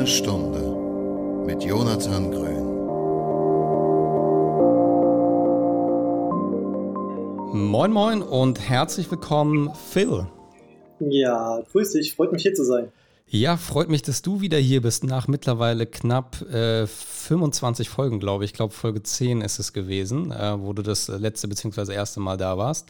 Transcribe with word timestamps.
Grüne 0.00 0.06
Stunde 0.06 1.44
mit 1.44 1.62
Jonathan 1.62 2.30
Grün. 2.30 2.64
Moin 7.68 7.92
Moin 7.92 8.22
und 8.22 8.58
herzlich 8.66 9.10
willkommen, 9.10 9.74
Phil. 9.90 10.26
Ja, 11.00 11.60
grüß 11.70 11.92
dich, 11.92 12.14
freut 12.14 12.32
mich 12.32 12.40
hier 12.40 12.54
zu 12.54 12.64
sein. 12.64 12.90
Ja, 13.26 13.58
freut 13.58 13.90
mich, 13.90 14.00
dass 14.00 14.22
du 14.22 14.40
wieder 14.40 14.56
hier 14.56 14.80
bist, 14.80 15.04
nach 15.04 15.28
mittlerweile 15.28 15.84
knapp 15.84 16.40
äh, 16.50 16.86
25 16.86 17.90
Folgen, 17.90 18.20
glaube 18.20 18.44
ich. 18.44 18.52
Ich 18.52 18.56
glaube, 18.56 18.72
Folge 18.72 19.02
10 19.02 19.42
ist 19.42 19.58
es 19.58 19.74
gewesen, 19.74 20.32
äh, 20.32 20.58
wo 20.58 20.72
du 20.72 20.80
das 20.80 21.08
letzte 21.08 21.46
bzw. 21.46 21.92
erste 21.92 22.20
Mal 22.20 22.38
da 22.38 22.56
warst. 22.56 22.88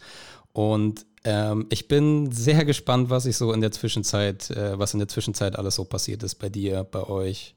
Und 0.53 1.07
ähm, 1.25 1.67
ich 1.71 1.89
bin 1.89 2.33
sehr 2.33 2.65
gespannt, 2.65 3.11
was 3.11 3.27
ich 3.27 3.37
so 3.37 3.53
in 3.53 3.61
der 3.61 3.73
Zwischenzeit, 3.73 4.51
äh, 4.51 4.79
was 4.79 4.95
in 4.95 5.01
der 5.01 5.09
Zwischenzeit 5.09 5.59
alles 5.59 5.75
so 5.75 5.85
passiert 5.85 6.23
ist 6.23 6.37
bei 6.37 6.49
dir, 6.49 6.87
bei 6.91 7.03
euch 7.09 7.55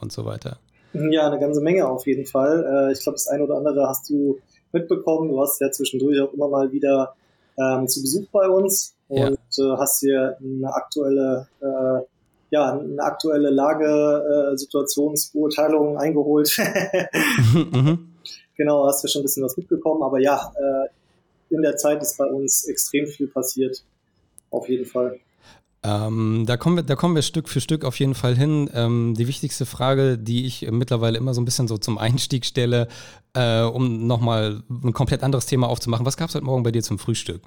und 0.00 0.12
so 0.12 0.24
weiter. 0.24 0.58
Ja, 0.92 1.26
eine 1.26 1.38
ganze 1.38 1.60
Menge 1.60 1.88
auf 1.88 2.06
jeden 2.06 2.26
Fall. 2.26 2.88
Äh, 2.88 2.92
ich 2.92 3.02
glaube, 3.02 3.16
das 3.16 3.28
eine 3.28 3.44
oder 3.44 3.56
andere 3.56 3.88
hast 3.88 4.08
du 4.10 4.38
mitbekommen. 4.72 5.30
Du 5.30 5.40
hast 5.40 5.60
ja 5.60 5.70
zwischendurch 5.70 6.20
auch 6.20 6.32
immer 6.32 6.48
mal 6.48 6.72
wieder 6.72 7.14
ähm, 7.58 7.86
zu 7.86 8.00
Besuch 8.00 8.26
bei 8.32 8.48
uns 8.48 8.94
und 9.08 9.38
ja. 9.56 9.74
äh, 9.74 9.76
hast 9.78 10.00
hier 10.00 10.36
eine 10.40 10.72
aktuelle 10.72 11.48
äh, 11.60 12.04
ja, 12.50 12.78
eine 12.78 13.02
aktuelle 13.02 13.50
Lage, 13.50 14.52
äh, 14.52 14.56
Situationsbeurteilung 14.56 15.98
eingeholt. 15.98 16.56
mhm. 17.54 18.14
Genau, 18.56 18.86
hast 18.86 19.02
ja 19.02 19.08
schon 19.08 19.20
ein 19.20 19.24
bisschen 19.24 19.44
was 19.44 19.56
mitbekommen, 19.56 20.02
aber 20.02 20.18
ja, 20.18 20.52
äh, 20.56 20.88
in 21.50 21.62
der 21.62 21.76
Zeit 21.76 22.02
ist 22.02 22.18
bei 22.18 22.26
uns 22.26 22.66
extrem 22.66 23.06
viel 23.06 23.28
passiert. 23.28 23.84
Auf 24.50 24.68
jeden 24.68 24.86
Fall. 24.86 25.18
Ähm, 25.82 26.44
da, 26.46 26.56
kommen 26.56 26.76
wir, 26.76 26.82
da 26.82 26.96
kommen 26.96 27.14
wir 27.14 27.22
Stück 27.22 27.48
für 27.48 27.60
Stück 27.60 27.84
auf 27.84 27.98
jeden 28.00 28.14
Fall 28.14 28.34
hin. 28.34 28.68
Ähm, 28.74 29.14
die 29.16 29.28
wichtigste 29.28 29.66
Frage, 29.66 30.18
die 30.18 30.46
ich 30.46 30.68
mittlerweile 30.70 31.16
immer 31.16 31.32
so 31.32 31.40
ein 31.40 31.44
bisschen 31.44 31.68
so 31.68 31.78
zum 31.78 31.98
Einstieg 31.98 32.44
stelle, 32.44 32.88
äh, 33.34 33.62
um 33.62 34.06
nochmal 34.06 34.62
ein 34.68 34.92
komplett 34.92 35.22
anderes 35.22 35.46
Thema 35.46 35.68
aufzumachen. 35.68 36.04
Was 36.04 36.16
gab 36.16 36.28
es 36.28 36.34
heute 36.34 36.44
Morgen 36.44 36.64
bei 36.64 36.72
dir 36.72 36.82
zum 36.82 36.98
Frühstück? 36.98 37.42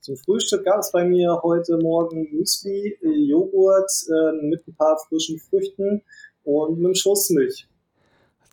Zum 0.00 0.16
Frühstück 0.16 0.64
gab 0.64 0.80
es 0.80 0.90
bei 0.90 1.04
mir 1.04 1.38
heute 1.44 1.78
Morgen 1.78 2.26
Müsli, 2.32 2.98
Joghurt 3.28 3.90
äh, 4.08 4.46
mit 4.48 4.66
ein 4.66 4.74
paar 4.74 4.98
frischen 5.08 5.38
Früchten 5.38 6.02
und 6.42 6.78
einem 6.78 6.96
Schuss 6.96 7.30
Milch. 7.30 7.68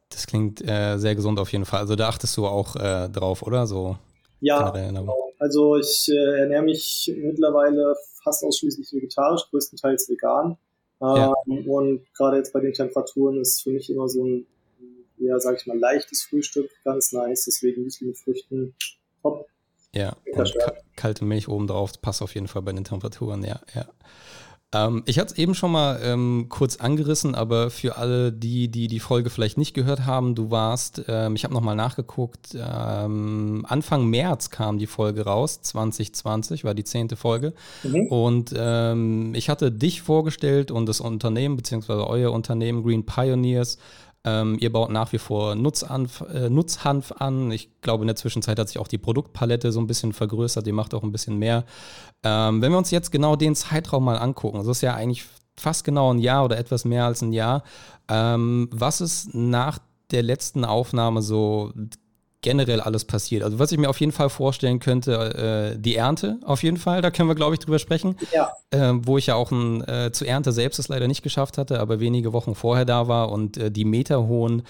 Das 0.10 0.28
klingt 0.28 0.62
äh, 0.62 0.98
sehr 0.98 1.16
gesund 1.16 1.40
auf 1.40 1.52
jeden 1.52 1.66
Fall. 1.66 1.80
Also 1.80 1.96
da 1.96 2.10
achtest 2.10 2.38
du 2.38 2.46
auch 2.46 2.76
äh, 2.76 3.10
drauf, 3.10 3.42
oder? 3.42 3.66
So 3.66 3.98
ja, 4.42 4.72
also 5.40 5.78
ich 5.78 6.10
äh, 6.10 6.40
ernähre 6.42 6.64
mich 6.64 7.14
mittlerweile 7.16 7.96
fast 8.24 8.44
ausschließlich 8.44 8.92
vegetarisch, 8.94 9.50
größtenteils 9.50 10.10
vegan. 10.10 10.58
Ja. 11.02 11.34
Ähm, 11.48 11.70
und 11.70 12.14
gerade 12.14 12.38
jetzt 12.38 12.54
bei 12.54 12.60
den 12.60 12.74
Temperaturen 12.74 13.40
ist 13.40 13.64
für 13.64 13.72
mich 13.72 13.90
immer 13.90 14.08
so 14.10 14.24
ein, 14.26 14.46
ja, 15.18 15.40
sag 15.40 15.58
ich 15.58 15.66
mal, 15.66 15.78
leichtes 15.78 16.24
Frühstück 16.24 16.70
ganz 16.84 17.12
nice. 17.12 17.46
Deswegen 17.46 17.84
Müsli 17.84 18.08
mit 18.08 18.18
Früchten, 18.18 18.76
top. 19.22 19.48
Ja, 19.94 20.16
und 20.34 20.54
kalte 20.96 21.26
Milch 21.26 21.48
oben 21.48 21.68
drauf, 21.68 22.00
passt 22.02 22.22
auf 22.22 22.36
jeden 22.36 22.48
Fall 22.48 22.62
bei 22.62 22.74
den 22.74 22.84
Temperaturen, 22.84 23.44
ja, 23.44 23.60
ja. 23.74 23.88
Ähm, 24.72 25.04
ich 25.06 25.18
hatte 25.18 25.34
es 25.34 25.40
eben 25.40 25.56
schon 25.56 25.72
mal 25.72 26.00
ähm, 26.04 26.46
kurz 26.50 26.76
angerissen, 26.78 27.34
aber 27.34 27.72
für 27.72 27.98
alle, 27.98 28.32
die, 28.32 28.68
die 28.68 28.88
die 28.88 29.00
Folge 29.00 29.30
vielleicht 29.30 29.58
nicht 29.58 29.74
gehört 29.74 30.06
haben, 30.06 30.36
du 30.36 30.52
warst, 30.52 31.04
ähm, 31.08 31.36
ich 31.36 31.44
habe 31.44 31.56
nochmal 31.56 31.76
nachgeguckt, 31.76 32.56
ähm, 32.56 33.66
Anfang 33.68 34.06
März 34.08 34.52
kam 34.52 34.78
die 34.78 34.88
Folge 34.88 35.26
raus, 35.26 35.62
2020 35.62 36.64
war 36.64 36.76
die 36.76 36.84
zehnte 36.84 37.16
Folge. 37.16 37.54
Mhm. 37.84 38.08
Und 38.08 38.54
ähm, 38.56 39.34
ich 39.34 39.50
hatte 39.50 39.72
dich 39.72 40.04
vorgestellt 40.04 40.70
und 40.70 40.86
das 40.86 41.02
Unternehmen, 41.02 41.56
beziehungsweise 41.56 42.06
euer 42.06 42.32
Unternehmen 42.32 42.84
Green 42.84 43.06
Pioneers, 43.06 43.80
ähm, 44.26 44.58
ihr 44.60 44.72
baut 44.72 44.92
nach 44.92 45.14
wie 45.14 45.18
vor 45.18 45.56
Nutzhanf, 45.56 46.22
äh, 46.22 46.50
Nutzhanf 46.50 47.14
an. 47.14 47.52
Ich 47.52 47.82
glaube, 47.82 48.04
in 48.04 48.08
der 48.08 48.16
Zwischenzeit 48.16 48.60
hat 48.60 48.68
sich 48.68 48.80
auch 48.80 48.88
die 48.88 48.98
Produktpalette 48.98 49.72
so 49.72 49.80
ein 49.80 49.88
bisschen 49.88 50.14
vergrößert. 50.14 50.66
Die 50.66 50.72
macht 50.72 50.94
auch 50.94 51.04
ein 51.04 51.12
bisschen 51.12 51.38
mehr. 51.38 51.66
Ähm, 52.24 52.62
wenn 52.62 52.72
wir 52.72 52.78
uns 52.78 52.92
jetzt 52.92 53.12
genau 53.12 53.36
den 53.36 53.56
Zeitraum 53.56 54.04
mal 54.04 54.18
angucken, 54.18 54.58
das 54.58 54.68
ist 54.68 54.82
ja 54.82 54.94
eigentlich 54.94 55.26
fast 55.58 55.84
genau 55.84 56.14
ein 56.14 56.20
Jahr 56.20 56.46
oder 56.46 56.58
etwas 56.58 56.86
mehr 56.86 57.06
als 57.06 57.22
ein 57.22 57.32
Jahr. 57.32 57.64
Ähm, 58.10 58.70
was 58.72 59.02
ist 59.02 59.34
nach 59.34 59.80
der 60.12 60.24
letzten 60.24 60.66
Aufnahme 60.66 61.22
so 61.22 61.72
generell 62.42 62.80
alles 62.80 63.06
passiert. 63.06 63.44
Also 63.44 63.60
was 63.60 63.72
ich 63.72 63.78
mir 63.78 63.90
auf 63.90 64.00
jeden 64.00 64.12
Fall 64.12 64.30
vorstellen 64.30 64.80
könnte, 64.80 65.74
äh, 65.76 65.80
die 65.80 65.96
Ernte 65.96 66.40
auf 66.46 66.64
jeden 66.64 66.78
Fall, 66.78 67.02
da 67.02 67.12
können 67.12 67.30
wir 67.30 67.36
glaube 67.36 67.56
ich 67.56 67.60
drüber 67.60 67.80
sprechen. 67.80 68.16
Ja. 68.32 68.54
Äh, 68.72 68.94
wo 69.02 69.18
ich 69.18 69.28
ja 69.28 69.36
auch 69.36 69.52
ein, 69.52 69.82
äh, 69.88 70.12
zu 70.12 70.26
Ernte 70.26 70.52
selbst 70.52 70.80
es 70.80 70.88
leider 70.88 71.08
nicht 71.08 71.22
geschafft 71.22 71.58
hatte, 71.58 71.80
aber 71.80 72.00
wenige 72.00 72.34
Wochen 72.34 72.56
vorher 72.56 72.86
da 72.86 73.08
war 73.08 73.32
und 73.32 73.58
äh, 73.58 73.72
die 73.72 73.86
meterhohen 73.86 74.64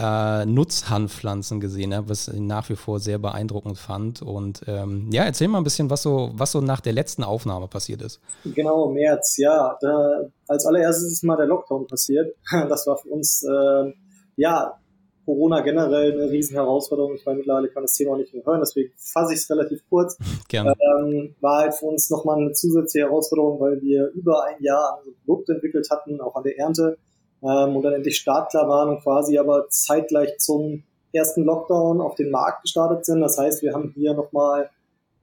äh, 0.00 0.46
Nutzhanfpflanzen 0.46 1.60
gesehen 1.60 1.94
habe, 1.94 2.08
was 2.08 2.28
ich 2.28 2.40
nach 2.40 2.68
wie 2.70 2.76
vor 2.76 2.98
sehr 2.98 3.18
beeindruckend 3.18 3.78
fand. 3.78 4.22
Und 4.22 4.62
ähm, 4.66 5.10
ja, 5.12 5.24
erzähl 5.24 5.48
mal 5.48 5.58
ein 5.58 5.64
bisschen, 5.64 5.90
was 5.90 6.02
so, 6.02 6.30
was 6.32 6.52
so 6.52 6.60
nach 6.60 6.80
der 6.80 6.92
letzten 6.94 7.22
Aufnahme 7.22 7.68
passiert 7.68 8.00
ist. 8.02 8.20
Genau, 8.44 8.88
März, 8.88 9.36
ja. 9.36 9.76
Da, 9.80 10.22
als 10.48 10.64
allererstes 10.66 11.12
ist 11.12 11.24
mal 11.24 11.36
der 11.36 11.46
Lockdown 11.46 11.86
passiert. 11.86 12.34
Das 12.68 12.86
war 12.86 12.96
für 12.96 13.08
uns 13.08 13.42
äh, 13.42 13.92
ja 14.36 14.78
Corona 15.24 15.60
generell 15.60 16.12
eine 16.12 16.30
riesen 16.30 16.54
Herausforderung. 16.54 17.14
Ich 17.14 17.24
meine, 17.24 17.38
mittlerweile 17.38 17.68
kann 17.68 17.82
das 17.82 17.94
Thema 17.94 18.12
auch 18.12 18.16
nicht 18.16 18.34
mehr 18.34 18.44
hören, 18.44 18.60
deswegen 18.60 18.92
fasse 18.96 19.34
ich 19.34 19.40
es 19.40 19.50
relativ 19.50 19.80
kurz. 19.88 20.18
Gerne. 20.48 20.74
Ähm, 20.80 21.34
war 21.40 21.60
halt 21.60 21.74
für 21.74 21.86
uns 21.86 22.10
nochmal 22.10 22.38
eine 22.38 22.52
zusätzliche 22.52 23.06
Herausforderung, 23.06 23.60
weil 23.60 23.80
wir 23.80 24.10
über 24.14 24.44
ein 24.44 24.62
Jahr 24.62 25.00
ein 25.04 25.14
Produkt 25.24 25.48
entwickelt 25.50 25.88
hatten, 25.90 26.20
auch 26.20 26.34
an 26.34 26.42
der 26.42 26.58
Ernte, 26.58 26.98
ähm, 27.42 27.76
und 27.76 27.82
dann 27.82 27.94
endlich 27.94 28.16
startklar 28.16 28.68
waren 28.68 28.88
und 28.90 29.02
quasi 29.02 29.38
aber 29.38 29.68
zeitgleich 29.68 30.38
zum 30.38 30.82
ersten 31.12 31.44
Lockdown 31.44 32.00
auf 32.00 32.14
den 32.14 32.30
Markt 32.30 32.62
gestartet 32.62 33.04
sind. 33.04 33.20
Das 33.20 33.38
heißt, 33.38 33.62
wir 33.62 33.74
haben 33.74 33.92
hier 33.94 34.14
nochmal 34.14 34.70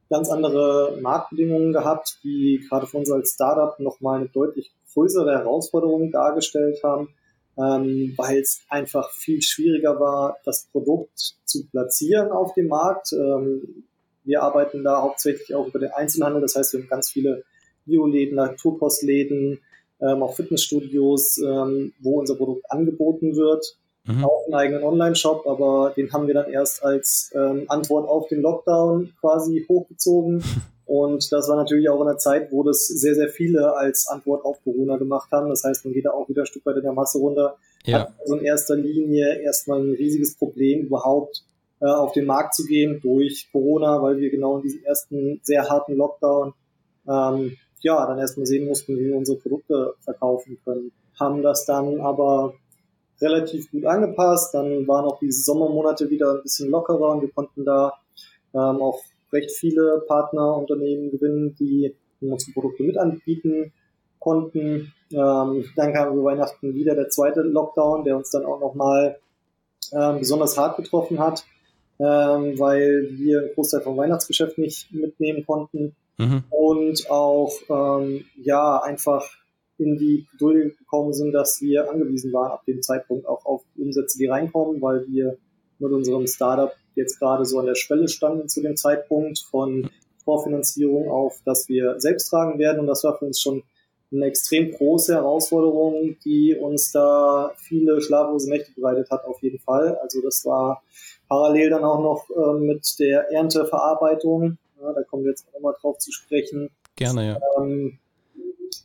ganz 0.09 0.30
andere 0.30 0.98
Marktbedingungen 1.02 1.72
gehabt, 1.72 2.20
die 2.24 2.66
gerade 2.68 2.88
für 2.88 2.98
uns 2.98 3.12
als 3.12 3.34
Startup 3.34 3.80
nochmal 3.80 4.20
eine 4.20 4.30
deutlich 4.30 4.72
größere 4.94 5.32
Herausforderung 5.32 6.12
dargestellt 6.12 6.80
haben 6.84 7.09
ähm, 7.59 8.14
weil 8.16 8.40
es 8.40 8.62
einfach 8.70 9.12
viel 9.12 9.42
schwieriger 9.42 10.00
war, 10.00 10.38
das 10.46 10.68
Produkt 10.72 11.36
zu 11.44 11.68
platzieren 11.68 12.31
auf 12.31 12.53
dem 12.53 12.68
Markt. 12.68 13.12
Ähm, 13.12 13.84
wir 14.24 14.44
arbeiten 14.44 14.84
da 14.84 15.02
hauptsächlich 15.02 15.53
auch 15.56 15.68
über 15.68 15.80
den 15.80 15.92
Einzelhandel, 15.92 16.42
das 16.42 16.56
heißt, 16.56 16.74
wir 16.74 16.81
haben 16.81 16.90
ganz 16.90 17.09
viele 17.09 17.44
Bioläden, 17.86 18.36
Naturpostläden, 18.36 19.59
ähm, 20.02 20.24
auch 20.24 20.36
Fitnessstudios, 20.36 21.40
ähm, 21.40 21.94
wo 22.00 22.20
unser 22.20 22.36
Produkt 22.36 22.72
angeboten 22.72 23.36
wird. 23.36 23.76
Mhm. 24.06 24.24
Auch 24.24 24.46
einen 24.46 24.53
eigenen 24.53 24.84
Online-Shop, 24.84 25.46
aber 25.46 25.94
den 25.96 26.14
haben 26.14 26.28
wir 26.28 26.34
dann 26.34 26.52
erst 26.52 26.84
als 26.84 27.31
ähm, 27.36 27.66
Antwort 27.68 28.08
auf 28.08 28.28
den 28.30 28.41
Lockdown 28.41 29.14
quasi 29.20 29.66
hochgezogen. 29.68 30.44
Und 30.90 31.32
das 31.32 31.48
war 31.48 31.56
natürlich 31.56 31.88
auch 31.88 32.02
in 32.02 32.08
einer 32.08 32.18
Zeit, 32.18 32.52
wo 32.52 32.64
das 32.64 32.88
sehr, 32.88 33.14
sehr 33.14 33.30
viele 33.30 33.76
als 33.76 34.08
Antwort 34.08 34.44
auf 34.44 34.58
Corona 34.64 34.98
gemacht 34.98 35.32
haben. 35.32 35.48
Das 35.50 35.64
heißt, 35.64 35.86
man 35.86 35.94
geht 35.94 36.06
da 36.06 36.10
auch 36.10 36.28
wieder 36.28 36.42
ein 36.42 36.48
Stück 36.48 36.66
weit 36.66 36.78
in 36.78 36.82
der 36.82 36.94
Masse 36.94 37.20
runter. 37.20 37.58
Ja. 37.86 38.00
Hat 38.00 38.14
also 38.20 38.38
in 38.38 38.44
erster 38.44 38.76
Linie 38.76 39.40
erstmal 39.40 39.82
ein 39.82 39.94
riesiges 39.94 40.36
Problem, 40.36 40.88
überhaupt 40.88 41.44
äh, 41.80 41.86
auf 41.86 42.14
den 42.14 42.26
Markt 42.26 42.56
zu 42.56 42.66
gehen 42.66 43.00
durch 43.04 43.50
Corona, 43.52 44.02
weil 44.02 44.18
wir 44.18 44.32
genau 44.32 44.58
in 44.58 44.64
diesem 44.64 44.84
ersten 44.84 45.40
sehr 45.44 45.70
harten 45.70 45.94
Lockdown 45.94 46.54
ähm, 47.08 47.56
ja 47.82 48.08
dann 48.08 48.18
erstmal 48.18 48.48
sehen 48.48 48.68
mussten, 48.68 48.98
wie 48.98 49.10
wir 49.10 49.16
unsere 49.16 49.38
Produkte 49.38 49.94
verkaufen 50.00 50.58
können. 50.66 50.92
Haben 51.20 51.44
das 51.44 51.66
dann 51.66 52.02
aber 52.02 52.56
relativ 53.22 53.70
gut 53.70 53.86
angepasst. 53.86 54.56
Dann 54.56 54.88
waren 54.88 55.06
auch 55.06 55.20
diese 55.20 55.44
Sommermonate 55.44 56.10
wieder 56.10 56.34
ein 56.34 56.42
bisschen 56.42 56.72
lockerer 56.72 57.12
und 57.12 57.22
wir 57.22 57.32
konnten 57.32 57.64
da 57.64 57.94
ähm, 58.56 58.82
auch 58.82 59.04
recht 59.31 59.51
viele 59.51 60.03
Partnerunternehmen 60.07 61.11
gewinnen, 61.11 61.55
die 61.59 61.96
unsere 62.22 62.52
Produkte 62.52 62.84
mit 62.84 62.97
anbieten 62.97 63.72
konnten. 64.20 64.93
Ähm, 65.11 65.66
dann 65.76 65.93
kam 65.93 66.14
über 66.14 66.26
Weihnachten 66.26 66.76
wieder 66.76 66.96
der 66.96 67.09
zweite 67.09 67.41
Lockdown, 67.41 68.03
der 68.03 68.17
uns 68.17 68.29
dann 68.29 68.46
auch 68.46 68.59
nochmal 68.59 69.17
ähm, 69.91 70.20
besonders 70.20 70.58
hart 70.58 70.78
getroffen 70.78 71.20
hat, 71.20 71.46
ähm, 71.99 72.59
weil 72.59 73.09
wir 73.11 73.40
einen 73.40 73.53
Großteil 73.55 73.81
vom 73.81 73.97
Weihnachtsgeschäft 73.97 74.58
nicht 74.58 74.91
mitnehmen 74.93 75.46
konnten 75.46 75.96
mhm. 76.17 76.43
und 76.49 77.09
auch 77.09 77.53
ähm, 77.70 78.25
ja 78.35 78.82
einfach 78.82 79.25
in 79.78 79.97
die 79.97 80.28
Geduld 80.32 80.78
gekommen 80.78 81.14
sind, 81.14 81.32
dass 81.32 81.61
wir 81.61 81.90
angewiesen 81.90 82.34
waren 82.34 82.52
ab 82.52 82.66
dem 82.66 82.82
Zeitpunkt 82.82 83.25
auch 83.25 83.46
auf 83.46 83.64
Umsätze, 83.78 84.17
die 84.17 84.28
reinkommen, 84.28 84.82
weil 84.82 85.08
wir 85.08 85.37
mit 85.79 85.91
unserem 85.91 86.28
Startup 86.28 86.73
jetzt 86.99 87.19
gerade 87.19 87.46
so 87.46 87.59
an 87.59 87.66
der 87.66 87.75
Schwelle 87.75 88.07
standen 88.07 88.47
zu 88.47 88.61
dem 88.61 88.75
Zeitpunkt 88.75 89.40
von 89.40 89.90
Vorfinanzierung 90.23 91.09
auf, 91.09 91.40
dass 91.46 91.67
wir 91.69 91.99
selbst 91.99 92.29
tragen 92.29 92.59
werden. 92.59 92.79
Und 92.79 92.87
das 92.87 93.03
war 93.03 93.17
für 93.17 93.25
uns 93.25 93.40
schon 93.40 93.63
eine 94.11 94.25
extrem 94.25 94.72
große 94.72 95.13
Herausforderung, 95.13 96.17
die 96.25 96.55
uns 96.55 96.91
da 96.91 97.51
viele 97.57 98.01
schlaflose 98.01 98.49
Nächte 98.49 98.72
bereitet 98.73 99.09
hat, 99.11 99.25
auf 99.25 99.41
jeden 99.41 99.59
Fall. 99.59 99.97
Also 100.01 100.22
das 100.22 100.46
war 100.46 100.84
parallel 101.28 101.69
dann 101.69 101.84
auch 101.84 102.01
noch 102.01 102.29
äh, 102.35 102.59
mit 102.59 102.97
der 102.99 103.31
Ernteverarbeitung. 103.31 104.57
Ja, 104.81 104.93
da 104.93 105.03
kommen 105.03 105.23
wir 105.23 105.31
jetzt 105.31 105.47
auch 105.47 105.53
nochmal 105.53 105.75
drauf 105.79 105.97
zu 105.99 106.11
sprechen. 106.11 106.69
Gerne, 106.96 107.28
ja. 107.28 107.40
Ähm, 107.57 107.99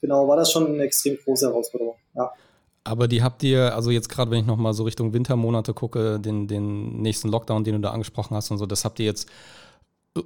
genau, 0.01 0.29
war 0.29 0.37
das 0.37 0.53
schon 0.53 0.67
eine 0.67 0.83
extrem 0.83 1.17
große 1.17 1.47
Herausforderung. 1.47 1.97
Ja. 2.15 2.33
Aber 2.85 3.09
die 3.09 3.23
habt 3.23 3.43
ihr, 3.43 3.75
also 3.75 3.91
jetzt 3.91 4.11
gerade, 4.11 4.31
wenn 4.31 4.41
ich 4.41 4.47
nochmal 4.47 4.75
so 4.75 4.85
Richtung 4.85 5.15
Wintermonate 5.15 5.73
gucke, 5.73 6.21
den, 6.21 6.47
den 6.47 7.01
nächsten 7.01 7.31
Lockdown, 7.31 7.65
den 7.65 7.77
du 7.77 7.81
da 7.81 7.91
angesprochen 7.93 8.37
hast 8.37 8.51
und 8.51 8.59
so, 8.59 8.67
das 8.67 8.85
habt 8.85 9.01
ihr 9.01 9.07
jetzt 9.07 9.29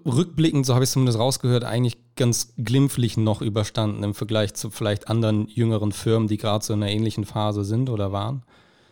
rückblickend, 0.05 0.67
so 0.67 0.75
habe 0.75 0.85
ich 0.85 0.89
es 0.89 0.93
zumindest 0.93 1.19
rausgehört, 1.19 1.65
eigentlich 1.65 1.97
ganz 2.17 2.53
glimpflich 2.59 3.17
noch 3.17 3.41
überstanden 3.41 4.03
im 4.03 4.15
Vergleich 4.15 4.55
zu 4.55 4.71
vielleicht 4.71 5.09
anderen 5.09 5.47
jüngeren 5.47 5.93
Firmen, 5.93 6.29
die 6.29 6.37
gerade 6.37 6.65
so 6.65 6.75
in 6.75 6.83
einer 6.83 6.93
ähnlichen 6.93 7.25
Phase 7.25 7.65
sind 7.65 7.89
oder 7.89 8.13
waren? 8.13 8.43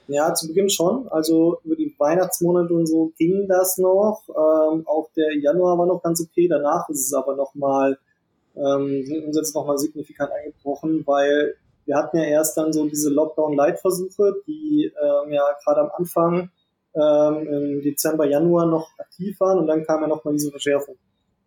Ja, 0.09 0.33
zu 0.35 0.47
Beginn 0.47 0.71
schon. 0.71 1.09
Also 1.09 1.59
über 1.65 1.75
die 1.75 1.95
Weihnachtsmonate 1.99 2.73
und 2.73 2.87
so 2.87 3.13
ging 3.19 3.47
das 3.49 3.77
noch. 3.77 4.23
Ähm, 4.29 4.85
auch 4.87 5.09
der 5.17 5.37
Januar 5.37 5.77
war 5.77 5.87
noch 5.87 6.03
ganz 6.03 6.21
okay. 6.21 6.47
Danach 6.49 6.89
ist 6.89 7.05
es 7.07 7.13
aber 7.13 7.35
nochmal, 7.35 7.99
ähm, 8.55 9.05
sind 9.05 9.25
Umsätze 9.25 9.53
nochmal 9.55 9.79
signifikant 9.79 10.31
eingebrochen, 10.31 11.03
weil 11.07 11.57
wir 11.87 11.97
hatten 11.97 12.19
ja 12.19 12.25
erst 12.25 12.57
dann 12.57 12.73
so 12.73 12.87
diese 12.87 13.11
Lockdown-Light-Versuche, 13.11 14.43
die 14.47 14.93
ähm, 15.01 15.33
ja 15.33 15.45
gerade 15.65 15.81
am 15.81 15.91
Anfang 15.97 16.51
ähm, 16.95 17.47
im 17.47 17.83
Dezember, 17.83 18.27
Januar 18.27 18.67
noch 18.67 18.91
aktiv 18.99 19.39
waren 19.41 19.59
und 19.59 19.67
dann 19.67 19.85
kam 19.85 20.03
ja 20.03 20.09
nochmal 20.09 20.35
diese 20.35 20.51
Verschärfung. 20.51 20.97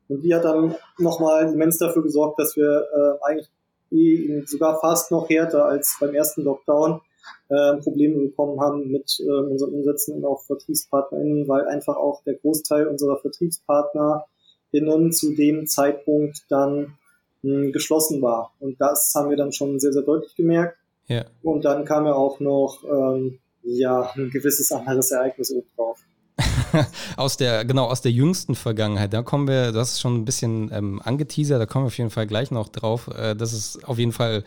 Und 0.07 0.21
die 0.21 0.33
hat 0.33 0.45
dann 0.45 0.75
nochmal 0.97 1.53
immens 1.53 1.77
dafür 1.77 2.03
gesorgt, 2.03 2.39
dass 2.39 2.55
wir 2.55 2.87
äh, 2.93 3.25
eigentlich 3.25 3.49
eh 3.91 4.43
sogar 4.45 4.79
fast 4.79 5.11
noch 5.11 5.29
härter 5.29 5.65
als 5.65 5.97
beim 5.99 6.13
ersten 6.13 6.43
Lockdown 6.43 7.01
äh, 7.49 7.77
Probleme 7.77 8.19
bekommen 8.27 8.59
haben 8.59 8.91
mit 8.91 9.19
äh, 9.19 9.29
unseren 9.29 9.73
Umsätzen 9.73 10.15
und 10.15 10.25
auch 10.25 10.41
VertriebspartnerInnen, 10.43 11.47
weil 11.47 11.67
einfach 11.67 11.97
auch 11.97 12.23
der 12.23 12.35
Großteil 12.35 12.87
unserer 12.87 13.17
VertriebspartnerInnen 13.17 15.11
zu 15.11 15.35
dem 15.35 15.67
Zeitpunkt 15.67 16.45
dann 16.49 16.98
mh, 17.41 17.71
geschlossen 17.71 18.21
war. 18.21 18.53
Und 18.59 18.79
das 18.79 19.11
haben 19.15 19.29
wir 19.29 19.37
dann 19.37 19.51
schon 19.51 19.79
sehr, 19.79 19.93
sehr 19.93 20.03
deutlich 20.03 20.35
gemerkt. 20.35 20.77
Ja. 21.07 21.25
Und 21.41 21.65
dann 21.65 21.85
kam 21.85 22.05
ja 22.05 22.13
auch 22.13 22.39
noch 22.39 22.83
ähm, 22.83 23.39
ja, 23.63 24.11
ein 24.15 24.29
gewisses 24.29 24.71
anderes 24.71 25.11
Ereignis 25.11 25.51
oben 25.51 25.67
drauf. 25.75 25.99
aus 27.17 27.37
der, 27.37 27.65
genau, 27.65 27.85
aus 27.87 28.01
der 28.01 28.11
jüngsten 28.11 28.55
Vergangenheit, 28.55 29.13
da 29.13 29.23
kommen 29.23 29.47
wir, 29.47 29.73
hast 29.73 29.93
es 29.93 29.99
schon 29.99 30.15
ein 30.15 30.25
bisschen 30.25 30.71
ähm, 30.73 31.01
angeteasert, 31.03 31.59
da 31.59 31.65
kommen 31.65 31.85
wir 31.85 31.87
auf 31.87 31.97
jeden 31.97 32.11
Fall 32.11 32.27
gleich 32.27 32.51
noch 32.51 32.69
drauf. 32.69 33.07
Äh, 33.07 33.35
das 33.35 33.53
ist 33.53 33.87
auf 33.87 33.97
jeden 33.97 34.11
Fall 34.11 34.43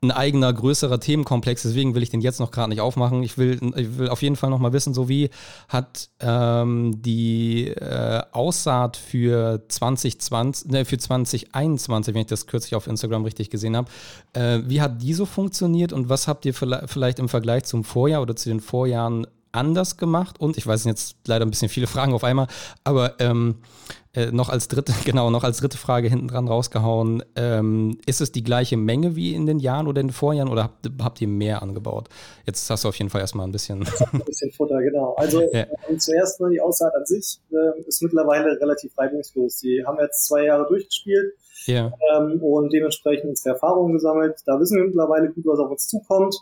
ein 0.00 0.10
eigener, 0.10 0.52
größerer 0.52 1.00
Themenkomplex, 1.00 1.62
deswegen 1.62 1.94
will 1.94 2.02
ich 2.02 2.10
den 2.10 2.20
jetzt 2.20 2.38
noch 2.38 2.50
gerade 2.50 2.68
nicht 2.68 2.80
aufmachen. 2.80 3.22
Ich 3.22 3.36
will, 3.36 3.58
ich 3.76 3.98
will 3.98 4.08
auf 4.08 4.22
jeden 4.22 4.36
Fall 4.36 4.50
noch 4.50 4.58
mal 4.58 4.72
wissen, 4.72 4.94
so 4.94 5.08
wie 5.08 5.30
hat 5.68 6.10
ähm, 6.20 7.02
die 7.02 7.68
äh, 7.68 8.22
Aussaat 8.32 8.96
für 8.96 9.62
2020, 9.68 10.70
ne, 10.70 10.84
für 10.84 10.98
2021, 10.98 12.14
wenn 12.14 12.20
ich 12.20 12.26
das 12.28 12.46
kürzlich 12.46 12.74
auf 12.74 12.86
Instagram 12.86 13.24
richtig 13.24 13.50
gesehen 13.50 13.76
habe, 13.76 13.90
äh, 14.34 14.60
wie 14.66 14.80
hat 14.80 15.02
die 15.02 15.14
so 15.14 15.26
funktioniert 15.26 15.92
und 15.92 16.08
was 16.08 16.28
habt 16.28 16.46
ihr 16.46 16.54
vielleicht 16.54 17.18
im 17.18 17.28
Vergleich 17.28 17.64
zum 17.64 17.82
Vorjahr 17.82 18.22
oder 18.22 18.36
zu 18.36 18.48
den 18.48 18.60
Vorjahren 18.60 19.26
anders 19.52 19.96
gemacht? 19.96 20.40
Und 20.40 20.56
ich 20.56 20.66
weiß 20.66 20.84
jetzt 20.84 21.16
leider 21.26 21.44
ein 21.44 21.50
bisschen 21.50 21.68
viele 21.68 21.86
Fragen 21.86 22.12
auf 22.12 22.24
einmal, 22.24 22.46
aber 22.84 23.20
ähm, 23.20 23.56
äh, 24.14 24.32
noch 24.32 24.48
als 24.48 24.68
dritte, 24.68 24.92
genau, 25.04 25.30
noch 25.30 25.44
als 25.44 25.58
dritte 25.58 25.78
Frage 25.78 26.08
hinten 26.08 26.28
dran 26.28 26.48
rausgehauen. 26.48 27.22
Ähm, 27.36 27.98
ist 28.06 28.20
es 28.20 28.32
die 28.32 28.42
gleiche 28.42 28.76
Menge 28.76 29.16
wie 29.16 29.34
in 29.34 29.46
den 29.46 29.58
Jahren 29.58 29.86
oder 29.86 30.00
in 30.00 30.08
den 30.08 30.12
Vorjahren 30.12 30.50
oder 30.50 30.64
habt, 30.64 30.88
habt 31.00 31.20
ihr 31.20 31.28
mehr 31.28 31.62
angebaut? 31.62 32.08
Jetzt 32.46 32.68
hast 32.70 32.84
du 32.84 32.88
auf 32.88 32.96
jeden 32.96 33.10
Fall 33.10 33.20
erstmal 33.20 33.46
ein 33.46 33.52
bisschen. 33.52 33.86
ein 34.12 34.20
bisschen 34.24 34.50
Futter, 34.52 34.80
genau. 34.82 35.14
Also 35.14 35.42
ja. 35.52 35.66
äh, 35.88 35.96
zuerst 35.98 36.40
mal 36.40 36.50
die 36.50 36.60
Aussaat 36.60 36.94
an 36.94 37.04
sich 37.04 37.40
äh, 37.50 37.80
ist 37.86 38.02
mittlerweile 38.02 38.58
relativ 38.60 38.96
reibungslos. 38.98 39.58
Die 39.58 39.84
haben 39.86 39.98
jetzt 40.00 40.26
zwei 40.26 40.44
Jahre 40.44 40.66
durchgespielt. 40.66 41.34
Ja. 41.66 41.92
Ähm, 42.16 42.42
und 42.42 42.72
dementsprechend 42.72 43.28
unsere 43.28 43.54
Erfahrungen 43.54 43.92
gesammelt. 43.92 44.40
Da 44.46 44.58
wissen 44.58 44.78
wir 44.78 44.86
mittlerweile 44.86 45.30
gut, 45.30 45.44
was 45.44 45.58
auf 45.58 45.70
uns 45.70 45.86
zukommt. 45.86 46.34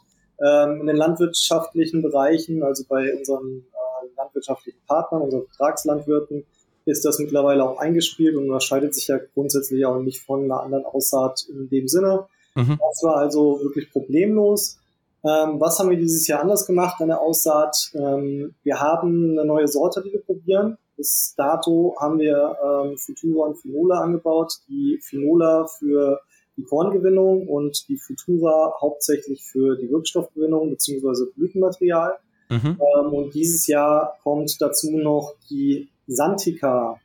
Ähm, 0.45 0.81
in 0.81 0.87
den 0.87 0.97
landwirtschaftlichen 0.97 2.03
Bereichen, 2.03 2.63
also 2.63 2.85
bei 2.89 3.15
unseren 3.15 3.65
äh, 3.73 4.17
landwirtschaftlichen 4.17 4.81
Partnern, 4.87 5.23
unseren 5.23 5.47
Vertragslandwirten, 5.47 6.45
ist 6.85 7.05
das 7.05 7.19
mittlerweile 7.19 7.69
auch 7.69 7.79
eingespielt 7.79 8.37
und 8.37 8.45
unterscheidet 8.45 8.95
sich 8.95 9.09
ja 9.09 9.19
grundsätzlich 9.35 9.85
auch 9.87 10.01
nicht 10.01 10.23
von 10.23 10.45
einer 10.45 10.61
anderen 10.61 10.85
Aussaat 10.85 11.47
in 11.49 11.69
dem 11.69 11.89
Sinne. 11.89 12.27
Mhm. 12.55 12.79
Das 12.81 13.03
war 13.03 13.17
also 13.17 13.61
wirklich 13.63 13.91
problemlos. 13.91 14.79
Ähm, 15.25 15.61
was 15.61 15.79
haben 15.79 15.91
wir 15.91 15.97
dieses 15.97 16.27
Jahr 16.29 16.41
anders 16.41 16.67
gemacht 16.67 17.01
an 17.01 17.09
der 17.09 17.21
Aussaat? 17.21 17.91
Ähm, 17.95 18.55
wir 18.63 18.81
haben 18.81 19.33
eine 19.33 19.45
neue 19.45 19.67
Sorte, 19.67 20.03
die 20.03 20.13
wir 20.13 20.23
probieren. 20.23 20.79
Bis 20.97 21.35
dato 21.37 21.97
haben 21.99 22.19
wir 22.19 22.57
ähm, 22.65 22.97
Futura 22.97 23.49
und 23.49 23.57
Finola 23.57 24.01
angebaut. 24.01 24.55
Die 24.69 24.99
Finola 25.03 25.67
für 25.67 26.21
die 26.57 26.65
Korngewinnung 26.65 27.49
und 27.49 27.89
die 27.89 27.99
Futura 27.99 28.75
hauptsächlich 28.81 29.43
für 29.45 29.77
die 29.77 29.91
Wirkstoffgewinnung 29.91 30.71
bzw. 30.71 31.31
Blütenmaterial. 31.35 32.19
Mhm. 32.49 32.79
Ähm, 32.81 33.13
und 33.13 33.35
dieses 33.35 33.67
Jahr 33.67 34.19
kommt 34.23 34.61
dazu 34.61 34.97
noch 34.97 35.35
die 35.51 35.89
Santika. 36.07 37.01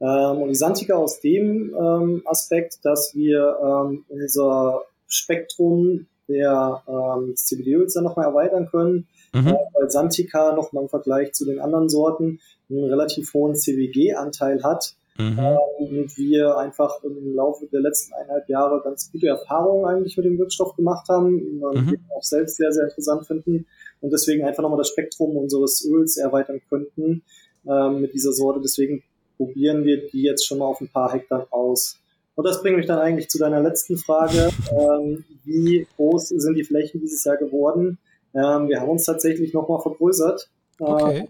Ähm, 0.00 0.42
und 0.42 0.48
die 0.48 0.54
Santika 0.54 0.94
aus 0.94 1.20
dem 1.20 1.74
ähm, 1.74 2.22
Aspekt, 2.24 2.78
dass 2.84 3.14
wir 3.14 3.58
ähm, 3.62 4.04
unser 4.08 4.82
Spektrum 5.06 6.06
der 6.28 6.82
ähm, 6.88 7.34
CBD-Öls 7.36 7.94
dann 7.94 8.04
nochmal 8.04 8.26
erweitern 8.26 8.68
können, 8.70 9.06
mhm. 9.32 9.48
äh, 9.48 9.54
weil 9.74 9.90
Santika 9.90 10.54
nochmal 10.54 10.84
im 10.84 10.88
Vergleich 10.88 11.32
zu 11.32 11.44
den 11.44 11.60
anderen 11.60 11.88
Sorten 11.88 12.40
einen 12.70 12.84
relativ 12.84 13.32
hohen 13.34 13.54
CBG-Anteil 13.54 14.62
hat. 14.62 14.94
Mhm. 15.18 15.38
Ähm, 15.38 15.58
und 15.78 16.18
wir 16.18 16.56
einfach 16.58 17.02
im 17.04 17.34
Laufe 17.34 17.66
der 17.66 17.80
letzten 17.80 18.14
eineinhalb 18.14 18.48
Jahre 18.48 18.80
ganz 18.82 19.12
gute 19.12 19.28
Erfahrungen 19.28 19.84
eigentlich 19.86 20.16
mit 20.16 20.26
dem 20.26 20.38
Wirkstoff 20.38 20.74
gemacht 20.74 21.08
haben 21.08 21.62
und 21.62 21.86
mhm. 21.86 21.98
auch 22.16 22.22
selbst 22.22 22.56
sehr, 22.56 22.72
sehr 22.72 22.84
interessant 22.84 23.26
finden 23.26 23.66
und 24.00 24.12
deswegen 24.12 24.44
einfach 24.44 24.62
nochmal 24.62 24.78
das 24.78 24.88
Spektrum 24.88 25.36
unseres 25.36 25.86
Öls 25.88 26.16
erweitern 26.16 26.60
könnten 26.68 27.22
ähm, 27.66 28.00
mit 28.00 28.12
dieser 28.12 28.32
Sorte. 28.32 28.60
Deswegen 28.60 29.04
probieren 29.36 29.84
wir 29.84 30.08
die 30.08 30.22
jetzt 30.22 30.46
schon 30.46 30.58
mal 30.58 30.66
auf 30.66 30.80
ein 30.80 30.88
paar 30.88 31.12
Hektar 31.12 31.46
aus. 31.50 31.98
Und 32.34 32.44
das 32.44 32.60
bringt 32.62 32.76
mich 32.76 32.86
dann 32.86 32.98
eigentlich 32.98 33.28
zu 33.28 33.38
deiner 33.38 33.62
letzten 33.62 33.96
Frage. 33.96 34.50
Ähm, 34.70 35.24
wie 35.44 35.86
groß 35.96 36.30
sind 36.30 36.56
die 36.56 36.64
Flächen 36.64 37.00
dieses 37.00 37.22
Jahr 37.24 37.36
geworden? 37.36 37.98
Ähm, 38.34 38.68
wir 38.68 38.80
haben 38.80 38.90
uns 38.90 39.04
tatsächlich 39.04 39.52
nochmal 39.52 39.80
vergrößert. 39.80 40.50
Okay. 40.80 41.18
Äh, 41.18 41.28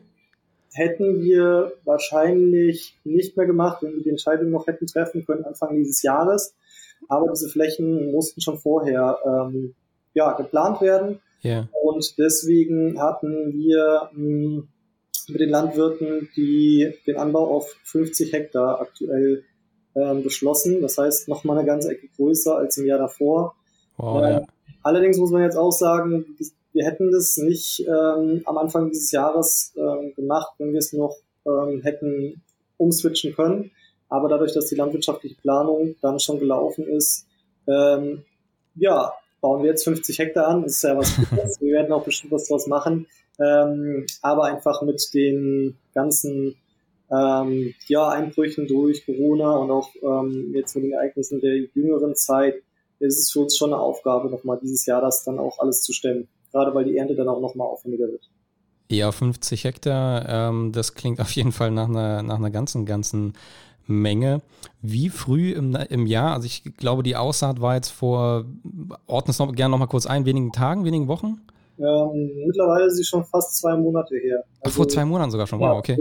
hätten 0.74 1.22
wir 1.22 1.72
wahrscheinlich 1.84 2.98
nicht 3.04 3.36
mehr 3.36 3.46
gemacht, 3.46 3.82
wenn 3.82 3.94
wir 3.94 4.02
die 4.02 4.10
Entscheidung 4.10 4.50
noch 4.50 4.66
hätten 4.66 4.86
treffen 4.86 5.24
können 5.24 5.44
Anfang 5.44 5.76
dieses 5.76 6.02
Jahres. 6.02 6.54
Aber 7.08 7.30
diese 7.30 7.48
Flächen 7.48 8.12
mussten 8.12 8.40
schon 8.40 8.58
vorher 8.58 9.18
ähm, 9.24 9.74
ja, 10.14 10.32
geplant 10.32 10.80
werden. 10.80 11.20
Yeah. 11.44 11.68
Und 11.82 12.18
deswegen 12.18 13.00
hatten 13.00 13.52
wir 13.52 14.10
mh, 14.12 14.16
hm, 14.16 14.68
mit 15.28 15.40
den 15.40 15.50
Landwirten 15.50 16.28
die, 16.36 16.94
den 17.06 17.16
Anbau 17.16 17.56
auf 17.56 17.74
50 17.84 18.32
Hektar 18.32 18.80
aktuell 18.80 19.44
ähm, 19.94 20.22
beschlossen. 20.22 20.82
Das 20.82 20.98
heißt, 20.98 21.28
nochmal 21.28 21.58
eine 21.58 21.66
ganze 21.66 21.92
Ecke 21.92 22.08
größer 22.16 22.56
als 22.56 22.76
im 22.78 22.86
Jahr 22.86 22.98
davor. 22.98 23.54
Wow, 23.96 24.22
äh, 24.22 24.30
ja. 24.30 24.46
Allerdings 24.82 25.18
muss 25.18 25.30
man 25.30 25.42
jetzt 25.42 25.56
auch 25.56 25.70
sagen, 25.70 26.36
wir 26.74 26.84
hätten 26.84 27.10
das 27.12 27.36
nicht 27.36 27.80
ähm, 27.86 28.42
am 28.44 28.58
Anfang 28.58 28.90
dieses 28.90 29.12
Jahres 29.12 29.72
ähm, 29.76 30.12
gemacht, 30.14 30.54
wenn 30.58 30.72
wir 30.72 30.80
es 30.80 30.92
noch 30.92 31.16
ähm, 31.46 31.80
hätten 31.82 32.42
umswitchen 32.76 33.34
können. 33.34 33.70
Aber 34.08 34.28
dadurch, 34.28 34.52
dass 34.52 34.66
die 34.66 34.74
landwirtschaftliche 34.74 35.36
Planung 35.36 35.94
dann 36.02 36.18
schon 36.18 36.38
gelaufen 36.38 36.86
ist, 36.86 37.26
ähm, 37.68 38.24
ja, 38.74 39.12
bauen 39.40 39.62
wir 39.62 39.70
jetzt 39.70 39.84
50 39.84 40.18
Hektar 40.18 40.48
an. 40.48 40.64
Ist 40.64 40.82
ja 40.82 40.96
was 40.96 41.16
Gutes. 41.16 41.60
wir 41.60 41.72
werden 41.72 41.92
auch 41.92 42.04
bestimmt 42.04 42.32
was 42.32 42.48
draus 42.48 42.66
machen. 42.66 43.06
Ähm, 43.40 44.06
aber 44.20 44.44
einfach 44.44 44.82
mit 44.82 45.12
den 45.14 45.76
ganzen 45.94 46.56
ähm, 47.10 47.74
ja, 47.86 48.08
Einbrüchen 48.08 48.66
durch 48.66 49.06
Corona 49.06 49.56
und 49.56 49.70
auch 49.70 49.90
ähm, 50.02 50.52
jetzt 50.54 50.74
mit 50.74 50.84
den 50.84 50.92
Ereignissen 50.92 51.40
der 51.40 51.56
jüngeren 51.74 52.14
Zeit 52.16 52.62
ist 53.00 53.18
es 53.18 53.32
für 53.32 53.40
uns 53.40 53.56
schon 53.56 53.72
eine 53.72 53.82
Aufgabe, 53.82 54.30
nochmal 54.30 54.58
dieses 54.62 54.86
Jahr 54.86 55.00
das 55.00 55.24
dann 55.24 55.38
auch 55.38 55.58
alles 55.58 55.82
zu 55.82 55.92
stemmen. 55.92 56.28
Gerade 56.54 56.72
weil 56.72 56.84
die 56.84 56.96
Ernte 56.96 57.16
dann 57.16 57.26
auch 57.28 57.40
nochmal 57.40 57.66
aufwendiger 57.66 58.06
wird. 58.06 58.30
Ja, 58.88 59.10
50 59.10 59.64
Hektar, 59.64 60.28
ähm, 60.28 60.70
das 60.70 60.94
klingt 60.94 61.20
auf 61.20 61.32
jeden 61.32 61.50
Fall 61.50 61.72
nach 61.72 61.88
einer, 61.88 62.22
nach 62.22 62.36
einer 62.36 62.50
ganzen, 62.50 62.86
ganzen 62.86 63.32
Menge. 63.88 64.40
Wie 64.80 65.08
früh 65.08 65.50
im, 65.50 65.74
im 65.74 66.06
Jahr, 66.06 66.32
also 66.32 66.46
ich 66.46 66.62
glaube, 66.76 67.02
die 67.02 67.16
Aussaat 67.16 67.60
war 67.60 67.74
jetzt 67.74 67.88
vor, 67.88 68.44
ordne 69.08 69.32
es 69.32 69.38
noch, 69.40 69.52
gerne 69.52 69.72
nochmal 69.72 69.88
kurz 69.88 70.06
ein, 70.06 70.26
wenigen 70.26 70.52
Tagen, 70.52 70.84
wenigen 70.84 71.08
Wochen? 71.08 71.40
Ähm, 71.76 72.30
mittlerweile 72.46 72.86
ist 72.86 72.96
sie 72.98 73.04
schon 73.04 73.24
fast 73.24 73.56
zwei 73.56 73.76
Monate 73.76 74.14
her. 74.16 74.44
Also, 74.60 74.62
Ach, 74.62 74.70
vor 74.70 74.88
zwei 74.88 75.04
Monaten 75.04 75.32
sogar 75.32 75.48
schon, 75.48 75.58
wow, 75.58 75.76
okay. 75.76 75.98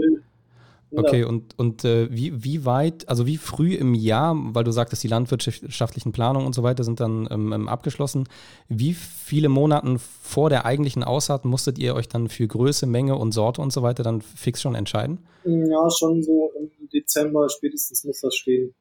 Okay, 0.96 1.24
und, 1.24 1.58
und 1.58 1.84
äh, 1.84 2.08
wie, 2.10 2.44
wie 2.44 2.64
weit, 2.64 3.08
also 3.08 3.26
wie 3.26 3.36
früh 3.36 3.74
im 3.74 3.94
Jahr, 3.94 4.36
weil 4.36 4.64
du 4.64 4.70
sagtest, 4.70 5.02
die 5.02 5.08
landwirtschaftlichen 5.08 6.12
Planungen 6.12 6.46
und 6.46 6.54
so 6.54 6.62
weiter 6.62 6.84
sind 6.84 7.00
dann 7.00 7.28
ähm, 7.30 7.52
ähm 7.52 7.68
abgeschlossen, 7.68 8.28
wie 8.68 8.94
viele 8.94 9.48
Monate 9.48 9.96
vor 9.98 10.50
der 10.50 10.64
eigentlichen 10.64 11.02
Aussaat 11.02 11.44
musstet 11.44 11.78
ihr 11.78 11.94
euch 11.94 12.08
dann 12.08 12.28
für 12.28 12.46
Größe, 12.46 12.86
Menge 12.86 13.16
und 13.16 13.32
Sorte 13.32 13.60
und 13.60 13.72
so 13.72 13.82
weiter 13.82 14.02
dann 14.02 14.20
fix 14.20 14.62
schon 14.62 14.74
entscheiden? 14.74 15.18
Ja, 15.44 15.90
schon 15.90 16.22
so 16.22 16.52
im 16.58 16.70
Dezember 16.92 17.48
spätestens 17.48 18.04
muss 18.04 18.20
das 18.20 18.34
stehen. 18.34 18.74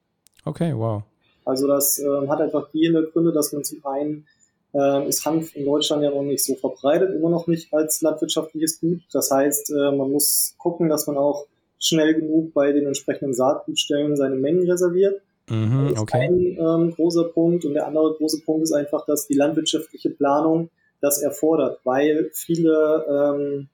Okay, 0.46 0.74
wow. 0.76 1.04
Also 1.46 1.68
das 1.68 2.00
äh, 2.00 2.28
hat 2.28 2.42
einfach 2.42 2.70
viele 2.72 3.10
Gründe, 3.12 3.32
dass 3.32 3.52
man 3.52 3.64
zum 3.64 3.86
einen 3.86 4.26
ähm, 4.74 5.08
ist 5.08 5.26
Hanf 5.26 5.56
in 5.56 5.66
Deutschland 5.66 6.04
ja 6.04 6.10
noch 6.10 6.24
nicht 6.24 6.44
so 6.44 6.56
verbreitet, 6.56 7.14
immer 7.16 7.30
noch 7.30 7.48
nicht 7.48 7.74
als 7.74 8.02
landwirtschaftliches 8.02 8.80
Gut. 8.80 9.02
Das 9.12 9.30
heißt, 9.30 9.72
äh, 9.72 9.92
man 9.92 10.12
muss 10.12 10.56
gucken, 10.58 10.90
dass 10.90 11.06
man 11.08 11.18
auch 11.18 11.46
schnell 11.86 12.14
genug 12.14 12.54
bei 12.54 12.72
den 12.72 12.86
entsprechenden 12.86 13.34
Saatgutstellen 13.34 14.16
seine 14.16 14.36
Mengen 14.36 14.70
reserviert. 14.70 15.22
Mhm, 15.50 15.84
das 15.84 15.94
ist 15.94 16.00
okay. 16.00 16.28
ein 16.28 16.58
ähm, 16.58 16.92
großer 16.96 17.26
Punkt. 17.26 17.66
Und 17.66 17.74
der 17.74 17.88
andere 17.88 18.14
große 18.16 18.42
Punkt 18.46 18.64
ist 18.64 18.72
einfach, 18.72 19.06
dass 19.06 19.28
die 19.28 19.36
landwirtschaftliche 19.36 20.10
Planung 20.10 20.70
das 21.02 21.22
erfordert, 21.22 21.80
weil 21.84 22.30
viele 22.34 23.06
ähm, 23.10 23.68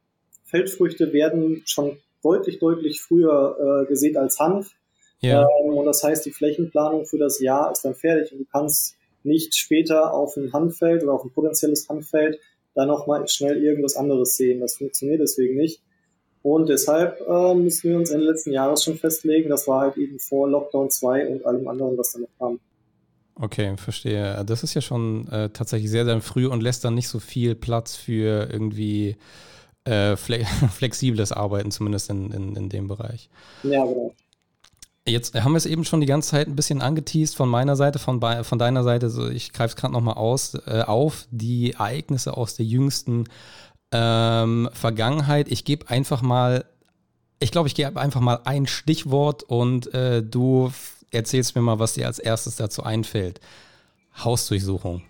Feldfrüchte 0.46 1.14
werden 1.14 1.62
schon 1.66 1.98
deutlich, 2.24 2.58
deutlich 2.58 3.02
früher 3.02 3.84
äh, 3.84 3.88
gesät 3.88 4.18
als 4.18 4.40
Hanf. 4.40 4.72
Ja. 5.22 5.44
Ähm, 5.44 5.78
und 5.78 5.86
das 5.86 6.04
heißt, 6.04 6.26
die 6.26 6.32
Flächenplanung 6.32 7.06
für 7.06 7.20
das 7.20 7.40
Jahr 7.40 7.72
ist 7.72 7.86
dann 7.86 7.94
fertig 7.94 8.32
und 8.32 8.40
du 8.40 8.46
kannst 8.52 8.96
nicht 9.24 9.56
später 9.56 10.14
auf 10.14 10.38
ein 10.38 10.54
Handfeld 10.54 11.04
oder 11.04 11.14
auf 11.14 11.24
ein 11.24 11.32
potenzielles 11.32 11.88
Handfeld 11.88 12.40
dann 12.74 12.88
nochmal 12.88 13.28
schnell 13.28 13.62
irgendwas 13.64 13.96
anderes 13.96 14.36
sehen. 14.36 14.60
Das 14.62 14.78
funktioniert 14.78 15.20
deswegen 15.22 15.56
nicht. 15.56 15.82
Und 16.42 16.70
deshalb 16.70 17.20
äh, 17.28 17.54
müssen 17.54 17.90
wir 17.90 17.98
uns 17.98 18.12
Ende 18.12 18.26
letzten 18.26 18.52
Jahres 18.52 18.84
schon 18.84 18.98
festlegen. 18.98 19.50
Das 19.50 19.68
war 19.68 19.82
halt 19.82 19.98
eben 19.98 20.20
vor 20.20 20.50
Lockdown 20.50 20.90
2 20.90 21.28
und 21.28 21.46
allem 21.46 21.68
anderen, 21.68 21.98
was 21.98 22.14
da 22.14 22.20
noch 22.20 22.30
kam. 22.38 22.60
Okay, 23.36 23.76
verstehe. 23.78 24.44
Das 24.46 24.64
ist 24.64 24.74
ja 24.74 24.82
schon 24.82 25.28
äh, 25.30 25.50
tatsächlich 25.50 25.90
sehr, 25.90 26.06
sehr 26.06 26.22
früh 26.22 26.48
und 26.48 26.62
lässt 26.62 26.84
dann 26.84 26.96
nicht 26.96 27.08
so 27.08 27.20
viel 27.20 27.56
Platz 27.56 27.96
für 27.96 28.50
irgendwie 28.52 29.18
äh, 29.86 30.16
fle 30.16 30.46
flexibles 30.74 31.32
Arbeiten, 31.32 31.72
zumindest 31.72 32.10
in, 32.10 32.32
in, 32.32 32.56
in 32.56 32.70
dem 32.70 32.88
Bereich. 32.88 33.30
Ja, 33.64 33.86
genau. 33.86 34.14
Jetzt 35.08 35.34
haben 35.34 35.54
wir 35.54 35.58
es 35.58 35.66
eben 35.66 35.86
schon 35.86 36.02
die 36.02 36.08
ganze 36.08 36.32
Zeit 36.32 36.48
ein 36.48 36.56
bisschen 36.56 36.82
angeteased 36.82 37.36
von 37.36 37.50
meiner 37.50 37.76
Seite, 37.76 37.98
von, 37.98 38.22
von 38.44 38.60
deiner 38.60 38.84
Seite. 38.84 39.10
So, 39.10 39.28
ich 39.28 39.54
greife 39.54 39.70
es 39.70 39.76
gerade 39.76 39.94
nochmal 39.94 40.16
aus, 40.16 40.56
äh, 40.68 40.84
auf, 40.86 41.26
die 41.32 41.72
Ereignisse 41.72 42.38
aus 42.38 42.56
der 42.56 42.66
jüngsten 42.66 43.26
ähm, 43.92 44.70
Vergangenheit. 44.74 45.52
Ich 45.52 45.66
gebe 45.66 45.90
einfach 45.90 46.22
mal, 46.22 46.66
ich 47.40 47.52
glaube, 47.52 47.68
ich 47.68 47.76
gebe 47.76 48.00
einfach 48.00 48.22
mal 48.22 48.40
ein 48.46 48.68
Stichwort 48.68 49.44
und 49.44 49.94
äh, 49.94 50.22
du 50.24 50.72
erzählst 51.12 51.56
mir 51.56 51.62
mal, 51.62 51.80
was 51.80 51.94
dir 51.94 52.08
als 52.08 52.20
erstes 52.20 52.56
dazu 52.56 52.84
einfällt. 52.84 53.40
Hausdurchsuchung. 54.24 55.04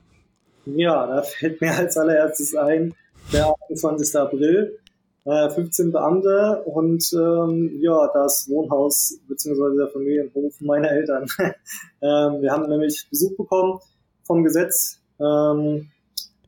Ja, 0.65 1.07
da 1.07 1.21
fällt 1.23 1.61
mir 1.61 1.73
als 1.75 1.97
allererstes 1.97 2.55
ein, 2.55 2.93
der 3.33 3.47
28. 3.69 4.15
April. 4.15 4.79
15 5.25 5.91
Beamte 5.91 6.63
und 6.65 7.03
ähm, 7.13 7.77
ja, 7.81 8.09
das 8.13 8.49
Wohnhaus 8.49 9.19
bzw. 9.27 9.77
der 9.77 9.87
Familienhof 9.89 10.59
meiner 10.61 10.89
Eltern. 10.89 11.27
ähm, 12.01 12.41
wir 12.41 12.51
haben 12.51 12.67
nämlich 12.67 13.05
Besuch 13.09 13.37
bekommen 13.37 13.79
vom 14.23 14.43
Gesetz 14.43 14.99
ähm, 15.19 15.91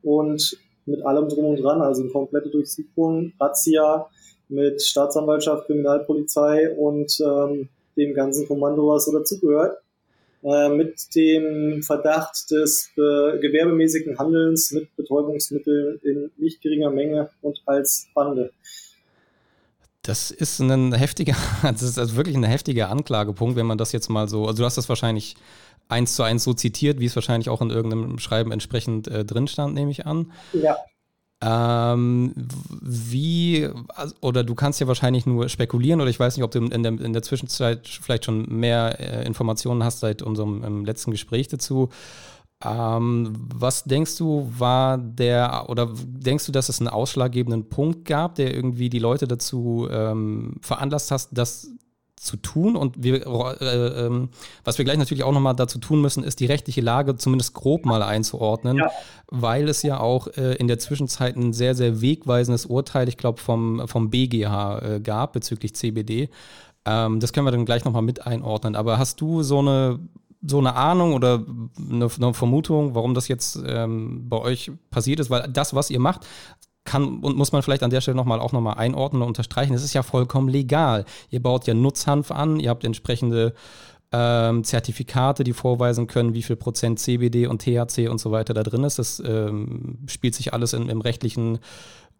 und 0.02 0.56
mit 0.86 1.04
allem 1.04 1.28
drum 1.28 1.46
und 1.46 1.62
dran, 1.62 1.80
also 1.80 2.02
eine 2.02 2.10
komplette 2.10 2.50
Durchsuchung, 2.50 3.32
Razzia 3.40 4.06
mit 4.48 4.82
Staatsanwaltschaft, 4.82 5.66
Kriminalpolizei 5.66 6.74
und 6.76 7.18
ähm, 7.20 7.68
dem 7.96 8.14
ganzen 8.14 8.46
Kommando, 8.46 8.88
was 8.88 9.06
so 9.06 9.12
dazugehört, 9.12 9.78
äh, 10.42 10.68
mit 10.68 11.14
dem 11.14 11.82
Verdacht 11.82 12.50
des 12.50 12.90
äh, 12.96 13.38
gewerbemäßigen 13.38 14.18
Handelns 14.18 14.72
mit 14.72 14.94
Betäubungsmitteln 14.96 16.00
in 16.02 16.30
nicht 16.36 16.60
geringer 16.60 16.90
Menge 16.90 17.30
und 17.42 17.62
als 17.66 18.08
Bande. 18.14 18.50
Das 20.02 20.32
ist 20.32 20.58
ein 20.58 20.92
heftiger, 20.92 21.36
das 21.62 21.82
ist 21.82 21.98
also 21.98 22.16
wirklich 22.16 22.36
ein 22.36 22.42
heftiger 22.42 22.90
Anklagepunkt, 22.90 23.56
wenn 23.56 23.66
man 23.66 23.78
das 23.78 23.92
jetzt 23.92 24.08
mal 24.08 24.28
so, 24.28 24.46
also 24.46 24.58
du 24.58 24.64
hast 24.64 24.76
das 24.76 24.88
wahrscheinlich 24.88 25.36
eins 25.92 26.16
zu 26.16 26.22
eins 26.24 26.42
so 26.42 26.52
zitiert, 26.54 26.98
wie 26.98 27.06
es 27.06 27.14
wahrscheinlich 27.14 27.48
auch 27.48 27.60
in 27.60 27.70
irgendeinem 27.70 28.18
Schreiben 28.18 28.50
entsprechend 28.50 29.06
äh, 29.08 29.24
drin 29.24 29.46
stand, 29.46 29.74
nehme 29.74 29.90
ich 29.90 30.06
an. 30.06 30.32
Ja. 30.52 30.76
Ähm, 31.44 32.34
wie, 32.80 33.68
also, 33.88 34.14
oder 34.20 34.44
du 34.44 34.54
kannst 34.54 34.80
ja 34.80 34.86
wahrscheinlich 34.86 35.26
nur 35.26 35.48
spekulieren, 35.48 36.00
oder 36.00 36.08
ich 36.08 36.20
weiß 36.20 36.36
nicht, 36.36 36.44
ob 36.44 36.52
du 36.52 36.60
in 36.60 36.82
der, 36.82 36.92
in 37.00 37.12
der 37.12 37.22
Zwischenzeit 37.22 37.88
vielleicht 37.88 38.24
schon 38.24 38.46
mehr 38.48 39.00
äh, 39.00 39.26
Informationen 39.26 39.82
hast 39.82 40.00
seit 40.00 40.22
unserem 40.22 40.84
letzten 40.84 41.10
Gespräch 41.10 41.48
dazu. 41.48 41.88
Ähm, 42.64 43.32
was 43.52 43.82
denkst 43.82 44.16
du, 44.18 44.52
war 44.56 44.98
der, 44.98 45.66
oder 45.68 45.92
denkst 45.96 46.46
du, 46.46 46.52
dass 46.52 46.68
es 46.68 46.78
einen 46.78 46.88
ausschlaggebenden 46.88 47.68
Punkt 47.68 48.04
gab, 48.04 48.36
der 48.36 48.54
irgendwie 48.54 48.88
die 48.88 49.00
Leute 49.00 49.26
dazu 49.26 49.88
ähm, 49.90 50.58
veranlasst 50.60 51.10
hast, 51.10 51.30
das 51.32 51.72
zu 52.24 52.36
tun? 52.36 52.76
Und 52.76 53.02
wir, 53.02 53.26
äh, 53.26 54.06
äh, 54.06 54.28
was 54.64 54.78
wir 54.78 54.84
gleich 54.84 54.98
natürlich 54.98 55.24
auch 55.24 55.32
nochmal 55.32 55.54
dazu 55.54 55.78
tun 55.78 56.00
müssen, 56.00 56.24
ist 56.24 56.40
die 56.40 56.46
rechtliche 56.46 56.80
Lage 56.80 57.16
zumindest 57.16 57.54
grob 57.54 57.84
mal 57.84 58.02
einzuordnen, 58.02 58.78
ja. 58.78 58.90
weil 59.28 59.68
es 59.68 59.82
ja 59.82 60.00
auch 60.00 60.28
äh, 60.28 60.54
in 60.54 60.68
der 60.68 60.78
Zwischenzeit 60.78 61.36
ein 61.36 61.52
sehr, 61.52 61.74
sehr 61.74 62.00
wegweisendes 62.00 62.66
Urteil, 62.66 63.08
ich 63.08 63.16
glaube, 63.16 63.40
vom, 63.40 63.86
vom 63.86 64.10
BGH 64.10 64.78
äh, 64.78 65.00
gab 65.00 65.32
bezüglich 65.32 65.74
CBD. 65.74 66.30
Ähm, 66.84 67.20
das 67.20 67.32
können 67.32 67.46
wir 67.46 67.52
dann 67.52 67.64
gleich 67.64 67.84
nochmal 67.84 68.02
mit 68.02 68.26
einordnen. 68.26 68.76
Aber 68.76 68.98
hast 68.98 69.20
du 69.20 69.42
so 69.42 69.58
eine 69.58 70.00
so 70.44 70.58
eine 70.58 70.74
Ahnung 70.74 71.14
oder 71.14 71.44
eine, 71.78 72.08
eine 72.16 72.34
Vermutung, 72.34 72.96
warum 72.96 73.14
das 73.14 73.28
jetzt 73.28 73.62
ähm, 73.64 74.28
bei 74.28 74.38
euch 74.38 74.72
passiert 74.90 75.20
ist? 75.20 75.30
Weil 75.30 75.48
das, 75.48 75.72
was 75.72 75.88
ihr 75.88 76.00
macht, 76.00 76.26
kann 76.84 77.20
und 77.20 77.36
muss 77.36 77.52
man 77.52 77.62
vielleicht 77.62 77.82
an 77.82 77.90
der 77.90 78.00
Stelle 78.00 78.16
nochmal 78.16 78.40
auch 78.40 78.52
nochmal 78.52 78.78
einordnen 78.78 79.22
und 79.22 79.28
unterstreichen. 79.28 79.74
Es 79.74 79.84
ist 79.84 79.94
ja 79.94 80.02
vollkommen 80.02 80.48
legal. 80.48 81.04
Ihr 81.30 81.42
baut 81.42 81.66
ja 81.66 81.74
Nutzhanf 81.74 82.30
an, 82.30 82.58
ihr 82.58 82.70
habt 82.70 82.84
entsprechende 82.84 83.54
ähm, 84.12 84.64
Zertifikate, 84.64 85.44
die 85.44 85.52
vorweisen 85.52 86.06
können, 86.06 86.34
wie 86.34 86.42
viel 86.42 86.56
Prozent 86.56 86.98
CBD 86.98 87.46
und 87.46 87.62
THC 87.62 88.08
und 88.08 88.18
so 88.18 88.30
weiter 88.30 88.52
da 88.52 88.62
drin 88.62 88.84
ist. 88.84 88.98
Das 88.98 89.22
ähm, 89.24 89.98
spielt 90.06 90.34
sich 90.34 90.52
alles 90.52 90.72
in, 90.72 90.88
im 90.88 91.00
rechtlichen, 91.00 91.60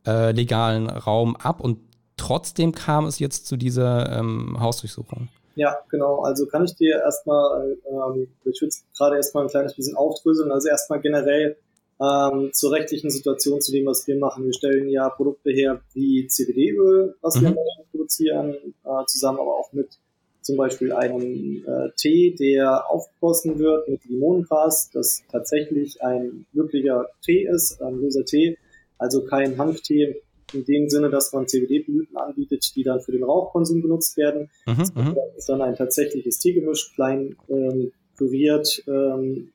äh, 0.07 0.33
legalen 0.33 0.89
Raum 0.89 1.37
ab 1.37 1.61
und 1.61 1.79
trotzdem 2.17 2.73
kam 2.73 3.07
es 3.07 3.19
jetzt 3.19 3.47
zu 3.47 3.57
dieser 3.57 4.19
ähm, 4.19 4.57
Hausdurchsuchung. 4.59 5.29
Ja, 5.55 5.77
genau. 5.91 6.23
Also 6.23 6.47
kann 6.47 6.65
ich 6.65 6.75
dir 6.77 7.01
erstmal, 7.01 7.77
ähm, 7.91 8.29
ich 8.45 8.61
würde 8.63 8.75
gerade 8.97 9.17
erstmal 9.17 9.45
ein 9.45 9.51
kleines 9.51 9.75
bisschen 9.75 9.97
aufdröseln. 9.97 10.51
Also 10.51 10.69
erstmal 10.69 11.01
generell 11.01 11.57
ähm, 12.03 12.51
zur 12.53 12.73
rechtlichen 12.73 13.11
Situation, 13.11 13.61
zu 13.61 13.73
dem, 13.73 13.87
was 13.87 14.07
wir 14.07 14.19
machen. 14.19 14.45
Wir 14.45 14.53
stellen 14.53 14.89
ja 14.89 15.09
Produkte 15.11 15.51
her 15.51 15.81
wie 15.95 16.27
CBD-Öl, 16.27 17.15
was 17.21 17.41
mhm. 17.41 17.45
wir 17.45 17.57
produzieren, 17.91 18.57
äh, 18.85 19.07
zusammen 19.07 19.39
aber 19.39 19.57
auch 19.57 19.73
mit 19.73 19.99
zum 20.41 20.57
Beispiel 20.57 20.93
einem 20.93 21.65
äh, 21.65 21.91
Tee, 21.97 22.35
der 22.35 22.91
aufgegossen 22.91 23.61
wird 23.61 23.89
mit 23.89 24.05
Limonengras, 24.07 24.91
das 24.93 25.23
tatsächlich 25.31 26.03
ein 26.03 26.47
wirklicher 26.53 27.07
Tee 27.25 27.47
ist, 27.47 27.81
ein 27.81 28.01
loser 28.01 28.25
Tee, 28.25 28.59
also 28.99 29.25
kein 29.25 29.57
Hanftee 29.57 30.21
in 30.53 30.65
dem 30.65 30.89
Sinne, 30.89 31.11
dass 31.11 31.33
man 31.33 31.47
CBD-Blüten 31.47 32.17
anbietet, 32.17 32.73
die 32.75 32.83
dann 32.83 33.01
für 33.01 33.13
den 33.13 33.23
Rauchkonsum 33.23 33.83
benutzt 33.83 34.17
werden. 34.17 34.51
Mhm, 34.67 35.15
das 35.15 35.37
ist 35.37 35.49
dann 35.49 35.63
ein 35.63 35.77
tatsächliches 35.77 36.41
Teegemisch, 36.41 36.93
klein 36.95 37.37
ähm, 37.49 37.93
püriert, 38.17 38.83
ähm, 38.89 39.53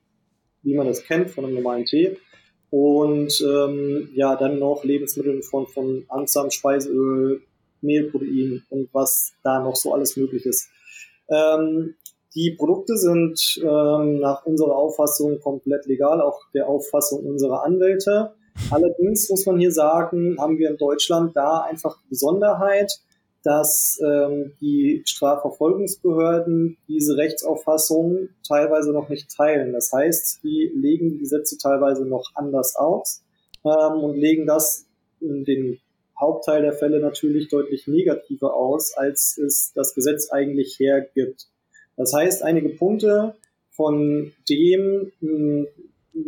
wie 0.63 0.73
man 0.73 0.87
das 0.87 1.03
kennt 1.03 1.29
von 1.29 1.45
einem 1.45 1.55
normalen 1.55 1.85
Tee. 1.85 2.17
Und 2.69 3.41
ähm, 3.41 4.09
ja, 4.13 4.35
dann 4.35 4.59
noch 4.59 4.83
Lebensmittel 4.83 5.41
von, 5.41 5.67
von 5.67 6.05
Ansam, 6.09 6.51
Speiseöl, 6.51 7.41
Mehlprotein 7.81 8.63
und 8.69 8.89
was 8.93 9.33
da 9.43 9.61
noch 9.63 9.75
so 9.75 9.93
alles 9.93 10.17
möglich 10.17 10.45
ist. 10.45 10.69
Ähm, 11.29 11.95
die 12.35 12.51
Produkte 12.51 12.97
sind 12.97 13.59
ähm, 13.63 14.19
nach 14.19 14.45
unserer 14.45 14.75
Auffassung 14.75 15.39
komplett 15.39 15.85
legal, 15.85 16.21
auch 16.21 16.41
der 16.53 16.67
Auffassung 16.67 17.25
unserer 17.25 17.63
Anwälte. 17.63 18.33
Allerdings 18.69 19.29
muss 19.29 19.45
man 19.45 19.59
hier 19.59 19.71
sagen, 19.71 20.37
haben 20.39 20.57
wir 20.57 20.69
in 20.69 20.77
Deutschland 20.77 21.35
da 21.35 21.61
einfach 21.61 21.97
die 22.03 22.09
Besonderheit, 22.09 22.99
dass 23.47 23.97
ähm, 24.05 24.51
die 24.59 25.03
Strafverfolgungsbehörden 25.05 26.75
diese 26.89 27.15
Rechtsauffassung 27.15 28.27
teilweise 28.45 28.91
noch 28.91 29.07
nicht 29.07 29.33
teilen. 29.33 29.71
Das 29.71 29.93
heißt, 29.93 30.43
die 30.43 30.69
legen 30.75 31.11
die 31.11 31.19
Gesetze 31.19 31.57
teilweise 31.57 32.05
noch 32.05 32.31
anders 32.35 32.75
aus 32.75 33.23
ähm, 33.63 34.03
und 34.03 34.17
legen 34.17 34.47
das 34.47 34.85
in 35.21 35.45
den 35.45 35.79
Hauptteil 36.19 36.61
der 36.61 36.73
Fälle 36.73 36.99
natürlich 36.99 37.47
deutlich 37.47 37.87
negativer 37.87 38.53
aus, 38.53 38.97
als 38.97 39.37
es 39.37 39.71
das 39.73 39.95
Gesetz 39.95 40.29
eigentlich 40.29 40.77
hergibt. 40.77 41.47
Das 41.95 42.11
heißt, 42.13 42.43
einige 42.43 42.67
Punkte 42.67 43.33
von 43.71 44.33
dem, 44.49 45.13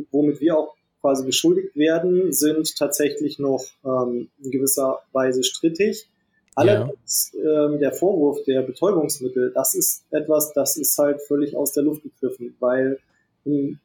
womit 0.09 0.39
wir 0.39 0.57
auch 0.57 0.73
quasi 1.01 1.25
beschuldigt 1.25 1.75
werden, 1.75 2.31
sind 2.31 2.77
tatsächlich 2.77 3.39
noch 3.39 3.65
ähm, 3.83 4.29
in 4.41 4.51
gewisser 4.51 5.01
Weise 5.11 5.43
strittig. 5.43 6.07
Allerdings 6.59 7.31
ja. 7.33 7.65
ähm, 7.65 7.79
der 7.79 7.93
Vorwurf 7.93 8.43
der 8.43 8.63
Betäubungsmittel, 8.63 9.51
das 9.53 9.75
ist 9.75 10.03
etwas, 10.11 10.51
das 10.53 10.75
ist 10.75 10.97
halt 10.97 11.21
völlig 11.21 11.55
aus 11.55 11.71
der 11.71 11.83
Luft 11.83 12.03
gegriffen, 12.03 12.55
weil 12.59 12.99
im 13.45 13.79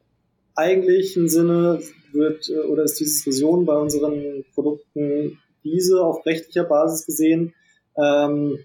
eigentlichen 0.55 1.29
Sinne 1.29 1.81
wird 2.11 2.49
äh, 2.49 2.59
oder 2.59 2.83
ist 2.83 2.99
die 2.99 3.05
Diskussion 3.05 3.65
bei 3.65 3.77
unseren 3.77 4.43
Produkten 4.53 5.39
diese 5.63 6.03
auf 6.03 6.25
rechtlicher 6.25 6.65
Basis 6.65 7.05
gesehen, 7.05 7.53
ähm, 7.97 8.59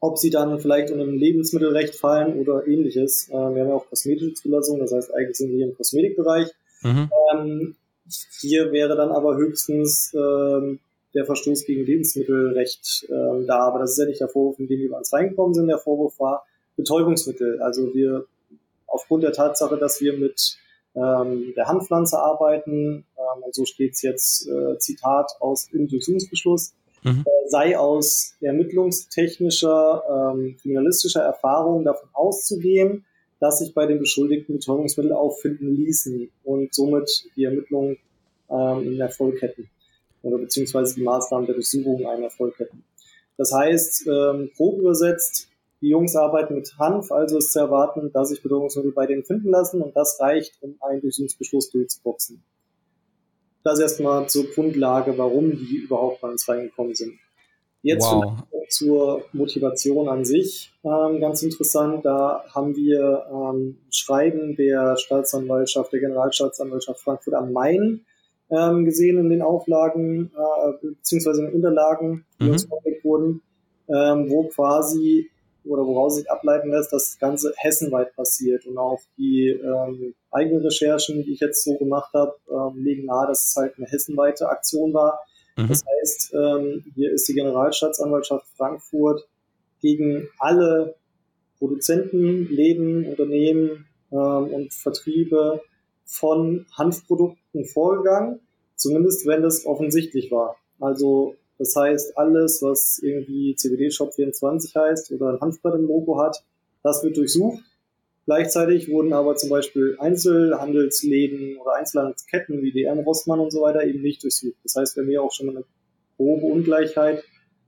ob 0.00 0.18
sie 0.18 0.30
dann 0.30 0.60
vielleicht 0.60 0.92
unter 0.92 1.04
ein 1.04 1.18
Lebensmittelrecht 1.18 1.96
fallen 1.96 2.38
oder 2.38 2.66
ähnliches. 2.68 3.28
Äh, 3.28 3.32
wir 3.32 3.38
haben 3.38 3.56
ja 3.56 3.74
auch 3.74 3.88
kosmetische 3.88 4.34
Zulassung, 4.34 4.78
das 4.78 4.92
heißt 4.92 5.12
eigentlich 5.14 5.36
sind 5.36 5.50
wir 5.50 5.56
hier 5.56 5.66
im 5.66 5.76
Kosmetikbereich. 5.76 6.48
Mhm. 6.82 7.10
Ähm, 7.34 7.76
hier 8.40 8.70
wäre 8.70 8.96
dann 8.96 9.10
aber 9.10 9.36
höchstens 9.36 10.12
ähm, 10.14 10.78
der 11.14 11.26
Verstoß 11.26 11.64
gegen 11.64 11.84
Lebensmittelrecht 11.84 13.06
ähm, 13.10 13.46
da. 13.46 13.60
Aber 13.60 13.80
das 13.80 13.92
ist 13.92 13.98
ja 13.98 14.06
nicht 14.06 14.20
der 14.20 14.28
Vorwurf, 14.28 14.58
in 14.58 14.68
den 14.68 14.80
wir 14.80 14.96
uns 14.96 15.12
reingekommen 15.12 15.54
sind. 15.54 15.68
Der 15.68 15.78
Vorwurf 15.78 16.18
war 16.18 16.46
Betäubungsmittel. 16.76 17.60
Also 17.60 17.94
wir 17.94 18.26
aufgrund 18.86 19.22
der 19.22 19.32
Tatsache, 19.32 19.76
dass 19.78 20.00
wir 20.00 20.16
mit 20.18 20.58
ähm, 20.94 21.52
der 21.56 21.68
Handpflanze 21.68 22.18
arbeiten, 22.18 23.04
ähm, 23.16 23.42
und 23.42 23.54
so 23.54 23.64
steht 23.64 23.92
es 23.92 24.02
jetzt 24.02 24.48
äh, 24.48 24.78
Zitat 24.78 25.32
aus 25.40 25.68
dem 25.68 25.88
Durchsuchungsbeschluss, 25.88 26.74
mhm. 27.02 27.24
äh, 27.26 27.48
sei 27.48 27.78
aus 27.78 28.34
ermittlungstechnischer, 28.40 30.32
ähm, 30.34 30.56
kriminalistischer 30.60 31.22
Erfahrung 31.22 31.84
davon 31.84 32.08
auszugehen, 32.12 33.04
dass 33.40 33.58
sich 33.58 33.74
bei 33.74 33.86
den 33.86 33.98
Beschuldigten 33.98 34.54
Betäubungsmittel 34.54 35.12
auffinden 35.12 35.74
ließen 35.74 36.30
und 36.44 36.74
somit 36.74 37.24
die 37.36 37.44
Ermittlungen 37.44 37.98
ähm, 38.50 38.92
in 38.92 39.00
Erfolg 39.00 39.40
hätten 39.42 39.68
oder 40.22 40.38
beziehungsweise 40.38 40.94
die 40.94 41.02
Maßnahmen 41.02 41.46
der 41.46 41.54
Durchsuchung 41.54 42.06
einen 42.06 42.24
Erfolg 42.24 42.58
hätten. 42.58 42.84
Das 43.36 43.52
heißt, 43.52 44.06
ähm, 44.06 44.50
grob 44.56 44.78
übersetzt, 44.78 45.48
die 45.80 45.88
Jungs 45.88 46.14
arbeiten 46.14 46.54
mit 46.54 46.78
Hanf, 46.78 47.10
also 47.10 47.38
ist 47.38 47.52
zu 47.52 47.58
erwarten, 47.58 48.12
dass 48.12 48.28
sich 48.28 48.42
Betäubungsmittel 48.42 48.92
bei 48.92 49.06
denen 49.06 49.24
finden 49.24 49.50
lassen 49.50 49.82
und 49.82 49.96
das 49.96 50.20
reicht, 50.20 50.56
um 50.60 50.76
einen 50.80 51.00
Durchsuchungsbeschluss 51.00 51.70
durchzuboxen. 51.70 52.42
Das 53.64 53.80
erstmal 53.80 54.28
zur 54.28 54.44
Grundlage, 54.50 55.16
warum 55.18 55.50
die 55.50 55.76
überhaupt 55.76 56.20
bei 56.20 56.28
uns 56.28 56.48
reingekommen 56.48 56.94
sind. 56.94 57.18
Jetzt 57.82 58.04
wow. 58.04 58.34
zur 58.68 59.24
Motivation 59.32 60.08
an 60.08 60.24
sich 60.24 60.72
ähm, 60.84 61.20
ganz 61.20 61.42
interessant. 61.42 62.04
Da 62.04 62.44
haben 62.54 62.76
wir 62.76 63.26
ähm, 63.28 63.78
Schreiben 63.90 64.54
der 64.54 64.96
Staatsanwaltschaft, 64.96 65.92
der 65.92 66.00
Generalstaatsanwaltschaft 66.00 67.00
Frankfurt 67.00 67.34
am 67.34 67.52
Main 67.52 68.04
ähm, 68.52 68.84
gesehen 68.84 69.18
in 69.18 69.30
den 69.30 69.42
Auflagen 69.42 70.30
äh, 70.36 70.86
beziehungsweise 70.86 71.40
in 71.40 71.46
den 71.46 71.54
Unterlagen, 71.54 72.24
die 72.38 72.44
mhm. 72.44 72.52
uns 72.52 72.64
vorgelegt 72.64 73.04
wurden, 73.04 73.42
ähm, 73.88 74.30
wo 74.30 74.44
quasi 74.48 75.30
oder 75.64 75.86
woraus 75.86 76.16
sich 76.16 76.30
ableiten 76.30 76.70
lässt, 76.70 76.92
dass 76.92 77.10
das 77.10 77.18
Ganze 77.18 77.54
hessenweit 77.56 78.14
passiert. 78.14 78.66
Und 78.66 78.78
auch 78.78 79.00
die 79.16 79.48
ähm, 79.48 80.14
eigenen 80.30 80.62
Recherchen, 80.62 81.24
die 81.24 81.32
ich 81.32 81.40
jetzt 81.40 81.64
so 81.64 81.76
gemacht 81.76 82.12
habe, 82.14 82.34
ähm, 82.50 82.82
legen 82.82 83.06
nahe, 83.06 83.28
dass 83.28 83.48
es 83.48 83.56
halt 83.56 83.74
eine 83.78 83.86
hessenweite 83.86 84.48
Aktion 84.48 84.92
war. 84.92 85.20
Mhm. 85.56 85.68
Das 85.68 85.84
heißt, 85.84 86.34
ähm, 86.34 86.84
hier 86.94 87.12
ist 87.12 87.28
die 87.28 87.34
Generalstaatsanwaltschaft 87.34 88.46
Frankfurt 88.56 89.26
gegen 89.80 90.28
alle 90.38 90.96
Produzenten, 91.58 92.48
Läden, 92.48 93.06
Unternehmen 93.06 93.86
ähm, 94.10 94.46
und 94.52 94.72
Vertriebe 94.72 95.62
von 96.04 96.66
Hanfprodukten 96.76 97.64
vorgegangen, 97.64 98.40
zumindest 98.82 99.26
wenn 99.26 99.44
es 99.44 99.64
offensichtlich 99.64 100.30
war. 100.30 100.56
Also 100.80 101.36
das 101.58 101.76
heißt, 101.76 102.18
alles, 102.18 102.60
was 102.60 102.98
irgendwie 103.02 103.54
CBD 103.54 103.90
Shop 103.90 104.12
24 104.14 104.74
heißt 104.74 105.12
oder 105.12 105.30
ein 105.30 105.40
Hanfbrett 105.40 105.76
im 105.76 105.86
Logo 105.86 106.20
hat, 106.20 106.44
das 106.82 107.04
wird 107.04 107.16
durchsucht. 107.16 107.62
Gleichzeitig 108.24 108.88
wurden 108.88 109.12
aber 109.12 109.36
zum 109.36 109.50
Beispiel 109.50 109.96
Einzelhandelsläden 109.98 111.58
oder 111.58 111.74
Einzelhandelsketten 111.74 112.62
wie 112.62 112.72
DM, 112.72 113.00
Rossmann 113.00 113.40
und 113.40 113.52
so 113.52 113.62
weiter 113.62 113.84
eben 113.84 114.02
nicht 114.02 114.22
durchsucht. 114.22 114.56
Das 114.62 114.76
heißt, 114.76 114.96
wir 114.96 115.02
haben 115.02 115.10
hier 115.10 115.22
auch 115.22 115.32
schon 115.32 115.50
eine 115.50 115.64
grobe 116.16 116.46
Ungleichheit, 116.46 117.22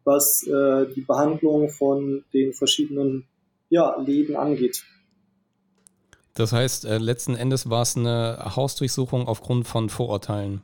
was 0.04 0.44
äh, 0.47 0.87
die 0.94 1.00
Behandlung 1.00 1.68
von 1.71 2.25
den 2.33 2.52
verschiedenen 2.52 3.26
ja, 3.68 3.97
Läden 4.00 4.37
angeht. 4.37 4.85
Das 6.35 6.52
heißt, 6.52 6.85
äh, 6.85 6.99
letzten 6.99 7.37
Endes 7.37 7.71
war 7.71 7.83
es 7.83 7.97
eine 7.97 8.56
Hausdurchsuchung 8.56 9.28
aufgrund 9.28 9.67
von 9.67 9.89
Vorurteilen. 9.89 10.62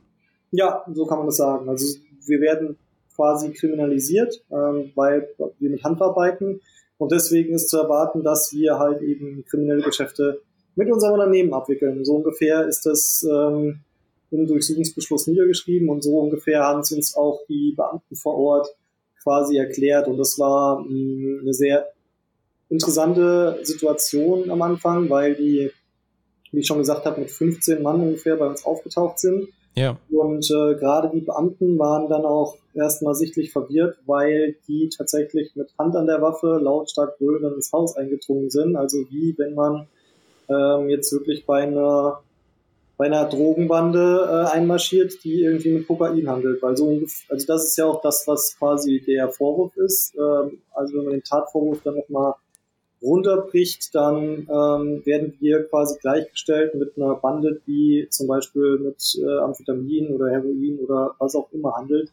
Ja, 0.51 0.85
so 0.93 1.05
kann 1.05 1.17
man 1.17 1.27
das 1.27 1.37
sagen. 1.37 1.67
Also 1.69 1.97
wir 2.25 2.41
werden 2.41 2.77
quasi 3.15 3.51
kriminalisiert, 3.51 4.43
ähm, 4.51 4.91
weil 4.95 5.29
wir 5.59 5.69
mit 5.69 5.83
Hand 5.83 6.01
arbeiten. 6.01 6.61
Und 6.97 7.11
deswegen 7.11 7.53
ist 7.53 7.69
zu 7.69 7.77
erwarten, 7.77 8.23
dass 8.23 8.51
wir 8.53 8.77
halt 8.77 9.01
eben 9.01 9.43
kriminelle 9.49 9.81
Geschäfte 9.81 10.41
mit 10.75 10.91
unserem 10.91 11.13
Unternehmen 11.13 11.53
abwickeln. 11.53 12.03
So 12.05 12.15
ungefähr 12.15 12.67
ist 12.67 12.85
das 12.85 13.25
ähm, 13.29 13.79
im 14.29 14.47
Durchsuchungsbeschluss 14.47 15.27
niedergeschrieben 15.27 15.89
und 15.89 16.03
so 16.03 16.19
ungefähr 16.19 16.61
haben 16.61 16.81
es 16.81 16.91
uns 16.91 17.15
auch 17.15 17.41
die 17.49 17.73
Beamten 17.75 18.15
vor 18.15 18.37
Ort 18.37 18.75
quasi 19.21 19.57
erklärt. 19.57 20.07
Und 20.07 20.17
das 20.17 20.37
war 20.37 20.79
mh, 20.79 20.87
hm, 20.87 21.39
eine 21.41 21.53
sehr 21.53 21.87
interessante 22.69 23.59
Situation 23.63 24.49
am 24.49 24.61
Anfang, 24.61 25.09
weil 25.09 25.35
die, 25.35 25.71
wie 26.51 26.59
ich 26.59 26.67
schon 26.67 26.77
gesagt 26.77 27.05
habe, 27.05 27.19
mit 27.21 27.31
15 27.31 27.81
Mann 27.81 28.01
ungefähr 28.01 28.37
bei 28.37 28.47
uns 28.47 28.65
aufgetaucht 28.65 29.19
sind 29.19 29.49
ja. 29.75 29.97
Und 30.09 30.49
äh, 30.51 30.75
gerade 30.75 31.09
die 31.13 31.21
Beamten 31.21 31.79
waren 31.79 32.09
dann 32.09 32.25
auch 32.25 32.57
erstmal 32.73 33.15
sichtlich 33.15 33.51
verwirrt, 33.51 33.97
weil 34.05 34.55
die 34.67 34.89
tatsächlich 34.89 35.55
mit 35.55 35.69
Hand 35.79 35.95
an 35.95 36.07
der 36.07 36.21
Waffe 36.21 36.59
lautstark 36.61 37.17
brüllend 37.17 37.55
ins 37.55 37.71
Haus 37.71 37.95
eingedrungen 37.95 38.49
sind. 38.49 38.75
Also 38.75 38.97
wie 39.09 39.35
wenn 39.37 39.55
man 39.55 39.87
ähm, 40.49 40.89
jetzt 40.89 41.11
wirklich 41.13 41.45
bei 41.45 41.63
einer 41.63 42.21
bei 42.97 43.07
einer 43.07 43.25
Drogenbande 43.25 44.27
äh, 44.29 44.55
einmarschiert, 44.55 45.23
die 45.23 45.41
irgendwie 45.41 45.71
mit 45.71 45.87
Kokain 45.87 46.29
handelt. 46.29 46.61
Weil 46.61 46.77
so, 46.77 47.01
also 47.29 47.47
das 47.47 47.65
ist 47.65 47.77
ja 47.77 47.85
auch 47.85 47.99
das, 48.01 48.27
was 48.27 48.55
quasi 48.59 49.01
der 49.01 49.29
Vorwurf 49.29 49.75
ist. 49.77 50.13
Ähm, 50.15 50.59
also 50.71 50.97
wenn 50.97 51.05
man 51.05 51.13
den 51.13 51.23
Tatvorwurf 51.23 51.81
dann 51.83 51.95
nochmal 51.95 52.35
runterbricht, 53.01 53.93
dann 53.95 54.47
ähm, 54.49 55.05
werden 55.05 55.35
wir 55.39 55.63
quasi 55.67 55.99
gleichgestellt 55.99 56.75
mit 56.75 56.97
einer 56.97 57.15
Bande, 57.15 57.61
die 57.65 58.07
zum 58.09 58.27
Beispiel 58.27 58.77
mit 58.79 59.17
äh, 59.19 59.39
Amphetamin 59.39 60.13
oder 60.13 60.29
Heroin 60.29 60.79
oder 60.79 61.15
was 61.19 61.35
auch 61.35 61.51
immer 61.51 61.73
handelt 61.73 62.11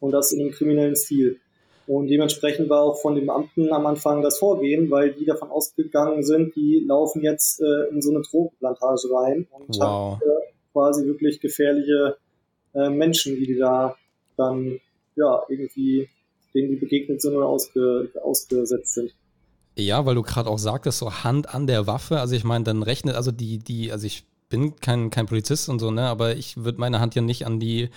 und 0.00 0.12
das 0.12 0.32
in 0.32 0.40
einem 0.40 0.52
kriminellen 0.52 0.96
Stil. 0.96 1.38
Und 1.86 2.08
dementsprechend 2.08 2.68
war 2.68 2.82
auch 2.82 3.00
von 3.00 3.14
den 3.14 3.26
Beamten 3.26 3.72
am 3.72 3.86
Anfang 3.86 4.22
das 4.22 4.38
Vorgehen, 4.38 4.90
weil 4.90 5.14
die 5.14 5.24
davon 5.24 5.50
ausgegangen 5.50 6.22
sind, 6.22 6.54
die 6.54 6.84
laufen 6.86 7.22
jetzt 7.22 7.60
äh, 7.60 7.88
in 7.90 8.02
so 8.02 8.10
eine 8.10 8.20
Drogenplantage 8.20 9.08
rein 9.10 9.46
und 9.50 9.78
wow. 9.78 9.80
haben 9.80 10.20
äh, 10.20 10.52
quasi 10.72 11.06
wirklich 11.06 11.40
gefährliche 11.40 12.16
äh, 12.74 12.90
Menschen, 12.90 13.36
die, 13.36 13.46
die 13.46 13.56
da 13.56 13.96
dann 14.36 14.78
ja 15.16 15.42
irgendwie 15.48 16.08
denen 16.54 16.70
die 16.70 16.76
begegnet 16.76 17.20
sind 17.20 17.36
oder 17.36 17.46
ausge, 17.46 18.10
ausgesetzt 18.22 18.94
sind. 18.94 19.14
Ja, 19.78 20.04
weil 20.04 20.16
du 20.16 20.22
gerade 20.22 20.50
auch 20.50 20.58
sagtest, 20.58 20.98
so 20.98 21.22
Hand 21.22 21.54
an 21.54 21.68
der 21.68 21.86
Waffe. 21.86 22.18
Also 22.18 22.34
ich 22.34 22.42
meine, 22.42 22.64
dann 22.64 22.82
rechnet, 22.82 23.14
also 23.14 23.30
die, 23.30 23.58
die, 23.58 23.92
also 23.92 24.06
ich 24.06 24.24
bin 24.48 24.74
kein, 24.76 25.10
kein 25.10 25.26
Polizist 25.26 25.68
und 25.68 25.78
so, 25.78 25.92
ne, 25.92 26.08
aber 26.08 26.36
ich 26.36 26.56
würde 26.56 26.80
meine 26.80 26.98
Hand 27.00 27.14
ja 27.14 27.22
nicht 27.22 27.46
an 27.46 27.60
die 27.60 27.90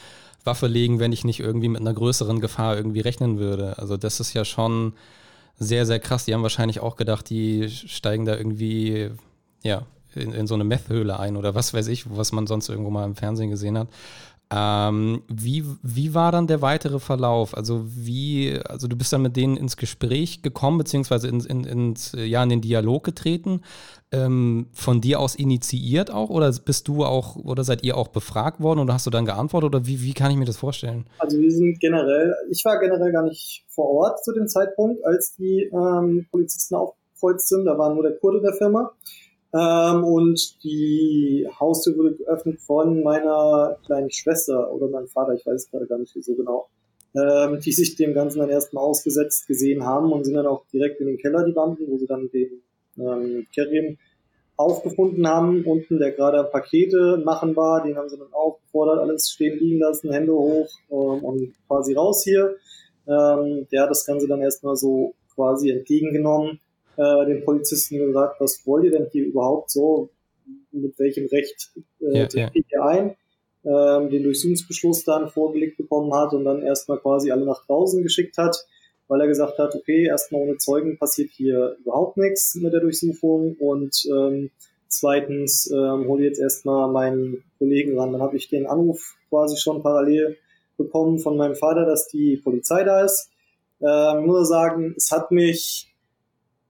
Waffe 0.44 0.68
legen, 0.68 1.00
wenn 1.00 1.12
ich 1.12 1.24
nicht 1.24 1.40
irgendwie 1.40 1.70
mit 1.70 1.82
einer 1.82 1.94
größeren 1.94 2.40
Gefahr 2.40 2.78
irgendwie 2.78 3.00
rechnen 3.00 3.40
würde. 3.40 3.80
Also 3.80 3.98
das 3.98 4.20
ist 4.20 4.34
ja 4.34 4.46
schon 4.46 4.94
sehr, 5.58 5.88
sehr 5.88 6.00
krass. 6.00 6.26
Die 6.26 6.34
haben 6.36 6.44
wahrscheinlich 6.44 6.82
auch 6.82 6.98
gedacht, 6.98 7.30
die 7.30 7.68
steigen 7.70 8.26
da 8.26 8.36
irgendwie, 8.36 9.10
ja, 9.64 9.84
in, 10.14 10.34
in 10.34 10.46
so 10.48 10.56
eine 10.56 10.64
Methhöhle 10.64 11.20
ein 11.20 11.38
oder 11.38 11.56
was 11.56 11.74
weiß 11.74 11.88
ich, 11.88 12.06
was 12.16 12.32
man 12.32 12.46
sonst 12.46 12.70
irgendwo 12.70 12.92
mal 12.92 13.06
im 13.06 13.16
Fernsehen 13.16 13.50
gesehen 13.50 13.78
hat. 13.78 13.88
Ähm, 14.54 15.22
wie, 15.30 15.64
wie 15.82 16.14
war 16.14 16.34
dann 16.34 16.46
der 16.46 16.62
weitere 16.62 17.00
Verlauf? 17.00 17.56
Also 17.56 17.86
wie, 17.86 18.60
also 18.66 18.90
du 18.90 18.98
bist 18.98 19.14
dann 19.14 19.22
mit 19.22 19.38
denen 19.38 19.56
ins 19.56 19.78
Gespräch 19.78 20.42
gekommen, 20.42 20.78
beziehungsweise 20.78 21.30
in, 21.30 21.40
in, 21.40 21.64
ins, 21.64 22.12
ja, 22.14 22.44
in 22.44 22.50
den 22.50 22.62
Dialog 22.62 23.06
getreten, 23.06 23.62
ähm, 24.12 24.68
von 24.74 25.00
dir 25.00 25.22
aus 25.22 25.36
initiiert 25.36 26.12
auch 26.12 26.30
oder 26.30 26.52
bist 26.66 26.90
du 26.90 27.06
auch 27.06 27.38
oder 27.38 27.64
seid 27.64 27.84
ihr 27.84 27.96
auch 27.96 28.10
befragt 28.10 28.60
worden 28.60 28.80
oder 28.80 28.94
hast 28.94 29.06
du 29.06 29.10
dann 29.10 29.26
geantwortet 29.26 29.74
oder 29.74 29.86
wie, 29.86 30.02
wie 30.02 30.14
kann 30.14 30.32
ich 30.32 30.38
mir 30.38 30.46
das 30.46 30.58
vorstellen? 30.58 31.06
Also 31.20 31.40
wir 31.40 31.52
sind 31.52 31.80
generell, 31.80 32.36
ich 32.50 32.66
war 32.66 32.78
generell 32.80 33.14
gar 33.14 33.24
nicht 33.24 33.64
vor 33.70 33.90
Ort 33.90 34.22
zu 34.22 34.34
dem 34.34 34.50
Zeitpunkt, 34.50 35.06
als 35.06 35.34
die 35.36 35.72
ähm, 35.72 36.28
Polizisten 36.30 36.76
aufgekreuzt 36.76 37.48
sind, 37.48 37.64
da 37.64 37.78
war 37.78 37.94
nur 37.94 38.04
der 38.04 38.18
Kurde 38.18 38.42
der 38.42 38.54
Firma. 38.54 38.92
Ähm, 39.54 40.04
und 40.04 40.64
die 40.64 41.48
Haustür 41.60 41.98
wurde 41.98 42.16
geöffnet 42.16 42.62
von 42.62 43.04
meiner 43.04 43.78
kleinen 43.86 44.12
Schwester 44.12 44.72
oder 44.74 44.88
meinem 44.88 45.08
Vater, 45.08 45.34
ich 45.34 45.46
weiß 45.46 45.64
es 45.64 45.72
gerade 45.72 45.88
gar 45.88 45.98
nicht 45.98 46.14
so 46.14 46.36
genau, 46.36 46.70
ähm, 47.16 47.60
die 47.60 47.74
sich 47.74 47.96
dem 47.98 48.14
Ganzen 48.14 48.40
dann 48.40 48.50
erstmal 48.50 48.84
ausgesetzt 48.84 49.48
gesehen 49.48 49.86
haben 49.86 50.12
und 50.14 50.24
sind 50.24 50.36
dann 50.36 50.48
auch 50.48 50.66
direkt 50.72 51.02
in 51.02 51.08
den 51.08 51.18
Keller, 51.18 51.44
die 51.46 51.52
Beamten, 51.52 51.86
wo 51.88 51.98
sie 51.98 52.08
dann 52.08 52.30
den 52.32 52.62
ähm, 52.98 53.46
Kerim 53.54 53.98
aufgefunden 54.56 55.28
haben, 55.28 55.66
unten, 55.66 56.00
der 56.00 56.12
gerade 56.12 56.44
Pakete 56.46 57.22
machen 57.26 57.56
war, 57.56 57.84
den 57.84 57.98
haben 57.98 58.08
sie 58.08 58.18
dann 58.18 58.32
aufgefordert, 58.32 59.00
alles 59.00 59.32
stehen 59.32 59.60
liegen 59.60 59.80
lassen, 59.80 60.14
Hände 60.14 60.34
hoch 60.34 60.70
ähm, 60.90 61.24
und 61.26 61.54
quasi 61.68 61.94
raus 61.94 62.24
hier. 62.24 62.56
Ähm, 63.08 63.68
der 63.72 63.84
hat 63.84 63.90
das 63.90 64.06
Ganze 64.06 64.28
dann 64.28 64.42
erstmal 64.42 64.78
so 64.78 65.16
quasi 65.34 65.72
entgegengenommen 65.72 66.62
äh, 66.98 67.26
den 67.26 67.44
Polizisten 67.44 67.98
gesagt, 67.98 68.40
was 68.40 68.62
wollt 68.66 68.86
ihr 68.86 68.92
denn 68.92 69.08
hier 69.12 69.26
überhaupt 69.26 69.72
so, 69.72 70.10
mit 70.72 70.98
welchem 71.00 71.28
Recht 71.28 71.72
äh, 72.02 72.20
ja, 72.20 72.28
ja. 72.32 72.52
ihr 72.54 72.84
ein, 72.84 73.16
ähm, 73.64 74.10
den 74.10 74.24
Durchsuchungsbeschluss 74.24 75.04
dann 75.04 75.30
vorgelegt 75.30 75.78
bekommen 75.78 76.14
hat 76.14 76.34
und 76.34 76.46
dann 76.46 76.64
erstmal 76.64 77.00
quasi 77.00 77.32
alle 77.32 77.46
nach 77.46 77.66
draußen 77.66 78.02
geschickt 78.04 78.38
hat, 78.38 78.66
weil 79.08 79.22
er 79.22 79.28
gesagt 79.28 79.58
hat, 79.60 79.76
okay, 79.76 80.06
erstmal 80.06 80.42
ohne 80.42 80.58
Zeugen 80.58 80.98
passiert 80.98 81.30
hier 81.32 81.78
überhaupt 81.82 82.18
nichts 82.18 82.56
mit 82.56 82.74
der 82.74 82.82
Durchsuchung 82.82 83.56
und 83.60 84.06
ähm, 84.10 84.52
Zweitens 84.92 85.72
ähm, 85.72 86.06
hole 86.08 86.26
jetzt 86.26 86.40
erstmal 86.40 86.92
meinen 86.92 87.46
Kollegen 87.58 87.98
ran. 87.98 88.12
Dann 88.12 88.22
habe 88.22 88.36
ich 88.36 88.50
den 88.50 88.68
Anruf 88.68 89.16
quasi 89.30 89.56
schon 89.56 89.82
parallel 89.82 90.38
bekommen 90.78 91.18
von 91.18 91.38
meinem 91.38 91.56
Vater, 91.56 91.86
dass 91.86 92.10
die 92.10 92.36
Polizei 92.36 92.84
da 92.84 93.06
ist. 93.06 93.30
Ähm, 93.82 94.26
nur 94.26 94.46
sagen, 94.46 94.94
es 94.98 95.10
hat 95.10 95.32
mich 95.32 95.91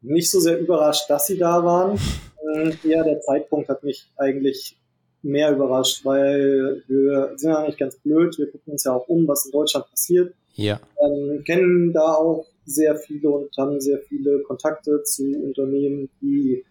nicht 0.01 0.29
so 0.29 0.39
sehr 0.39 0.59
überrascht, 0.59 1.09
dass 1.09 1.27
sie 1.27 1.37
da 1.37 1.63
waren. 1.63 1.99
Äh, 2.55 2.73
eher 2.83 3.03
der 3.03 3.21
Zeitpunkt 3.21 3.69
hat 3.69 3.83
mich 3.83 4.09
eigentlich 4.17 4.75
mehr 5.21 5.51
überrascht, 5.51 6.03
weil 6.03 6.83
wir 6.87 7.33
sind 7.35 7.51
ja 7.51 7.65
nicht 7.65 7.77
ganz 7.77 7.97
blöd. 7.97 8.35
Wir 8.39 8.49
gucken 8.51 8.73
uns 8.73 8.83
ja 8.83 8.93
auch 8.93 9.07
um, 9.07 9.27
was 9.27 9.45
in 9.45 9.51
Deutschland 9.51 9.87
passiert. 9.91 10.33
Ja. 10.55 10.79
Ähm, 10.99 11.43
kennen 11.45 11.93
da 11.93 12.15
auch 12.15 12.47
sehr 12.65 12.95
viele 12.95 13.29
und 13.29 13.55
haben 13.57 13.79
sehr 13.79 13.99
viele 13.99 14.39
Kontakte 14.39 15.03
zu 15.03 15.23
Unternehmen, 15.23 16.09
die 16.21 16.65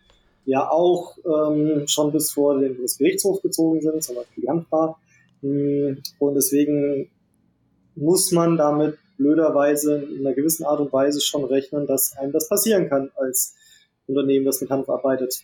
ja 0.45 0.69
auch 0.69 1.17
ähm, 1.25 1.87
schon 1.87 2.13
bis 2.13 2.33
vor 2.33 2.59
den 2.59 2.75
Bundesgerichtshof 2.75 3.43
gezogen 3.43 3.81
sind, 3.81 4.03
zum 4.03 4.17
Beispiel 4.17 4.45
Janfa. 4.45 4.99
Mm, 5.43 5.99
und 6.19 6.35
deswegen 6.35 7.11
muss 7.95 8.33
man 8.33 8.57
damit 8.57 8.99
blöderweise 9.21 10.03
in 10.03 10.27
einer 10.27 10.35
gewissen 10.35 10.65
Art 10.65 10.81
und 10.81 10.93
Weise 10.93 11.21
schon 11.21 11.45
rechnen, 11.45 11.87
dass 11.87 12.17
einem 12.17 12.33
das 12.33 12.49
passieren 12.49 12.89
kann 12.89 13.11
als 13.17 13.55
Unternehmen, 14.07 14.47
das 14.47 14.61
mit 14.61 14.71
Hanf 14.71 14.89
arbeitet. 14.89 15.43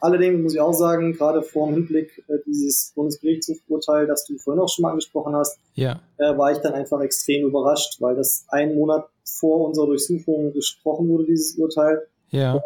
Allerdings 0.00 0.42
muss 0.42 0.54
ich 0.54 0.60
auch 0.60 0.74
sagen, 0.74 1.14
gerade 1.14 1.42
vor 1.42 1.66
dem 1.66 1.74
Hinblick 1.74 2.22
äh, 2.28 2.34
dieses 2.46 2.92
Bundesgerichtshofurteil, 2.94 4.06
das 4.06 4.24
du 4.26 4.38
vorhin 4.38 4.62
auch 4.62 4.68
schon 4.68 4.82
mal 4.82 4.90
angesprochen 4.90 5.34
hast, 5.34 5.58
ja. 5.74 6.00
äh, 6.18 6.36
war 6.36 6.52
ich 6.52 6.58
dann 6.58 6.74
einfach 6.74 7.00
extrem 7.00 7.46
überrascht, 7.46 8.00
weil 8.00 8.14
das 8.14 8.44
einen 8.48 8.76
Monat 8.76 9.08
vor 9.24 9.66
unserer 9.66 9.86
Durchsuchung 9.86 10.52
gesprochen 10.52 11.08
wurde, 11.08 11.24
dieses 11.24 11.56
Urteil. 11.56 12.06
Ja. 12.30 12.54
Und 12.54 12.62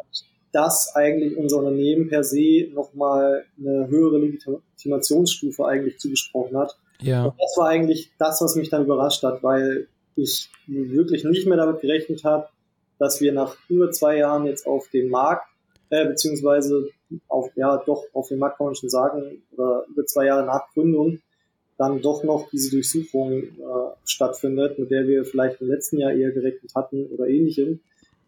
dass 0.52 0.94
eigentlich 0.94 1.36
unser 1.38 1.58
Unternehmen 1.58 2.08
per 2.08 2.24
se 2.24 2.68
nochmal 2.74 3.44
eine 3.58 3.88
höhere 3.88 4.18
Legitimationsstufe 4.18 5.64
eigentlich 5.64 5.98
zugesprochen 5.98 6.58
hat. 6.58 6.76
Ja. 7.00 7.24
Und 7.24 7.34
das 7.38 7.56
war 7.56 7.68
eigentlich 7.68 8.10
das, 8.18 8.42
was 8.42 8.56
mich 8.56 8.68
dann 8.68 8.84
überrascht 8.84 9.22
hat, 9.22 9.42
weil 9.42 9.88
ich 10.16 10.50
wirklich 10.66 11.24
nicht 11.24 11.46
mehr 11.46 11.56
damit 11.56 11.80
gerechnet 11.80 12.24
habe, 12.24 12.48
dass 12.98 13.20
wir 13.20 13.32
nach 13.32 13.56
über 13.68 13.90
zwei 13.90 14.18
Jahren 14.18 14.46
jetzt 14.46 14.66
auf 14.66 14.88
dem 14.88 15.10
Markt, 15.10 15.46
äh, 15.90 16.06
beziehungsweise 16.06 16.88
auf, 17.28 17.50
ja, 17.56 17.76
doch 17.78 18.04
auf 18.12 18.28
dem 18.28 18.38
Markt 18.38 18.58
kann 18.58 18.66
man 18.66 18.74
schon 18.74 18.90
sagen, 18.90 19.42
oder 19.52 19.84
über 19.88 20.06
zwei 20.06 20.26
Jahre 20.26 20.46
nach 20.46 20.72
Gründung, 20.72 21.20
dann 21.78 22.00
doch 22.00 22.22
noch 22.22 22.48
diese 22.50 22.70
Durchsuchung 22.70 23.42
äh, 23.42 23.46
stattfindet, 24.04 24.78
mit 24.78 24.90
der 24.90 25.06
wir 25.08 25.24
vielleicht 25.24 25.60
im 25.60 25.68
letzten 25.68 25.98
Jahr 25.98 26.12
eher 26.12 26.30
gerechnet 26.30 26.72
hatten 26.74 27.06
oder 27.06 27.26
ähnlichem. 27.26 27.80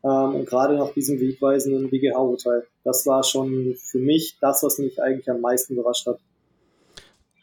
Ähm, 0.02 0.34
und 0.34 0.46
gerade 0.46 0.76
nach 0.76 0.92
diesem 0.92 1.20
wegweisenden 1.20 1.88
BGH-Urteil. 1.88 2.66
Das 2.82 3.06
war 3.06 3.22
schon 3.22 3.74
für 3.76 3.98
mich 3.98 4.36
das, 4.40 4.62
was 4.62 4.78
mich 4.78 5.00
eigentlich 5.00 5.30
am 5.30 5.40
meisten 5.40 5.74
überrascht 5.74 6.06
hat. 6.06 6.18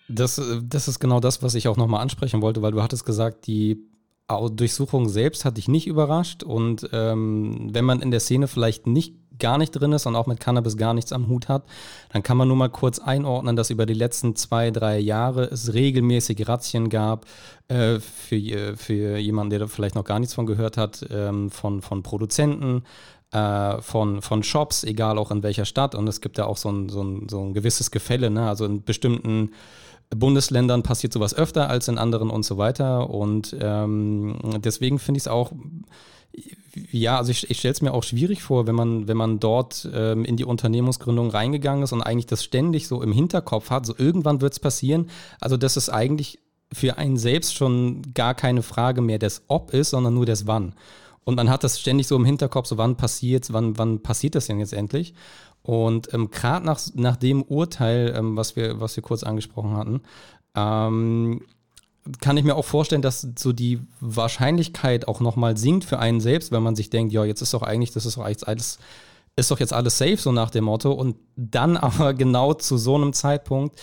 Das, 0.09 0.41
das 0.67 0.87
ist 0.87 0.99
genau 0.99 1.21
das, 1.21 1.41
was 1.41 1.55
ich 1.55 1.69
auch 1.69 1.77
nochmal 1.77 2.01
ansprechen 2.01 2.41
wollte, 2.41 2.61
weil 2.61 2.73
du 2.73 2.81
hattest 2.81 3.05
gesagt, 3.05 3.47
die 3.47 3.81
Durchsuchung 4.27 5.09
selbst 5.09 5.43
hat 5.43 5.57
dich 5.57 5.67
nicht 5.67 5.87
überrascht 5.87 6.43
und 6.43 6.89
ähm, 6.93 7.69
wenn 7.73 7.85
man 7.85 8.01
in 8.01 8.11
der 8.11 8.21
Szene 8.21 8.47
vielleicht 8.47 8.87
nicht 8.87 9.15
gar 9.41 9.57
nicht 9.57 9.71
drin 9.71 9.91
ist 9.91 10.05
und 10.05 10.15
auch 10.15 10.27
mit 10.27 10.39
Cannabis 10.39 10.77
gar 10.77 10.93
nichts 10.93 11.11
am 11.11 11.27
Hut 11.27 11.49
hat, 11.49 11.65
dann 12.13 12.23
kann 12.23 12.37
man 12.37 12.47
nur 12.47 12.55
mal 12.55 12.69
kurz 12.69 12.99
einordnen, 12.99 13.57
dass 13.57 13.71
über 13.71 13.85
die 13.85 13.93
letzten 13.93 14.35
zwei, 14.37 14.71
drei 14.71 14.99
Jahre 14.99 15.45
es 15.45 15.73
regelmäßig 15.73 16.47
Razzien 16.47 16.89
gab 16.89 17.25
äh, 17.67 17.99
für, 17.99 18.77
für 18.77 19.17
jemanden, 19.17 19.49
der 19.49 19.59
da 19.59 19.67
vielleicht 19.67 19.95
noch 19.95 20.05
gar 20.05 20.19
nichts 20.19 20.35
von 20.35 20.45
gehört 20.45 20.77
hat, 20.77 21.05
ähm, 21.11 21.49
von, 21.49 21.81
von 21.81 22.03
Produzenten, 22.03 22.83
äh, 23.31 23.81
von, 23.81 24.21
von 24.21 24.43
Shops, 24.43 24.83
egal 24.83 25.17
auch 25.17 25.31
in 25.31 25.43
welcher 25.43 25.65
Stadt. 25.65 25.95
Und 25.95 26.07
es 26.07 26.21
gibt 26.21 26.37
ja 26.37 26.45
auch 26.45 26.57
so 26.57 26.69
ein, 26.69 26.89
so 26.89 27.03
ein, 27.03 27.27
so 27.27 27.41
ein 27.41 27.53
gewisses 27.53 27.91
Gefälle, 27.91 28.29
ne? 28.29 28.47
also 28.47 28.65
in 28.65 28.83
bestimmten 28.83 29.51
Bundesländern 30.15 30.83
passiert 30.83 31.13
sowas 31.13 31.33
öfter 31.33 31.69
als 31.69 31.87
in 31.87 31.97
anderen 31.97 32.29
und 32.29 32.43
so 32.43 32.57
weiter. 32.57 33.09
Und 33.09 33.55
ähm, 33.59 34.37
deswegen 34.63 34.99
finde 34.99 35.17
ich 35.17 35.23
es 35.23 35.27
auch 35.27 35.51
ja, 36.91 37.17
also 37.17 37.31
ich, 37.31 37.49
ich 37.49 37.59
stelle 37.59 37.73
es 37.73 37.81
mir 37.81 37.93
auch 37.93 38.03
schwierig 38.03 38.43
vor, 38.43 38.67
wenn 38.67 38.75
man, 38.75 39.07
wenn 39.07 39.17
man 39.17 39.39
dort 39.39 39.89
ähm, 39.93 40.23
in 40.23 40.37
die 40.37 40.45
Unternehmensgründung 40.45 41.29
reingegangen 41.29 41.83
ist 41.83 41.91
und 41.91 42.01
eigentlich 42.01 42.27
das 42.27 42.43
ständig 42.43 42.87
so 42.87 43.01
im 43.01 43.11
Hinterkopf 43.11 43.69
hat, 43.69 43.85
so 43.85 43.93
irgendwann 43.97 44.41
wird 44.41 44.53
es 44.53 44.59
passieren. 44.59 45.09
Also 45.39 45.57
das 45.57 45.75
ist 45.75 45.89
eigentlich 45.89 46.39
für 46.71 46.97
einen 46.97 47.17
selbst 47.17 47.55
schon 47.55 48.01
gar 48.13 48.33
keine 48.33 48.63
Frage 48.63 49.01
mehr 49.01 49.19
des 49.19 49.43
Ob 49.47 49.73
ist, 49.73 49.89
sondern 49.89 50.13
nur 50.13 50.25
des 50.25 50.47
Wann. 50.47 50.73
Und 51.23 51.35
man 51.35 51.49
hat 51.49 51.63
das 51.63 51.79
ständig 51.79 52.07
so 52.07 52.15
im 52.15 52.25
Hinterkopf, 52.25 52.67
so 52.67 52.77
wann 52.77 52.95
passiert 52.95 53.51
wann, 53.51 53.77
wann 53.77 54.01
passiert 54.01 54.35
das 54.35 54.47
denn 54.47 54.59
jetzt 54.59 54.73
endlich? 54.73 55.13
Und 55.63 56.13
ähm, 56.13 56.31
gerade 56.31 56.65
nach, 56.65 56.79
nach 56.95 57.17
dem 57.17 57.43
Urteil, 57.43 58.13
ähm, 58.15 58.35
was, 58.35 58.55
wir, 58.55 58.79
was 58.79 58.95
wir 58.95 59.03
kurz 59.03 59.23
angesprochen 59.23 59.75
hatten, 59.75 60.01
ähm, 60.55 61.41
kann 62.19 62.37
ich 62.37 62.43
mir 62.43 62.55
auch 62.55 62.65
vorstellen, 62.65 63.03
dass 63.03 63.27
so 63.37 63.53
die 63.53 63.79
Wahrscheinlichkeit 63.99 65.07
auch 65.07 65.19
nochmal 65.19 65.57
sinkt 65.57 65.85
für 65.85 65.99
einen 65.99 66.19
selbst, 66.19 66.51
wenn 66.51 66.63
man 66.63 66.75
sich 66.75 66.89
denkt, 66.89 67.13
ja, 67.13 67.23
jetzt 67.23 67.41
ist 67.41 67.53
doch 67.53 67.61
eigentlich, 67.61 67.91
das 67.91 68.05
ist 68.05 68.17
doch 68.17 68.23
eigentlich 68.23 68.47
alles, 68.47 68.79
ist 69.35 69.51
doch 69.51 69.59
jetzt 69.59 69.73
alles 69.73 69.97
safe, 69.99 70.17
so 70.17 70.31
nach 70.31 70.49
dem 70.49 70.63
Motto. 70.63 70.91
Und 70.91 71.17
dann 71.35 71.77
aber 71.77 72.13
genau 72.13 72.53
zu 72.53 72.77
so 72.77 72.95
einem 72.95 73.13
Zeitpunkt, 73.13 73.79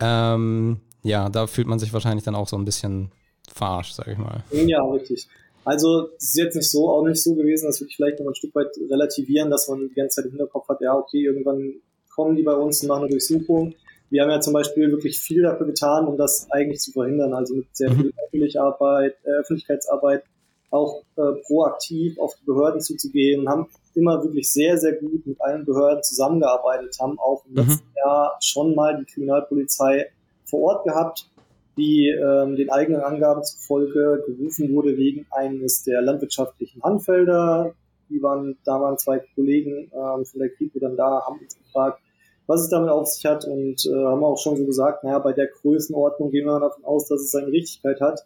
ähm, 0.00 0.80
ja, 1.02 1.28
da 1.28 1.46
fühlt 1.46 1.66
man 1.66 1.78
sich 1.78 1.92
wahrscheinlich 1.92 2.24
dann 2.24 2.34
auch 2.34 2.48
so 2.48 2.56
ein 2.56 2.64
bisschen 2.64 3.10
verarscht, 3.50 3.94
sag 3.94 4.08
ich 4.08 4.18
mal. 4.18 4.42
Ja, 4.52 4.82
richtig. 4.84 5.28
Also 5.64 6.10
es 6.16 6.24
ist 6.24 6.36
jetzt 6.36 6.56
nicht 6.56 6.70
so, 6.70 6.90
auch 6.90 7.06
nicht 7.06 7.22
so 7.22 7.34
gewesen, 7.34 7.66
dass 7.66 7.80
wir 7.80 7.88
vielleicht 7.88 8.20
noch 8.20 8.28
ein 8.28 8.34
Stück 8.34 8.54
weit 8.54 8.68
relativieren, 8.90 9.50
dass 9.50 9.68
man 9.68 9.88
die 9.88 9.94
ganze 9.94 10.16
Zeit 10.16 10.26
im 10.26 10.32
Hinterkopf 10.32 10.68
hat, 10.68 10.80
ja, 10.80 10.94
okay, 10.94 11.24
irgendwann 11.24 11.74
kommen 12.14 12.36
die 12.36 12.42
bei 12.42 12.54
uns 12.54 12.82
und 12.82 12.88
machen 12.88 13.04
eine 13.04 13.10
Durchsuchung 13.10 13.74
wir 14.14 14.22
haben 14.22 14.30
ja 14.30 14.40
zum 14.40 14.52
Beispiel 14.52 14.92
wirklich 14.92 15.18
viel 15.18 15.42
dafür 15.42 15.66
getan, 15.66 16.06
um 16.06 16.16
das 16.16 16.46
eigentlich 16.50 16.78
zu 16.78 16.92
verhindern. 16.92 17.34
Also 17.34 17.56
mit 17.56 17.66
sehr 17.72 17.90
viel 17.90 18.12
mhm. 18.32 18.60
Arbeit, 18.60 19.16
äh, 19.24 19.40
Öffentlichkeitsarbeit, 19.40 20.22
auch 20.70 21.02
äh, 21.16 21.32
proaktiv 21.44 22.18
auf 22.20 22.32
die 22.36 22.44
Behörden 22.44 22.80
zuzugehen, 22.80 23.48
haben 23.48 23.66
immer 23.96 24.22
wirklich 24.22 24.52
sehr, 24.52 24.78
sehr 24.78 24.92
gut 24.92 25.26
mit 25.26 25.40
allen 25.40 25.64
Behörden 25.64 26.04
zusammengearbeitet, 26.04 26.96
haben 27.00 27.18
auch 27.18 27.44
im 27.46 27.52
mhm. 27.52 27.56
letzten 27.58 27.88
Jahr 27.96 28.36
schon 28.40 28.76
mal 28.76 28.96
die 28.98 29.04
Kriminalpolizei 29.04 30.06
vor 30.44 30.60
Ort 30.60 30.84
gehabt, 30.84 31.28
die 31.76 32.08
ähm, 32.08 32.56
den 32.56 32.70
eigenen 32.70 33.00
Angaben 33.00 33.42
zufolge 33.42 34.22
gerufen 34.26 34.72
wurde 34.74 34.96
wegen 34.96 35.26
eines 35.30 35.82
der 35.82 36.02
landwirtschaftlichen 36.02 36.82
Handfelder. 36.82 37.74
Die 38.10 38.22
waren, 38.22 38.56
da 38.64 38.80
waren 38.80 38.98
zwei 38.98 39.20
Kollegen 39.34 39.90
ähm, 39.92 40.24
von 40.24 40.40
der 40.40 40.50
Kripo 40.50 40.78
dann 40.78 40.96
da, 40.96 41.22
haben 41.26 41.40
uns 41.40 41.58
gefragt, 41.58 42.00
was 42.46 42.60
es 42.60 42.68
damit 42.68 42.90
auf 42.90 43.06
sich 43.06 43.24
hat 43.24 43.44
und 43.46 43.86
äh, 43.86 44.04
haben 44.04 44.22
auch 44.22 44.38
schon 44.38 44.56
so 44.56 44.66
gesagt, 44.66 45.04
naja, 45.04 45.18
bei 45.18 45.32
der 45.32 45.48
Größenordnung 45.48 46.30
gehen 46.30 46.46
wir 46.46 46.60
davon 46.60 46.84
aus, 46.84 47.08
dass 47.08 47.20
es 47.20 47.30
seine 47.30 47.48
Richtigkeit 47.48 48.00
hat. 48.00 48.20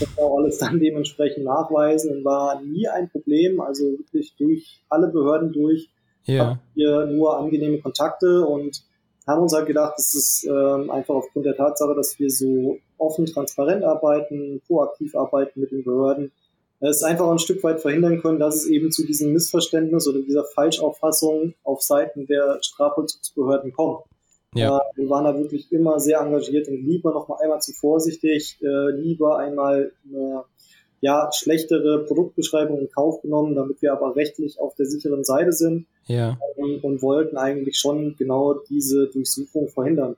Das 0.00 0.18
auch 0.18 0.36
alles 0.36 0.58
dann 0.58 0.78
dementsprechend 0.78 1.44
nachweisen 1.44 2.14
und 2.14 2.24
war 2.24 2.60
nie 2.60 2.88
ein 2.88 3.08
Problem, 3.08 3.60
also 3.60 3.84
wirklich 3.84 4.34
durch 4.36 4.82
alle 4.90 5.08
Behörden 5.08 5.52
durch 5.52 5.88
ja. 6.24 6.50
hatten 6.50 6.60
wir 6.74 7.06
nur 7.06 7.38
angenehme 7.38 7.78
Kontakte 7.78 8.46
und 8.46 8.82
haben 9.26 9.42
uns 9.42 9.54
halt 9.54 9.66
gedacht, 9.66 9.94
das 9.96 10.14
ist 10.14 10.44
ähm, 10.44 10.90
einfach 10.90 11.14
aufgrund 11.14 11.46
der 11.46 11.56
Tatsache, 11.56 11.94
dass 11.94 12.18
wir 12.18 12.30
so 12.30 12.78
offen, 12.98 13.26
transparent 13.26 13.84
arbeiten, 13.84 14.60
proaktiv 14.66 15.14
arbeiten 15.14 15.60
mit 15.60 15.70
den 15.70 15.84
Behörden, 15.84 16.32
es 16.80 17.02
einfach 17.02 17.30
ein 17.30 17.38
Stück 17.38 17.62
weit 17.62 17.80
verhindern 17.80 18.20
können, 18.20 18.40
dass 18.40 18.56
es 18.56 18.66
eben 18.66 18.90
zu 18.90 19.06
diesem 19.06 19.32
Missverständnis 19.32 20.08
oder 20.08 20.20
dieser 20.20 20.44
Falschauffassung 20.44 21.54
auf 21.62 21.82
Seiten 21.82 22.26
der 22.26 22.58
Strafvollzugsbehörden 22.60 23.72
kommt. 23.72 24.04
Ja. 24.54 24.78
Äh, 24.78 24.80
wir 24.96 25.08
waren 25.08 25.24
da 25.24 25.38
wirklich 25.38 25.70
immer 25.70 26.00
sehr 26.00 26.20
engagiert 26.20 26.68
und 26.68 26.84
lieber 26.84 27.12
noch 27.12 27.28
mal 27.28 27.38
einmal 27.40 27.60
zu 27.60 27.72
vorsichtig, 27.72 28.58
äh, 28.62 28.90
lieber 28.90 29.38
einmal 29.38 29.92
eine 30.04 30.44
ja, 31.02 31.28
schlechtere 31.34 32.04
Produktbeschreibung 32.06 32.78
in 32.78 32.88
Kauf 32.88 33.22
genommen, 33.22 33.56
damit 33.56 33.82
wir 33.82 33.92
aber 33.92 34.14
rechtlich 34.14 34.60
auf 34.60 34.76
der 34.76 34.86
sicheren 34.86 35.24
Seite 35.24 35.52
sind 35.52 35.86
ja. 36.06 36.38
und, 36.56 36.82
und 36.84 37.02
wollten 37.02 37.36
eigentlich 37.36 37.76
schon 37.76 38.14
genau 38.16 38.54
diese 38.54 39.08
Durchsuchung 39.08 39.68
verhindern. 39.68 40.16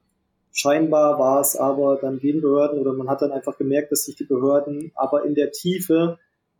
Scheinbar 0.52 1.18
war 1.18 1.40
es 1.40 1.56
aber 1.56 1.96
dann 1.96 2.20
den 2.20 2.42
Behörden 2.42 2.78
oder 2.78 2.92
man 2.92 3.08
hat 3.08 3.22
dann 3.22 3.32
einfach 3.32 3.56
gemerkt, 3.56 3.92
dass 3.92 4.04
sich 4.04 4.14
die 4.14 4.24
Behörden 4.24 4.92
aber 4.94 5.24
in 5.24 5.34
der 5.34 5.52
Tiefe 5.52 6.18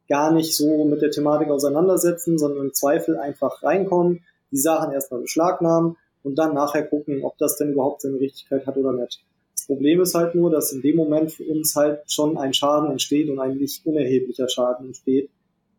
gar 0.08 0.32
nicht 0.32 0.56
so 0.56 0.86
mit 0.86 1.02
der 1.02 1.10
Thematik 1.10 1.50
auseinandersetzen, 1.50 2.38
sondern 2.38 2.66
im 2.66 2.72
Zweifel 2.72 3.18
einfach 3.18 3.62
reinkommen, 3.62 4.24
die 4.50 4.56
Sachen 4.56 4.94
erstmal 4.94 5.20
beschlagnahmen 5.20 5.98
und 6.22 6.38
dann 6.38 6.54
nachher 6.54 6.84
gucken, 6.86 7.22
ob 7.24 7.36
das 7.36 7.58
denn 7.58 7.72
überhaupt 7.72 8.00
seine 8.00 8.18
Richtigkeit 8.18 8.66
hat 8.66 8.78
oder 8.78 8.92
nicht. 8.92 9.22
Das 9.64 9.68
Problem 9.68 10.02
ist 10.02 10.14
halt 10.14 10.34
nur, 10.34 10.50
dass 10.50 10.72
in 10.72 10.82
dem 10.82 10.96
Moment 10.96 11.32
für 11.32 11.44
uns 11.44 11.74
halt 11.74 12.02
schon 12.06 12.36
ein 12.36 12.52
Schaden 12.52 12.90
entsteht 12.90 13.30
und 13.30 13.38
ein 13.38 13.56
nicht 13.56 13.86
unerheblicher 13.86 14.46
Schaden 14.46 14.88
entsteht, 14.88 15.30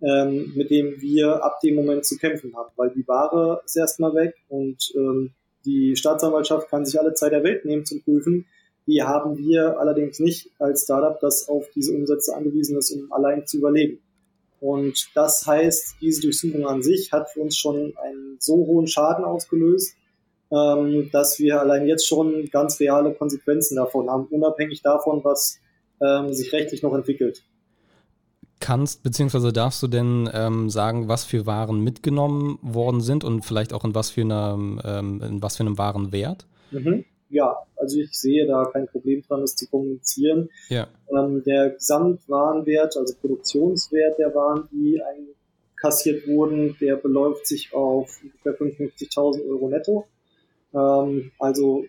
ähm, 0.01 0.53
mit 0.55 0.71
dem 0.71 0.99
wir 1.01 1.43
ab 1.45 1.59
dem 1.59 1.75
Moment 1.75 2.03
zu 2.03 2.17
kämpfen 2.17 2.55
haben, 2.57 2.71
weil 2.77 2.89
die 2.89 3.07
Ware 3.07 3.61
ist 3.63 3.77
erstmal 3.77 4.15
weg 4.15 4.33
und 4.49 4.91
ähm, 4.95 5.35
die 5.65 5.95
Staatsanwaltschaft 5.95 6.67
kann 6.67 6.83
sich 6.83 6.99
alle 6.99 7.13
Zeit 7.13 7.31
der 7.31 7.43
Welt 7.43 7.63
nehmen 7.65 7.85
zum 7.85 8.01
Prüfen. 8.01 8.47
Die 8.87 9.03
haben 9.03 9.37
wir 9.37 9.79
allerdings 9.79 10.19
nicht 10.19 10.49
als 10.57 10.85
Startup, 10.85 11.19
das 11.19 11.47
auf 11.47 11.69
diese 11.75 11.93
Umsätze 11.93 12.35
angewiesen 12.35 12.79
ist, 12.79 12.89
um 12.89 13.11
allein 13.11 13.45
zu 13.45 13.57
überleben. 13.57 13.99
Und 14.59 15.09
das 15.13 15.45
heißt, 15.45 15.97
diese 16.01 16.21
Durchsuchung 16.21 16.65
an 16.65 16.81
sich 16.81 17.11
hat 17.11 17.29
für 17.29 17.41
uns 17.41 17.55
schon 17.55 17.93
einen 18.01 18.37
so 18.39 18.55
hohen 18.55 18.87
Schaden 18.87 19.23
ausgelöst, 19.23 19.95
ähm, 20.51 21.09
dass 21.11 21.39
wir 21.39 21.59
allein 21.59 21.87
jetzt 21.87 22.07
schon 22.07 22.45
ganz 22.51 22.79
reale 22.79 23.13
Konsequenzen 23.13 23.75
davon 23.75 24.09
haben, 24.09 24.25
unabhängig 24.25 24.81
davon, 24.81 25.23
was 25.23 25.59
ähm, 26.01 26.33
sich 26.33 26.51
rechtlich 26.53 26.83
noch 26.83 26.93
entwickelt. 26.93 27.43
Kannst 28.59 29.03
bzw. 29.03 29.51
darfst 29.51 29.83
du 29.83 29.87
denn 29.87 30.29
ähm, 30.33 30.69
sagen, 30.69 31.07
was 31.07 31.25
für 31.25 31.45
Waren 31.45 31.81
mitgenommen 31.81 32.57
worden 32.61 33.01
sind 33.01 33.23
und 33.23 33.43
vielleicht 33.43 33.73
auch 33.73 33.83
in 33.83 33.93
was 33.93 34.11
für, 34.11 34.21
einer, 34.21 34.57
ähm, 34.83 35.21
in 35.21 35.43
was 35.43 35.57
für 35.57 35.63
einem 35.63 35.77
Warenwert? 35.77 36.47
Mhm. 36.71 37.05
Ja, 37.29 37.55
also 37.75 37.99
ich 37.99 38.13
sehe 38.13 38.47
da 38.47 38.65
kein 38.65 38.87
Problem 38.87 39.21
dran, 39.27 39.41
das 39.41 39.55
zu 39.55 39.67
kommunizieren. 39.67 40.49
Ja. 40.69 40.87
Ähm, 41.09 41.43
der 41.43 41.71
Gesamtwarenwert, 41.71 42.95
also 42.97 43.13
Produktionswert 43.19 44.17
der 44.19 44.33
Waren, 44.33 44.69
die 44.71 45.01
einkassiert 45.01 46.27
wurden, 46.27 46.77
der 46.79 46.95
beläuft 46.95 47.45
sich 47.47 47.73
auf 47.73 48.19
ungefähr 48.23 48.57
55.000 48.57 49.49
Euro 49.49 49.69
netto. 49.69 50.07
Ähm, 50.75 51.31
also 51.39 51.85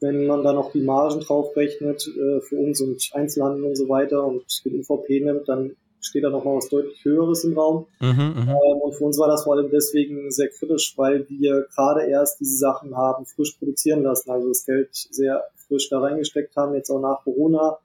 wenn 0.00 0.26
man 0.26 0.42
da 0.42 0.52
noch 0.52 0.72
die 0.72 0.82
Margen 0.82 1.20
draufrechnet 1.20 2.06
äh, 2.08 2.40
für 2.40 2.56
uns 2.56 2.80
und 2.80 3.10
Einzelhandel 3.12 3.64
und 3.64 3.76
so 3.76 3.88
weiter 3.88 4.24
und 4.24 4.44
den 4.64 4.80
UVP 4.80 5.20
nimmt, 5.20 5.48
dann 5.48 5.76
steht 6.00 6.24
da 6.24 6.30
noch 6.30 6.44
mal 6.44 6.56
was 6.56 6.68
deutlich 6.68 7.02
Höheres 7.04 7.44
im 7.44 7.58
Raum. 7.58 7.86
Mhm, 8.00 8.08
mhm, 8.08 8.48
ähm, 8.48 8.80
und 8.82 8.94
für 8.94 9.04
uns 9.04 9.18
war 9.18 9.28
das 9.28 9.44
vor 9.44 9.54
allem 9.54 9.70
deswegen 9.70 10.30
sehr 10.30 10.48
kritisch, 10.48 10.94
weil 10.96 11.26
wir 11.28 11.66
gerade 11.74 12.06
erst 12.06 12.40
diese 12.40 12.56
Sachen 12.56 12.96
haben 12.96 13.24
frisch 13.24 13.56
produzieren 13.58 14.02
lassen, 14.02 14.30
also 14.30 14.48
das 14.48 14.64
Geld 14.64 14.90
sehr 14.92 15.44
frisch 15.66 15.88
da 15.88 16.00
reingesteckt 16.00 16.54
haben, 16.56 16.74
jetzt 16.74 16.90
auch 16.90 17.00
nach 17.00 17.24
Corona, 17.24 17.78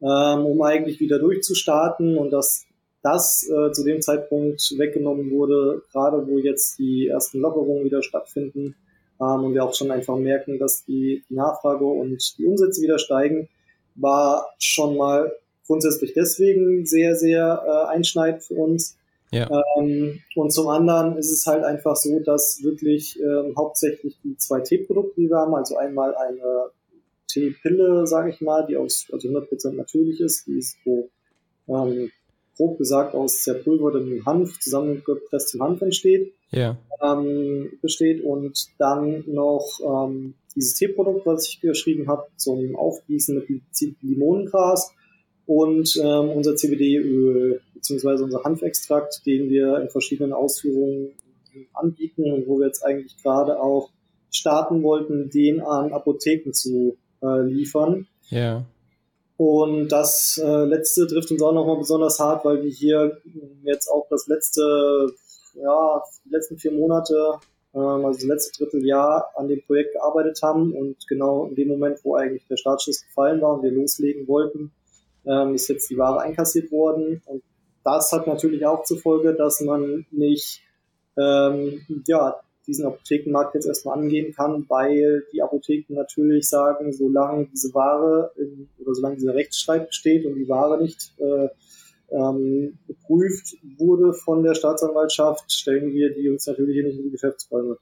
ähm, 0.00 0.46
um 0.46 0.62
eigentlich 0.62 1.00
wieder 1.00 1.18
durchzustarten 1.18 2.16
und 2.16 2.30
dass 2.30 2.64
das 3.02 3.48
äh, 3.48 3.70
zu 3.72 3.84
dem 3.84 4.00
Zeitpunkt 4.00 4.74
weggenommen 4.78 5.30
wurde, 5.30 5.82
gerade 5.92 6.26
wo 6.26 6.38
jetzt 6.38 6.78
die 6.78 7.08
ersten 7.08 7.40
Lockerungen 7.40 7.84
wieder 7.84 8.02
stattfinden 8.02 8.74
ähm, 9.20 9.44
und 9.44 9.54
wir 9.54 9.64
auch 9.64 9.74
schon 9.74 9.90
einfach 9.90 10.16
merken, 10.16 10.58
dass 10.58 10.84
die 10.84 11.24
Nachfrage 11.28 11.84
und 11.84 12.38
die 12.38 12.46
Umsätze 12.46 12.82
wieder 12.82 12.98
steigen, 12.98 13.48
war 13.94 14.48
schon 14.58 14.96
mal 14.96 15.32
grundsätzlich 15.66 16.12
deswegen 16.14 16.86
sehr, 16.86 17.14
sehr 17.16 17.62
äh, 17.66 17.94
einschneidend 17.94 18.42
für 18.42 18.54
uns. 18.54 18.96
Ja. 19.32 19.50
Ähm, 19.76 20.20
und 20.34 20.52
zum 20.52 20.68
anderen 20.68 21.16
ist 21.18 21.32
es 21.32 21.46
halt 21.46 21.64
einfach 21.64 21.96
so, 21.96 22.20
dass 22.20 22.62
wirklich 22.62 23.20
ähm, 23.20 23.54
hauptsächlich 23.56 24.16
die 24.22 24.36
zwei 24.36 24.60
Teeprodukte, 24.60 25.20
die 25.20 25.28
wir 25.28 25.38
haben, 25.38 25.54
also 25.54 25.76
einmal 25.76 26.14
eine 26.14 26.70
Teepille, 27.28 28.06
sage 28.06 28.30
ich 28.30 28.40
mal, 28.40 28.66
die 28.66 28.76
aus 28.76 29.06
also 29.12 29.28
100% 29.28 29.72
natürlich 29.72 30.20
ist, 30.20 30.46
die 30.46 30.58
ist 30.58 30.76
so 30.84 31.10
ähm, 31.68 32.10
grob 32.56 32.78
gesagt 32.78 33.14
aus 33.14 33.42
zerpulvertem 33.42 34.24
Hanf, 34.24 34.58
zusammengepresstem 34.60 35.62
Hanf 35.62 35.82
entsteht, 35.82 36.32
ja. 36.50 36.78
ähm, 37.02 37.78
besteht 37.82 38.24
und 38.24 38.68
dann 38.78 39.24
noch 39.26 39.66
ähm, 39.84 40.34
dieses 40.54 40.74
Teeprodukt, 40.74 41.26
was 41.26 41.48
ich 41.48 41.60
geschrieben 41.60 42.08
habe, 42.08 42.26
zum 42.36 42.76
Aufgießen 42.76 43.34
mit 43.36 43.48
Limonengras 44.02 44.92
und 45.44 45.96
ähm, 46.02 46.30
unser 46.30 46.56
CBD-Öl 46.56 47.60
beziehungsweise 47.74 48.24
unser 48.24 48.42
Hanfextrakt, 48.42 49.24
den 49.26 49.48
wir 49.50 49.78
in 49.80 49.90
verschiedenen 49.90 50.32
Ausführungen 50.32 51.12
anbieten 51.72 52.32
und 52.32 52.46
wo 52.46 52.58
wir 52.58 52.66
jetzt 52.66 52.84
eigentlich 52.84 53.16
gerade 53.22 53.60
auch 53.60 53.90
starten 54.30 54.82
wollten, 54.82 55.30
den 55.30 55.60
an 55.60 55.92
Apotheken 55.92 56.52
zu 56.52 56.96
äh, 57.22 57.42
liefern. 57.42 58.06
Ja. 58.28 58.66
Und 59.36 59.88
das 59.88 60.40
äh, 60.42 60.64
letzte 60.64 61.06
trifft 61.06 61.30
uns 61.30 61.42
auch 61.42 61.52
nochmal 61.52 61.76
besonders 61.76 62.18
hart, 62.18 62.44
weil 62.44 62.62
wir 62.62 62.70
hier 62.70 63.20
jetzt 63.64 63.88
auch 63.88 64.06
das 64.08 64.26
letzte, 64.28 65.12
ja, 65.54 66.02
die 66.24 66.30
letzten 66.30 66.56
vier 66.56 66.72
Monate, 66.72 67.38
ähm, 67.74 68.06
also 68.06 68.12
das 68.12 68.24
letzte 68.24 68.64
Dritteljahr 68.64 69.30
an 69.36 69.48
dem 69.48 69.62
Projekt 69.66 69.92
gearbeitet 69.92 70.40
haben 70.42 70.72
und 70.72 70.96
genau 71.06 71.46
in 71.46 71.54
dem 71.54 71.68
Moment, 71.68 71.98
wo 72.02 72.14
eigentlich 72.14 72.46
der 72.48 72.56
Startschuss 72.56 73.04
gefallen 73.06 73.42
war 73.42 73.54
und 73.54 73.62
wir 73.62 73.72
loslegen 73.72 74.26
wollten, 74.26 74.72
ähm, 75.26 75.54
ist 75.54 75.68
jetzt 75.68 75.90
die 75.90 75.98
Ware 75.98 76.20
einkassiert 76.20 76.72
worden. 76.72 77.22
Und 77.26 77.42
das 77.84 78.10
hat 78.12 78.26
natürlich 78.26 78.64
auch 78.64 78.84
zur 78.84 78.98
Folge, 78.98 79.34
dass 79.34 79.60
man 79.60 80.06
nicht 80.10 80.62
ähm, 81.18 81.84
ja, 82.06 82.40
diesen 82.66 82.86
Apothekenmarkt 82.86 83.54
jetzt 83.54 83.66
erstmal 83.66 83.98
angehen 83.98 84.34
kann, 84.34 84.66
weil 84.68 85.24
die 85.32 85.42
Apotheken 85.42 85.94
natürlich 85.94 86.48
sagen, 86.48 86.92
solange 86.92 87.46
diese 87.46 87.72
Ware 87.74 88.32
in, 88.36 88.68
oder 88.78 88.94
solange 88.94 89.16
dieser 89.16 89.34
Rechtsstreit 89.34 89.88
besteht 89.88 90.26
und 90.26 90.34
die 90.34 90.48
Ware 90.48 90.82
nicht 90.82 91.12
äh, 91.18 91.48
ähm, 92.10 92.78
geprüft 92.86 93.56
wurde 93.78 94.12
von 94.12 94.42
der 94.42 94.54
Staatsanwaltschaft, 94.54 95.50
stellen 95.52 95.92
wir 95.92 96.14
die 96.14 96.28
uns 96.28 96.46
natürlich 96.46 96.74
hier 96.74 96.84
nicht 96.84 96.98
in 96.98 97.04
die 97.04 97.10
Geschäftsräume. 97.10 97.78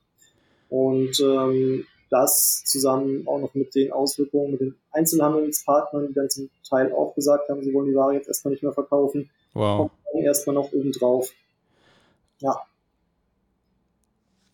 Und 0.69 1.21
ähm, 1.21 1.87
das 2.11 2.63
zusammen 2.65 3.27
auch 3.27 3.41
noch 3.41 3.55
mit 3.55 3.75
den 3.75 3.93
Auswirkungen 3.93 4.53
mit 4.53 4.61
den 4.61 4.75
Einzelhandelspartnern, 4.93 6.09
die 6.09 6.15
dann 6.15 6.31
zum 6.31 6.51
Teil 6.69 6.93
auch 6.93 7.15
gesagt 7.15 7.49
haben, 7.49 7.63
sie 7.63 7.73
wollen 7.75 7.89
die 7.89 7.95
Ware 7.95 8.15
jetzt 8.15 8.29
erstmal 8.29 8.53
nicht 8.53 8.63
mehr 8.63 8.73
verkaufen, 8.73 9.31
wow. 9.53 9.91
kommt 10.11 10.25
erstmal 10.25 10.55
noch 10.55 10.73
oben 10.73 10.93
drauf. 10.93 11.31
Ja. 12.41 12.61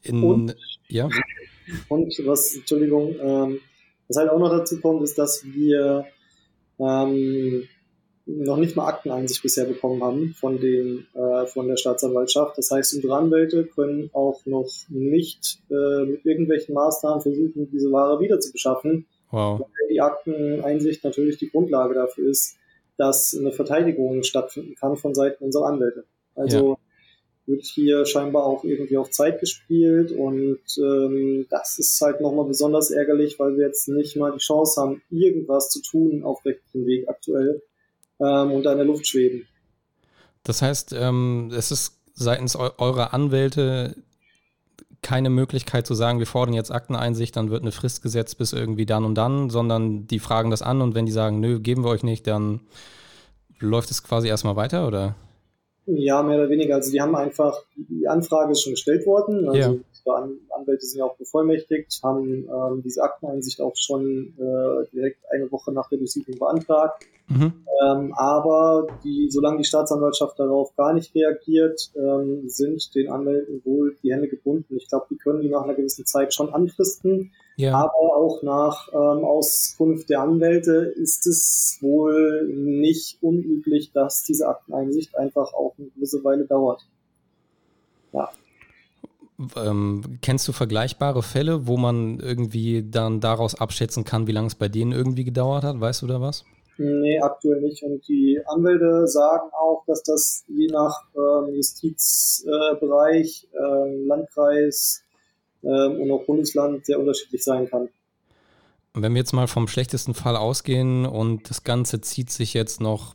In, 0.03 0.23
und, 0.23 0.57
ja. 0.89 1.09
Und 1.89 2.15
was, 2.27 2.57
Entschuldigung, 2.57 3.17
ähm, 3.21 3.61
was 4.09 4.17
halt 4.17 4.31
auch 4.31 4.39
noch 4.39 4.51
dazu 4.51 4.81
kommt, 4.81 5.03
ist, 5.03 5.19
dass 5.19 5.45
wir 5.45 6.07
ähm, 6.79 7.69
noch 8.27 8.57
nicht 8.57 8.77
mal 8.77 8.87
Akteneinsicht 8.87 9.43
bisher 9.43 9.65
bekommen 9.65 10.03
haben 10.03 10.35
von, 10.39 10.61
den, 10.61 11.07
äh, 11.15 11.47
von 11.47 11.69
der 11.69 11.77
Staatsanwaltschaft. 11.77 12.57
Das 12.59 12.71
heißt, 12.71 12.95
unsere 12.95 13.17
Anwälte 13.17 13.67
können 13.67 14.11
auch 14.13 14.45
noch 14.47 14.69
nicht 14.89 15.59
äh, 15.71 16.05
mit 16.05 16.25
irgendwelchen 16.25 16.75
Maßnahmen 16.75 17.21
versuchen, 17.21 17.71
diese 17.71 17.91
Ware 17.93 18.21
wieder 18.21 18.41
zu 18.41 18.53
beschaffen. 18.53 19.07
Wow. 19.31 19.61
Weil 19.61 19.89
die 19.91 20.01
Akteneinsicht 20.01 21.05
natürlich 21.05 21.39
die 21.39 21.51
Grundlage 21.51 21.95
dafür 21.95 22.31
ist, 22.31 22.57
dass 22.97 23.37
eine 23.39 23.53
Verteidigung 23.53 24.23
stattfinden 24.23 24.75
kann 24.75 24.97
von 24.97 25.15
Seiten 25.15 25.45
unserer 25.45 25.67
Anwälte. 25.67 26.05
Also 26.35 26.71
ja. 26.71 26.77
Wird 27.47 27.65
hier 27.65 28.07
scheinbar 28.07 28.45
auch 28.45 28.65
irgendwie 28.65 28.97
auf 28.97 29.11
Zeit 29.11 29.41
gespielt 29.41 30.13
und 30.13 30.61
ähm, 30.79 31.47
das 31.51 31.79
ist 31.79 32.01
halt 32.01 32.21
nochmal 32.21 32.47
besonders 32.47 32.91
ärgerlich, 32.91 33.39
weil 33.39 33.57
wir 33.57 33.67
jetzt 33.67 33.89
nicht 33.89 34.17
mal 34.17 34.33
die 34.33 34.39
Chance 34.39 34.81
haben, 34.81 35.03
irgendwas 35.11 35.71
zu 35.71 35.83
tun 35.83 36.23
auf 36.23 36.45
rechtlichem 36.45 36.87
Weg 36.87 37.09
aktuell 37.09 37.63
ähm, 38.21 38.53
und 38.53 38.67
in 38.67 38.77
der 38.77 38.85
Luft 38.85 39.07
schweben. 39.07 39.47
Das 40.45 40.63
heißt, 40.63 40.95
ähm, 40.99 41.51
es 41.55 41.71
ist 41.71 41.99
seitens 42.15 42.57
eu 42.57 42.71
eurer 42.79 43.13
Anwälte 43.13 43.97
keine 45.03 45.31
Möglichkeit 45.31 45.87
zu 45.87 45.95
sagen, 45.95 46.19
wir 46.19 46.27
fordern 46.27 46.55
jetzt 46.55 46.71
Akteneinsicht, 46.71 47.35
dann 47.35 47.51
wird 47.51 47.63
eine 47.63 47.73
Frist 47.73 48.03
gesetzt 48.03 48.37
bis 48.39 48.53
irgendwie 48.53 48.87
dann 48.87 49.05
und 49.05 49.15
dann, 49.15 49.49
sondern 49.49 50.07
die 50.07 50.19
fragen 50.19 50.51
das 50.51 50.63
an 50.63 50.83
und 50.83 50.95
wenn 50.95 51.07
die 51.07 51.13
sagen, 51.13 51.41
nö, 51.41 51.59
geben 51.59 51.85
wir 51.85 51.91
euch 51.91 52.03
nicht, 52.03 52.27
dann 52.27 52.61
läuft 53.59 53.91
es 53.91 54.03
quasi 54.03 54.29
erstmal 54.29 54.57
weiter, 54.57 54.87
oder? 54.87 55.17
Ja, 55.97 56.23
mehr 56.23 56.39
oder 56.39 56.49
weniger. 56.49 56.77
Also 56.77 56.91
die 56.91 57.01
haben 57.01 57.15
einfach, 57.17 57.65
die 57.77 58.07
Anfrage 58.09 58.53
ist 58.53 58.63
schon 58.63 58.73
gestellt 58.73 59.07
worden. 59.07 59.49
Also 59.49 59.59
ja. 59.59 60.15
An 60.15 60.39
Anwälte 60.59 60.87
sind 60.87 60.99
ja 60.99 61.05
auch 61.05 61.17
bevollmächtigt, 61.17 62.01
haben 62.03 62.49
ähm, 62.49 62.83
diese 62.83 63.03
Akteneinsicht 63.03 63.61
auch 63.61 63.77
schon 63.77 64.35
äh, 64.39 64.87
direkt 64.93 65.19
eine 65.33 65.53
Woche 65.53 65.73
nach 65.73 65.89
der 65.89 65.99
Durchsuchung 65.99 66.37
beantragt. 66.39 67.05
Mhm. 67.29 67.53
Ähm, 67.83 68.15
aber 68.17 68.89
die, 69.05 69.29
solange 69.31 69.59
die 69.59 69.65
Staatsanwaltschaft 69.65 70.39
darauf 70.39 70.75
gar 70.75 70.93
nicht 70.95 71.15
reagiert, 71.15 71.93
ähm, 71.95 72.49
sind 72.49 72.95
den 72.95 73.09
Anwälten 73.09 73.63
wohl 73.65 73.97
die 74.03 74.13
Hände 74.13 74.29
gebunden. 74.29 74.77
Ich 74.77 74.89
glaube, 74.89 75.07
die 75.11 75.17
können 75.17 75.41
die 75.41 75.49
nach 75.49 75.63
einer 75.63 75.75
gewissen 75.75 76.05
Zeit 76.07 76.35
schon 76.35 76.53
anfristen. 76.53 77.33
Ja. 77.61 77.75
Aber 77.75 78.17
auch 78.17 78.43
nach 78.43 78.89
ähm, 78.93 79.25
Auskunft 79.25 80.09
der 80.11 80.23
Anwälte 80.23 80.93
ist 80.97 81.27
es 81.27 81.79
wohl 81.81 82.49
nicht 82.49 83.23
unüblich, 83.23 83.93
dass 83.93 84.23
diese 84.23 84.49
Akteneinsicht 84.49 85.17
einfach 85.17 85.53
auch 85.53 85.75
eine 85.79 85.89
gewisse 85.89 86.25
Weile 86.25 86.47
dauert. 86.47 86.83
Ja. 88.13 88.31
Ähm, 89.57 90.19
kennst 90.21 90.47
du 90.49 90.53
vergleichbare 90.53 91.23
Fälle, 91.23 91.67
wo 91.67 91.77
man 91.77 92.21
irgendwie 92.21 92.83
dann 92.89 93.21
daraus 93.21 93.55
abschätzen 93.55 94.05
kann, 94.05 94.27
wie 94.27 94.33
lange 94.33 94.49
es 94.49 94.55
bei 94.55 94.69
denen 94.69 94.93
irgendwie 94.93 95.25
gedauert 95.25 95.65
hat? 95.65 95.81
Weißt 95.81 96.03
du 96.03 96.07
da 96.07 96.21
was? 96.21 96.45
Nee, 96.83 97.21
aktuell 97.21 97.61
nicht. 97.61 97.83
Und 97.83 98.07
die 98.09 98.41
Anwälte 98.47 99.07
sagen 99.07 99.51
auch, 99.53 99.85
dass 99.87 100.03
das 100.03 100.45
je 100.49 100.67
nach 100.69 100.97
ähm, 101.15 101.55
Justizbereich, 101.55 103.49
äh, 103.53 104.07
Landkreis 104.07 105.05
äh, 105.05 105.10
und 105.63 106.11
auch 106.11 106.25
Bundesland 106.25 106.87
sehr 106.87 106.99
unterschiedlich 106.99 107.45
sein 107.45 107.69
kann. 107.69 107.89
Wenn 108.95 109.13
wir 109.13 109.21
jetzt 109.21 109.33
mal 109.33 109.47
vom 109.47 109.69
schlechtesten 109.69 110.15
Fall 110.15 110.37
ausgehen 110.37 111.07
und 111.07 111.49
das 111.49 111.63
Ganze 111.63 112.01
zieht 112.01 112.31
sich 112.31 112.55
jetzt 112.55 112.81
noch, 112.81 113.15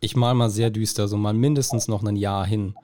ich 0.00 0.16
mal 0.16 0.34
mal 0.34 0.48
sehr 0.48 0.70
düster, 0.70 1.08
so 1.08 1.16
mal 1.16 1.34
mindestens 1.34 1.88
noch 1.88 2.02
ein 2.02 2.16
Jahr 2.16 2.46
hin. 2.46 2.74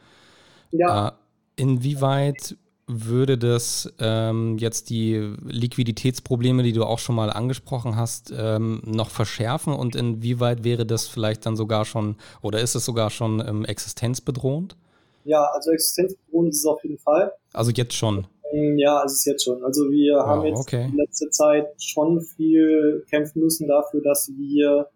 Ja. 0.71 1.09
Äh, 1.09 1.13
inwieweit 1.57 2.57
würde 2.87 3.39
das 3.39 3.93
ähm, 3.99 4.59
jetzt 4.59 4.91
die 4.91 5.35
Liquiditätsprobleme, 5.47 6.63
die 6.63 6.73
du 6.73 6.85
auch 6.85 6.99
schon 6.99 7.17
mal 7.17 7.31
angesprochen 7.31 7.97
hast, 7.97 8.33
ähm, 8.37 8.83
noch 8.85 9.11
verschärfen 9.11 9.73
und 9.73 9.97
inwieweit 9.97 10.65
wäre 10.65 10.85
das 10.85 11.07
vielleicht 11.07 11.47
dann 11.47 11.57
sogar 11.57 11.87
schon 11.87 12.17
oder 12.43 12.61
ist 12.61 12.75
es 12.75 12.85
sogar 12.85 13.09
schon 13.09 13.41
ähm, 13.41 13.65
existenzbedrohend? 13.65 14.77
Ja, 15.25 15.43
also 15.55 15.71
existenzbedrohend 15.71 16.53
ist 16.53 16.59
es 16.59 16.67
auf 16.67 16.83
jeden 16.85 16.99
Fall. 16.99 17.33
Also 17.55 17.71
jetzt 17.71 17.95
schon. 17.95 18.27
Ähm, 18.55 18.79
ja, 18.79 19.03
es 19.05 19.15
ist 19.15 19.25
jetzt 19.25 19.45
schon. 19.45 19.63
Also 19.65 19.91
wir 19.91 20.17
wow, 20.17 20.27
haben 20.27 20.47
jetzt 20.47 20.61
okay. 20.61 20.89
in 20.91 20.97
letzter 20.97 21.31
Zeit 21.31 21.67
schon 21.79 22.21
viel 22.21 23.05
kämpfen 23.11 23.43
müssen 23.43 23.67
dafür, 23.67 24.03
dass 24.03 24.31
wir 24.37 24.89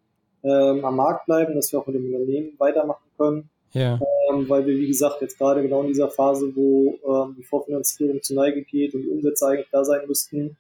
ähm, 0.45 0.85
am 0.85 0.97
Markt 0.97 1.27
bleiben, 1.27 1.55
dass 1.55 1.73
wir 1.73 1.81
auch 1.81 1.87
mit 1.87 1.97
dem 1.97 2.07
Unternehmen 2.07 2.53
weitermachen 2.59 3.05
können. 3.17 3.51
Ja. 3.73 4.01
Ähm, 4.31 4.49
weil 4.49 4.67
wir, 4.67 4.77
wie 4.77 4.87
gesagt, 4.87 5.21
jetzt 5.21 5.39
gerade 5.39 5.63
genau 5.63 5.83
in 5.83 5.89
dieser 5.89 6.09
Phase, 6.09 6.53
wo 6.55 6.99
ähm, 7.07 7.35
die 7.37 7.43
Vorfinanzierung 7.43 8.23
zur 8.23 8.37
Neige 8.37 8.63
geht 8.63 8.95
und 8.95 9.03
die 9.03 9.09
Umsätze 9.09 9.47
eigentlich 9.47 9.69
da 9.71 9.85
sein 9.85 10.07
müssten, 10.07 10.57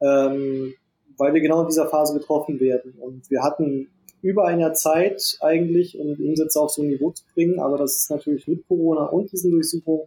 ähm, 0.00 0.74
weil 1.16 1.34
wir 1.34 1.40
genau 1.40 1.62
in 1.62 1.68
dieser 1.68 1.88
Phase 1.88 2.18
getroffen 2.18 2.60
werden. 2.60 2.94
Und 3.00 3.30
wir 3.30 3.42
hatten 3.42 3.88
über 4.20 4.44
ein 4.44 4.60
Jahr 4.60 4.74
Zeit 4.74 5.36
eigentlich, 5.40 5.98
um 5.98 6.14
die 6.16 6.24
Umsätze 6.24 6.60
auf 6.60 6.70
so 6.70 6.82
ein 6.82 6.88
Niveau 6.88 7.10
zu 7.10 7.24
bringen, 7.34 7.58
aber 7.58 7.76
das 7.76 7.98
ist 7.98 8.10
natürlich 8.10 8.46
mit 8.46 8.66
Corona 8.68 9.06
und 9.06 9.32
diesen 9.32 9.50
Durchsuchungen 9.50 10.06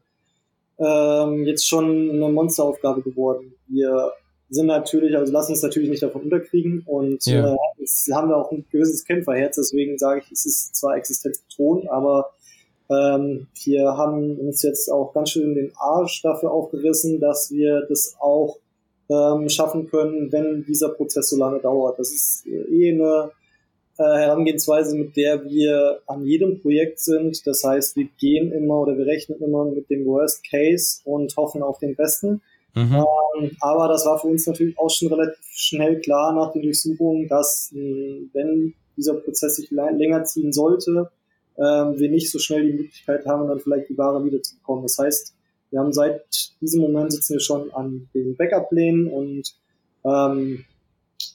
ähm, 0.79 1.45
jetzt 1.45 1.67
schon 1.67 2.09
eine 2.09 2.29
Monsteraufgabe 2.29 3.01
geworden. 3.01 3.53
Wir 3.67 4.11
sind 4.49 4.67
natürlich, 4.67 5.15
also 5.17 5.31
lassen 5.31 5.53
uns 5.53 5.63
natürlich 5.63 5.89
nicht 5.89 6.03
davon 6.03 6.23
unterkriegen 6.23 6.83
und 6.85 7.25
ja. 7.25 7.53
äh, 7.53 7.57
jetzt 7.77 8.11
haben 8.13 8.29
wir 8.29 8.37
auch 8.37 8.51
ein 8.51 8.65
gewisses 8.71 9.03
Kämpferherz, 9.03 9.55
deswegen 9.55 9.97
sage 9.97 10.21
ich, 10.23 10.31
es 10.31 10.45
ist 10.45 10.75
zwar 10.75 10.95
existenzbetont, 10.97 11.89
aber 11.89 12.31
ähm, 12.89 13.47
wir 13.63 13.97
haben 13.97 14.37
uns 14.37 14.61
jetzt 14.61 14.91
auch 14.91 15.13
ganz 15.13 15.31
schön 15.31 15.55
den 15.55 15.71
Arsch 15.77 16.21
dafür 16.21 16.51
aufgerissen, 16.51 17.19
dass 17.19 17.51
wir 17.51 17.85
das 17.89 18.15
auch 18.19 18.59
ähm, 19.09 19.49
schaffen 19.49 19.89
können, 19.89 20.31
wenn 20.31 20.65
dieser 20.65 20.89
Prozess 20.89 21.29
so 21.29 21.37
lange 21.37 21.59
dauert. 21.59 21.97
Das 21.97 22.11
ist 22.11 22.45
eh 22.45 22.91
eine 22.91 23.31
äh, 23.31 23.44
Herangehensweise, 24.03 24.97
mit 24.97 25.15
der 25.15 25.45
wir 25.45 26.01
an 26.07 26.25
jedem 26.25 26.59
Projekt 26.61 26.99
sind. 26.99 27.45
Das 27.47 27.63
heißt, 27.63 27.95
wir 27.95 28.07
gehen 28.19 28.51
immer 28.51 28.81
oder 28.81 28.97
wir 28.97 29.05
rechnen 29.05 29.41
immer 29.41 29.65
mit 29.65 29.89
dem 29.89 30.05
Worst 30.05 30.43
Case 30.49 31.01
und 31.05 31.35
hoffen 31.37 31.63
auf 31.63 31.79
den 31.79 31.95
Besten. 31.95 32.41
Mhm. 32.73 33.05
Ähm, 33.37 33.51
aber 33.61 33.87
das 33.87 34.05
war 34.05 34.19
für 34.19 34.27
uns 34.27 34.45
natürlich 34.45 34.77
auch 34.77 34.89
schon 34.89 35.07
relativ 35.07 35.45
schnell 35.49 35.99
klar 36.01 36.33
nach 36.33 36.51
den 36.51 36.63
Durchsuchungen, 36.63 37.27
dass 37.27 37.71
äh, 37.73 38.27
wenn 38.33 38.73
dieser 38.97 39.13
Prozess 39.13 39.55
sich 39.55 39.71
länger 39.71 40.23
ziehen 40.25 40.51
sollte, 40.51 41.09
äh, 41.55 41.61
wir 41.61 42.09
nicht 42.09 42.31
so 42.31 42.39
schnell 42.39 42.65
die 42.65 42.73
Möglichkeit 42.73 43.25
haben, 43.25 43.47
dann 43.47 43.59
vielleicht 43.59 43.89
die 43.89 43.97
Ware 43.97 44.23
wiederzubekommen. 44.23 44.83
Das 44.83 44.97
heißt, 44.97 45.33
wir 45.71 45.79
haben 45.79 45.93
seit 45.93 46.21
diesem 46.61 46.81
Moment 46.81 47.11
sitzen 47.11 47.33
wir 47.33 47.39
schon 47.39 47.73
an 47.73 48.09
den 48.13 48.35
Backup-Plänen 48.35 49.07
und 49.07 49.55
ähm, 50.03 50.65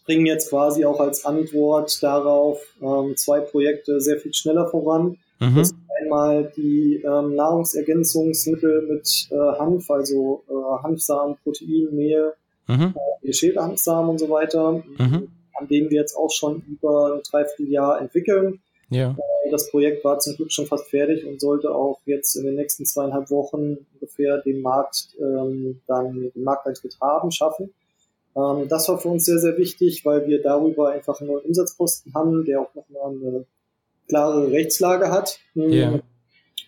bringen 0.05 0.27
jetzt 0.27 0.51
quasi 0.51 0.85
auch 0.85 1.01
als 1.01 1.25
Antwort 1.25 2.03
darauf 2.03 2.61
ähm, 2.83 3.16
zwei 3.16 3.40
Projekte 3.40 4.01
sehr 4.01 4.19
viel 4.19 4.35
schneller 4.35 4.69
voran. 4.69 5.19
Mhm. 5.38 5.57
Das 5.57 5.69
ist 5.69 5.77
einmal 6.03 6.53
die 6.57 7.03
ähm, 7.05 7.35
Nahrungsergänzungsmittel 7.35 8.88
mit 8.88 9.29
äh, 9.31 9.59
Hanf, 9.59 9.90
also 9.90 10.43
äh, 10.49 10.83
Hanfsamen, 10.83 11.37
Protein, 11.43 11.88
Mehl, 11.93 12.33
mhm. 12.66 12.95
äh, 13.23 13.59
und 13.59 14.19
so 14.19 14.31
weiter, 14.31 14.73
mhm. 14.73 15.29
an 15.59 15.69
denen 15.69 15.90
wir 15.90 16.01
jetzt 16.01 16.16
auch 16.16 16.31
schon 16.31 16.62
über 16.69 17.14
ein 17.14 17.23
Dreivierteljahr 17.23 18.01
entwickeln. 18.01 18.61
Ja. 18.90 19.11
Äh, 19.12 19.51
das 19.51 19.71
Projekt 19.71 20.05
war 20.05 20.19
zum 20.19 20.37
Glück 20.37 20.53
schon 20.53 20.66
fast 20.66 20.88
fertig 20.88 21.25
und 21.27 21.40
sollte 21.40 21.75
auch 21.75 22.01
jetzt 22.05 22.37
in 22.37 22.45
den 22.45 22.57
nächsten 22.57 22.85
zweieinhalb 22.85 23.31
Wochen 23.31 23.79
ungefähr 23.95 24.38
den 24.38 24.61
Markt 24.61 25.09
ähm, 25.19 25.81
dann 25.87 26.31
den 26.35 26.45
Markteintritt 26.45 26.97
haben, 27.01 27.31
schaffen. 27.31 27.73
Ähm, 28.37 28.69
das 28.69 28.88
war 28.88 28.99
für 28.99 29.09
uns 29.09 29.25
sehr, 29.25 29.38
sehr 29.38 29.57
wichtig, 29.59 30.05
weil 30.05 30.27
wir 30.27 30.43
darüber 30.43 30.90
einfach 30.90 31.21
einen 31.21 31.31
neuen 31.31 31.45
Umsatzposten 31.47 32.14
haben, 32.14 32.45
der 32.45 32.61
auch 32.61 32.75
nochmal 32.75 33.11
eine 33.11 33.47
klare 34.09 34.51
Rechtslage 34.51 35.11
hat. 35.11 35.38
Yeah. 35.57 36.01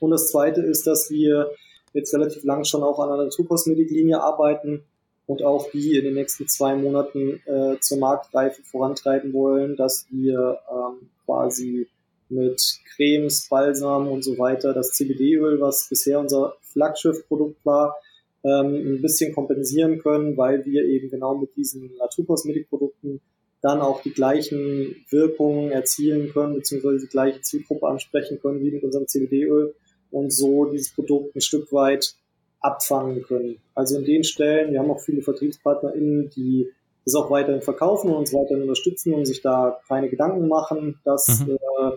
Und 0.00 0.10
das 0.10 0.30
zweite 0.30 0.60
ist, 0.62 0.86
dass 0.86 1.10
wir 1.10 1.50
jetzt 1.92 2.14
relativ 2.14 2.44
lang 2.44 2.64
schon 2.64 2.82
auch 2.82 2.98
an 2.98 3.10
einer 3.10 3.24
Naturkosmetiklinie 3.24 4.20
arbeiten 4.20 4.84
und 5.26 5.42
auch 5.42 5.70
die 5.70 5.96
in 5.96 6.04
den 6.04 6.14
nächsten 6.14 6.48
zwei 6.48 6.74
Monaten 6.74 7.40
äh, 7.46 7.78
zur 7.80 7.98
Marktreife 7.98 8.62
vorantreiben 8.62 9.32
wollen, 9.32 9.76
dass 9.76 10.06
wir 10.10 10.58
ähm, 10.70 11.10
quasi 11.24 11.88
mit 12.28 12.80
Cremes, 12.96 13.48
Balsam 13.48 14.08
und 14.08 14.24
so 14.24 14.38
weiter 14.38 14.72
das 14.72 14.92
CBD-Öl, 14.92 15.60
was 15.60 15.88
bisher 15.88 16.18
unser 16.18 16.54
Flaggschiff-Produkt 16.62 17.64
war, 17.64 17.96
ähm, 18.44 18.96
ein 18.96 19.02
bisschen 19.02 19.34
kompensieren 19.34 19.98
können, 19.98 20.36
weil 20.36 20.64
wir 20.64 20.84
eben 20.84 21.10
genau 21.10 21.36
mit 21.36 21.56
diesen 21.56 21.94
Naturkosmetikprodukten 21.96 23.20
dann 23.60 23.80
auch 23.80 24.02
die 24.02 24.12
gleichen 24.12 24.96
Wirkungen 25.10 25.70
erzielen 25.70 26.30
können, 26.32 26.54
beziehungsweise 26.54 27.06
die 27.06 27.10
gleiche 27.10 27.40
Zielgruppe 27.42 27.86
ansprechen 27.86 28.40
können 28.40 28.60
wie 28.60 28.72
mit 28.72 28.82
unserem 28.82 29.06
CBD-Öl 29.06 29.74
und 30.10 30.32
so 30.32 30.66
dieses 30.66 30.92
Produkt 30.92 31.36
ein 31.36 31.40
Stück 31.40 31.72
weit 31.72 32.16
abfangen 32.60 33.22
können. 33.22 33.58
Also 33.74 33.98
in 33.98 34.04
den 34.04 34.24
Stellen, 34.24 34.72
wir 34.72 34.80
haben 34.80 34.90
auch 34.90 35.00
viele 35.00 35.22
VertriebspartnerInnen, 35.22 36.30
die 36.30 36.68
das 37.04 37.14
auch 37.14 37.30
weiterhin 37.30 37.62
verkaufen 37.62 38.10
und 38.10 38.16
uns 38.16 38.32
weiterhin 38.32 38.62
unterstützen 38.62 39.14
und 39.14 39.26
sich 39.26 39.42
da 39.42 39.80
keine 39.88 40.08
Gedanken 40.08 40.48
machen, 40.48 41.00
dass 41.04 41.40
mhm. 41.40 41.52
äh, 41.56 41.90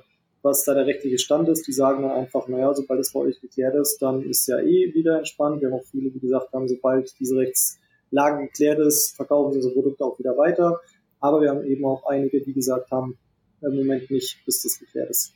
was 0.46 0.64
da 0.64 0.76
der 0.76 0.86
rechtliche 0.86 1.18
Stand 1.18 1.50
ist. 1.50 1.68
Die 1.68 1.74
sagen 1.74 2.04
dann 2.04 2.12
einfach, 2.12 2.48
naja, 2.48 2.74
sobald 2.74 3.00
es 3.00 3.12
bei 3.12 3.20
euch 3.22 3.42
geklärt 3.42 3.76
ist, 3.76 3.98
dann 4.02 4.22
ist 4.22 4.48
ja 4.48 4.60
eh 4.60 4.94
wieder 4.94 5.18
entspannt. 5.18 5.60
Wir 5.60 5.70
haben 5.70 5.80
auch 5.80 5.86
viele, 5.92 6.12
die 6.12 6.20
gesagt 6.20 6.54
haben, 6.54 6.70
sobald 6.70 7.20
diese 7.20 7.36
Rechtslage 7.36 8.46
geklärt 8.46 8.80
ist, 8.80 9.16
verkaufen 9.16 9.52
sie 9.52 9.58
unsere 9.58 9.74
Produkte 9.74 10.06
auch 10.06 10.18
wieder 10.20 10.38
weiter. 10.38 10.80
Aber 11.20 11.42
wir 11.42 11.50
haben 11.50 11.66
eben 11.66 11.84
auch 11.84 12.06
einige, 12.06 12.42
die 12.42 12.54
gesagt 12.54 12.92
haben, 12.92 13.18
im 13.62 13.76
Moment 13.76 14.12
nicht, 14.12 14.38
bis 14.46 14.62
das 14.62 14.80
geklärt 14.80 15.10
ist. 15.10 15.34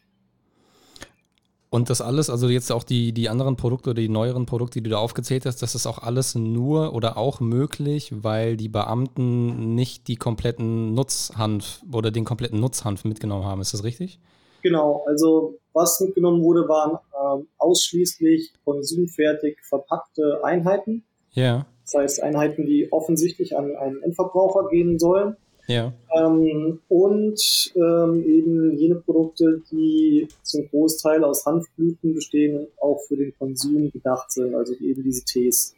Und 1.71 1.89
das 1.89 2.01
alles, 2.01 2.29
also 2.29 2.49
jetzt 2.49 2.71
auch 2.71 2.83
die, 2.83 3.11
die 3.11 3.29
anderen 3.29 3.55
Produkte 3.55 3.91
oder 3.91 4.01
die 4.01 4.09
neueren 4.09 4.45
Produkte, 4.45 4.79
die 4.79 4.83
du 4.83 4.89
da 4.91 4.97
aufgezählt 4.97 5.45
hast, 5.45 5.61
das 5.61 5.75
ist 5.75 5.85
auch 5.85 5.99
alles 5.99 6.33
nur 6.35 6.93
oder 6.93 7.17
auch 7.17 7.39
möglich, 7.39 8.11
weil 8.15 8.57
die 8.57 8.69
Beamten 8.69 9.75
nicht 9.75 10.07
die 10.07 10.15
kompletten 10.15 10.93
Nutzhanf 10.93 11.83
oder 11.91 12.09
den 12.09 12.25
kompletten 12.25 12.59
Nutzhanf 12.59 13.05
mitgenommen 13.05 13.45
haben. 13.45 13.61
Ist 13.61 13.73
das 13.73 13.83
richtig? 13.83 14.19
Genau, 14.61 15.03
also 15.05 15.57
was 15.73 15.99
mitgenommen 16.01 16.43
wurde, 16.43 16.67
waren 16.67 16.97
ähm, 17.13 17.47
ausschließlich 17.57 18.51
konsumfertig 18.65 19.57
verpackte 19.61 20.41
Einheiten. 20.43 21.03
Ja. 21.31 21.65
Das 21.85 22.01
heißt 22.01 22.23
Einheiten, 22.23 22.65
die 22.65 22.91
offensichtlich 22.91 23.57
an 23.57 23.75
einen 23.75 24.01
Endverbraucher 24.03 24.67
gehen 24.69 24.99
sollen. 24.99 25.37
Ja. 25.67 25.93
Ähm, 26.15 26.79
und 26.89 27.71
ähm, 27.75 28.23
eben 28.25 28.75
jene 28.77 28.95
Produkte, 28.95 29.61
die 29.71 30.27
zum 30.41 30.67
Großteil 30.69 31.23
aus 31.23 31.45
Hanfblüten 31.45 32.15
bestehen 32.15 32.57
und 32.57 32.67
auch 32.81 32.99
für 33.07 33.15
den 33.15 33.33
Konsum 33.37 33.91
gedacht 33.91 34.31
sind, 34.31 34.55
also 34.55 34.73
eben 34.73 35.03
diese 35.03 35.23
Tees. 35.25 35.75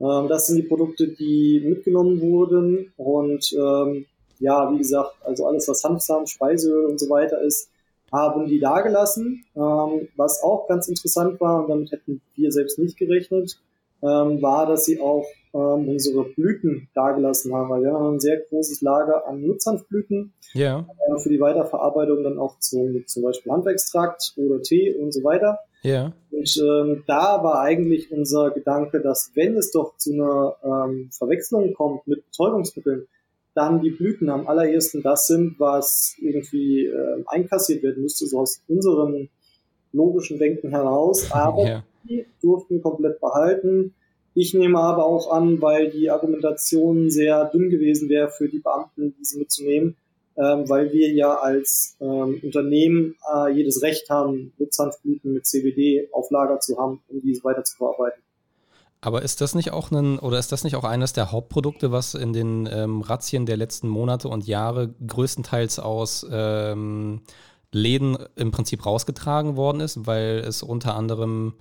Ähm, 0.00 0.26
das 0.28 0.48
sind 0.48 0.56
die 0.56 0.68
Produkte, 0.68 1.06
die 1.06 1.62
mitgenommen 1.64 2.20
wurden 2.20 2.92
und 2.96 3.52
ähm, 3.52 4.06
ja, 4.40 4.72
wie 4.72 4.78
gesagt, 4.78 5.14
also 5.24 5.46
alles, 5.46 5.68
was 5.68 5.84
Hanfsamen, 5.84 6.26
Speiseöl 6.26 6.86
und 6.86 6.98
so 6.98 7.08
weiter 7.08 7.40
ist, 7.42 7.70
haben 8.12 8.46
die 8.46 8.60
da 8.60 8.82
gelassen. 8.82 9.44
Ähm, 9.56 10.08
was 10.16 10.42
auch 10.42 10.68
ganz 10.68 10.88
interessant 10.88 11.40
war, 11.40 11.62
und 11.62 11.70
damit 11.70 11.92
hätten 11.92 12.20
wir 12.34 12.52
selbst 12.52 12.78
nicht 12.78 12.98
gerechnet, 12.98 13.58
ähm, 14.02 14.42
war, 14.42 14.66
dass 14.66 14.84
sie 14.84 15.00
auch 15.00 15.24
ähm, 15.54 15.88
unsere 15.88 16.24
Blüten 16.24 16.88
dagelassen 16.94 17.54
haben, 17.54 17.70
weil 17.70 17.82
wir 17.82 17.92
haben 17.92 18.14
ein 18.14 18.20
sehr 18.20 18.38
großes 18.38 18.80
Lager 18.82 19.26
an 19.26 19.42
Nutzhanfblüten 19.42 20.32
ja. 20.54 20.80
äh, 20.80 21.18
für 21.20 21.28
die 21.28 21.40
Weiterverarbeitung 21.40 22.22
dann 22.22 22.38
auch 22.38 22.58
zum, 22.58 23.06
zum 23.06 23.22
Beispiel 23.22 23.52
Hanfextrakt 23.52 24.34
oder 24.36 24.60
Tee 24.60 24.94
und 24.94 25.12
so 25.12 25.22
weiter. 25.22 25.58
Ja. 25.82 26.12
Und 26.30 26.56
ähm, 26.62 27.04
da 27.06 27.42
war 27.42 27.60
eigentlich 27.60 28.10
unser 28.10 28.50
Gedanke, 28.50 29.00
dass 29.00 29.30
wenn 29.34 29.56
es 29.56 29.70
doch 29.70 29.96
zu 29.96 30.12
einer 30.12 30.56
ähm, 30.64 31.10
Verwechslung 31.12 31.74
kommt 31.74 32.06
mit 32.06 32.24
Betäubungsmitteln, 32.26 33.06
dann 33.54 33.80
die 33.80 33.90
Blüten 33.90 34.30
am 34.30 34.46
allerersten 34.46 35.02
das 35.02 35.26
sind, 35.26 35.58
was 35.58 36.16
irgendwie 36.20 36.86
äh, 36.86 37.22
einkassiert 37.26 37.82
werden 37.82 38.02
müsste, 38.02 38.26
so 38.26 38.38
aus 38.38 38.62
unserem 38.68 39.28
logischen 39.92 40.38
Denken 40.38 40.70
heraus. 40.70 41.30
Aber 41.32 41.66
ja. 41.66 41.84
die 42.04 42.26
durften 42.40 42.82
komplett 42.82 43.20
behalten. 43.20 43.94
Ich 44.34 44.54
nehme 44.54 44.78
aber 44.78 45.04
auch 45.04 45.30
an, 45.30 45.60
weil 45.60 45.90
die 45.90 46.10
Argumentation 46.10 47.10
sehr 47.10 47.44
dünn 47.46 47.68
gewesen 47.68 48.08
wäre 48.08 48.30
für 48.30 48.48
die 48.48 48.60
Beamten, 48.60 49.14
diese 49.18 49.38
mitzunehmen, 49.38 49.96
ähm, 50.38 50.66
weil 50.68 50.90
wir 50.92 51.12
ja 51.12 51.34
als 51.34 51.96
ähm, 52.00 52.40
Unternehmen 52.42 53.16
äh, 53.30 53.52
jedes 53.52 53.82
Recht 53.82 54.08
haben, 54.08 54.54
Nutzhanfblüten 54.56 55.34
mit 55.34 55.46
CBD 55.46 56.08
auf 56.12 56.30
Lager 56.30 56.60
zu 56.60 56.78
haben, 56.78 57.02
um 57.08 57.20
diese 57.20 57.44
weiter 57.44 57.62
zu 57.64 57.76
verarbeiten. 57.76 58.22
Aber 59.04 59.22
ist 59.22 59.40
das 59.40 59.56
nicht 59.56 59.72
auch 59.72 59.90
ein, 59.90 60.20
oder 60.20 60.38
ist 60.38 60.52
das 60.52 60.62
nicht 60.62 60.76
auch 60.76 60.84
eines 60.84 61.12
der 61.12 61.32
Hauptprodukte, 61.32 61.90
was 61.90 62.14
in 62.14 62.32
den 62.32 62.68
ähm, 62.72 63.02
Razzien 63.02 63.46
der 63.46 63.56
letzten 63.56 63.88
Monate 63.88 64.28
und 64.28 64.46
Jahre 64.46 64.94
größtenteils 65.04 65.80
aus 65.80 66.24
ähm, 66.30 67.22
Läden 67.72 68.16
im 68.36 68.52
Prinzip 68.52 68.86
rausgetragen 68.86 69.56
worden 69.56 69.80
ist, 69.80 70.06
weil 70.06 70.38
es 70.46 70.62
unter 70.62 70.94
anderem 70.94 71.54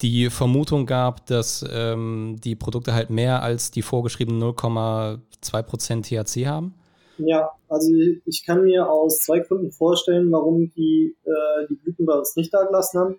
die 0.00 0.30
Vermutung 0.30 0.86
gab, 0.86 1.26
dass 1.26 1.62
ähm, 1.70 2.36
die 2.42 2.56
Produkte 2.56 2.94
halt 2.94 3.10
mehr 3.10 3.42
als 3.42 3.70
die 3.70 3.82
vorgeschriebenen 3.82 4.42
0,2% 4.42 6.02
THC 6.02 6.46
haben? 6.46 6.74
Ja, 7.18 7.50
also 7.68 7.90
ich 8.24 8.44
kann 8.46 8.62
mir 8.62 8.90
aus 8.90 9.18
zwei 9.18 9.40
Gründen 9.40 9.72
vorstellen, 9.72 10.30
warum 10.32 10.70
die 10.70 11.16
äh, 11.24 11.66
die 11.68 11.74
Blüten 11.74 12.06
bei 12.06 12.14
uns 12.14 12.36
nicht 12.36 12.52
da 12.52 12.64
gelassen 12.64 12.98
haben. 12.98 13.16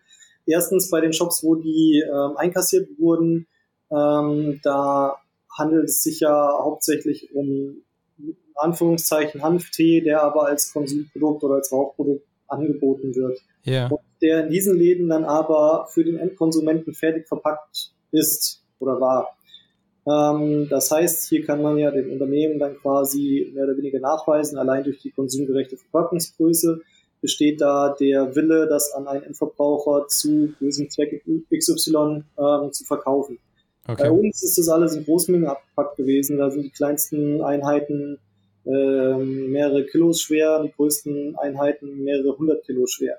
Erstens 0.48 0.90
bei 0.90 1.02
den 1.02 1.14
Shops, 1.14 1.44
wo 1.44 1.56
die 1.56 2.04
ähm, 2.04 2.38
einkassiert 2.38 2.90
wurden, 2.98 3.46
Ähm, 3.90 4.60
da 4.64 5.16
handelt 5.58 5.86
es 5.86 6.04
sich 6.04 6.20
ja 6.20 6.60
hauptsächlich 6.62 7.34
um 7.34 7.84
Anführungszeichen 8.56 9.42
Hanftee, 9.42 10.02
der 10.02 10.24
aber 10.24 10.46
als 10.48 10.74
Konsumprodukt 10.74 11.44
oder 11.44 11.56
als 11.56 11.72
Rauchprodukt 11.72 12.26
angeboten 12.50 13.16
wird. 13.16 13.40
Ja. 13.64 13.88
Und 13.88 14.02
der 14.22 14.44
in 14.44 14.50
diesen 14.50 14.78
Läden 14.78 15.08
dann 15.08 15.24
aber 15.24 15.88
für 15.90 16.04
den 16.04 16.18
Endkonsumenten 16.18 16.94
fertig 16.94 17.28
verpackt 17.28 17.94
ist 18.12 18.62
oder 18.80 19.00
war. 19.00 19.38
Ähm, 20.06 20.68
das 20.70 20.92
heißt, 20.92 21.30
hier 21.30 21.46
kann 21.46 21.62
man 21.62 21.78
ja 21.78 21.92
den 21.92 22.12
Unternehmen 22.12 22.60
dann 22.60 22.78
quasi 22.78 23.52
mehr 23.54 23.66
oder 23.66 23.78
weniger 23.78 24.00
nachweisen, 24.00 24.58
allein 24.58 24.84
durch 24.84 25.00
die 25.00 25.12
konsumgerechte 25.12 25.78
Verpackungsgröße 25.78 26.82
besteht 27.28 27.60
da 27.60 27.94
der 28.00 28.38
Wille, 28.38 28.68
das 28.70 28.94
an 28.94 29.06
einen 29.06 29.24
Endverbraucher 29.24 30.08
zu 30.08 30.54
bösen 30.62 30.90
Zweck 30.90 31.26
XY 31.54 32.24
ähm, 32.40 32.72
zu 32.72 32.86
verkaufen. 32.86 33.38
Okay. 33.86 34.04
Bei 34.04 34.12
uns 34.12 34.44
ist 34.44 34.58
das 34.58 34.70
alles 34.70 34.96
in 34.96 35.04
Großmengen 35.04 35.46
abgepackt 35.46 35.98
gewesen. 35.98 36.38
Da 36.38 36.50
sind 36.50 36.64
die 36.64 36.70
kleinsten 36.70 37.42
Einheiten 37.42 38.18
ähm, 38.66 39.52
mehrere 39.52 39.86
Kilos 39.86 40.22
schwer, 40.22 40.64
die 40.64 40.72
größten 40.72 41.38
Einheiten 41.38 42.02
mehrere 42.02 42.38
hundert 42.38 42.64
Kilo 42.66 42.86
schwer. 42.88 43.18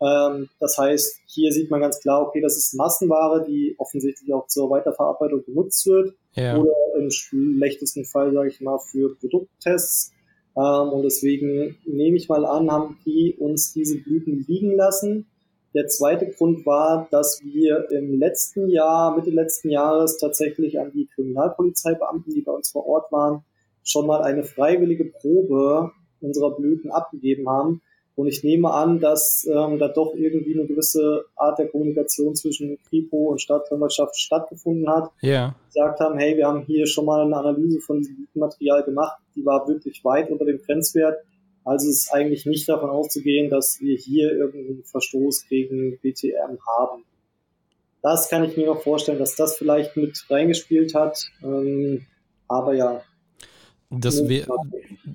Ähm, 0.00 0.48
das 0.58 0.78
heißt, 0.78 1.20
hier 1.26 1.52
sieht 1.52 1.70
man 1.70 1.82
ganz 1.82 2.00
klar, 2.00 2.22
okay, 2.22 2.40
das 2.40 2.56
ist 2.56 2.72
Massenware, 2.72 3.44
die 3.46 3.74
offensichtlich 3.76 4.32
auch 4.32 4.46
zur 4.46 4.70
Weiterverarbeitung 4.70 5.44
genutzt 5.44 5.86
wird. 5.86 6.14
Ja. 6.32 6.56
Oder 6.56 6.72
im 6.98 7.10
schlechtesten 7.10 8.06
Fall, 8.06 8.32
sage 8.32 8.48
ich 8.48 8.62
mal, 8.62 8.78
für 8.78 9.14
Produkttests. 9.16 10.12
Ähm, 10.56 10.88
und 10.90 11.02
deswegen 11.02 11.78
nehme 11.84 12.16
ich 12.16 12.28
mal 12.28 12.44
an, 12.44 12.70
haben 12.70 12.98
die 13.06 13.36
uns 13.38 13.72
diese 13.72 13.98
Blüten 13.98 14.44
liegen 14.46 14.74
lassen. 14.74 15.26
Der 15.74 15.86
zweite 15.86 16.28
Grund 16.30 16.66
war, 16.66 17.06
dass 17.10 17.40
wir 17.44 17.88
im 17.90 18.18
letzten 18.18 18.68
Jahr, 18.68 19.14
Mitte 19.16 19.30
letzten 19.30 19.70
Jahres 19.70 20.18
tatsächlich 20.18 20.80
an 20.80 20.90
die 20.92 21.06
Kriminalpolizeibeamten, 21.06 22.34
die 22.34 22.42
bei 22.42 22.52
uns 22.52 22.70
vor 22.70 22.86
Ort 22.86 23.12
waren, 23.12 23.44
schon 23.84 24.06
mal 24.06 24.22
eine 24.22 24.42
freiwillige 24.42 25.04
Probe 25.04 25.92
unserer 26.20 26.56
Blüten 26.56 26.90
abgegeben 26.90 27.48
haben. 27.48 27.82
Und 28.20 28.26
ich 28.26 28.44
nehme 28.44 28.70
an, 28.70 29.00
dass 29.00 29.48
ähm, 29.50 29.78
da 29.78 29.88
doch 29.88 30.14
irgendwie 30.14 30.52
eine 30.52 30.66
gewisse 30.66 31.24
Art 31.36 31.58
der 31.58 31.68
Kommunikation 31.68 32.34
zwischen 32.34 32.78
Kripo 32.86 33.30
und 33.30 33.40
Staatsanwaltschaft 33.40 34.14
stattgefunden 34.20 34.90
hat. 34.90 35.10
Ja. 35.22 35.30
Yeah. 35.30 35.54
Gesagt 35.68 36.00
haben, 36.00 36.18
hey, 36.18 36.36
wir 36.36 36.46
haben 36.46 36.60
hier 36.66 36.86
schon 36.86 37.06
mal 37.06 37.24
eine 37.24 37.34
Analyse 37.34 37.80
von 37.80 37.96
diesem 37.96 38.16
Blütenmaterial 38.16 38.82
gemacht, 38.82 39.16
die 39.34 39.46
war 39.46 39.66
wirklich 39.66 40.04
weit 40.04 40.30
unter 40.30 40.44
dem 40.44 40.60
Grenzwert. 40.60 41.16
Also 41.64 41.88
es 41.88 42.00
ist 42.00 42.12
eigentlich 42.12 42.44
nicht 42.44 42.68
davon 42.68 42.90
auszugehen, 42.90 43.48
dass 43.48 43.80
wir 43.80 43.96
hier 43.96 44.32
irgendeinen 44.32 44.84
Verstoß 44.84 45.46
gegen 45.48 45.98
BTM 46.02 46.58
haben. 46.76 47.04
Das 48.02 48.28
kann 48.28 48.44
ich 48.44 48.54
mir 48.54 48.66
noch 48.66 48.82
vorstellen, 48.82 49.18
dass 49.18 49.34
das 49.34 49.56
vielleicht 49.56 49.96
mit 49.96 50.26
reingespielt 50.28 50.94
hat. 50.94 51.24
Ähm, 51.42 52.04
aber 52.48 52.74
ja, 52.74 53.00
das, 53.90 54.28
wär, 54.28 54.46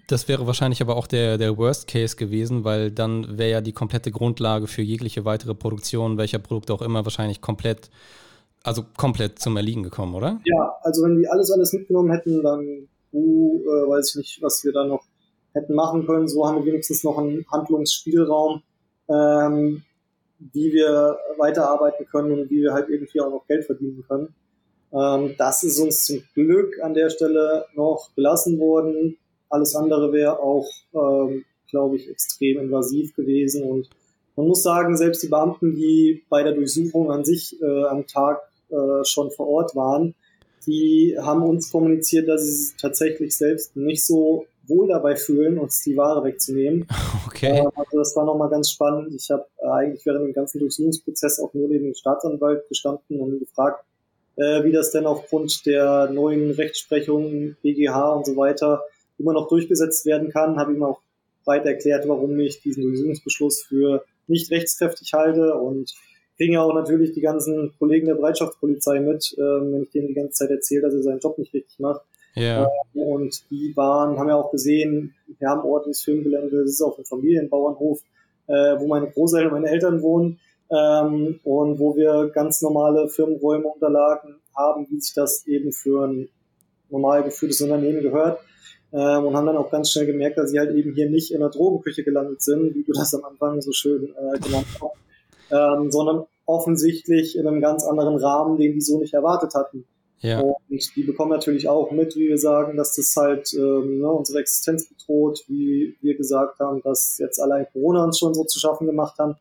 das 0.08 0.28
wäre 0.28 0.48
wahrscheinlich 0.48 0.82
aber 0.82 0.98
auch 0.98 1.08
der, 1.08 1.38
der 1.38 1.58
Worst 1.58 1.88
Case 1.88 2.16
gewesen, 2.16 2.66
weil 2.66 2.92
dann 2.92 3.38
wäre 3.38 3.52
ja 3.52 3.62
die 3.62 3.72
komplette 3.72 4.12
Grundlage 4.12 4.68
für 4.68 4.82
jegliche 4.82 5.24
weitere 5.24 5.56
Produktion, 5.56 6.18
welcher 6.18 6.40
Produkt 6.40 6.70
auch 6.72 6.82
immer, 6.82 7.06
wahrscheinlich 7.06 7.40
komplett, 7.40 7.90
also 8.64 8.84
komplett 8.98 9.40
zum 9.40 9.56
Erliegen 9.56 9.84
gekommen, 9.84 10.14
oder? 10.14 10.42
Ja, 10.44 10.76
also 10.82 11.04
wenn 11.04 11.18
wir 11.20 11.32
alles, 11.32 11.52
alles 11.52 11.72
mitgenommen 11.72 12.12
hätten, 12.12 12.44
dann 12.44 12.88
uh, 13.14 13.60
weiß 13.64 14.10
ich 14.10 14.16
nicht, 14.18 14.42
was 14.42 14.64
wir 14.66 14.74
da 14.74 14.86
noch 14.86 15.06
hätten 15.54 15.74
machen 15.74 16.06
können. 16.06 16.28
So 16.28 16.46
haben 16.46 16.58
wir 16.58 16.66
wenigstens 16.66 17.04
noch 17.04 17.18
einen 17.18 17.46
Handlungsspielraum, 17.50 18.62
ähm, 19.08 19.84
wie 20.38 20.74
wir 20.74 21.18
weiterarbeiten 21.38 22.06
können 22.08 22.32
und 22.32 22.50
wie 22.50 22.62
wir 22.62 22.74
halt 22.74 22.90
irgendwie 22.90 23.22
auch 23.22 23.30
noch 23.30 23.48
Geld 23.48 23.66
verdienen 23.66 24.04
können. 24.08 24.36
Ähm, 24.96 25.36
das 25.38 25.64
ist 25.64 25.80
uns 25.80 26.06
zum 26.06 26.24
Glück 26.34 26.80
an 26.82 26.94
der 26.94 27.10
Stelle 27.10 27.66
noch 27.76 28.10
gelassen 28.16 28.60
worden. 28.60 29.18
Alles 29.50 29.76
andere 29.76 30.14
wäre 30.14 30.40
auch, 30.40 30.68
ähm, 30.94 31.44
glaube 31.70 31.98
ich, 31.98 32.10
extrem 32.10 32.60
invasiv 32.60 33.14
gewesen. 33.16 33.64
Und 33.70 33.90
man 34.36 34.48
muss 34.48 34.64
sagen, 34.64 34.96
selbst 34.96 35.22
die 35.24 35.28
Beamten, 35.28 35.76
die 35.76 36.24
bei 36.30 36.44
der 36.44 36.54
Durchsuchung 36.54 37.12
an 37.12 37.26
sich 37.26 37.62
äh, 37.62 37.84
am 37.86 38.08
Tag 38.08 38.42
äh, 38.70 39.04
schon 39.04 39.32
vor 39.32 39.48
Ort 39.48 39.76
waren, 39.76 40.16
die 40.66 41.16
haben 41.22 41.44
uns 41.44 41.72
kommuniziert, 41.72 42.28
dass 42.28 42.44
sie 42.44 42.52
sich 42.52 42.76
tatsächlich 42.78 43.36
selbst 43.36 43.76
nicht 43.76 44.04
so 44.04 44.46
wohl 44.68 44.88
dabei 44.88 45.16
fühlen, 45.16 45.60
uns 45.60 45.84
die 45.84 45.96
Ware 45.98 46.24
wegzunehmen. 46.24 46.88
Okay. 47.28 47.58
Äh, 47.58 47.68
also 47.76 47.98
das 47.98 48.16
war 48.16 48.24
nochmal 48.24 48.50
ganz 48.50 48.72
spannend. 48.72 49.14
Ich 49.14 49.30
habe 49.30 49.46
äh, 49.58 49.68
eigentlich 49.68 50.06
während 50.06 50.26
dem 50.26 50.34
ganzen 50.34 50.60
Durchsuchungsprozess 50.60 51.42
auch 51.42 51.54
nur 51.54 51.68
neben 51.68 51.84
dem 51.84 51.94
Staatsanwalt 51.94 52.66
gestanden 52.70 53.20
und 53.20 53.40
gefragt, 53.40 53.84
äh, 54.38 54.64
wie 54.64 54.72
das 54.72 54.92
denn 54.92 55.06
aufgrund 55.06 55.66
der 55.66 56.10
neuen 56.12 56.52
Rechtsprechung, 56.52 57.56
BGH 57.62 58.14
und 58.14 58.26
so 58.26 58.36
weiter 58.36 58.84
immer 59.18 59.34
noch 59.34 59.48
durchgesetzt 59.48 60.06
werden 60.06 60.30
kann. 60.30 60.58
Habe 60.58 60.74
ihm 60.74 60.84
auch 60.84 61.00
breit 61.46 61.66
erklärt, 61.66 62.08
warum 62.08 62.38
ich 62.40 62.62
diesen 62.62 62.84
Durchsuchungsbeschluss 62.84 63.64
für 63.64 64.04
nicht 64.28 64.52
rechtskräftig 64.52 65.14
halte 65.14 65.56
und 65.56 65.94
kriegen 66.38 66.58
auch 66.58 66.74
natürlich 66.74 67.14
die 67.14 67.22
ganzen 67.22 67.74
Kollegen 67.80 68.08
der 68.08 68.16
Bereitschaftspolizei 68.16 69.00
mit, 69.00 69.34
äh, 69.38 69.42
wenn 69.42 69.84
ich 69.84 69.92
denen 69.92 70.08
die 70.08 70.14
ganze 70.14 70.32
Zeit 70.32 70.50
erzähle, 70.50 70.82
dass 70.82 70.94
er 70.94 71.04
seinen 71.04 71.20
Job 71.20 71.38
nicht 71.38 71.54
richtig 71.54 71.80
macht. 71.80 72.02
Ja. 72.36 72.66
Äh, 72.66 73.00
und 73.00 73.50
die 73.50 73.72
waren, 73.78 74.20
haben 74.20 74.28
ja 74.28 74.36
auch 74.36 74.52
gesehen, 74.52 75.16
wir 75.40 75.50
haben 75.50 75.62
ordentliches 75.62 76.04
Filmgelände, 76.04 76.64
das 76.64 76.72
ist 76.72 76.82
auf 76.82 76.98
einem 76.98 77.06
Familienbauernhof, 77.06 78.02
äh, 78.48 78.54
wo 78.80 78.88
meine 78.88 79.10
Großeltern 79.10 79.54
und 79.54 79.62
meine 79.62 79.72
Eltern 79.72 80.02
wohnen 80.02 80.40
ähm, 80.70 81.40
und 81.44 81.80
wo 81.80 81.96
wir 81.96 82.30
ganz 82.34 82.62
normale 82.62 83.10
Firmenräume 83.10 83.68
Unterlagen 83.68 84.36
haben, 84.56 84.88
wie 84.90 85.00
sich 85.00 85.14
das 85.14 85.46
eben 85.48 85.72
für 85.72 86.08
ein 86.08 86.30
normal 86.90 87.24
geführtes 87.24 87.62
Unternehmen 87.62 88.02
gehört. 88.02 88.40
Ähm, 88.94 89.26
und 89.26 89.36
haben 89.36 89.48
dann 89.48 89.58
auch 89.58 89.72
ganz 89.72 89.92
schnell 89.92 90.06
gemerkt, 90.06 90.38
dass 90.38 90.52
sie 90.52 90.60
halt 90.60 90.74
eben 90.74 90.94
hier 90.94 91.10
nicht 91.10 91.32
in 91.32 91.42
der 91.42 91.50
Drogenküche 91.50 92.04
gelandet 92.04 92.42
sind, 92.42 92.76
wie 92.76 92.84
du 92.84 92.94
das 92.94 93.14
am 93.14 93.26
Anfang 93.26 93.62
so 93.62 93.72
schön 93.72 94.14
äh, 94.16 94.40
genannt 94.40 94.68
hast, 94.80 95.52
ähm, 95.52 95.92
sondern 95.92 96.26
offensichtlich 96.46 97.38
in 97.38 97.48
einem 97.48 97.62
ganz 97.62 97.84
anderen 97.84 98.18
Rahmen, 98.18 98.58
den 98.58 98.74
die 98.74 98.82
so 98.82 99.00
nicht 99.00 99.14
erwartet 99.14 99.54
hatten. 99.56 99.86
Ja. 100.20 100.40
Und 100.40 100.96
die 100.96 101.04
bekommen 101.04 101.32
natürlich 101.32 101.68
auch 101.68 101.92
mit, 101.92 102.16
wie 102.16 102.30
wir 102.30 102.38
sagen, 102.38 102.78
dass 102.78 102.96
das 102.96 103.14
halt 103.16 103.54
ähm, 103.54 104.00
ne, 104.00 104.10
unsere 104.10 104.40
Existenz 104.40 104.88
bedroht, 104.88 105.44
wie 105.48 105.98
wir 106.02 106.16
gesagt 106.16 106.60
haben, 106.60 106.82
dass 106.82 107.18
jetzt 107.20 107.40
allein 107.40 107.68
Corona 107.74 108.06
uns 108.06 108.18
schon 108.18 108.34
so 108.34 108.44
zu 108.44 108.60
schaffen 108.60 108.88
gemacht 108.88 109.20
haben. 109.20 109.36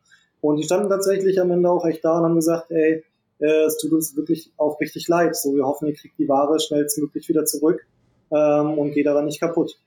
Und 0.47 0.57
die 0.57 0.63
standen 0.63 0.89
tatsächlich 0.89 1.39
am 1.39 1.51
Ende 1.51 1.69
auch 1.69 1.85
echt 1.85 2.03
da 2.03 2.17
und 2.17 2.23
haben 2.23 2.35
gesagt, 2.35 2.71
ey, 2.71 3.03
äh, 3.39 3.65
es 3.65 3.77
tut 3.77 3.91
uns 3.91 4.15
wirklich 4.15 4.51
auch 4.57 4.79
richtig 4.79 5.07
leid. 5.07 5.35
So, 5.35 5.55
wir 5.55 5.65
hoffen, 5.65 5.87
ihr 5.87 5.95
kriegt 5.95 6.17
die 6.17 6.27
Ware 6.27 6.59
schnellstmöglich 6.59 7.27
wieder 7.27 7.45
zurück 7.45 7.85
ähm, 8.31 8.77
und 8.77 8.93
geht 8.93 9.05
daran 9.05 9.25
nicht 9.25 9.39
kaputt. 9.39 9.77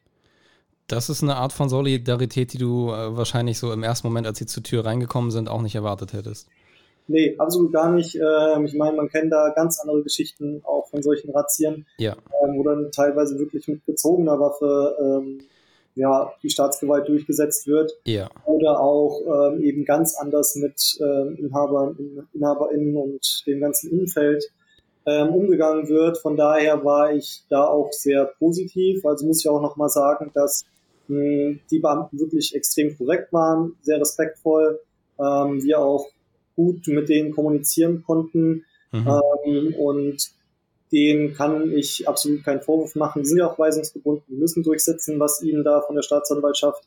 Das 0.87 1.11
ist 1.11 1.23
eine 1.23 1.37
Art 1.37 1.53
von 1.53 1.69
Solidarität, 1.69 2.53
die 2.55 2.59
du 2.59 2.89
äh, 2.89 3.17
wahrscheinlich 3.17 3.59
so 3.59 3.73
im 3.73 3.83
ersten 3.83 4.07
Moment, 4.07 4.27
als 4.27 4.39
sie 4.39 4.47
zur 4.47 4.63
Tür 4.63 4.85
reingekommen 4.85 5.31
sind, 5.31 5.49
auch 5.49 5.61
nicht 5.61 5.75
erwartet 5.75 6.13
hättest. 6.13 6.49
Nee, 7.07 7.37
absolut 7.39 7.73
gar 7.73 7.91
nicht. 7.93 8.17
Ähm, 8.17 8.67
ich 8.67 8.75
meine, 8.75 8.97
man 8.97 9.09
kennt 9.09 9.33
da 9.33 9.51
ganz 9.55 9.81
andere 9.81 10.03
Geschichten 10.03 10.63
auch 10.65 10.89
von 10.89 11.03
solchen 11.03 11.31
Razzien, 11.31 11.87
ja. 11.99 12.13
ähm, 12.43 12.57
wo 12.57 12.63
dann 12.65 12.91
teilweise 12.93 13.39
wirklich 13.39 13.67
mit 13.69 13.85
gezogener 13.87 14.39
Waffe 14.39 14.97
ähm, 15.01 15.41
ja, 15.99 16.33
die 16.43 16.51
Staatsgewalt 16.51 17.09
durchgesetzt 17.09 17.67
wird. 17.67 17.93
Ja. 18.05 18.31
Oder 18.45 18.81
auch 18.81 19.21
ähm, 19.27 19.63
eben 19.63 19.85
ganz 19.85 20.15
anders 20.17 20.55
mit 20.55 20.97
ähm, 21.01 21.37
Inhabern, 21.37 22.27
InhaberInnen 22.33 22.97
und 22.97 23.43
dem 23.47 23.61
ganzen 23.61 23.91
Umfeld 23.91 24.45
ähm, 25.07 25.35
umgegangen 25.35 25.89
wird. 25.89 26.19
Von 26.19 26.37
daher 26.37 26.85
war 26.85 27.13
ich 27.13 27.43
da 27.49 27.67
auch 27.67 27.91
sehr 27.93 28.27
positiv. 28.39 29.05
Also 29.05 29.27
muss 29.27 29.41
ich 29.41 29.49
auch 29.49 29.61
nochmal 29.61 29.89
sagen, 29.89 30.31
dass 30.35 30.65
mh, 31.09 31.59
die 31.71 31.81
Beamten 31.81 32.19
wirklich 32.21 32.55
extrem 32.55 32.97
korrekt 32.97 33.33
waren, 33.33 33.77
sehr 33.83 34.01
respektvoll. 34.01 34.79
Ähm, 35.19 35.63
wir 35.65 35.81
auch 35.81 36.07
gut 36.55 36.87
mit 36.87 37.09
denen 37.09 37.33
kommunizieren 37.33 38.05
konnten. 38.07 38.65
Mhm. 38.93 39.09
Ähm, 39.47 39.75
und 39.75 40.31
denen 40.93 41.35
kann 41.35 41.73
ich 41.73 42.09
absolut 42.09 42.45
keinen 42.45 42.63
Vorwurf 42.63 42.95
machen. 42.95 43.23
Die 43.23 43.29
sind 43.29 43.39
ja 43.39 43.51
auch 43.51 43.59
weisungsgebunden, 43.59 44.25
die 44.29 44.37
müssen 44.37 44.63
durchsetzen, 44.63 45.21
was 45.21 45.43
ihnen 45.43 45.65
da 45.65 45.81
von 45.83 45.95
der 45.95 46.03
Staatsanwaltschaft 46.03 46.83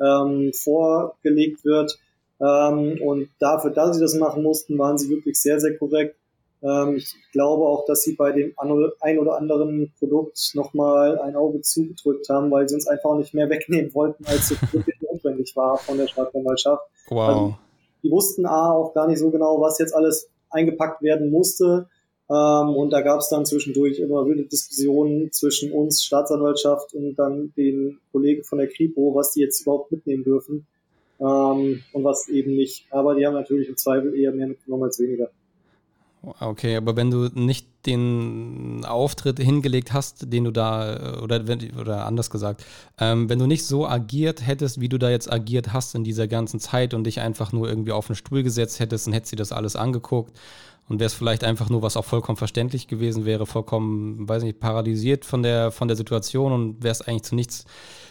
ähm, 0.00 0.52
vorgelegt 0.52 1.64
wird. 1.64 1.98
Ähm, 2.40 3.00
und 3.02 3.30
dafür, 3.38 3.70
dass 3.70 3.96
sie 3.96 4.02
das 4.02 4.14
machen 4.14 4.42
mussten, 4.42 4.78
waren 4.78 4.98
sie 4.98 5.08
wirklich 5.08 5.40
sehr, 5.40 5.58
sehr 5.58 5.76
korrekt. 5.78 6.16
Ähm, 6.62 6.96
ich 6.96 7.14
glaube 7.32 7.64
auch, 7.64 7.86
dass 7.86 8.02
sie 8.02 8.14
bei 8.14 8.32
dem 8.32 8.54
ein 9.00 9.18
oder 9.18 9.36
anderen 9.36 9.92
Produkt 9.98 10.52
nochmal 10.54 11.18
ein 11.20 11.36
Auge 11.36 11.60
zugedrückt 11.62 12.28
haben, 12.28 12.50
weil 12.50 12.68
sie 12.68 12.74
uns 12.74 12.86
einfach 12.86 13.16
nicht 13.16 13.34
mehr 13.34 13.48
wegnehmen 13.50 13.94
wollten, 13.94 14.24
als 14.26 14.50
es 14.50 14.72
wirklich 14.72 15.00
notwendig 15.00 15.54
war 15.56 15.78
von 15.78 15.98
der 15.98 16.08
Staatsanwaltschaft. 16.08 16.82
Wow. 17.08 17.28
Also, 17.28 17.54
die 18.02 18.10
wussten 18.10 18.46
A 18.46 18.72
auch 18.72 18.94
gar 18.94 19.08
nicht 19.08 19.18
so 19.18 19.30
genau, 19.30 19.60
was 19.60 19.78
jetzt 19.78 19.94
alles 19.94 20.28
eingepackt 20.50 21.02
werden 21.02 21.30
musste. 21.30 21.88
Ähm, 22.28 22.68
und 22.70 22.90
da 22.90 23.02
gab 23.02 23.20
es 23.20 23.28
dann 23.28 23.46
zwischendurch 23.46 24.00
immer 24.00 24.26
wilde 24.26 24.44
Diskussionen 24.44 25.30
zwischen 25.32 25.70
uns, 25.72 26.04
Staatsanwaltschaft 26.04 26.92
und 26.94 27.14
dann 27.16 27.52
den 27.56 27.98
Kollegen 28.10 28.42
von 28.42 28.58
der 28.58 28.68
Kripo, 28.68 29.14
was 29.14 29.32
die 29.32 29.40
jetzt 29.40 29.62
überhaupt 29.62 29.92
mitnehmen 29.92 30.24
dürfen 30.24 30.66
ähm, 31.20 31.82
und 31.92 32.04
was 32.04 32.28
eben 32.28 32.56
nicht. 32.56 32.86
Aber 32.90 33.14
die 33.14 33.24
haben 33.26 33.34
natürlich 33.34 33.68
im 33.68 33.76
Zweifel 33.76 34.18
eher 34.18 34.32
mehr 34.32 34.48
mitgenommen 34.48 34.84
als 34.84 34.98
weniger. 34.98 35.30
Okay, 36.40 36.74
aber 36.74 36.96
wenn 36.96 37.12
du 37.12 37.28
nicht 37.34 37.68
den 37.86 38.84
Auftritt 38.84 39.38
hingelegt 39.38 39.92
hast, 39.92 40.32
den 40.32 40.42
du 40.42 40.50
da, 40.50 41.20
oder, 41.22 41.44
oder 41.78 42.04
anders 42.04 42.30
gesagt, 42.30 42.64
ähm, 42.98 43.28
wenn 43.28 43.38
du 43.38 43.46
nicht 43.46 43.64
so 43.64 43.86
agiert 43.86 44.44
hättest, 44.44 44.80
wie 44.80 44.88
du 44.88 44.98
da 44.98 45.08
jetzt 45.08 45.32
agiert 45.32 45.72
hast 45.72 45.94
in 45.94 46.02
dieser 46.02 46.26
ganzen 46.26 46.58
Zeit 46.58 46.94
und 46.94 47.04
dich 47.04 47.20
einfach 47.20 47.52
nur 47.52 47.68
irgendwie 47.68 47.92
auf 47.92 48.08
den 48.08 48.16
Stuhl 48.16 48.42
gesetzt 48.42 48.80
hättest 48.80 49.06
und 49.06 49.12
hättest 49.12 49.34
dir 49.34 49.36
das 49.36 49.52
alles 49.52 49.76
angeguckt 49.76 50.36
und 50.88 51.00
wäre 51.00 51.06
es 51.06 51.14
vielleicht 51.14 51.44
einfach 51.44 51.68
nur, 51.68 51.82
was 51.82 51.96
auch 51.96 52.04
vollkommen 52.04 52.36
verständlich 52.36 52.88
gewesen 52.88 53.24
wäre, 53.24 53.46
vollkommen, 53.46 54.28
weiß 54.28 54.42
nicht, 54.42 54.60
paralysiert 54.60 55.24
von 55.24 55.42
der, 55.42 55.70
von 55.70 55.88
der 55.88 55.96
Situation 55.96 56.52
und 56.52 56.82
wärst 56.82 57.08
eigentlich 57.08 57.24
zu 57.24 57.34
nichts 57.34 57.64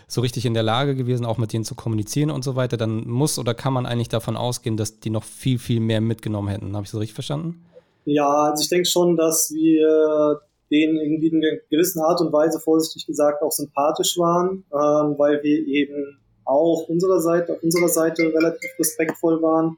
so 0.07 0.21
richtig 0.21 0.45
in 0.45 0.53
der 0.53 0.63
Lage 0.63 0.95
gewesen, 0.95 1.25
auch 1.25 1.37
mit 1.37 1.51
denen 1.51 1.63
zu 1.63 1.73
kommunizieren 1.73 2.29
und 2.29 2.43
so 2.43 2.55
weiter, 2.55 2.77
dann 2.77 3.07
muss 3.07 3.39
oder 3.39 3.53
kann 3.53 3.73
man 3.73 3.85
eigentlich 3.85 4.09
davon 4.09 4.37
ausgehen, 4.37 4.77
dass 4.77 4.99
die 4.99 5.09
noch 5.09 5.23
viel, 5.23 5.57
viel 5.57 5.79
mehr 5.79 5.99
mitgenommen 5.99 6.49
hätten. 6.49 6.75
Habe 6.75 6.83
ich 6.85 6.91
so 6.91 6.99
richtig 6.99 7.15
verstanden? 7.15 7.65
Ja, 8.05 8.29
also 8.51 8.61
ich 8.61 8.69
denke 8.69 8.87
schon, 8.87 9.15
dass 9.15 9.51
wir 9.51 10.41
denen 10.71 10.97
irgendwie 10.97 11.27
in 11.27 11.43
einer 11.43 11.57
gewissen 11.69 12.01
Art 12.01 12.21
und 12.21 12.31
Weise, 12.31 12.59
vorsichtig 12.59 13.07
gesagt, 13.07 13.41
auch 13.41 13.51
sympathisch 13.51 14.17
waren, 14.17 14.63
ähm, 14.71 15.15
weil 15.17 15.41
wir 15.43 15.67
eben 15.67 16.19
auch 16.43 16.87
unserer 16.87 17.19
Seite, 17.19 17.53
auf 17.53 17.63
unserer 17.63 17.87
Seite 17.87 18.23
relativ 18.23 18.69
respektvoll 18.79 19.41
waren 19.41 19.77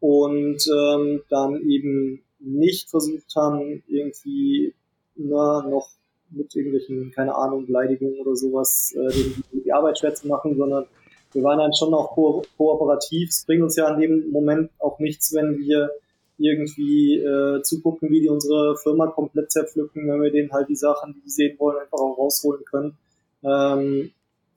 und 0.00 0.58
ähm, 0.66 1.22
dann 1.28 1.60
eben 1.68 2.22
nicht 2.46 2.90
versucht 2.90 3.34
haben, 3.36 3.82
irgendwie 3.88 4.74
na, 5.16 5.62
noch 5.68 5.88
mit 6.30 6.54
irgendwelchen, 6.54 7.12
keine 7.12 7.34
Ahnung, 7.34 7.66
Beleidigungen 7.66 8.18
oder 8.20 8.34
sowas, 8.34 8.94
äh, 8.96 9.12
die, 9.12 9.60
die 9.64 9.72
Arbeit 9.72 9.98
schwer 9.98 10.14
zu 10.14 10.26
machen, 10.26 10.56
sondern 10.56 10.86
wir 11.32 11.42
waren 11.42 11.58
dann 11.58 11.74
schon 11.74 11.92
auch 11.94 12.14
ko 12.14 12.42
kooperativ. 12.56 13.28
Es 13.28 13.44
bringt 13.44 13.62
uns 13.62 13.76
ja 13.76 13.92
in 13.94 14.00
dem 14.00 14.30
Moment 14.30 14.70
auch 14.78 14.98
nichts, 14.98 15.34
wenn 15.34 15.58
wir 15.58 15.90
irgendwie 16.38 17.16
äh, 17.16 17.62
zugucken, 17.62 18.10
wie 18.10 18.20
die 18.20 18.28
unsere 18.28 18.76
Firma 18.76 19.06
komplett 19.08 19.50
zerpflücken, 19.50 20.08
wenn 20.08 20.22
wir 20.22 20.30
denen 20.30 20.52
halt 20.52 20.68
die 20.68 20.76
Sachen, 20.76 21.14
die 21.14 21.28
sie 21.28 21.48
sehen 21.48 21.58
wollen, 21.58 21.78
einfach 21.78 21.98
auch 21.98 22.18
rausholen 22.18 22.64
können. 22.64 22.96
Ähm, 23.42 24.10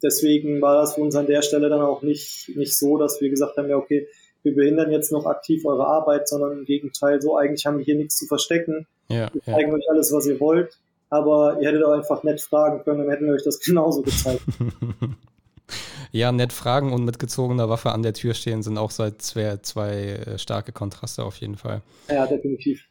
deswegen 0.04 0.62
war 0.62 0.76
das 0.76 0.96
für 0.96 1.02
uns 1.02 1.16
an 1.16 1.28
der 1.28 1.42
Stelle 1.42 1.70
dann 1.70 1.82
auch 1.82 2.02
nicht, 2.02 2.52
nicht 2.56 2.78
so, 2.78 2.98
dass 2.98 3.22
wir 3.22 3.30
gesagt 3.30 3.58
haben, 3.58 3.70
ja, 3.70 3.78
okay, 3.78 4.08
wir 4.44 4.56
behindern 4.56 4.92
jetzt 4.92 5.12
noch 5.12 5.26
aktiv 5.26 5.66
eure 5.66 5.86
Arbeit, 5.86 6.28
sondern 6.28 6.60
im 6.60 6.66
Gegenteil, 6.66 7.22
so 7.22 7.38
eigentlich 7.38 7.66
haben 7.66 7.78
wir 7.78 7.86
hier 7.86 7.96
nichts 7.96 8.18
zu 8.18 8.26
verstecken. 8.26 8.88
Ja, 9.10 9.30
wir 9.34 9.42
zeigen 9.44 9.70
ja. 9.70 9.76
euch 9.76 9.90
alles, 9.90 10.14
was 10.14 10.28
ihr 10.28 10.40
wollt, 10.40 10.78
aber 11.10 11.58
ihr 11.62 11.68
hättet 11.68 11.84
auch 11.84 11.92
einfach 11.92 12.24
nett 12.24 12.42
fragen 12.42 12.84
können, 12.84 13.00
dann 13.00 13.10
hätten 13.10 13.26
wir 13.26 13.34
euch 13.34 13.44
das 13.44 13.60
genauso 13.66 14.02
gezeigt. 14.02 14.42
ja, 16.12 16.32
nett 16.32 16.54
fragen 16.54 16.94
und 16.94 17.06
mit 17.06 17.20
gezogener 17.20 17.70
Waffe 17.70 17.92
an 17.92 18.04
der 18.04 18.14
Tür 18.14 18.34
stehen 18.34 18.64
sind 18.64 18.78
auch 18.78 18.92
seit 18.92 19.22
zwei, 19.22 19.58
zwei 19.58 19.94
äh, 19.94 20.38
starke 20.38 20.72
Kontraste 20.72 21.24
auf 21.24 21.38
jeden 21.38 21.58
Fall. 21.58 21.82
Ja, 22.10 22.26
definitiv. 22.26 22.86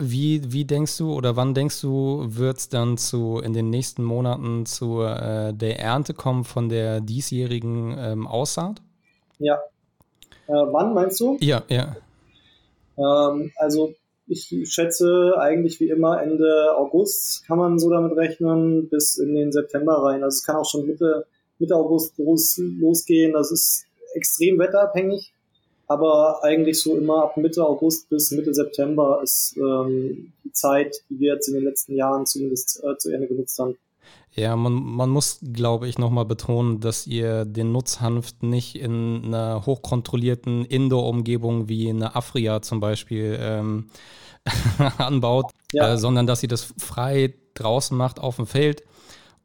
Wie, 0.00 0.52
wie 0.52 0.64
denkst 0.64 0.98
du 0.98 1.14
oder 1.14 1.36
wann 1.36 1.54
denkst 1.54 1.80
du, 1.80 2.24
wird 2.26 2.58
es 2.58 2.68
dann 2.68 2.98
zu 2.98 3.38
in 3.38 3.52
den 3.52 3.70
nächsten 3.70 4.02
Monaten 4.02 4.66
zu 4.66 5.02
äh, 5.02 5.54
der 5.54 5.78
Ernte 5.78 6.14
kommen 6.14 6.42
von 6.42 6.68
der 6.68 7.00
diesjährigen 7.00 7.94
ähm, 7.96 8.26
Aussaat? 8.26 8.82
Ja. 9.38 9.60
Äh, 10.46 10.52
wann 10.52 10.94
meinst 10.94 11.20
du? 11.20 11.36
Ja, 11.40 11.62
ja. 11.68 11.96
Ähm, 12.96 13.52
also 13.56 13.94
ich 14.26 14.54
schätze 14.64 15.34
eigentlich 15.38 15.80
wie 15.80 15.90
immer 15.90 16.22
Ende 16.22 16.74
August 16.76 17.44
kann 17.46 17.58
man 17.58 17.78
so 17.78 17.90
damit 17.90 18.16
rechnen, 18.16 18.88
bis 18.88 19.18
in 19.18 19.34
den 19.34 19.52
September 19.52 20.02
rein. 20.02 20.22
Also 20.22 20.36
es 20.36 20.44
kann 20.44 20.56
auch 20.56 20.68
schon 20.68 20.86
Mitte, 20.86 21.26
Mitte 21.58 21.76
August 21.76 22.16
los, 22.18 22.58
losgehen. 22.58 23.32
Das 23.32 23.52
ist 23.52 23.86
extrem 24.14 24.58
wetterabhängig, 24.58 25.34
aber 25.86 26.42
eigentlich 26.42 26.80
so 26.80 26.96
immer 26.96 27.24
ab 27.24 27.36
Mitte 27.36 27.64
August 27.66 28.08
bis 28.08 28.30
Mitte 28.30 28.54
September 28.54 29.20
ist 29.22 29.56
ähm, 29.56 30.32
die 30.44 30.52
Zeit, 30.52 30.96
die 31.10 31.20
wir 31.20 31.34
jetzt 31.34 31.48
in 31.48 31.54
den 31.54 31.64
letzten 31.64 31.94
Jahren 31.94 32.24
zumindest 32.26 32.82
äh, 32.82 32.96
zu 32.96 33.10
Ende 33.10 33.26
genutzt 33.26 33.58
haben. 33.58 33.76
Ja, 34.36 34.56
man, 34.56 34.72
man 34.72 35.10
muss, 35.10 35.38
glaube 35.52 35.86
ich, 35.88 35.96
nochmal 35.96 36.24
betonen, 36.24 36.80
dass 36.80 37.06
ihr 37.06 37.44
den 37.44 37.70
Nutzhanf 37.70 38.34
nicht 38.40 38.74
in 38.74 39.26
einer 39.26 39.64
hochkontrollierten 39.64 40.64
Indoor-Umgebung 40.64 41.68
wie 41.68 41.88
eine 41.88 42.16
Afria 42.16 42.60
zum 42.60 42.80
Beispiel 42.80 43.38
ähm, 43.40 43.90
anbaut, 44.98 45.52
ja. 45.72 45.92
äh, 45.92 45.98
sondern 45.98 46.26
dass 46.26 46.42
ihr 46.42 46.48
das 46.48 46.74
frei 46.78 47.34
draußen 47.54 47.96
macht 47.96 48.18
auf 48.18 48.36
dem 48.36 48.46
Feld 48.46 48.82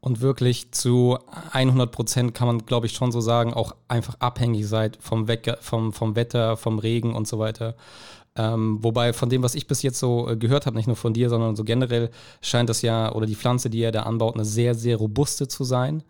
und 0.00 0.20
wirklich 0.20 0.72
zu 0.72 1.18
100 1.52 1.92
Prozent 1.92 2.34
kann 2.34 2.48
man, 2.48 2.66
glaube 2.66 2.86
ich, 2.86 2.94
schon 2.94 3.12
so 3.12 3.20
sagen, 3.20 3.52
auch 3.52 3.76
einfach 3.86 4.16
abhängig 4.18 4.66
seid 4.66 4.98
vom, 5.00 5.28
Wecker, 5.28 5.58
vom, 5.60 5.92
vom 5.92 6.16
Wetter, 6.16 6.56
vom 6.56 6.78
Regen 6.78 7.14
und 7.14 7.28
so 7.28 7.38
weiter. 7.38 7.76
Ähm, 8.40 8.78
wobei 8.80 9.12
von 9.12 9.28
dem, 9.28 9.42
was 9.42 9.54
ich 9.54 9.66
bis 9.66 9.82
jetzt 9.82 9.98
so 9.98 10.26
äh, 10.28 10.36
gehört 10.36 10.64
habe, 10.64 10.76
nicht 10.76 10.86
nur 10.86 10.96
von 10.96 11.12
dir, 11.12 11.28
sondern 11.28 11.56
so 11.56 11.64
generell 11.64 12.10
scheint 12.40 12.70
das 12.70 12.80
ja, 12.80 13.12
oder 13.12 13.26
die 13.26 13.34
Pflanze, 13.34 13.68
die 13.68 13.82
er 13.82 13.92
da 13.92 14.04
anbaut, 14.04 14.34
eine 14.34 14.46
sehr, 14.46 14.74
sehr 14.74 14.96
robuste 14.96 15.46
zu 15.46 15.62
sein, 15.62 16.02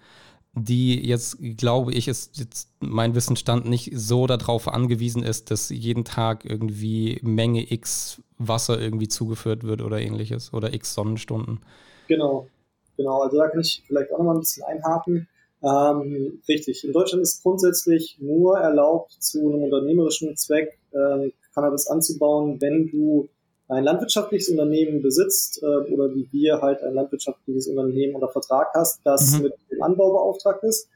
die 0.53 1.05
jetzt, 1.05 1.39
glaube 1.57 1.93
ich, 1.93 2.07
ist 2.07 2.39
jetzt 2.39 2.69
mein 2.79 3.17
Wissensstand 3.17 3.67
nicht 3.67 3.91
so 3.95 4.29
darauf 4.29 4.69
angewiesen 4.69 5.25
ist, 5.25 5.51
dass 5.51 5.71
jeden 5.71 6.05
Tag 6.05 6.45
irgendwie 6.45 7.19
Menge 7.23 7.73
X 7.73 8.23
Wasser 8.39 8.81
irgendwie 8.81 9.09
zugeführt 9.09 9.65
wird 9.65 9.83
oder 9.83 10.01
ähnliches 10.01 10.53
oder 10.53 10.73
X 10.73 10.95
Sonnenstunden. 10.95 11.61
Genau, 12.07 12.49
genau. 12.97 13.23
Also 13.23 13.39
da 13.39 13.49
kann 13.49 13.61
ich 13.61 13.83
vielleicht 13.87 14.13
auch 14.13 14.19
nochmal 14.19 14.37
ein 14.37 14.41
bisschen 14.41 14.65
einhaken. 14.65 15.29
Ähm, 15.63 16.41
richtig. 16.49 16.85
In 16.85 16.93
Deutschland 16.93 17.23
ist 17.23 17.43
grundsätzlich 17.43 18.19
nur 18.21 18.59
erlaubt, 18.59 19.13
zu 19.19 19.41
einem 19.41 19.65
unternehmerischen 19.65 20.37
Zweck 20.37 20.79
ähm, 20.95 21.33
Cannabis 21.55 21.87
anzubauen, 21.87 22.61
wenn 22.61 22.89
du 22.91 23.29
ein 23.69 23.85
landwirtschaftliches 23.85 24.49
Unternehmen 24.49 25.01
besitzt 25.01 25.63
äh, 25.63 25.93
oder 25.93 26.13
wie 26.15 26.29
wir 26.33 26.61
halt 26.61 26.83
ein 26.83 26.95
landwirtschaftliches 26.95 27.69
Unternehmen 27.69 28.17
unter 28.17 28.29
Vertrag 28.29 28.69
hast, 28.75 29.01
das 29.05 29.37
mhm. 29.37 29.45
mit 29.45 29.55
dem 29.71 29.83
Anbau 29.83 30.13
beauftragt 30.13 30.65
ist. 30.65 30.89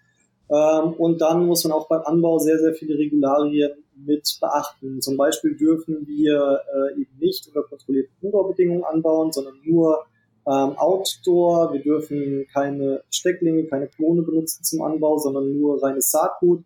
Ähm, 0.50 0.94
und 0.94 1.20
dann 1.20 1.46
muss 1.46 1.64
man 1.64 1.72
auch 1.72 1.88
beim 1.88 2.02
Anbau 2.02 2.38
sehr, 2.38 2.59
sehr 2.59 2.74
viele 2.74 2.98
Regularien 2.98 3.72
mit 3.96 4.38
beachten. 4.40 5.00
Zum 5.00 5.16
Beispiel 5.16 5.57
dürfen 5.57 6.07
wir 6.07 6.61
äh, 6.74 7.00
eben 7.00 7.16
nicht 7.18 7.46
unter 7.46 7.62
kontrollierten 7.62 8.14
Indoor-Bedingungen 8.20 8.84
anbauen, 8.84 9.32
sondern 9.32 9.55
nur 9.64 10.05
ähm, 10.46 10.76
Outdoor. 10.76 11.72
Wir 11.72 11.80
dürfen 11.80 12.46
keine 12.52 13.02
Stecklinge, 13.11 13.66
keine 13.66 13.88
Klone 13.88 14.22
benutzen 14.22 14.64
zum 14.64 14.82
Anbau, 14.82 15.18
sondern 15.18 15.59
nur 15.59 15.82
reines 15.82 16.11
Saatgut. 16.11 16.64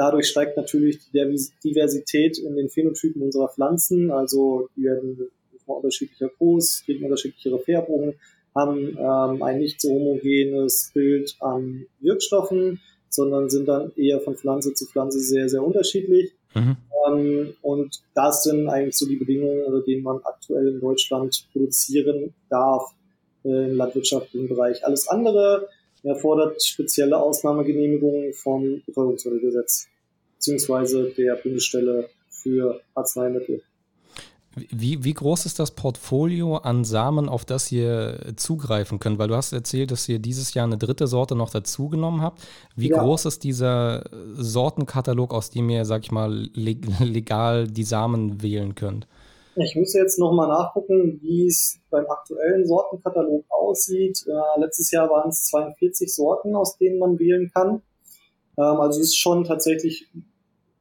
Dadurch 0.00 0.28
steigt 0.28 0.56
natürlich 0.56 0.98
die 1.12 1.50
Diversität 1.62 2.38
in 2.38 2.56
den 2.56 2.70
Phänotypen 2.70 3.20
unserer 3.20 3.48
Pflanzen. 3.48 4.10
Also 4.10 4.70
die 4.74 4.84
werden 4.84 5.28
unterschiedlicher 5.66 6.30
groß, 6.38 6.84
kriegen 6.86 7.04
unterschiedlichere 7.04 7.58
Färbungen, 7.58 8.14
haben 8.54 8.96
ähm, 8.98 9.42
ein 9.42 9.58
nicht 9.58 9.78
so 9.78 9.90
homogenes 9.90 10.90
Bild 10.94 11.36
an 11.40 11.84
Wirkstoffen, 12.00 12.80
sondern 13.10 13.50
sind 13.50 13.68
dann 13.68 13.92
eher 13.94 14.20
von 14.20 14.36
Pflanze 14.36 14.72
zu 14.72 14.86
Pflanze 14.86 15.20
sehr, 15.20 15.50
sehr 15.50 15.62
unterschiedlich. 15.62 16.32
Mhm. 16.54 16.78
Ähm, 17.06 17.54
und 17.60 18.00
das 18.14 18.44
sind 18.44 18.70
eigentlich 18.70 18.96
so 18.96 19.06
die 19.06 19.16
Bedingungen, 19.16 19.64
unter 19.66 19.82
denen 19.82 20.02
man 20.02 20.20
aktuell 20.24 20.66
in 20.68 20.80
Deutschland 20.80 21.46
produzieren 21.52 22.32
darf 22.48 22.90
im 23.44 23.76
landwirtschaftlichen 23.76 24.48
Bereich. 24.48 24.82
Alles 24.82 25.08
andere 25.08 25.68
erfordert 26.02 26.62
spezielle 26.62 27.18
Ausnahmegenehmigungen 27.18 28.32
vom 28.32 28.82
Betäubungsmittelgesetz 28.86 29.89
beziehungsweise 30.40 31.10
der 31.18 31.36
Bundesstelle 31.36 32.08
für 32.30 32.80
Arzneimittel. 32.94 33.62
Wie, 34.56 35.04
wie 35.04 35.14
groß 35.14 35.46
ist 35.46 35.60
das 35.60 35.70
Portfolio 35.70 36.56
an 36.56 36.82
Samen, 36.84 37.28
auf 37.28 37.44
das 37.44 37.70
ihr 37.70 38.32
zugreifen 38.36 38.98
könnt? 38.98 39.18
Weil 39.18 39.28
du 39.28 39.36
hast 39.36 39.52
erzählt, 39.52 39.92
dass 39.92 40.08
ihr 40.08 40.18
dieses 40.18 40.54
Jahr 40.54 40.66
eine 40.66 40.78
dritte 40.78 41.06
Sorte 41.06 41.36
noch 41.36 41.50
dazugenommen 41.50 42.20
habt. 42.22 42.42
Wie 42.74 42.88
ja. 42.88 43.00
groß 43.00 43.26
ist 43.26 43.44
dieser 43.44 44.04
Sortenkatalog, 44.34 45.32
aus 45.32 45.50
dem 45.50 45.70
ihr, 45.70 45.84
sag 45.84 46.02
ich 46.02 46.10
mal, 46.10 46.48
legal 46.54 47.68
die 47.68 47.84
Samen 47.84 48.42
wählen 48.42 48.74
könnt? 48.74 49.06
Ich 49.56 49.76
müsste 49.76 49.98
jetzt 49.98 50.18
nochmal 50.18 50.48
nachgucken, 50.48 51.20
wie 51.22 51.46
es 51.46 51.78
beim 51.90 52.06
aktuellen 52.06 52.66
Sortenkatalog 52.66 53.44
aussieht. 53.50 54.24
Äh, 54.26 54.60
letztes 54.60 54.90
Jahr 54.90 55.10
waren 55.10 55.28
es 55.28 55.44
42 55.44 56.12
Sorten, 56.12 56.56
aus 56.56 56.78
denen 56.78 56.98
man 56.98 57.18
wählen 57.18 57.50
kann. 57.52 57.82
Ähm, 58.56 58.80
also 58.80 59.00
es 59.00 59.08
ist 59.08 59.16
schon 59.18 59.44
tatsächlich 59.44 60.08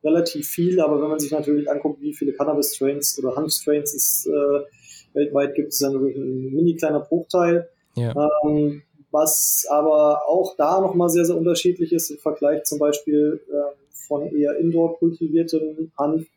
relativ 0.03 0.47
viel, 0.47 0.79
aber 0.79 1.01
wenn 1.01 1.09
man 1.09 1.19
sich 1.19 1.31
natürlich 1.31 1.69
anguckt, 1.69 2.01
wie 2.01 2.13
viele 2.13 2.33
Cannabis-Strains 2.33 3.19
oder 3.19 3.35
Hanf-Strains 3.35 3.93
es 3.93 4.25
äh, 4.27 5.15
weltweit 5.15 5.55
gibt, 5.55 5.69
ist 5.69 5.81
dann 5.81 5.93
wirklich 5.93 6.17
ein 6.17 6.53
mini 6.53 6.75
kleiner 6.75 7.01
Bruchteil. 7.01 7.69
Ja. 7.95 8.13
Ähm, 8.43 8.83
was 9.11 9.65
aber 9.69 10.27
auch 10.27 10.55
da 10.55 10.81
nochmal 10.81 11.09
sehr, 11.09 11.25
sehr 11.25 11.35
unterschiedlich 11.35 11.91
ist 11.93 12.11
im 12.11 12.19
Vergleich 12.19 12.63
zum 12.63 12.79
Beispiel 12.79 13.41
äh, 13.49 13.75
von 14.07 14.27
eher 14.35 14.57
indoor 14.57 14.97
kultiviertem 14.99 15.91
Hanf. 15.97 16.27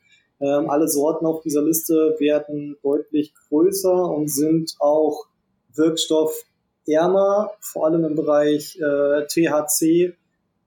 Ähm, 0.41 0.71
alle 0.71 0.89
Sorten 0.89 1.27
auf 1.27 1.43
dieser 1.43 1.63
Liste 1.63 2.17
werden 2.19 2.77
deutlich 2.83 3.33
größer 3.49 4.11
und 4.11 4.29
sind 4.29 4.75
auch 4.81 5.27
wirkstoffärmer, 5.75 7.51
vor 7.61 7.87
allem 7.87 8.05
im 8.05 8.17
Bereich 8.17 8.79
äh, 8.81 9.27
THC 9.27 10.15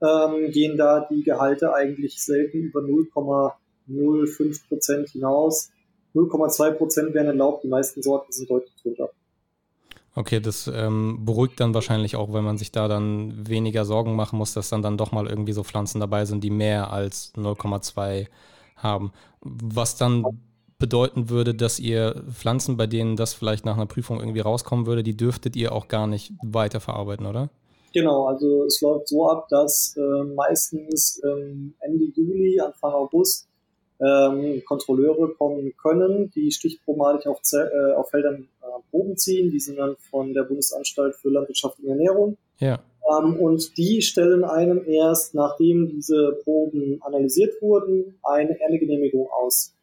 ähm, 0.01 0.51
gehen 0.51 0.77
da 0.77 1.07
die 1.09 1.23
Gehalte 1.23 1.73
eigentlich 1.73 2.23
selten 2.23 2.57
über 2.57 2.81
0,05 2.81 4.67
Prozent 4.67 5.09
hinaus. 5.09 5.71
0,2 6.13 6.71
Prozent 6.71 7.13
wären 7.13 7.27
erlaubt, 7.27 7.63
die 7.63 7.67
meisten 7.67 8.01
Sorten 8.01 8.31
sind 8.31 8.49
deutlich 8.49 8.73
drunter. 8.81 9.09
Okay, 10.17 10.39
das 10.39 10.71
ähm, 10.73 11.25
beruhigt 11.25 11.59
dann 11.59 11.73
wahrscheinlich 11.73 12.15
auch, 12.15 12.31
wenn 12.33 12.45
man 12.45 12.57
sich 12.57 12.71
da 12.71 12.87
dann 12.87 13.49
weniger 13.49 13.83
Sorgen 13.83 14.15
machen 14.15 14.37
muss, 14.37 14.53
dass 14.53 14.69
dann 14.69 14.81
dann 14.81 14.97
doch 14.97 15.11
mal 15.11 15.27
irgendwie 15.27 15.51
so 15.51 15.63
Pflanzen 15.63 15.99
dabei 15.99 16.23
sind, 16.23 16.41
die 16.41 16.51
mehr 16.51 16.91
als 16.91 17.33
0,2 17.35 18.27
haben. 18.77 19.11
Was 19.41 19.97
dann 19.97 20.23
bedeuten 20.77 21.29
würde, 21.29 21.53
dass 21.53 21.79
ihr 21.79 22.23
Pflanzen, 22.31 22.77
bei 22.77 22.87
denen 22.87 23.17
das 23.17 23.33
vielleicht 23.33 23.65
nach 23.65 23.75
einer 23.75 23.85
Prüfung 23.87 24.19
irgendwie 24.19 24.39
rauskommen 24.39 24.85
würde, 24.85 25.03
die 25.03 25.17
dürftet 25.17 25.57
ihr 25.57 25.73
auch 25.73 25.89
gar 25.89 26.07
nicht 26.07 26.31
weiterverarbeiten, 26.41 27.25
oder? 27.25 27.49
Genau, 27.95 28.25
also 28.25 28.65
es 28.65 28.81
läuft 28.81 29.07
so 29.07 29.29
ab, 29.29 29.47
dass 29.47 29.95
äh, 29.95 30.23
meistens 30.25 31.21
ähm, 31.23 31.75
Ende 31.79 32.03
Juli, 32.13 32.59
Anfang 32.59 32.91
August 32.91 33.47
ähm, 34.01 34.61
Kontrolleure 34.65 35.33
kommen 35.35 35.73
können, 35.81 36.29
die 36.35 36.51
stichprobenartig 36.51 37.25
auf, 37.27 37.39
äh, 37.53 37.93
auf 37.93 38.09
Feldern 38.09 38.49
äh, 38.61 38.65
Proben 38.91 39.15
ziehen. 39.15 39.49
Die 39.49 39.61
sind 39.61 39.77
dann 39.77 39.95
von 40.11 40.33
der 40.33 40.43
Bundesanstalt 40.43 41.15
für 41.15 41.29
Landwirtschaft 41.29 41.79
und 41.79 41.87
Ernährung. 41.87 42.37
Ja. 42.59 42.81
Ähm, 43.17 43.39
und 43.39 43.77
die 43.77 44.01
stellen 44.01 44.43
einem 44.43 44.83
erst, 44.85 45.33
nachdem 45.33 45.87
diese 45.87 46.37
Proben 46.43 46.97
analysiert 47.01 47.61
wurden, 47.61 48.19
eine 48.23 48.59
Erntegenehmigung 48.59 49.29
aus. 49.31 49.73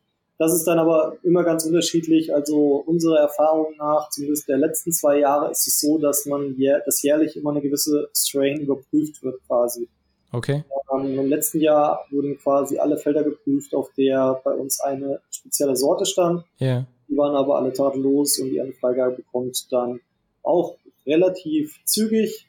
Das 0.43 0.55
ist 0.55 0.64
dann 0.64 0.80
aber 0.80 1.18
immer 1.22 1.45
ganz 1.45 1.64
unterschiedlich. 1.64 2.34
Also 2.34 2.82
unserer 2.84 3.20
Erfahrung 3.20 3.76
nach, 3.78 4.11
zumindest 4.11 4.49
der 4.49 4.59
letzten 4.59 4.90
zwei 4.90 5.20
Jahre, 5.20 5.53
ist 5.53 5.68
es 5.68 5.78
so, 5.78 5.99
dass 5.99 6.26
man 6.26 6.57
jä 6.57 6.80
dass 6.84 7.01
jährlich 7.01 7.36
immer 7.36 7.51
eine 7.51 7.61
gewisse 7.61 8.09
Strain 8.12 8.59
überprüft 8.59 9.22
wird 9.22 9.36
quasi. 9.47 9.88
Okay. 10.32 10.64
Ähm, 10.93 11.16
Im 11.16 11.28
letzten 11.28 11.61
Jahr 11.61 12.07
wurden 12.11 12.36
quasi 12.38 12.76
alle 12.80 12.99
Felder 12.99 13.22
geprüft, 13.22 13.72
auf 13.72 13.93
der 13.97 14.40
bei 14.43 14.51
uns 14.51 14.80
eine 14.80 15.20
spezielle 15.30 15.76
Sorte 15.76 16.07
stand. 16.07 16.43
Ja. 16.59 16.86
Die 17.09 17.16
waren 17.16 17.36
aber 17.36 17.59
alle 17.59 17.72
tadellos 17.72 18.40
und 18.40 18.51
die 18.51 18.57
Erntenfreigabe 18.57 19.14
bekommt 19.14 19.68
dann 19.70 20.01
auch 20.43 20.74
relativ 21.07 21.78
zügig. 21.84 22.49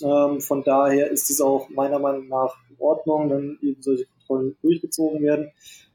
Ähm, 0.00 0.40
von 0.40 0.62
daher 0.62 1.10
ist 1.10 1.28
es 1.28 1.40
auch 1.40 1.68
meiner 1.70 1.98
Meinung 1.98 2.28
nach 2.28 2.54
in 2.70 2.76
Ordnung, 2.78 3.30
wenn 3.30 3.58
eben 3.62 3.82
solche 3.82 4.06
Kontrollen 4.28 4.56
durchgezogen 4.62 5.22
werden. 5.22 5.50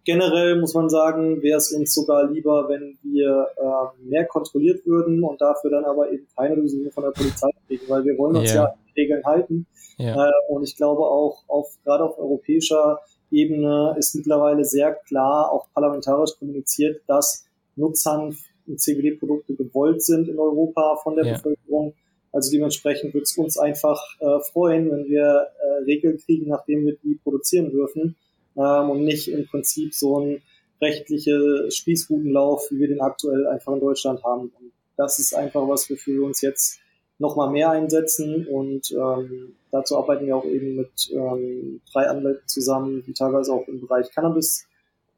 Generell 0.07 0.55
muss 0.57 0.73
man 0.73 0.89
sagen, 0.89 1.41
wäre 1.43 1.57
es 1.57 1.73
uns 1.73 1.93
sogar 1.93 2.31
lieber, 2.31 2.69
wenn 2.69 2.97
wir 3.03 3.49
äh, 3.57 4.05
mehr 4.09 4.25
kontrolliert 4.25 4.85
würden 4.85 5.21
und 5.21 5.41
dafür 5.41 5.69
dann 5.69 5.83
aber 5.83 6.09
eben 6.09 6.25
keine 6.33 6.55
Lösung 6.55 6.89
von 6.93 7.03
der 7.03 7.11
Polizei 7.11 7.49
kriegen, 7.67 7.83
weil 7.89 8.05
wir 8.05 8.17
wollen 8.17 8.37
uns 8.37 8.53
Ja. 8.53 8.55
ja 8.55 8.65
an 8.67 8.77
die 8.95 9.01
Regeln 9.01 9.25
halten. 9.25 9.65
Ja. 9.97 10.29
Äh, 10.29 10.31
und 10.47 10.63
ich 10.63 10.77
glaube 10.77 11.01
auch, 11.01 11.43
auf, 11.49 11.77
gerade 11.83 12.05
auf 12.05 12.17
europäischer 12.17 13.01
Ebene 13.31 13.97
ist 13.99 14.15
mittlerweile 14.15 14.63
sehr 14.63 14.93
klar, 14.93 15.51
auch 15.51 15.67
parlamentarisch 15.73 16.39
kommuniziert, 16.39 17.01
dass 17.07 17.45
Nutzhanf 17.75 18.37
und 18.65 18.79
CBD-Produkte 18.79 19.55
gewollt 19.55 20.01
sind 20.01 20.29
in 20.29 20.39
Europa 20.39 21.01
von 21.03 21.17
der 21.17 21.25
Ja. 21.25 21.33
Bevölkerung. 21.33 21.95
Also 22.31 22.49
dementsprechend 22.49 23.13
würde 23.13 23.23
es 23.25 23.37
uns 23.37 23.57
einfach 23.57 24.01
äh, 24.21 24.39
freuen, 24.53 24.89
wenn 24.89 25.05
wir 25.09 25.47
äh, 25.59 25.83
Regeln 25.83 26.17
kriegen, 26.17 26.47
nachdem 26.47 26.85
wir 26.85 26.95
die 27.03 27.19
produzieren 27.21 27.71
dürfen 27.71 28.15
ähm, 28.57 28.89
und 28.89 29.03
nicht 29.03 29.29
im 29.29 29.45
Prinzip 29.47 29.93
so 29.93 30.19
ein 30.19 30.41
rechtliche 30.81 31.69
Spießrutenlauf, 31.71 32.69
wie 32.71 32.79
wir 32.79 32.87
den 32.87 33.01
aktuell 33.01 33.47
einfach 33.47 33.73
in 33.73 33.79
Deutschland 33.79 34.23
haben. 34.23 34.51
Und 34.59 34.71
das 34.95 35.19
ist 35.19 35.33
einfach 35.35 35.67
was, 35.67 35.89
wofür 35.89 36.15
wir 36.15 36.23
uns 36.23 36.41
jetzt 36.41 36.79
nochmal 37.19 37.49
mehr 37.49 37.71
einsetzen 37.71 38.45
und 38.47 38.91
ähm, 38.91 39.55
dazu 39.71 39.97
arbeiten 39.97 40.27
wir 40.27 40.35
auch 40.35 40.45
eben 40.45 40.75
mit 40.75 41.09
ähm, 41.11 41.81
drei 41.91 42.07
Anwälten 42.07 42.47
zusammen, 42.47 43.03
die 43.07 43.13
teilweise 43.13 43.53
auch 43.53 43.67
im 43.67 43.81
Bereich 43.81 44.11
Cannabis 44.11 44.67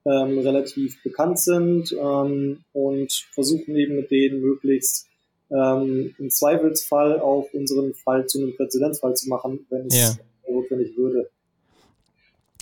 ähm, 0.06 0.40
relativ 0.40 1.04
bekannt 1.04 1.40
sind 1.40 1.92
ähm, 1.92 2.64
und 2.72 3.12
versuchen 3.34 3.76
eben 3.76 3.98
mit 3.98 4.12
denen 4.12 4.40
möglichst 4.40 5.08
ähm, 5.52 6.16
im 6.18 6.30
Zweifelsfall 6.30 7.20
auch 7.20 7.50
unseren 7.54 7.94
Fall 7.94 8.26
zu 8.28 8.42
einem 8.42 8.56
Präzedenzfall 8.56 9.16
zu 9.16 9.28
machen, 9.28 9.66
wenn 9.70 9.88
es 9.88 9.98
Ja. 9.98 10.52
notwendig 10.54 10.96
würde. 10.96 11.30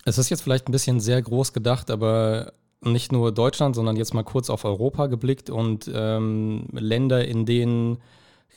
Es 0.07 0.17
ist 0.17 0.29
jetzt 0.29 0.41
vielleicht 0.41 0.69
ein 0.69 0.71
bisschen 0.71 1.01
sehr 1.01 1.21
groß 1.21 1.51
gedacht, 1.51 1.91
aber 1.91 2.53
nicht 2.79 3.11
nur 3.11 3.33
Deutschland, 3.33 3.75
sondern 3.75 3.97
jetzt 3.97 4.13
mal 4.13 4.23
kurz 4.23 4.49
auf 4.49 4.63
Europa 4.63 5.07
geblickt 5.07 5.49
und 5.49 5.91
ähm, 5.93 6.67
Länder, 6.71 7.27
in 7.27 7.45
denen 7.45 7.97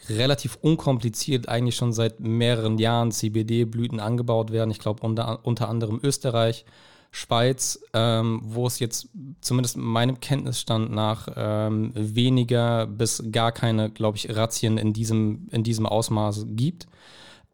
relativ 0.09 0.59
unkompliziert 0.63 1.49
eigentlich 1.49 1.75
schon 1.75 1.93
seit 1.93 2.21
mehreren 2.21 2.79
Jahren 2.79 3.11
CBD-Blüten 3.11 3.99
angebaut 3.99 4.53
werden. 4.53 4.71
Ich 4.71 4.79
glaube 4.79 5.03
unter, 5.05 5.45
unter 5.45 5.69
anderem 5.69 5.99
Österreich, 6.05 6.65
Schweiz, 7.11 7.81
ähm, 7.95 8.43
wo 8.45 8.69
es 8.69 8.79
jetzt 8.79 9.09
zumindest 9.41 9.77
meinem 9.77 10.21
Kenntnisstand 10.21 10.93
nach 10.93 11.27
ähm, 11.35 11.91
weniger 11.97 12.87
bis 12.87 13.25
gar 13.33 13.51
keine, 13.51 13.91
glaube 13.91 14.19
ich, 14.19 14.37
Razzien 14.37 14.79
in 14.79 14.93
diesem, 14.93 15.49
in 15.51 15.65
diesem 15.65 15.87
Ausmaß 15.87 16.47
gibt. 16.51 16.87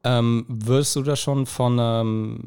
Ähm, 0.09 0.45
würdest 0.47 0.95
du 0.95 1.03
da 1.03 1.17
schon 1.17 1.47
von, 1.47 1.79
ähm, 1.81 2.39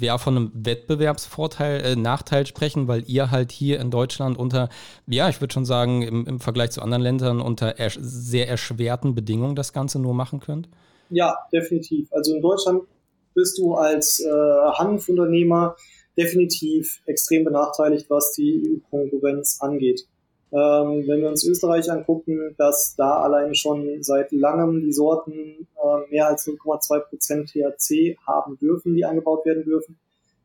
ja, 0.00 0.16
von 0.16 0.34
einem 0.34 0.50
Wettbewerbsvorteil, 0.54 1.80
äh, 1.82 1.94
Nachteil 1.94 2.46
sprechen, 2.46 2.88
weil 2.88 3.04
ihr 3.06 3.30
halt 3.30 3.52
hier 3.52 3.80
in 3.80 3.90
Deutschland 3.90 4.38
unter, 4.38 4.70
ja, 5.06 5.28
ich 5.28 5.42
würde 5.42 5.52
schon 5.52 5.66
sagen, 5.66 6.00
im, 6.00 6.26
im 6.26 6.40
Vergleich 6.40 6.70
zu 6.70 6.80
anderen 6.80 7.02
Ländern 7.02 7.42
unter 7.42 7.78
ersch 7.78 7.98
sehr 8.00 8.48
erschwerten 8.48 9.14
Bedingungen 9.14 9.56
das 9.56 9.74
Ganze 9.74 9.98
nur 9.98 10.14
machen 10.14 10.40
könnt? 10.40 10.70
Ja, 11.10 11.36
definitiv. 11.52 12.10
Also 12.12 12.34
in 12.34 12.40
Deutschland 12.40 12.84
bist 13.34 13.58
du 13.58 13.74
als 13.74 14.20
äh, 14.20 14.30
Hanfunternehmer 14.78 15.76
definitiv 16.16 17.02
extrem 17.04 17.44
benachteiligt, 17.44 18.08
was 18.08 18.32
die 18.32 18.80
Konkurrenz 18.88 19.58
angeht. 19.60 20.06
Ähm, 20.54 21.02
wenn 21.08 21.20
wir 21.20 21.30
uns 21.30 21.44
Österreich 21.44 21.90
angucken, 21.90 22.54
dass 22.58 22.94
da 22.96 23.22
allein 23.22 23.56
schon 23.56 24.04
seit 24.04 24.30
langem 24.30 24.82
die 24.82 24.92
Sorten 24.92 25.32
äh, 25.32 26.10
mehr 26.12 26.28
als 26.28 26.46
0,2% 26.46 27.46
THC 27.50 28.16
haben 28.24 28.56
dürfen, 28.58 28.94
die 28.94 29.04
angebaut 29.04 29.44
werden 29.44 29.64
dürfen, 29.64 29.98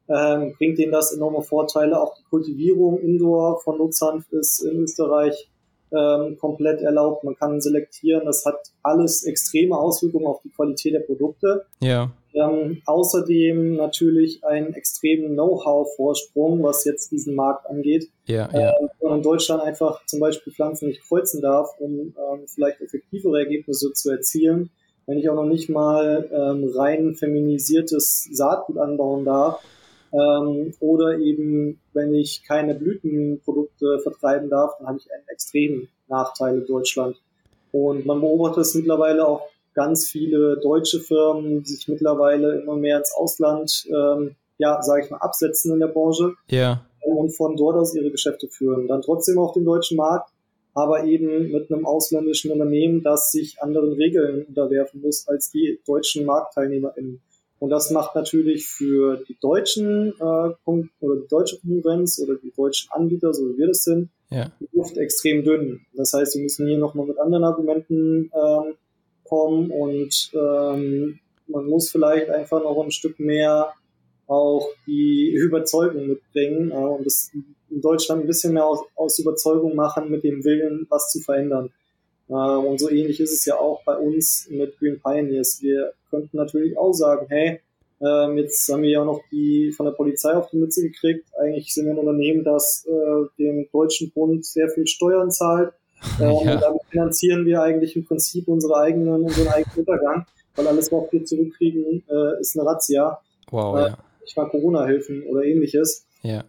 ähm, 0.07 0.55
bringt 0.57 0.79
denen 0.79 0.91
das 0.91 1.13
enorme 1.13 1.43
Vorteile. 1.43 2.01
Auch 2.01 2.15
die 2.17 2.23
Kultivierung 2.23 2.99
indoor 2.99 3.61
von 3.61 3.77
Nutzhanf 3.77 4.25
ist 4.31 4.63
in 4.63 4.79
Österreich 4.79 5.47
ähm, 5.95 6.37
komplett 6.37 6.81
erlaubt. 6.81 7.23
Man 7.23 7.35
kann 7.35 7.61
selektieren. 7.61 8.25
Das 8.25 8.45
hat 8.45 8.59
alles 8.83 9.23
extreme 9.23 9.77
Auswirkungen 9.77 10.27
auf 10.27 10.41
die 10.43 10.49
Qualität 10.49 10.93
der 10.93 10.99
Produkte. 11.01 11.65
Ja. 11.81 12.11
Ähm, 12.33 12.81
außerdem 12.85 13.75
natürlich 13.75 14.43
einen 14.43 14.73
extremen 14.73 15.33
Know-how-Vorsprung, 15.33 16.61
was 16.61 16.85
jetzt 16.85 17.11
diesen 17.11 17.35
Markt 17.35 17.67
angeht. 17.67 18.09
Ja, 18.25 18.49
ja. 18.53 18.69
Ähm, 18.79 18.89
wenn 18.99 19.09
man 19.09 19.17
in 19.19 19.23
Deutschland 19.23 19.63
einfach 19.63 20.05
zum 20.05 20.19
Beispiel 20.19 20.53
Pflanzen 20.53 20.87
nicht 20.87 21.01
kreuzen 21.07 21.41
darf, 21.41 21.69
um 21.79 21.91
ähm, 21.91 22.45
vielleicht 22.45 22.81
effektivere 22.81 23.39
Ergebnisse 23.39 23.93
zu 23.93 24.11
erzielen. 24.11 24.69
Wenn 25.07 25.17
ich 25.17 25.27
auch 25.27 25.35
noch 25.35 25.45
nicht 25.45 25.69
mal 25.69 26.29
ähm, 26.31 26.71
rein 26.75 27.15
feminisiertes 27.15 28.29
Saatgut 28.31 28.77
anbauen 28.77 29.25
darf, 29.25 29.59
ähm, 30.13 30.73
oder 30.79 31.17
eben, 31.19 31.79
wenn 31.93 32.13
ich 32.13 32.43
keine 32.47 32.75
Blütenprodukte 32.75 33.99
vertreiben 33.99 34.49
darf, 34.49 34.77
dann 34.77 34.87
habe 34.87 34.97
ich 34.99 35.11
einen 35.13 35.27
extremen 35.27 35.87
Nachteil 36.07 36.59
in 36.59 36.65
Deutschland. 36.67 37.17
Und 37.71 38.05
man 38.05 38.19
beobachtet 38.19 38.63
es 38.63 38.75
mittlerweile 38.75 39.27
auch 39.27 39.47
ganz 39.75 40.07
viele 40.07 40.57
deutsche 40.57 40.99
Firmen, 40.99 41.63
die 41.63 41.69
sich 41.71 41.87
mittlerweile 41.87 42.61
immer 42.61 42.75
mehr 42.75 42.97
ins 42.97 43.13
Ausland, 43.15 43.87
ähm, 43.89 44.35
ja, 44.57 44.81
sage 44.81 45.05
ich 45.05 45.11
mal, 45.11 45.17
absetzen 45.17 45.73
in 45.73 45.79
der 45.79 45.87
Branche 45.87 46.33
Ja. 46.49 46.83
und 47.01 47.29
von 47.35 47.55
dort 47.55 47.77
aus 47.77 47.95
ihre 47.95 48.09
Geschäfte 48.11 48.47
führen. 48.47 48.87
Dann 48.87 49.01
trotzdem 49.01 49.37
auf 49.37 49.53
dem 49.53 49.63
deutschen 49.65 49.97
Markt, 49.97 50.31
aber 50.73 51.03
eben 51.05 51.51
mit 51.51 51.71
einem 51.71 51.85
ausländischen 51.85 52.51
Unternehmen, 52.51 53.03
das 53.03 53.31
sich 53.31 53.61
anderen 53.61 53.93
Regeln 53.93 54.45
unterwerfen 54.45 55.01
muss 55.01 55.27
als 55.27 55.51
die 55.51 55.79
deutschen 55.85 56.25
MarktteilnehmerInnen. 56.25 57.21
Und 57.59 57.69
das 57.69 57.91
macht 57.91 58.15
natürlich 58.15 58.67
für 58.67 59.17
die 59.27 59.37
deutschen 59.39 60.13
äh, 60.19 60.23
oder 60.23 61.15
die 61.21 61.27
deutsche 61.29 61.59
Konkurrenz 61.59 62.19
oder 62.19 62.35
die 62.35 62.53
deutschen 62.55 62.89
Anbieter, 62.91 63.33
so 63.33 63.49
wie 63.49 63.57
wir 63.57 63.67
das 63.67 63.83
sind, 63.83 64.09
Ja. 64.29 64.51
die 64.59 64.69
Luft 64.71 64.97
extrem 64.97 65.43
dünn. 65.43 65.81
Das 65.93 66.13
heißt, 66.13 66.35
wir 66.35 66.43
müssen 66.43 66.67
hier 66.67 66.77
nochmal 66.77 67.05
mit 67.05 67.19
anderen 67.19 67.43
Argumenten 67.43 68.31
ähm, 68.33 68.75
kommen 69.25 69.71
und 69.71 70.31
ähm, 70.33 71.19
man 71.47 71.65
muss 71.65 71.89
vielleicht 71.89 72.29
einfach 72.29 72.63
noch 72.63 72.81
ein 72.83 72.91
Stück 72.91 73.19
mehr 73.19 73.73
auch 74.27 74.69
die 74.85 75.33
Überzeugung 75.35 76.07
mitbringen 76.07 76.71
äh, 76.71 76.75
und 76.75 77.05
das 77.05 77.31
in 77.69 77.81
Deutschland 77.81 78.21
ein 78.21 78.27
bisschen 78.27 78.53
mehr 78.53 78.65
aus, 78.65 78.79
aus 78.95 79.19
Überzeugung 79.19 79.75
machen 79.75 80.09
mit 80.09 80.23
dem 80.23 80.43
Willen, 80.43 80.85
was 80.89 81.09
zu 81.11 81.19
verändern. 81.19 81.71
Äh, 82.29 82.33
und 82.33 82.79
so 82.79 82.89
ähnlich 82.89 83.19
ist 83.19 83.31
es 83.33 83.45
ja 83.45 83.55
auch 83.55 83.83
bei 83.83 83.95
uns 83.97 84.47
mit 84.49 84.77
Green 84.79 84.99
Pioneers. 85.01 85.59
Wir 85.61 85.93
könnten 86.09 86.37
natürlich 86.37 86.77
auch 86.77 86.93
sagen, 86.93 87.25
hey, 87.29 87.59
ähm, 88.01 88.37
jetzt 88.37 88.71
haben 88.71 88.83
wir 88.83 88.89
ja 88.91 89.01
auch 89.01 89.05
noch 89.05 89.21
die 89.31 89.73
von 89.75 89.85
der 89.85 89.93
Polizei 89.93 90.31
auf 90.33 90.49
die 90.49 90.57
Mütze 90.57 90.81
gekriegt. 90.81 91.25
Eigentlich 91.37 91.73
sind 91.73 91.85
wir 91.85 91.93
ein 91.93 91.97
Unternehmen, 91.99 92.43
das 92.45 92.85
äh, 92.87 93.25
dem 93.37 93.67
deutschen 93.73 94.11
Bund 94.11 94.45
sehr 94.45 94.69
viel 94.69 94.87
Steuern 94.87 95.31
zahlt. 95.31 95.73
Ähm, 96.21 96.29
Ja. 96.45 96.53
Und 96.53 96.61
damit 96.61 96.81
finanzieren 96.89 97.45
wir 97.45 97.61
eigentlich 97.61 97.93
im 97.97 98.05
Prinzip 98.05 98.47
unsere 98.47 98.77
eigenen, 98.77 99.21
unseren 99.25 99.49
eigenen 99.49 99.79
Untergang, 99.79 100.25
weil 100.55 100.65
alles, 100.67 100.89
was 100.93 101.11
wir 101.11 101.25
zurückkriegen, 101.25 102.03
äh, 102.09 102.39
ist 102.39 102.57
eine 102.57 102.65
Razzia. 102.69 103.19
Wow, 103.51 103.75
Äh, 103.77 103.81
ja. 103.89 103.97
nicht 104.21 104.37
mal 104.37 104.47
Corona-Hilfen 104.47 105.23
oder 105.23 105.43
ähnliches. 105.43 106.05
Ja. 106.21 106.45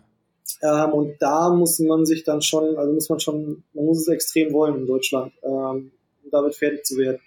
Ähm, 0.62 0.92
und 0.92 1.16
da 1.20 1.50
muss 1.50 1.78
man 1.80 2.06
sich 2.06 2.24
dann 2.24 2.42
schon, 2.42 2.76
also 2.76 2.92
muss 2.92 3.08
man 3.08 3.20
schon, 3.20 3.62
man 3.72 3.84
muss 3.84 4.00
es 4.00 4.08
extrem 4.08 4.52
wollen 4.52 4.76
in 4.76 4.86
Deutschland, 4.86 5.32
ähm, 5.42 5.92
um 6.24 6.30
damit 6.30 6.54
fertig 6.54 6.84
zu 6.84 6.96
werden. 6.96 7.20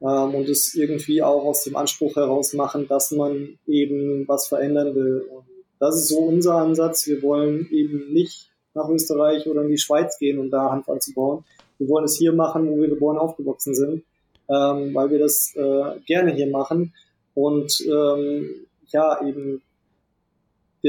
Ähm, 0.00 0.34
und 0.34 0.48
es 0.48 0.74
irgendwie 0.74 1.22
auch 1.22 1.44
aus 1.44 1.64
dem 1.64 1.76
Anspruch 1.76 2.16
heraus 2.16 2.52
machen, 2.52 2.86
dass 2.88 3.10
man 3.10 3.58
eben 3.66 4.26
was 4.28 4.48
verändern 4.48 4.94
will. 4.94 5.26
Und 5.30 5.44
das 5.78 5.96
ist 5.96 6.08
so 6.08 6.18
unser 6.18 6.56
Ansatz. 6.56 7.06
Wir 7.06 7.22
wollen 7.22 7.68
eben 7.70 8.12
nicht 8.12 8.50
nach 8.74 8.88
Österreich 8.88 9.46
oder 9.46 9.62
in 9.62 9.68
die 9.68 9.78
Schweiz 9.78 10.18
gehen, 10.18 10.38
um 10.38 10.50
da 10.50 10.70
Hanf 10.70 10.88
anzubauen. 10.88 11.44
Wir 11.78 11.88
wollen 11.88 12.04
es 12.04 12.16
hier 12.16 12.32
machen, 12.32 12.70
wo 12.70 12.80
wir 12.80 12.88
geboren 12.88 13.18
aufgewachsen 13.18 13.74
sind, 13.74 14.04
ähm, 14.48 14.94
weil 14.94 15.10
wir 15.10 15.18
das 15.18 15.54
äh, 15.56 16.00
gerne 16.06 16.32
hier 16.34 16.50
machen 16.50 16.92
und 17.34 17.80
ähm, 17.86 18.66
ja 18.86 19.24
eben 19.26 19.62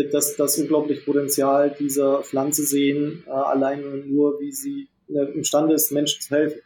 das, 0.03 0.35
das 0.35 0.57
unglaubliche 0.57 1.01
Potenzial 1.01 1.75
dieser 1.79 2.23
Pflanze 2.23 2.63
sehen, 2.63 3.23
äh, 3.27 3.29
alleine 3.29 3.97
nur, 4.05 4.39
wie 4.39 4.51
sie 4.51 4.87
äh, 5.09 5.31
imstande 5.33 5.73
ist, 5.73 5.91
Menschen 5.91 6.21
zu 6.21 6.35
helfen. 6.35 6.61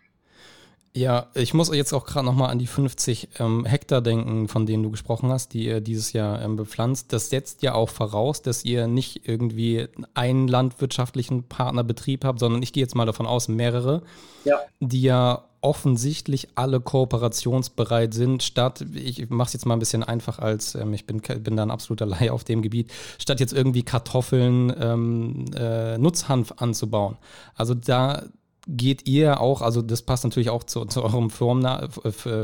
Ja, 0.96 1.28
ich 1.36 1.54
muss 1.54 1.74
jetzt 1.74 1.94
auch 1.94 2.06
gerade 2.06 2.26
nochmal 2.26 2.50
an 2.50 2.58
die 2.58 2.68
50 2.68 3.30
ähm, 3.40 3.66
Hektar 3.66 4.02
denken, 4.02 4.48
von 4.48 4.66
denen 4.66 4.82
du 4.82 4.90
gesprochen 4.90 5.32
hast, 5.32 5.54
die 5.54 5.66
ihr 5.66 5.82
dieses 5.82 6.14
Jahr 6.14 6.42
ähm, 6.42 6.56
bepflanzt. 6.56 7.14
Das 7.14 7.30
setzt 7.30 7.62
ja 7.62 7.76
auch 7.76 7.90
voraus, 7.90 8.42
dass 8.42 8.66
ihr 8.66 8.88
nicht 8.88 9.28
irgendwie 9.28 9.88
einen 10.16 10.48
landwirtschaftlichen 10.48 11.44
Partnerbetrieb 11.44 12.26
habt, 12.26 12.40
sondern 12.40 12.64
ich 12.64 12.74
gehe 12.74 12.82
jetzt 12.82 12.96
mal 12.96 13.06
davon 13.06 13.28
aus, 13.28 13.48
mehrere, 13.48 14.02
ja. 14.46 14.58
die 14.80 15.04
ja 15.04 15.46
offensichtlich 15.62 16.50
alle 16.56 16.80
kooperationsbereit 16.80 18.14
sind, 18.14 18.44
statt, 18.44 18.86
ich 18.94 19.30
mache 19.30 19.48
es 19.48 19.54
jetzt 19.54 19.66
mal 19.66 19.76
ein 19.76 19.80
bisschen 19.80 20.04
einfach 20.04 20.40
als, 20.40 20.74
ähm, 20.76 20.94
ich 20.94 21.06
bin, 21.06 21.22
bin 21.22 21.58
da 21.58 21.64
ein 21.64 21.72
absoluter 21.72 22.06
Laie 22.06 22.32
auf 22.32 22.44
dem 22.44 22.62
Gebiet, 22.62 22.92
statt 23.20 23.40
jetzt 23.40 23.54
irgendwie 23.54 23.84
Kartoffeln, 23.84 24.74
ähm, 24.80 25.46
äh, 25.56 25.98
Nutzhanf 25.98 26.54
anzubauen. 26.58 27.18
Also 27.56 27.74
da 27.74 28.24
geht 28.70 29.08
ihr 29.08 29.42
auch, 29.42 29.62
also 29.62 29.82
das 29.82 30.04
passt 30.04 30.24
natürlich 30.24 30.50
auch 30.50 30.64
zu, 30.64 30.86
zu 30.86 31.04
eurem 31.04 31.30
Firmenna 31.30 31.90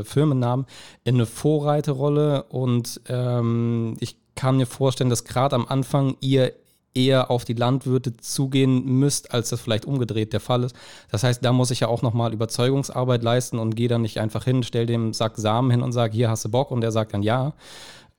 Firmennamen, 0.04 0.66
in 1.04 1.14
eine 1.14 1.26
Vorreiterrolle 1.26 2.44
und 2.44 3.00
ähm, 3.08 3.96
ich 4.00 4.16
kann 4.34 4.56
mir 4.56 4.66
vorstellen, 4.66 5.10
dass 5.10 5.24
gerade 5.24 5.56
am 5.56 5.66
Anfang 5.66 6.16
ihr 6.20 6.52
eher 6.94 7.30
auf 7.30 7.44
die 7.44 7.52
Landwirte 7.52 8.16
zugehen 8.16 8.84
müsst, 8.84 9.32
als 9.32 9.50
das 9.50 9.60
vielleicht 9.60 9.84
umgedreht 9.84 10.32
der 10.32 10.40
Fall 10.40 10.64
ist. 10.64 10.74
Das 11.10 11.22
heißt, 11.22 11.44
da 11.44 11.52
muss 11.52 11.70
ich 11.70 11.80
ja 11.80 11.88
auch 11.88 12.02
nochmal 12.02 12.32
Überzeugungsarbeit 12.32 13.22
leisten 13.22 13.58
und 13.58 13.76
gehe 13.76 13.88
dann 13.88 14.02
nicht 14.02 14.18
einfach 14.18 14.44
hin, 14.44 14.62
stell 14.62 14.86
dem 14.86 15.12
Sack 15.12 15.36
Samen 15.36 15.70
hin 15.70 15.82
und 15.82 15.92
sage, 15.92 16.14
hier 16.14 16.30
hast 16.30 16.46
du 16.46 16.48
Bock 16.48 16.70
und 16.70 16.80
der 16.80 16.92
sagt 16.92 17.12
dann 17.12 17.22
ja. 17.22 17.52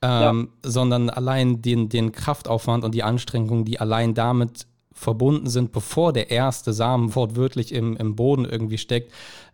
Ähm, 0.03 0.49
ja. 0.63 0.69
Sondern 0.69 1.09
allein 1.09 1.63
den, 1.63 1.89
den 1.89 2.11
Kraftaufwand 2.11 2.83
und 2.83 2.93
die 2.93 3.01
Anstrengung, 3.01 3.65
die 3.65 3.79
allein 3.79 4.13
damit 4.13 4.67
verbunden 4.97 5.47
sind, 5.47 5.71
bevor 5.71 6.11
der 6.11 6.31
erste 6.31 6.73
Samen 6.73 7.15
wortwörtlich 7.15 7.71
im, 7.71 7.95
im 7.97 8.15
Boden 8.15 8.45
irgendwie 8.45 8.79
steckt, 8.79 9.13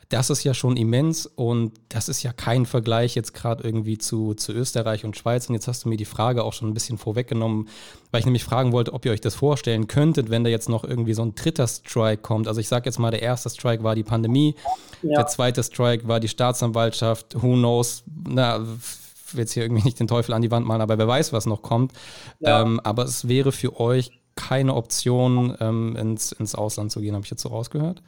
das 0.10 0.30
ist 0.30 0.44
ja 0.44 0.54
schon 0.54 0.78
immens 0.78 1.26
und 1.26 1.72
das 1.89 2.08
ist 2.08 2.22
ja 2.22 2.32
kein 2.34 2.66
Vergleich 2.66 3.16
jetzt 3.16 3.34
gerade 3.34 3.64
irgendwie 3.64 3.98
zu, 3.98 4.36
zu 4.36 4.52
Österreich 4.54 5.06
und 5.06 5.18
Schweiz. 5.18 5.50
Und 5.50 5.56
jetzt 5.56 5.68
hast 5.68 5.86
du 5.86 5.89
mir 5.89 5.98
die 5.98 6.06
Frage 6.06 6.44
auch 6.44 6.54
schon 6.54 6.70
ein 6.70 6.74
bisschen 6.74 7.00
vorweggenommen, 7.00 7.68
weil 8.12 8.20
ich 8.20 8.26
nämlich 8.26 8.44
fragen 8.44 8.74
wollte, 8.74 8.94
ob 8.94 9.06
ihr 9.06 9.12
euch 9.12 9.22
das 9.22 9.34
vorstellen 9.34 9.88
könntet, 9.88 10.30
wenn 10.30 10.44
da 10.44 10.52
jetzt 10.52 10.70
noch 10.70 10.84
irgendwie 10.84 11.14
so 11.14 11.24
ein 11.24 11.34
dritter 11.34 11.68
Strike 11.68 12.22
kommt. 12.22 12.48
Also 12.48 12.60
ich 12.60 12.68
sage 12.68 12.86
jetzt 12.86 13.00
mal, 13.00 13.10
der 13.10 13.24
erste 13.24 13.50
Strike 13.50 13.84
war 13.84 13.96
die 13.96 14.04
Pandemie, 14.04 14.56
ja. 15.02 15.18
der 15.18 15.28
zweite 15.28 15.64
Strike 15.64 16.08
war 16.08 16.20
die 16.20 16.28
Staatsanwaltschaft, 16.28 17.41
who 17.41 17.54
knows, 17.54 18.04
na, 18.28 18.58
ich 18.58 19.34
will 19.34 19.39
jetzt 19.39 19.54
hier 19.54 19.64
irgendwie 19.64 19.84
nicht 19.84 20.00
den 20.00 20.08
Teufel 20.08 20.34
an 20.34 20.44
die 20.44 20.52
Wand 20.52 20.68
malen, 20.68 20.82
aber 20.82 21.00
wer 21.00 21.08
weiß, 21.08 21.34
was 21.34 21.48
noch 21.48 21.64
kommt. 21.64 21.91
Ja. 22.39 22.62
Ähm, 22.62 22.80
aber 22.82 23.06
es 23.06 23.28
wäre 23.28 23.52
für 23.52 23.80
euch 23.80 24.12
keine 24.36 24.76
Option, 24.76 25.56
ähm, 25.60 25.96
ins, 25.96 26.32
ins 26.32 26.56
Ausland 26.56 26.92
zu 26.92 27.02
gehen, 27.02 27.14
habe 27.14 27.24
ich 27.24 27.32
jetzt 27.32 27.42
so 27.42 27.50
rausgehört? 27.50 28.02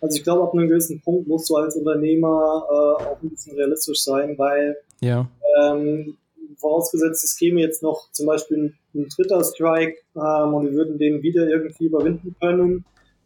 Also 0.00 0.16
ich 0.16 0.24
glaube, 0.24 0.44
ab 0.44 0.54
einem 0.54 0.68
gewissen 0.68 1.00
Punkt 1.00 1.26
musst 1.26 1.50
du 1.50 1.56
als 1.56 1.76
Unternehmer 1.76 2.64
äh, 2.68 3.04
auch 3.04 3.22
ein 3.22 3.30
bisschen 3.30 3.56
realistisch 3.56 4.02
sein, 4.02 4.38
weil 4.38 4.76
ja. 5.00 5.28
ähm, 5.60 6.16
vorausgesetzt, 6.56 7.24
es 7.24 7.36
käme 7.36 7.60
jetzt 7.60 7.82
noch 7.82 8.10
zum 8.12 8.26
Beispiel 8.26 8.58
ein, 8.58 8.78
ein 8.94 9.08
dritter 9.08 9.42
Strike 9.42 9.96
ähm, 10.14 10.54
und 10.54 10.66
wir 10.66 10.72
würden 10.72 10.98
den 10.98 11.22
wieder 11.22 11.48
irgendwie 11.48 11.86
überwinden 11.86 12.36
können, 12.40 12.84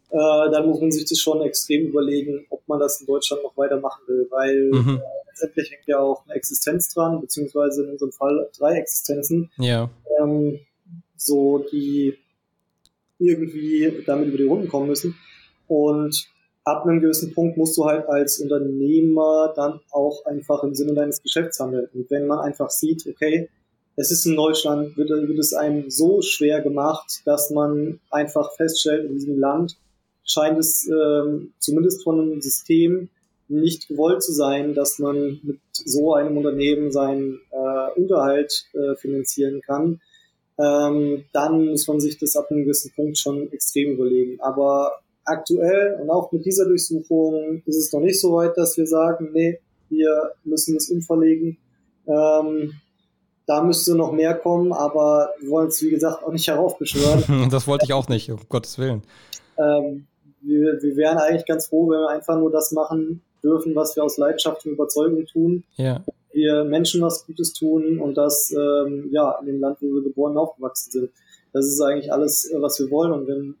äh, 0.09 0.51
dann 0.51 0.67
muss 0.67 0.79
man 0.79 0.91
sich 0.91 1.05
das 1.05 1.19
schon 1.19 1.41
extrem 1.41 1.87
überlegen, 1.87 2.45
ob 2.49 2.67
man 2.67 2.79
das 2.79 3.01
in 3.01 3.07
Deutschland 3.07 3.43
noch 3.43 3.57
weitermachen 3.57 4.01
will, 4.07 4.27
weil 4.31 4.69
mhm. 4.71 4.97
äh, 4.97 5.01
letztendlich 5.29 5.71
hängt 5.71 5.87
ja 5.87 5.99
auch 5.99 6.23
eine 6.25 6.35
Existenz 6.35 6.93
dran, 6.93 7.21
beziehungsweise 7.21 7.83
in 7.83 7.91
unserem 7.91 8.11
Fall 8.11 8.49
drei 8.57 8.75
Existenzen. 8.77 9.51
Ja. 9.57 9.89
Ähm, 10.19 10.59
so 11.15 11.65
die 11.71 12.17
irgendwie 13.23 14.03
damit 14.05 14.27
über 14.27 14.37
die 14.37 14.45
Runden 14.45 14.67
kommen 14.67 14.87
müssen. 14.87 15.15
Und 15.67 16.27
ab 16.63 16.85
einem 16.85 17.01
gewissen 17.01 17.33
Punkt 17.33 17.57
musst 17.57 17.77
du 17.77 17.85
halt 17.85 18.07
als 18.07 18.39
Unternehmer 18.39 19.53
dann 19.55 19.79
auch 19.91 20.25
einfach 20.25 20.63
im 20.63 20.73
Sinne 20.73 20.93
deines 20.93 21.21
Geschäfts 21.21 21.59
handeln. 21.59 21.87
Und 21.93 22.09
wenn 22.09 22.27
man 22.27 22.39
einfach 22.39 22.69
sieht, 22.69 23.05
okay, 23.07 23.49
es 23.95 24.11
ist 24.11 24.25
in 24.25 24.35
Deutschland, 24.35 24.97
wird, 24.97 25.09
wird 25.09 25.39
es 25.39 25.53
einem 25.53 25.89
so 25.89 26.21
schwer 26.21 26.61
gemacht, 26.61 27.21
dass 27.25 27.51
man 27.51 27.99
einfach 28.09 28.53
feststellt, 28.55 29.05
in 29.05 29.13
diesem 29.13 29.39
Land 29.39 29.77
scheint 30.25 30.57
es 30.57 30.87
ähm, 30.87 31.53
zumindest 31.59 32.03
von 32.03 32.19
einem 32.19 32.41
System 32.41 33.09
nicht 33.49 33.89
gewollt 33.89 34.23
zu 34.23 34.31
sein, 34.31 34.73
dass 34.73 34.99
man 34.99 35.39
mit 35.43 35.59
so 35.71 36.13
einem 36.13 36.37
Unternehmen 36.37 36.91
seinen 36.91 37.39
äh, 37.51 37.99
Unterhalt 37.99 38.65
äh, 38.73 38.95
finanzieren 38.95 39.61
kann 39.61 39.99
ähm, 40.59 41.25
dann 41.33 41.67
muss 41.67 41.87
man 41.87 41.99
sich 41.99 42.17
das 42.17 42.35
ab 42.35 42.47
einem 42.49 42.63
gewissen 42.63 42.91
Punkt 42.95 43.17
schon 43.17 43.51
extrem 43.51 43.93
überlegen. 43.93 44.39
Aber 44.41 44.99
aktuell 45.25 45.99
und 46.01 46.09
auch 46.09 46.31
mit 46.31 46.45
dieser 46.45 46.65
Durchsuchung 46.65 47.63
ist 47.65 47.77
es 47.77 47.93
noch 47.93 48.01
nicht 48.01 48.19
so 48.19 48.33
weit, 48.33 48.57
dass 48.57 48.77
wir 48.77 48.85
sagen, 48.85 49.29
nee, 49.33 49.59
wir 49.89 50.33
müssen 50.43 50.75
es 50.75 50.89
umverlegen. 50.89 51.57
Ähm, 52.07 52.73
da 53.45 53.61
müsste 53.61 53.95
noch 53.95 54.11
mehr 54.11 54.35
kommen, 54.35 54.71
aber 54.71 55.31
wir 55.39 55.49
wollen 55.49 55.67
es, 55.67 55.81
wie 55.81 55.89
gesagt, 55.89 56.23
auch 56.23 56.31
nicht 56.31 56.47
heraufbeschwören. 56.47 57.49
das 57.51 57.67
wollte 57.67 57.85
ich 57.85 57.93
auch 57.93 58.07
nicht, 58.07 58.31
um 58.31 58.39
Gottes 58.47 58.77
Willen. 58.77 59.03
Ähm, 59.57 60.07
wir, 60.41 60.81
wir 60.81 60.95
wären 60.95 61.17
eigentlich 61.17 61.45
ganz 61.45 61.67
froh, 61.67 61.89
wenn 61.89 61.99
wir 61.99 62.09
einfach 62.09 62.37
nur 62.37 62.51
das 62.51 62.71
machen 62.71 63.21
dürfen, 63.43 63.75
was 63.75 63.95
wir 63.95 64.03
aus 64.03 64.17
Leidenschaft 64.17 64.65
und 64.65 64.73
Überzeugung 64.73 65.25
tun. 65.25 65.63
Ja 65.75 66.03
wir 66.33 66.63
Menschen 66.63 67.01
was 67.01 67.25
Gutes 67.25 67.53
tun 67.53 67.99
und 67.99 68.15
das 68.15 68.51
ähm, 68.51 69.09
ja 69.11 69.37
in 69.39 69.47
dem 69.47 69.59
Land, 69.59 69.77
wo 69.81 69.87
wir 69.87 70.03
geboren 70.03 70.33
und 70.33 70.39
aufgewachsen 70.39 70.91
sind. 70.91 71.09
Das 71.51 71.65
ist 71.65 71.81
eigentlich 71.81 72.11
alles, 72.11 72.49
äh, 72.51 72.61
was 72.61 72.79
wir 72.79 72.89
wollen. 72.89 73.11
Und 73.11 73.27
wenn 73.27 73.55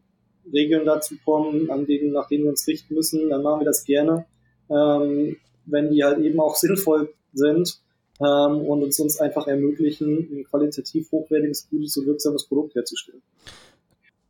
Regeln 0.51 0.85
dazu 0.85 1.15
kommen, 1.23 1.69
an 1.69 1.85
denen, 1.85 2.11
nach 2.11 2.27
denen 2.27 2.43
wir 2.43 2.51
uns 2.51 2.67
richten 2.67 2.95
müssen, 2.95 3.29
dann 3.29 3.43
machen 3.43 3.61
wir 3.61 3.65
das 3.65 3.85
gerne. 3.85 4.25
Ähm, 4.69 5.37
wenn 5.65 5.91
die 5.91 6.03
halt 6.03 6.19
eben 6.19 6.39
auch 6.39 6.55
sinnvoll 6.55 7.13
sind 7.33 7.79
ähm, 8.19 8.61
und 8.61 8.83
uns, 8.83 8.99
uns 8.99 9.19
einfach 9.19 9.47
ermöglichen, 9.47 10.29
ein 10.31 10.43
qualitativ 10.43 11.11
hochwertiges, 11.11 11.69
gutes 11.69 11.97
und 11.97 12.07
wirksames 12.07 12.47
Produkt 12.47 12.75
herzustellen. 12.75 13.21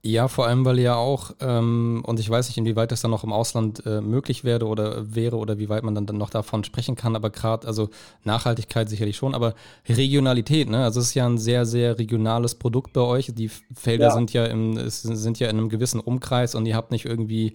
Ja, 0.06 0.28
vor 0.28 0.47
allem, 0.47 0.66
weil 0.66 0.80
ja 0.80 0.95
auch, 0.95 1.32
ähm, 1.39 2.04
und 2.06 2.20
ich 2.20 2.30
weiß 2.30 2.49
nicht, 2.49 2.58
inwieweit 2.58 2.91
das 2.91 2.99
dann 2.99 3.12
noch 3.12 3.24
im 3.24 3.32
Ausland 3.32 3.86
äh, 3.86 4.01
möglich 4.01 4.43
wäre 4.43 4.68
oder 4.68 5.16
wäre 5.16 5.38
oder 5.38 5.60
wie 5.60 5.70
weit 5.70 5.84
man 5.84 5.95
dann, 5.95 6.06
dann 6.06 6.18
noch 6.18 6.30
davon 6.30 6.66
sprechen 6.66 6.97
kann, 6.97 7.16
aber 7.16 7.30
gerade, 7.30 7.66
also 7.66 7.89
Nachhaltigkeit 8.26 8.89
sicherlich 8.89 9.16
schon, 9.16 9.34
aber 9.34 9.56
Regionalität, 9.88 10.70
ne? 10.70 10.84
Also 10.84 10.99
es 10.99 11.08
ist 11.08 11.14
ja 11.14 11.26
ein 11.26 11.38
sehr, 11.38 11.66
sehr 11.66 11.97
regionales 11.99 12.56
Produkt 12.56 12.91
bei 12.91 12.99
euch. 12.99 13.32
Die 13.34 13.47
Felder 13.47 14.08
ja. 14.08 14.12
sind 14.12 14.34
ja 14.34 14.43
im, 14.45 14.78
sind 14.89 15.39
ja 15.39 15.47
in 15.47 15.58
einem 15.58 15.70
gewissen 15.70 16.01
Umkreis 16.01 16.54
und 16.54 16.66
ihr 16.66 16.76
habt 16.76 16.91
nicht 16.91 17.06
irgendwie 17.06 17.54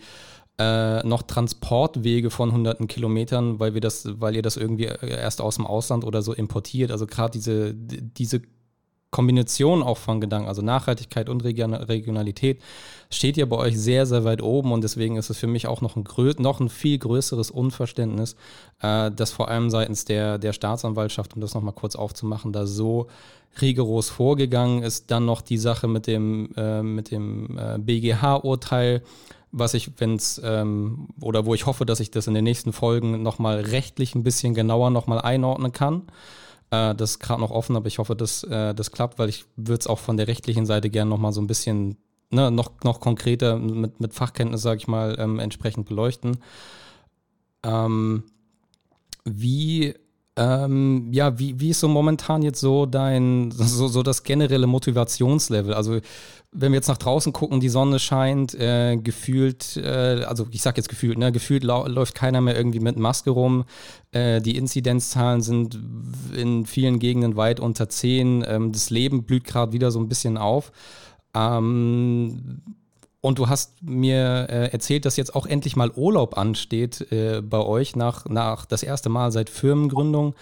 äh, 0.59 1.07
noch 1.07 1.23
Transportwege 1.23 2.31
von 2.31 2.53
hunderten 2.53 2.89
Kilometern, 2.89 3.61
weil 3.61 3.75
wir 3.75 3.83
das, 3.83 4.09
weil 4.21 4.35
ihr 4.35 4.43
das 4.43 4.57
irgendwie 4.57 4.85
erst 4.85 5.43
aus 5.43 5.57
dem 5.57 5.67
Ausland 5.67 6.03
oder 6.03 6.23
so 6.23 6.33
importiert. 6.33 6.93
Also 6.93 7.07
gerade 7.07 7.33
diese, 7.33 7.75
diese 7.75 8.41
Kombination 9.11 9.83
auch 9.83 9.97
von 9.97 10.21
Gedanken, 10.21 10.49
also 10.49 10.61
Nachhaltigkeit 10.61 11.31
und 11.31 11.43
Regionalität, 11.43 12.61
steht 13.11 13.39
ja 13.39 13.47
bei 13.47 13.57
euch 13.57 13.79
sehr, 13.79 14.05
sehr 14.05 14.25
weit 14.25 14.43
oben 14.43 14.71
und 14.71 14.85
deswegen 14.85 15.17
ist 15.17 15.31
es 15.31 15.39
für 15.39 15.47
mich 15.47 15.67
auch 15.67 15.81
noch 15.81 15.97
ein, 15.97 16.05
noch 16.39 16.61
ein 16.61 16.69
viel 16.69 16.99
größeres 16.99 17.51
Unverständnis, 17.51 18.37
äh, 18.83 19.11
dass 19.11 19.33
vor 19.33 19.49
allem 19.49 19.71
seitens 19.71 20.05
der, 20.05 20.39
der 20.39 20.53
Staatsanwaltschaft, 20.53 21.35
um 21.35 21.41
das 21.41 21.55
nochmal 21.55 21.73
kurz 21.73 21.97
aufzumachen, 21.97 22.53
da 22.53 22.67
so 22.67 23.07
rigoros 23.63 24.11
vorgegangen 24.11 24.83
ist. 24.83 25.11
Dann 25.11 25.25
noch 25.25 25.41
die 25.41 25.59
Sache 25.59 25.89
mit 25.89 26.07
dem, 26.07 26.51
äh, 26.55 27.03
dem 27.03 27.59
äh, 27.59 27.79
BGH-Urteil, 27.79 29.03
was 29.53 29.73
ich, 29.73 29.91
wenn 29.99 30.17
es, 30.17 30.41
ähm, 30.45 31.09
oder 31.21 31.47
wo 31.47 31.55
ich 31.55 31.65
hoffe, 31.65 31.87
dass 31.87 32.01
ich 32.01 32.11
das 32.11 32.27
in 32.27 32.35
den 32.35 32.45
nächsten 32.45 32.75
Folgen 32.75 33.23
nochmal 33.23 33.61
rechtlich 33.61 34.15
ein 34.15 34.23
bisschen 34.23 34.53
genauer 34.53 34.91
nochmal 34.91 35.23
einordnen 35.23 35.73
kann. 35.73 36.03
Äh, 36.71 36.95
das 36.95 37.13
ist 37.13 37.19
gerade 37.21 37.41
noch 37.41 37.51
offen, 37.51 37.77
aber 37.77 37.87
ich 37.87 37.99
hoffe, 37.99 38.17
dass 38.17 38.43
äh, 38.45 38.75
das 38.75 38.91
klappt, 38.93 39.19
weil 39.19 39.29
ich 39.29 39.45
würde 39.57 39.81
es 39.81 39.87
auch 39.87 39.99
von 39.99 40.17
der 40.17 40.29
rechtlichen 40.29 40.67
Seite 40.67 40.91
gerne 40.91 41.11
noch 41.11 41.19
mal 41.19 41.33
so 41.33 41.41
ein 41.41 41.47
bisschen 41.47 41.97
ne, 42.31 42.51
noch, 42.51 42.73
noch 42.85 43.01
konkreter 43.01 43.59
mit, 43.59 44.01
mit 44.01 44.15
Fachkenntnis, 44.15 44.63
sage 44.63 44.79
ich 44.79 44.89
mal, 44.89 45.17
ähm, 45.19 45.39
entsprechend 45.39 45.89
beleuchten. 45.89 46.39
Ähm, 47.65 48.25
wie 49.25 49.95
Ähm, 50.41 51.09
ja, 51.13 51.37
wie, 51.39 51.59
wie 51.59 51.71
ist 51.71 51.81
so 51.81 51.89
momentan 51.89 52.43
jetzt 52.43 52.61
so 52.61 52.87
dein, 52.87 53.51
so, 53.51 53.89
so 53.89 54.03
das 54.05 54.23
generelle 54.23 54.69
Motivationslevel? 54.69 55.75
Also 55.75 55.99
wenn 56.51 56.73
wir 56.73 56.77
jetzt 56.77 56.89
nach 56.89 56.99
draußen 56.99 57.33
gucken, 57.33 57.61
die 57.61 57.69
Sonne 57.69 57.99
scheint, 57.99 58.55
äh, 58.55 58.97
gefühlt, 58.97 59.77
äh, 59.77 60.25
also 60.27 60.47
ich 60.51 60.63
sag 60.63 60.77
jetzt 60.77 60.89
gefühlt, 60.89 61.19
ne, 61.19 61.31
gefühlt 61.31 61.63
läuft 61.63 62.15
keiner 62.15 62.41
mehr 62.41 62.57
irgendwie 62.57 62.81
mit 62.81 62.99
Maske 62.99 63.31
rum. 63.31 63.65
Äh, 64.13 64.41
die 64.41 64.57
Inzidenzzahlen 64.57 65.43
sind 65.43 65.79
in 66.35 66.65
vielen 66.65 66.99
Gegenden 67.01 67.37
weit 67.37 67.61
unter 67.61 67.89
10. 67.89 68.45
Ähm, 68.47 68.73
das 68.73 68.89
Leben 68.89 69.25
blüht 69.25 69.45
gerade 69.45 69.73
wieder 69.73 69.91
so 69.91 70.01
ein 70.01 70.09
bisschen 70.09 70.39
auf. 70.39 70.73
Ähm, 71.35 72.63
und 73.21 73.39
du 73.39 73.49
hast 73.49 73.83
mir 73.83 74.47
äh, 74.49 74.73
erzählt, 74.73 75.05
dass 75.05 75.17
jetzt 75.17 75.35
auch 75.35 75.45
endlich 75.45 75.77
mal 75.77 75.91
Urlaub 75.91 76.39
ansteht 76.39 77.13
äh, 77.13 77.43
bei 77.43 77.59
euch 77.59 77.95
nach, 77.95 78.25
nach 78.27 78.65
das 78.65 78.83
erste 78.83 79.11
Mal 79.11 79.33
seit 79.33 79.51
Firmengründung. 79.51 80.35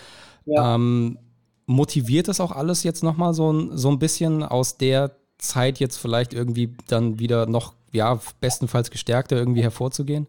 Ja. 0.44 0.76
Ähm, 0.76 1.18
motiviert 1.66 2.28
das 2.28 2.40
auch 2.40 2.52
alles 2.52 2.84
jetzt 2.84 3.02
nochmal 3.02 3.34
so, 3.34 3.74
so 3.76 3.90
ein 3.90 3.98
bisschen 3.98 4.44
aus 4.44 4.78
der 4.78 5.16
Zeit 5.38 5.78
jetzt 5.78 5.96
vielleicht 5.96 6.32
irgendwie 6.34 6.74
dann 6.88 7.18
wieder 7.18 7.46
noch, 7.46 7.74
ja, 7.92 8.18
bestenfalls 8.40 8.90
gestärkter 8.90 9.36
irgendwie 9.36 9.62
hervorzugehen? 9.62 10.26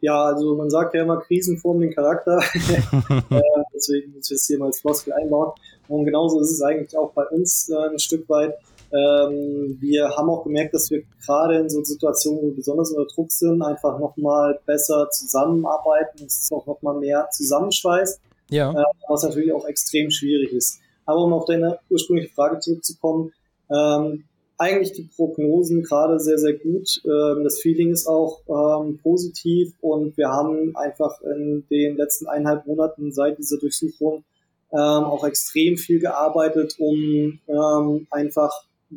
Ja, 0.00 0.24
also 0.24 0.56
man 0.56 0.68
sagt 0.68 0.94
ja 0.94 1.02
immer, 1.02 1.18
Krisen 1.20 1.58
formen 1.58 1.82
den 1.82 1.94
Charakter. 1.94 2.38
äh, 3.30 3.40
deswegen 3.74 4.16
ist 4.18 4.32
es 4.32 4.46
hier 4.46 4.58
mal 4.58 4.66
als 4.66 4.80
Floskel 4.80 5.12
einbauen. 5.12 5.52
Und 5.88 6.04
genauso 6.04 6.40
ist 6.40 6.50
es 6.50 6.60
eigentlich 6.62 6.96
auch 6.96 7.12
bei 7.12 7.24
uns 7.28 7.68
äh, 7.68 7.90
ein 7.90 7.98
Stück 7.98 8.28
weit. 8.28 8.54
Ähm, 8.92 9.78
wir 9.80 10.10
haben 10.10 10.28
auch 10.28 10.44
gemerkt, 10.44 10.74
dass 10.74 10.90
wir 10.90 11.02
gerade 11.24 11.58
in 11.58 11.70
so 11.70 11.82
Situationen, 11.82 12.42
wo 12.42 12.46
wir 12.46 12.56
besonders 12.56 12.90
unter 12.90 13.06
Druck 13.14 13.30
sind, 13.30 13.62
einfach 13.62 13.98
nochmal 13.98 14.58
besser 14.66 15.08
zusammenarbeiten. 15.10 16.24
Es 16.26 16.42
ist 16.42 16.52
auch 16.52 16.66
nochmal 16.66 16.98
mehr 16.98 17.28
zusammenschweißt. 17.30 18.20
Ja. 18.50 18.70
Äh, 18.72 18.84
was 19.08 19.22
natürlich 19.22 19.52
auch 19.52 19.66
extrem 19.66 20.10
schwierig 20.10 20.52
ist. 20.52 20.80
Aber 21.06 21.24
um 21.24 21.32
auf 21.32 21.46
deine 21.46 21.78
ursprüngliche 21.88 22.34
Frage 22.34 22.58
zurückzukommen, 22.58 23.32
ähm, 23.70 24.24
eigentlich 24.62 24.92
die 24.92 25.08
Prognosen 25.16 25.82
gerade 25.82 26.20
sehr, 26.20 26.38
sehr 26.38 26.54
gut. 26.54 27.02
Ähm, 27.04 27.42
das 27.42 27.60
Feeling 27.60 27.90
ist 27.90 28.06
auch 28.06 28.42
ähm, 28.48 28.98
positiv 29.02 29.74
und 29.80 30.16
wir 30.16 30.28
haben 30.28 30.76
einfach 30.76 31.20
in 31.22 31.64
den 31.68 31.96
letzten 31.96 32.28
eineinhalb 32.28 32.66
Monaten 32.66 33.12
seit 33.12 33.38
dieser 33.38 33.58
Durchsuchung 33.58 34.24
ähm, 34.72 34.78
auch 34.78 35.24
extrem 35.24 35.76
viel 35.76 35.98
gearbeitet, 35.98 36.76
um 36.78 37.40
ähm, 37.48 38.06
einfach 38.10 38.52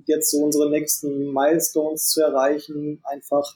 jetzt 0.06 0.32
so 0.32 0.44
unsere 0.44 0.70
nächsten 0.70 1.34
Milestones 1.34 2.10
zu 2.10 2.22
erreichen, 2.22 3.02
einfach 3.04 3.56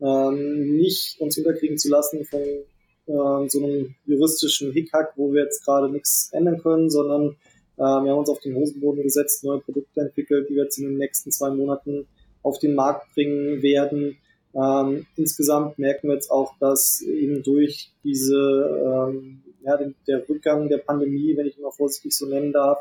ähm, 0.00 0.76
nicht 0.76 1.20
uns 1.20 1.36
unterkriegen 1.38 1.76
zu 1.76 1.88
lassen 1.88 2.24
von 2.24 2.40
äh, 2.40 3.48
so 3.48 3.58
einem 3.58 3.96
juristischen 4.06 4.72
Hickhack, 4.72 5.14
wo 5.16 5.32
wir 5.32 5.42
jetzt 5.42 5.64
gerade 5.64 5.90
nichts 5.90 6.30
ändern 6.32 6.62
können, 6.62 6.88
sondern 6.88 7.36
wir 7.78 8.10
haben 8.10 8.18
uns 8.18 8.30
auf 8.30 8.40
den 8.40 8.56
Hosenboden 8.56 9.02
gesetzt, 9.02 9.44
neue 9.44 9.60
Produkte 9.60 10.00
entwickelt, 10.00 10.48
die 10.48 10.56
wir 10.56 10.64
jetzt 10.64 10.78
in 10.78 10.88
den 10.88 10.98
nächsten 10.98 11.30
zwei 11.30 11.50
Monaten 11.50 12.06
auf 12.42 12.58
den 12.58 12.74
Markt 12.74 13.14
bringen 13.14 13.62
werden. 13.62 14.18
Ähm, 14.54 15.06
insgesamt 15.16 15.78
merken 15.78 16.08
wir 16.08 16.14
jetzt 16.14 16.30
auch, 16.30 16.54
dass 16.58 17.00
eben 17.02 17.42
durch 17.42 17.92
diese, 18.02 19.10
ähm, 19.10 19.42
ja, 19.62 19.76
den, 19.76 19.94
der 20.06 20.28
Rückgang 20.28 20.68
der 20.68 20.78
Pandemie, 20.78 21.36
wenn 21.36 21.46
ich 21.46 21.56
ihn 21.56 21.62
mal 21.62 21.70
vorsichtig 21.70 22.16
so 22.16 22.26
nennen 22.26 22.52
darf, 22.52 22.78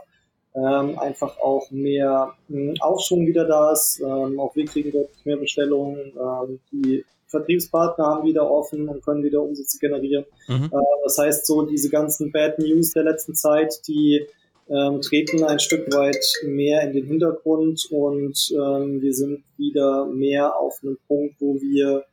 ähm, 0.56 0.98
einfach 0.98 1.38
auch 1.40 1.70
mehr 1.70 2.34
äh, 2.50 2.74
Aufschwung 2.80 3.28
wieder 3.28 3.46
da 3.46 3.74
ist. 3.74 4.00
Ähm, 4.00 4.40
auch 4.40 4.56
wir 4.56 4.66
kriegen 4.66 4.92
deutlich 4.92 5.26
mehr 5.26 5.38
Bestellungen. 5.38 6.14
Ähm, 6.18 6.60
die 6.72 7.06
Vertriebspartner 7.28 8.06
haben 8.06 8.28
wieder 8.28 8.50
offen 8.50 8.88
und 8.88 9.04
können 9.04 9.24
wieder 9.24 9.42
Umsätze 9.42 9.78
generieren. 9.78 10.26
Mhm. 10.48 10.66
Äh, 10.66 11.04
das 11.04 11.18
heißt, 11.18 11.46
so 11.46 11.64
diese 11.64 11.90
ganzen 11.90 12.32
Bad 12.32 12.58
News 12.58 12.94
der 12.94 13.04
letzten 13.04 13.36
Zeit, 13.36 13.88
die 13.88 14.26
ähm, 14.70 15.02
treten 15.02 15.44
ein 15.44 15.60
Stück 15.60 15.92
weit 15.94 16.24
mehr 16.46 16.82
in 16.84 16.94
den 16.94 17.06
Hintergrund 17.06 17.88
und 17.92 18.52
ähm, 18.52 19.02
wir 19.02 19.14
sind 19.14 19.44
wieder 19.58 20.06
mehr 20.06 20.58
auf 20.58 20.80
einem 20.84 20.98
Punkt, 21.08 21.36
wo 21.40 21.56
wir 21.62 22.06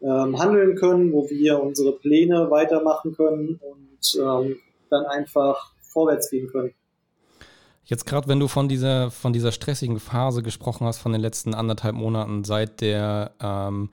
ähm, 0.00 0.38
handeln 0.38 0.76
können, 0.76 1.12
wo 1.12 1.28
wir 1.28 1.62
unsere 1.62 1.92
Pläne 1.92 2.50
weitermachen 2.50 3.14
können 3.14 3.60
und 3.60 4.20
ähm, 4.20 4.56
dann 4.90 5.04
einfach 5.06 5.72
vorwärts 5.82 6.30
gehen 6.30 6.48
können. 6.48 6.72
Jetzt 7.84 8.04
gerade, 8.04 8.28
wenn 8.28 8.38
du 8.38 8.48
von 8.48 8.68
dieser, 8.68 9.10
von 9.10 9.32
dieser 9.32 9.50
stressigen 9.50 9.98
Phase 9.98 10.42
gesprochen 10.42 10.86
hast, 10.86 10.98
von 10.98 11.12
den 11.12 11.22
letzten 11.22 11.54
anderthalb 11.54 11.94
Monaten 11.94 12.44
seit 12.44 12.80
der 12.80 13.32
ähm, 13.42 13.90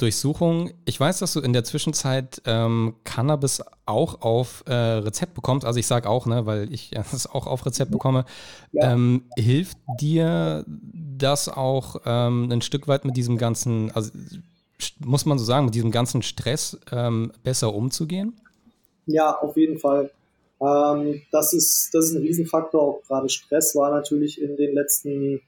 Durchsuchung. 0.00 0.70
Ich 0.86 0.98
weiß, 0.98 1.18
dass 1.18 1.34
du 1.34 1.40
in 1.40 1.52
der 1.52 1.64
Zwischenzeit 1.64 2.40
ähm, 2.46 2.94
Cannabis 3.04 3.62
auch 3.84 4.22
auf 4.22 4.64
äh, 4.66 4.72
Rezept 4.72 5.34
bekommst. 5.34 5.66
Also 5.66 5.78
ich 5.78 5.86
sage 5.86 6.08
auch, 6.08 6.26
ne, 6.26 6.46
weil 6.46 6.72
ich 6.72 6.92
es 7.12 7.26
auch 7.26 7.46
auf 7.46 7.66
Rezept 7.66 7.90
bekomme. 7.90 8.24
Ja. 8.72 8.92
Ähm, 8.92 9.24
hilft 9.36 9.78
dir 10.00 10.64
das 10.66 11.48
auch 11.48 11.96
ähm, 12.06 12.50
ein 12.50 12.62
Stück 12.62 12.88
weit 12.88 13.04
mit 13.04 13.16
diesem 13.16 13.36
ganzen, 13.36 13.90
also 13.92 14.10
muss 15.00 15.26
man 15.26 15.38
so 15.38 15.44
sagen, 15.44 15.66
mit 15.66 15.74
diesem 15.74 15.90
ganzen 15.90 16.22
Stress 16.22 16.78
ähm, 16.90 17.32
besser 17.42 17.74
umzugehen? 17.74 18.40
Ja, 19.06 19.36
auf 19.38 19.56
jeden 19.56 19.78
Fall. 19.78 20.10
Ähm, 20.60 21.22
das, 21.30 21.52
ist, 21.52 21.90
das 21.92 22.06
ist 22.06 22.14
ein 22.14 22.22
Riesenfaktor. 22.22 22.80
Auch 22.80 23.02
gerade 23.06 23.28
Stress 23.28 23.74
war 23.74 23.90
natürlich 23.90 24.40
in 24.40 24.56
den 24.56 24.74
letzten 24.74 25.40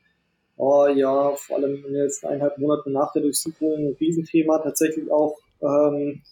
oh 0.63 0.87
ja, 0.87 1.35
vor 1.35 1.57
allem 1.57 1.75
in 1.75 1.83
den 1.83 1.95
letzten 1.95 2.29
eineinhalb 2.29 2.57
Monaten 2.59 2.93
nach 2.93 3.13
der 3.13 3.23
Durchsuchung 3.23 3.75
ein 3.75 3.97
Riesenthema. 3.99 4.59
Tatsächlich 4.59 5.11
auch 5.11 5.37
ähm, 5.61 6.23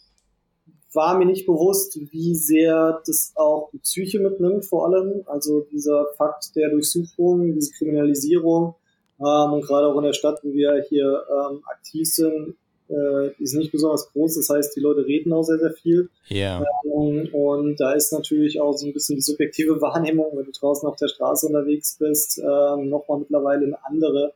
war 0.93 1.19
mir 1.19 1.27
nicht 1.27 1.47
bewusst, 1.47 1.99
wie 2.13 2.37
sehr 2.37 3.03
das 3.05 3.33
auch 3.35 3.71
die 3.73 3.79
Psyche 3.79 4.21
mitnimmt, 4.21 4.65
vor 4.65 4.87
allem. 4.87 5.25
Also 5.27 5.67
dieser 5.73 6.07
Fakt 6.17 6.55
der 6.55 6.71
Durchsuchung, 6.71 7.55
diese 7.55 7.73
Kriminalisierung 7.73 8.77
ähm, 9.19 9.53
und 9.53 9.63
gerade 9.63 9.89
auch 9.89 9.99
in 9.99 10.05
der 10.05 10.13
Stadt, 10.13 10.39
wo 10.45 10.53
wir 10.53 10.85
hier 10.89 11.25
ähm, 11.29 11.63
aktiv 11.67 12.09
sind, 12.09 12.55
äh, 12.91 13.31
ist 13.43 13.55
nicht 13.55 13.73
besonders 13.73 14.11
groß. 14.13 14.37
Das 14.37 14.49
heißt, 14.49 14.77
die 14.77 14.81
Leute 14.81 15.07
reden 15.07 15.33
auch 15.33 15.43
sehr, 15.43 15.59
sehr 15.59 15.73
viel. 15.73 16.11
Ja. 16.29 16.63
Ähm, 16.85 17.29
und 17.33 17.81
da 17.81 17.93
ist 17.93 18.13
natürlich 18.13 18.61
auch 18.61 18.77
so 18.77 18.87
ein 18.87 18.93
bisschen 18.93 19.17
die 19.17 19.23
subjektive 19.23 19.81
Wahrnehmung, 19.81 20.37
wenn 20.37 20.45
du 20.45 20.53
draußen 20.53 20.89
auf 20.89 20.97
der 20.97 21.09
Straße 21.09 21.47
unterwegs 21.47 21.97
bist, 21.99 22.39
ähm, 22.39 22.89
nochmal 22.89 23.21
mittlerweile 23.21 23.67
eine 23.67 23.85
andere 23.85 24.35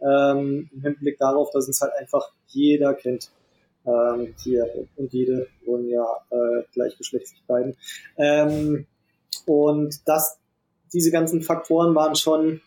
ähm, 0.00 0.68
im 0.72 0.82
Hinblick 0.82 1.18
darauf, 1.18 1.50
dass 1.50 1.68
es 1.68 1.80
halt 1.80 1.92
einfach 1.98 2.32
jeder 2.48 2.94
kennt. 2.94 3.30
Ähm, 3.84 4.34
hier 4.42 4.68
und 4.96 5.12
jede 5.12 5.48
wollen 5.64 5.88
ja 5.88 6.06
äh, 6.30 6.62
gleichgeschlechtlich 6.72 7.42
bleiben. 7.46 7.74
Ähm, 8.16 8.86
und 9.46 10.00
das, 10.06 10.38
diese 10.92 11.10
ganzen 11.10 11.42
Faktoren 11.42 11.94
waren 11.94 12.14
schon 12.14 12.60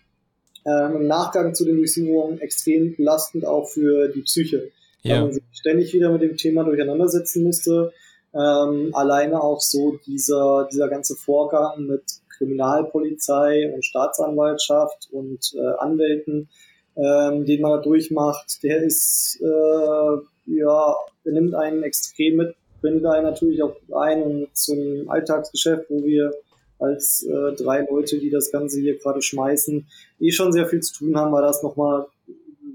ähm, 0.65 0.95
im 0.95 1.07
Nachgang 1.07 1.53
zu 1.53 1.63
den 1.63 1.77
Durchsuchungen 1.77 2.39
extrem 2.41 2.95
belastend 2.95 3.45
auch 3.45 3.69
für 3.69 4.09
die 4.09 4.23
Psyche 4.23 4.71
ja. 5.05 5.15
weil 5.15 5.21
man 5.23 5.33
sich 5.33 5.43
ständig 5.53 5.93
wieder 5.93 6.11
mit 6.11 6.21
dem 6.21 6.37
Thema 6.37 6.63
durcheinandersetzen 6.63 7.43
musste. 7.43 7.93
Ähm, 8.33 8.89
alleine 8.93 9.41
auch 9.41 9.61
so 9.61 9.97
dieser, 10.05 10.67
dieser 10.71 10.89
ganze 10.89 11.15
Vorgang 11.15 11.85
mit 11.85 12.03
Kriminalpolizei 12.37 13.71
und 13.73 13.85
Staatsanwaltschaft 13.85 15.07
und 15.11 15.53
äh, 15.55 15.77
Anwälten, 15.79 16.49
ähm, 16.97 17.45
den 17.45 17.61
man 17.61 17.71
da 17.71 17.77
durchmacht, 17.77 18.61
der 18.63 18.83
ist, 18.83 19.39
äh, 19.41 20.55
ja, 20.57 20.95
der 21.23 21.33
nimmt 21.33 21.55
einen 21.55 21.83
extrem 21.83 22.37
mit, 22.37 22.55
bindet 22.81 23.05
einen 23.05 23.25
natürlich 23.25 23.63
auch 23.63 23.75
ein 23.95 24.23
und 24.23 24.47
zum 24.53 25.09
Alltagsgeschäft, 25.09 25.85
wo 25.89 26.03
wir 26.03 26.33
als 26.79 27.23
äh, 27.23 27.53
drei 27.55 27.85
Leute, 27.89 28.19
die 28.19 28.29
das 28.29 28.51
Ganze 28.51 28.81
hier 28.81 28.97
gerade 28.97 29.21
schmeißen, 29.21 29.87
eh 30.19 30.31
schon 30.31 30.51
sehr 30.51 30.67
viel 30.67 30.81
zu 30.81 30.93
tun 30.93 31.17
haben, 31.17 31.31
war 31.31 31.41
das 31.41 31.63
nochmal 31.63 32.07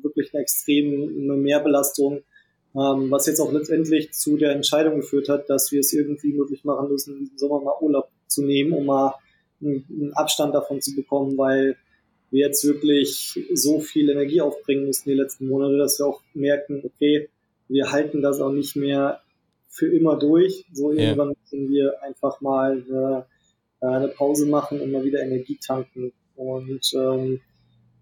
wirklich 0.02 0.32
eine 0.32 0.42
extreme 0.42 1.36
Mehrbelastung, 1.36 2.22
ähm, 2.74 3.10
was 3.10 3.26
jetzt 3.26 3.40
auch 3.40 3.52
letztendlich 3.52 4.12
zu 4.12 4.36
der 4.36 4.52
Entscheidung 4.52 4.96
geführt 4.96 5.28
hat, 5.28 5.50
dass 5.50 5.72
wir 5.72 5.80
es 5.80 5.92
irgendwie 5.92 6.32
möglich 6.32 6.64
machen 6.64 6.88
müssen, 6.88 7.18
diesen 7.18 7.38
Sommer 7.38 7.60
mal 7.60 7.74
Urlaub 7.80 8.08
zu 8.26 8.44
nehmen, 8.44 8.72
um 8.72 8.86
mal 8.86 9.14
einen, 9.60 10.12
Abstand 10.14 10.54
davon 10.54 10.80
zu 10.80 10.94
bekommen, 10.94 11.36
weil 11.36 11.76
wir 12.30 12.46
jetzt 12.46 12.64
wirklich 12.64 13.38
so 13.52 13.80
viel 13.80 14.08
Energie 14.08 14.40
aufbringen 14.40 14.86
mussten 14.86 15.10
die 15.10 15.16
letzten 15.16 15.48
Monate, 15.48 15.76
dass 15.78 15.98
wir 15.98 16.06
auch 16.06 16.22
merken, 16.32 16.80
okay, 16.84 17.28
wir 17.68 17.90
halten 17.90 18.22
das 18.22 18.40
auch 18.40 18.52
nicht 18.52 18.76
mehr 18.76 19.20
für 19.68 19.92
immer 19.92 20.16
durch. 20.16 20.64
So 20.72 20.92
irgendwann 20.92 21.34
müssen 21.42 21.68
wir 21.70 22.02
einfach 22.02 22.40
mal 22.40 22.84
eine, 22.88 23.26
eine 23.80 24.08
Pause 24.08 24.46
machen 24.46 24.80
und 24.80 24.92
mal 24.92 25.04
wieder 25.04 25.22
Energie 25.22 25.58
tanken. 25.64 26.12
Und 26.36 26.92
ähm, 26.94 27.40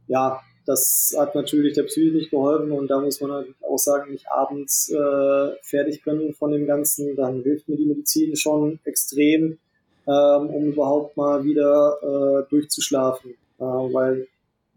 ja, 0.06 0.40
das 0.68 1.14
hat 1.16 1.34
natürlich 1.34 1.72
der 1.72 1.84
Psyche 1.84 2.14
nicht 2.14 2.30
geholfen 2.30 2.72
und 2.72 2.88
da 2.88 3.00
muss 3.00 3.22
man 3.22 3.30
natürlich 3.30 3.64
auch 3.64 3.78
sagen, 3.78 4.12
ich 4.12 4.28
abends 4.28 4.90
äh, 4.90 5.56
fertig 5.62 6.04
bin 6.04 6.34
von 6.34 6.52
dem 6.52 6.66
Ganzen, 6.66 7.16
dann 7.16 7.42
hilft 7.42 7.70
mir 7.70 7.76
die 7.76 7.86
Medizin 7.86 8.36
schon 8.36 8.78
extrem, 8.84 9.56
ähm, 10.06 10.50
um 10.50 10.66
überhaupt 10.66 11.16
mal 11.16 11.42
wieder 11.42 11.96
äh, 12.02 12.50
durchzuschlafen. 12.50 13.30
Äh, 13.58 13.62
weil 13.62 14.28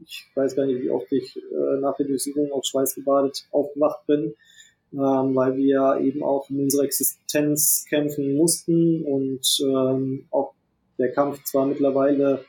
ich 0.01 0.27
weiß 0.33 0.55
gar 0.55 0.65
nicht, 0.65 0.81
wie 0.81 0.89
oft 0.89 1.11
ich 1.11 1.35
äh, 1.35 1.81
nach 1.81 1.97
der 1.97 2.05
Durchsuchung 2.05 2.53
auch 2.53 2.63
schweißgebadet 2.63 3.47
aufgewacht 3.51 4.07
bin, 4.07 4.33
ähm, 4.93 5.35
weil 5.35 5.57
wir 5.57 5.99
eben 6.01 6.23
auch 6.23 6.49
um 6.49 6.61
unsere 6.61 6.85
Existenz 6.85 7.85
kämpfen 7.89 8.37
mussten 8.37 9.03
und 9.03 9.45
ähm, 9.61 10.25
auch 10.31 10.53
der 10.97 11.11
Kampf 11.11 11.43
zwar 11.43 11.65
mittlerweile 11.65 12.45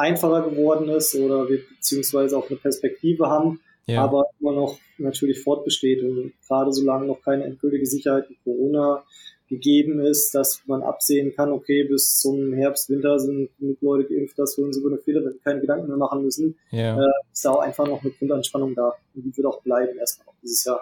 einfacher 0.00 0.48
geworden 0.48 0.88
ist 0.88 1.14
oder 1.14 1.48
wir 1.48 1.60
beziehungsweise 1.76 2.36
auch 2.36 2.48
eine 2.48 2.58
Perspektive 2.58 3.28
haben, 3.28 3.60
ja. 3.86 4.02
aber 4.02 4.24
immer 4.40 4.52
noch 4.52 4.78
natürlich 4.98 5.42
fortbesteht 5.42 6.02
und 6.02 6.32
gerade 6.46 6.72
solange 6.72 7.06
noch 7.06 7.22
keine 7.22 7.44
endgültige 7.44 7.86
Sicherheit 7.86 8.28
mit 8.30 8.42
Corona 8.42 9.04
gegeben 9.48 10.00
ist, 10.00 10.34
dass 10.34 10.62
man 10.66 10.82
absehen 10.82 11.34
kann, 11.34 11.52
okay, 11.52 11.84
bis 11.84 12.18
zum 12.20 12.52
Herbst, 12.52 12.88
Winter 12.88 13.18
sind 13.18 13.50
genug 13.58 13.78
Leute 13.82 14.08
geimpft, 14.08 14.38
dass 14.38 14.56
wir 14.56 14.64
uns 14.64 14.78
über 14.78 14.88
eine 14.88 14.98
Fehler 14.98 15.28
keine 15.44 15.60
Gedanken 15.60 15.88
mehr 15.88 15.96
machen 15.96 16.22
müssen, 16.22 16.56
ja. 16.70 16.96
äh, 16.96 17.10
ist 17.32 17.44
da 17.44 17.50
auch 17.50 17.60
einfach 17.60 17.86
noch 17.86 18.00
eine 18.02 18.12
Grundanspannung 18.12 18.74
da 18.74 18.94
und 19.14 19.24
die 19.24 19.36
wird 19.36 19.46
auch 19.46 19.60
bleiben 19.62 19.98
erstmal 19.98 20.26
noch 20.26 20.34
dieses 20.40 20.64
Jahr. 20.64 20.80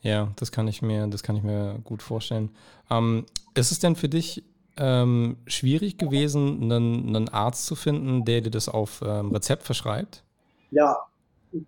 Ja, 0.00 0.32
das 0.36 0.52
kann 0.52 0.68
ich 0.68 0.80
mir, 0.80 1.06
das 1.08 1.22
kann 1.22 1.36
ich 1.36 1.42
mir 1.42 1.80
gut 1.84 2.02
vorstellen. 2.02 2.50
Ähm, 2.90 3.26
ist 3.54 3.72
es 3.72 3.78
denn 3.78 3.94
für 3.94 4.08
dich 4.08 4.42
ähm, 4.78 5.36
schwierig 5.46 5.98
gewesen, 5.98 6.62
einen, 6.62 7.14
einen, 7.14 7.28
Arzt 7.28 7.66
zu 7.66 7.74
finden, 7.74 8.24
der 8.24 8.40
dir 8.40 8.50
das 8.50 8.68
auf 8.68 9.02
ähm, 9.04 9.32
Rezept 9.32 9.62
verschreibt? 9.62 10.22
Ja, 10.70 10.96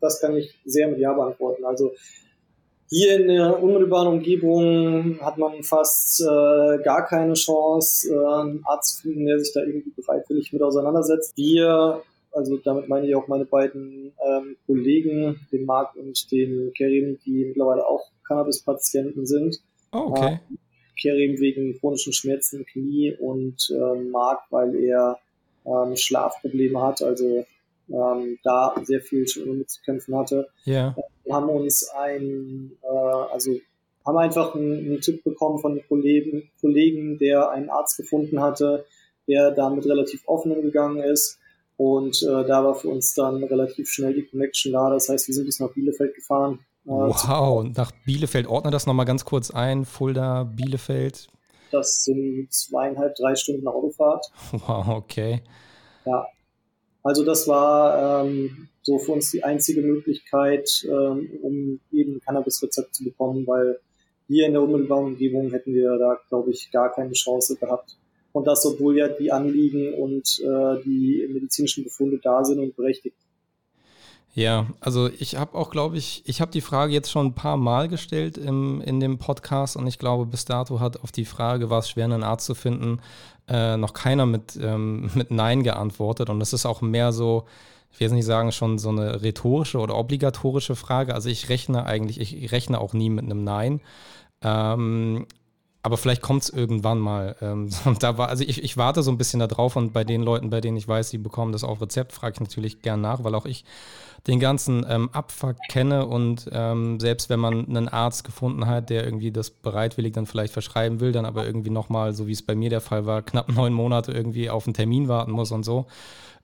das 0.01 0.21
kann 0.21 0.37
ich 0.37 0.55
sehr 0.65 0.89
mit 0.89 0.99
Ja 0.99 1.13
beantworten. 1.13 1.65
Also 1.65 1.93
hier 2.89 3.21
in 3.21 3.29
der 3.29 3.63
unmittelbaren 3.63 4.09
Umgebung 4.09 5.21
hat 5.21 5.39
man 5.39 5.63
fast 5.63 6.21
äh, 6.21 6.83
gar 6.83 7.07
keine 7.07 7.35
Chance, 7.35 8.13
äh, 8.13 8.41
einen 8.41 8.65
Arzt 8.65 8.97
zu 8.97 9.03
finden, 9.03 9.27
der 9.27 9.39
sich 9.39 9.53
da 9.53 9.61
irgendwie 9.61 9.91
bereitwillig 9.91 10.53
mit 10.53 10.61
auseinandersetzt. 10.63 11.37
Wir, 11.37 12.03
also 12.33 12.57
damit 12.59 12.89
meine 12.89 13.07
ich 13.07 13.15
auch 13.15 13.29
meine 13.29 13.45
beiden 13.45 14.13
ähm, 14.27 14.57
Kollegen, 14.67 15.47
den 15.53 15.67
Marc 15.67 15.95
und 15.95 16.31
den 16.33 16.73
Kerim, 16.77 17.19
die 17.25 17.45
mittlerweile 17.47 17.87
auch 17.87 18.11
Cannabis-Patienten 18.27 19.25
sind. 19.25 19.61
Oh, 19.93 20.09
okay. 20.11 20.35
Äh, 20.35 20.57
Kerim 21.01 21.39
wegen 21.39 21.79
chronischen 21.79 22.13
Schmerzen 22.13 22.61
im 22.61 22.67
Knie 22.67 23.17
und 23.19 23.71
äh, 23.71 24.01
Marc, 24.11 24.41
weil 24.51 24.75
er 24.77 25.19
ähm, 25.67 25.97
Schlafprobleme 25.97 26.81
hat, 26.81 27.03
also 27.03 27.45
ähm, 27.89 28.39
da 28.43 28.75
sehr 28.85 29.01
viel 29.01 29.27
mit 29.47 29.71
zu 29.71 29.83
kämpfen 29.83 30.17
hatte. 30.17 30.49
Ja. 30.65 30.95
Wir 31.25 31.35
haben 31.35 31.49
uns 31.49 31.89
ein, 31.91 32.73
äh, 32.83 32.87
also 32.87 33.59
haben 34.07 34.19
einfach 34.19 34.55
einen, 34.55 34.79
einen 34.79 35.01
Tipp 35.01 35.23
bekommen 35.25 35.59
von 35.59 35.73
einem 35.73 35.83
Kollegen, 35.89 36.51
Kollegen, 36.61 37.19
der 37.19 37.51
einen 37.51 37.71
Arzt 37.71 37.97
gefunden 37.97 38.41
hatte, 38.41 38.85
der 39.29 39.51
damit 39.51 39.87
relativ 39.87 40.23
offen 40.27 40.53
umgegangen 40.53 41.03
ist. 41.03 41.39
Und 41.77 42.23
äh, 42.23 42.45
da 42.47 42.65
war 42.65 42.75
für 42.75 42.89
uns 42.89 43.15
dann 43.15 43.43
relativ 43.43 43.91
schnell 43.91 44.15
die 44.15 44.27
Connection 44.27 44.73
da. 44.73 44.91
Das 44.91 45.09
heißt, 45.09 45.29
wir 45.29 45.35
sind 45.35 45.47
bis 45.47 45.61
nach 45.61 45.73
Bielefeld 45.73 46.15
gefahren. 46.15 46.59
Äh, 46.87 46.91
wow, 46.91 47.65
nach 47.65 47.93
Bielefeld. 48.05 48.47
Ordne 48.47 48.71
das 48.71 48.87
nochmal 48.87 49.07
ganz 49.07 49.25
kurz 49.25 49.51
ein. 49.51 49.85
Fulda, 49.85 50.45
Bielefeld. 50.45 51.29
Das 51.71 52.05
sind 52.05 52.53
zweieinhalb, 52.53 53.15
drei 53.15 53.35
Stunden 53.37 53.67
Autofahrt. 53.69 54.27
Wow, 54.53 54.89
okay. 54.89 55.43
Ja, 56.05 56.27
also 57.03 57.25
das 57.25 57.47
war 57.49 58.25
ähm, 58.25 58.69
so 58.83 58.99
für 58.99 59.13
uns 59.13 59.31
die 59.31 59.45
einzige 59.45 59.83
Möglichkeit, 59.83 60.85
ähm, 60.85 61.31
um 61.43 61.81
eben 61.93 62.21
Cannabis-Rezept 62.21 62.95
zu 62.95 63.05
bekommen, 63.05 63.47
weil 63.47 63.79
hier 64.29 64.47
in 64.47 64.53
der 64.53 64.63
unmittelbaren 64.63 65.07
Umgebung 65.07 65.51
hätten 65.51 65.75
wir 65.75 65.97
da, 65.99 66.19
glaube 66.29 66.51
ich, 66.51 66.71
gar 66.71 66.93
keine 66.93 67.13
Chance 67.13 67.57
gehabt. 67.57 67.97
Und 68.33 68.47
das, 68.47 68.65
obwohl 68.65 68.97
ja 68.97 69.09
die 69.09 69.33
Anliegen 69.33 69.95
und 69.95 70.41
äh, 70.41 70.83
die 70.85 71.29
medizinischen 71.33 71.85
Befunde 71.85 72.21
da 72.23 72.45
sind 72.45 72.61
und 72.61 72.77
berechtigt. 72.77 73.17
Ja, 74.33 74.67
also 74.81 75.09
ich 75.09 75.37
habe 75.37 75.59
auch, 75.59 75.71
glaube 75.71 75.97
ich, 75.97 76.23
ich 76.25 76.41
habe 76.41 76.53
die 76.53 76.61
Frage 76.61 76.93
jetzt 76.93 77.11
schon 77.11 77.27
ein 77.27 77.35
paar 77.35 77.57
Mal 77.57 77.89
gestellt 77.89 78.39
im, 78.39 78.81
in 78.81 79.01
dem 79.01 79.19
Podcast 79.19 79.77
und 79.77 79.87
ich 79.89 79.99
glaube, 79.99 80.25
bis 80.25 80.45
dato 80.45 80.79
hat 80.79 81.03
auf 81.03 81.11
die 81.11 81.25
Frage, 81.25 81.69
war 81.69 81.81
es 81.81 81.91
schwer, 81.91 82.05
einen 82.05 82.23
Arzt 82.23 82.47
zu 82.47 82.55
finden, 82.55 83.01
äh, 83.49 83.77
noch 83.77 83.93
keiner 83.93 84.27
mit, 84.27 84.57
ähm, 84.63 85.11
mit 85.15 85.33
Nein 85.33 85.65
geantwortet. 85.65 86.31
Und 86.31 86.39
das 86.39 86.53
ist 86.53 86.65
auch 86.65 86.81
mehr 86.81 87.13
so, 87.13 87.45
ich 87.91 87.99
will 87.99 88.07
jetzt 88.07 88.15
nicht 88.15 88.25
sagen, 88.25 88.53
schon 88.53 88.79
so 88.79 88.91
eine 88.91 89.21
rhetorische 89.23 89.79
oder 89.79 89.97
obligatorische 89.97 90.77
Frage. 90.77 91.15
Also 91.15 91.29
ich 91.29 91.49
rechne 91.49 91.85
eigentlich, 91.85 92.21
ich 92.21 92.53
rechne 92.53 92.81
auch 92.81 92.93
nie 92.93 93.11
mit 93.11 93.25
einem 93.25 93.43
Nein. 93.43 93.81
Ähm, 94.43 95.27
aber 95.83 95.97
vielleicht 95.97 96.23
kommt 96.23 96.43
es 96.45 96.51
irgendwann 96.51 96.99
mal. 97.01 97.35
Ähm, 97.41 97.69
da 97.99 98.17
war, 98.17 98.29
also 98.29 98.45
ich, 98.45 98.63
ich 98.63 98.77
warte 98.77 99.03
so 99.03 99.11
ein 99.11 99.19
bisschen 99.19 99.41
da 99.41 99.49
drauf 99.49 99.75
und 99.75 99.93
bei 99.93 100.05
den 100.05 100.23
Leuten, 100.23 100.51
bei 100.51 100.61
denen 100.61 100.77
ich 100.77 100.87
weiß, 100.87 101.11
sie 101.11 101.19
bekommen 101.19 101.51
das 101.51 101.65
auf 101.65 101.81
Rezept, 101.81 102.13
frage 102.13 102.35
ich 102.35 102.41
natürlich 102.41 102.83
gern 102.83 103.01
nach, 103.01 103.25
weil 103.25 103.35
auch 103.35 103.47
ich 103.47 103.65
den 104.27 104.41
ganzen 104.41 104.85
ähm, 104.89 105.11
Abfuck 105.13 105.57
kenne 105.69 106.07
und 106.07 106.49
ähm, 106.53 107.01
selbst 107.01 107.31
wenn 107.31 107.41
man 107.41 107.67
einen 107.69 107.89
Arzt 107.89 108.25
gefunden 108.25 108.67
hat, 108.67 108.91
der 108.91 109.05
irgendwie 109.05 109.33
das 109.33 109.51
bereitwillig 109.51 110.13
dann 110.13 110.27
vielleicht 110.27 110.53
verschreiben 110.53 111.01
will, 111.01 111.13
dann 111.13 111.25
aber 111.25 111.47
irgendwie 111.47 111.71
nochmal, 111.71 112.13
so 112.13 112.27
wie 112.27 112.33
es 112.33 112.43
bei 112.43 112.55
mir 112.55 112.71
der 112.71 112.81
Fall 112.81 113.07
war, 113.07 113.23
knapp 113.23 113.49
neun 113.53 113.73
Monate 113.73 114.13
irgendwie 114.13 114.51
auf 114.51 114.67
einen 114.67 114.75
Termin 114.75 115.09
warten 115.09 115.33
muss 115.33 115.53
und 115.53 115.65
so 115.65 115.87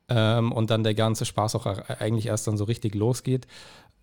ähm, 0.09 0.53
und 0.53 0.71
dann 0.71 0.85
der 0.85 0.95
ganze 0.95 1.25
Spaß 1.25 1.57
auch 1.57 1.67
eigentlich 1.67 2.27
erst 2.27 2.47
dann 2.47 2.57
so 2.57 2.65
richtig 2.65 2.95
losgeht. 2.95 3.47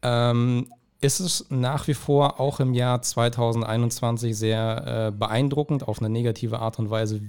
Ähm, 0.01 0.67
ist 1.03 1.19
es 1.19 1.45
nach 1.49 1.87
wie 1.87 1.93
vor 1.93 2.39
auch 2.39 2.59
im 2.59 2.73
Jahr 2.73 3.01
2021 3.01 4.35
sehr 4.37 5.07
äh, 5.07 5.11
beeindruckend 5.11 5.87
auf 5.87 5.99
eine 5.99 6.09
negative 6.09 6.59
Art 6.59 6.79
und 6.79 6.89
Weise. 6.89 7.21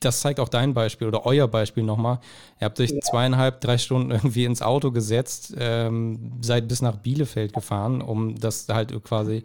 Das 0.00 0.20
zeigt 0.20 0.40
auch 0.40 0.48
dein 0.48 0.74
Beispiel 0.74 1.08
oder 1.08 1.24
euer 1.24 1.48
Beispiel 1.48 1.82
nochmal. 1.82 2.20
Ihr 2.60 2.66
habt 2.66 2.78
euch 2.80 2.90
ja. 2.90 3.00
zweieinhalb, 3.00 3.60
drei 3.60 3.78
Stunden 3.78 4.10
irgendwie 4.10 4.44
ins 4.44 4.62
Auto 4.62 4.90
gesetzt, 4.90 5.54
ähm, 5.58 6.32
seid 6.42 6.68
bis 6.68 6.82
nach 6.82 6.96
Bielefeld 6.96 7.52
gefahren, 7.54 8.02
um 8.02 8.38
das 8.38 8.66
halt 8.68 8.92
quasi 9.02 9.42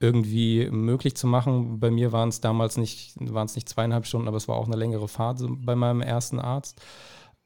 irgendwie 0.00 0.68
möglich 0.70 1.16
zu 1.16 1.26
machen. 1.26 1.80
Bei 1.80 1.90
mir 1.90 2.12
waren 2.12 2.28
es 2.28 2.40
damals 2.40 2.76
nicht, 2.76 3.14
waren 3.18 3.46
es 3.46 3.54
nicht 3.54 3.68
zweieinhalb 3.68 4.06
Stunden, 4.06 4.28
aber 4.28 4.36
es 4.36 4.48
war 4.48 4.56
auch 4.56 4.66
eine 4.66 4.76
längere 4.76 5.08
Fahrt 5.08 5.40
bei 5.48 5.74
meinem 5.74 6.02
ersten 6.02 6.38
Arzt. 6.38 6.80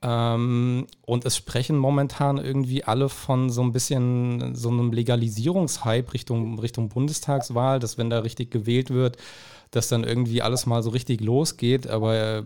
Ähm, 0.03 0.87
und 1.07 1.25
es 1.25 1.37
sprechen 1.37 1.77
momentan 1.77 2.39
irgendwie 2.39 2.85
alle 2.85 3.09
von 3.09 3.51
so 3.51 3.63
ein 3.63 3.73
bisschen 3.73 4.55
so 4.55 4.69
einem 4.69 4.93
Legalisierungshype 4.93 6.13
Richtung, 6.13 6.59
Richtung 6.59 6.89
Bundestagswahl, 6.89 7.79
dass 7.79 7.99
wenn 7.99 8.11
da 8.11 8.21
richtig 8.21 8.51
gewählt 8.51 8.91
wird, 8.91 9.17
dass 9.71 9.89
dann 9.89 10.05
irgendwie 10.05 10.43
alles 10.43 10.67
mal 10.67 10.83
so 10.83 10.91
richtig 10.91 11.21
losgeht. 11.21 11.87
Aber 11.87 12.45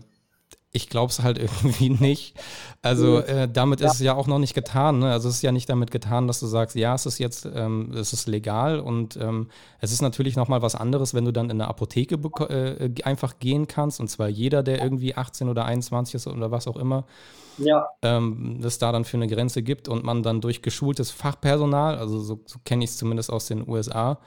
ich 0.77 0.89
glaube 0.89 1.11
es 1.11 1.21
halt 1.21 1.37
irgendwie 1.39 1.89
nicht. 1.89 2.35
Also 2.81 3.19
äh, 3.19 3.49
damit 3.51 3.81
ja. 3.81 3.87
ist 3.87 3.95
es 3.95 3.99
ja 3.99 4.13
auch 4.13 4.27
noch 4.27 4.39
nicht 4.39 4.53
getan. 4.53 4.99
Ne? 4.99 5.11
Also 5.11 5.27
es 5.27 5.35
ist 5.35 5.41
ja 5.41 5.51
nicht 5.51 5.69
damit 5.69 5.91
getan, 5.91 6.27
dass 6.27 6.39
du 6.39 6.45
sagst, 6.45 6.75
ja, 6.75 6.93
es 6.93 7.05
ist 7.05 7.17
jetzt, 7.17 7.47
ähm, 7.53 7.91
es 7.93 8.13
ist 8.13 8.27
legal 8.27 8.79
und 8.79 9.17
ähm, 9.17 9.49
es 9.79 9.91
ist 9.91 10.01
natürlich 10.01 10.35
noch 10.35 10.47
mal 10.47 10.61
was 10.61 10.75
anderes, 10.75 11.13
wenn 11.13 11.25
du 11.25 11.33
dann 11.33 11.49
in 11.49 11.59
eine 11.59 11.67
Apotheke 11.67 12.15
äh, 12.49 13.03
einfach 13.03 13.39
gehen 13.39 13.67
kannst 13.67 13.99
und 13.99 14.09
zwar 14.09 14.29
jeder, 14.29 14.63
der 14.63 14.81
irgendwie 14.81 15.15
18 15.15 15.49
oder 15.49 15.65
21 15.65 16.15
ist 16.15 16.27
oder 16.27 16.51
was 16.51 16.67
auch 16.67 16.77
immer, 16.77 17.05
ja. 17.57 17.87
ähm, 18.01 18.59
das 18.61 18.77
da 18.77 18.91
dann 18.91 19.05
für 19.05 19.17
eine 19.17 19.27
Grenze 19.27 19.63
gibt 19.63 19.87
und 19.87 20.03
man 20.03 20.23
dann 20.23 20.41
durch 20.41 20.61
geschultes 20.61 21.11
Fachpersonal, 21.11 21.97
also 21.97 22.19
so, 22.19 22.41
so 22.45 22.59
kenne 22.63 22.83
ich 22.83 22.91
es 22.91 22.97
zumindest 22.97 23.31
aus 23.31 23.47
den 23.47 23.67
USA, 23.67 24.19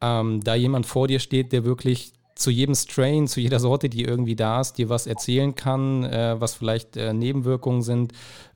ähm, 0.00 0.42
da 0.42 0.54
jemand 0.54 0.86
vor 0.86 1.08
dir 1.08 1.18
steht, 1.18 1.52
der 1.52 1.64
wirklich 1.64 2.12
zu 2.38 2.50
jedem 2.50 2.74
Strain, 2.76 3.26
zu 3.26 3.40
jeder 3.40 3.58
Sorte, 3.58 3.88
die 3.88 4.04
irgendwie 4.04 4.36
da 4.36 4.60
ist, 4.60 4.78
dir 4.78 4.88
was 4.88 5.06
erzählen 5.06 5.54
kann, 5.54 6.04
äh, 6.04 6.36
was 6.38 6.54
vielleicht 6.54 6.96
äh, 6.96 7.12
Nebenwirkungen 7.12 7.82
sind, 7.82 8.12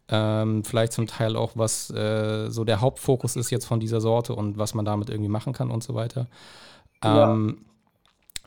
ähm, 0.09 0.63
vielleicht 0.63 0.93
zum 0.93 1.09
Teil 1.09 1.35
auch, 1.35 1.53
was 1.57 1.91
äh, 1.91 2.49
so 2.49 2.65
der 2.65 2.81
Hauptfokus 2.81 3.35
ist 3.35 3.51
jetzt 3.51 3.67
von 3.67 3.81
dieser 3.81 4.01
Sorte 4.01 4.35
und 4.35 4.57
was 4.57 4.75
man 4.75 4.85
damit 4.85 5.11
irgendwie 5.11 5.31
machen 5.31 5.53
kann 5.53 5.71
und 5.71 5.83
so 5.83 5.95
weiter. 5.95 6.29
Ähm, 7.03 7.59
ja. 7.59 7.65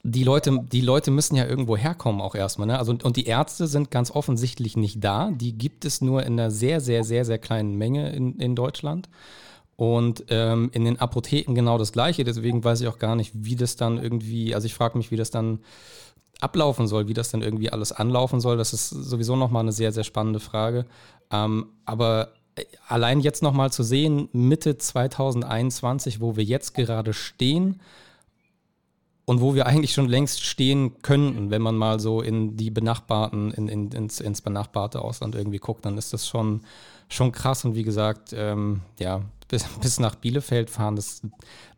Die 0.07 0.23
Leute, 0.23 0.59
die 0.71 0.81
Leute 0.81 1.11
müssen 1.11 1.35
ja 1.35 1.45
irgendwo 1.45 1.75
herkommen 1.75 2.21
auch 2.21 2.35
erstmal. 2.35 2.67
Ne? 2.67 2.79
Also, 2.79 2.95
und 3.03 3.17
die 3.17 3.25
Ärzte 3.25 3.67
sind 3.67 3.91
ganz 3.91 4.11
offensichtlich 4.11 4.77
nicht 4.77 5.03
da. 5.03 5.31
Die 5.31 5.57
gibt 5.57 5.83
es 5.83 5.99
nur 5.99 6.23
in 6.23 6.33
einer 6.39 6.51
sehr, 6.51 6.79
sehr, 6.79 7.03
sehr, 7.03 7.25
sehr 7.25 7.39
kleinen 7.39 7.75
Menge 7.75 8.11
in, 8.11 8.39
in 8.39 8.55
Deutschland. 8.55 9.09
Und 9.77 10.25
ähm, 10.29 10.69
in 10.73 10.85
den 10.85 10.99
Apotheken 10.99 11.53
genau 11.53 11.77
das 11.77 11.91
Gleiche. 11.91 12.23
Deswegen 12.23 12.63
weiß 12.63 12.81
ich 12.81 12.87
auch 12.87 12.99
gar 12.99 13.15
nicht, 13.15 13.31
wie 13.33 13.55
das 13.55 13.75
dann 13.75 13.97
irgendwie, 13.97 14.55
also 14.55 14.65
ich 14.65 14.73
frage 14.73 14.97
mich, 14.97 15.11
wie 15.11 15.17
das 15.17 15.31
dann 15.31 15.59
ablaufen 16.39 16.87
soll, 16.87 17.07
wie 17.07 17.13
das 17.13 17.29
dann 17.29 17.41
irgendwie 17.41 17.71
alles 17.71 17.91
anlaufen 17.91 18.39
soll. 18.39 18.57
Das 18.57 18.73
ist 18.73 18.89
sowieso 18.89 19.35
nochmal 19.35 19.63
eine 19.63 19.71
sehr, 19.71 19.91
sehr 19.91 20.03
spannende 20.03 20.39
Frage. 20.39 20.85
Ähm, 21.31 21.67
aber 21.85 22.33
äh, 22.55 22.63
allein 22.87 23.19
jetzt 23.19 23.43
nochmal 23.43 23.71
zu 23.71 23.83
sehen, 23.83 24.29
Mitte 24.31 24.77
2021, 24.77 26.21
wo 26.21 26.35
wir 26.35 26.43
jetzt 26.43 26.73
gerade 26.73 27.13
stehen 27.13 27.81
und 29.25 29.41
wo 29.41 29.55
wir 29.55 29.65
eigentlich 29.65 29.93
schon 29.93 30.07
längst 30.07 30.43
stehen 30.43 31.01
könnten, 31.01 31.49
wenn 31.49 31.61
man 31.61 31.75
mal 31.75 31.99
so 31.99 32.21
in 32.21 32.57
die 32.57 32.69
benachbarten, 32.69 33.51
in, 33.51 33.67
in, 33.67 33.91
ins, 33.91 34.19
ins 34.19 34.41
benachbarte 34.41 35.01
Ausland 35.01 35.35
irgendwie 35.35 35.57
guckt, 35.57 35.85
dann 35.85 35.97
ist 35.97 36.13
das 36.13 36.27
schon, 36.27 36.61
schon 37.09 37.31
krass. 37.31 37.65
Und 37.65 37.75
wie 37.75 37.83
gesagt, 37.83 38.33
ähm, 38.37 38.81
ja, 38.99 39.21
bis, 39.47 39.65
bis 39.81 39.99
nach 39.99 40.15
Bielefeld 40.15 40.69
fahren, 40.69 40.95
das, 40.95 41.21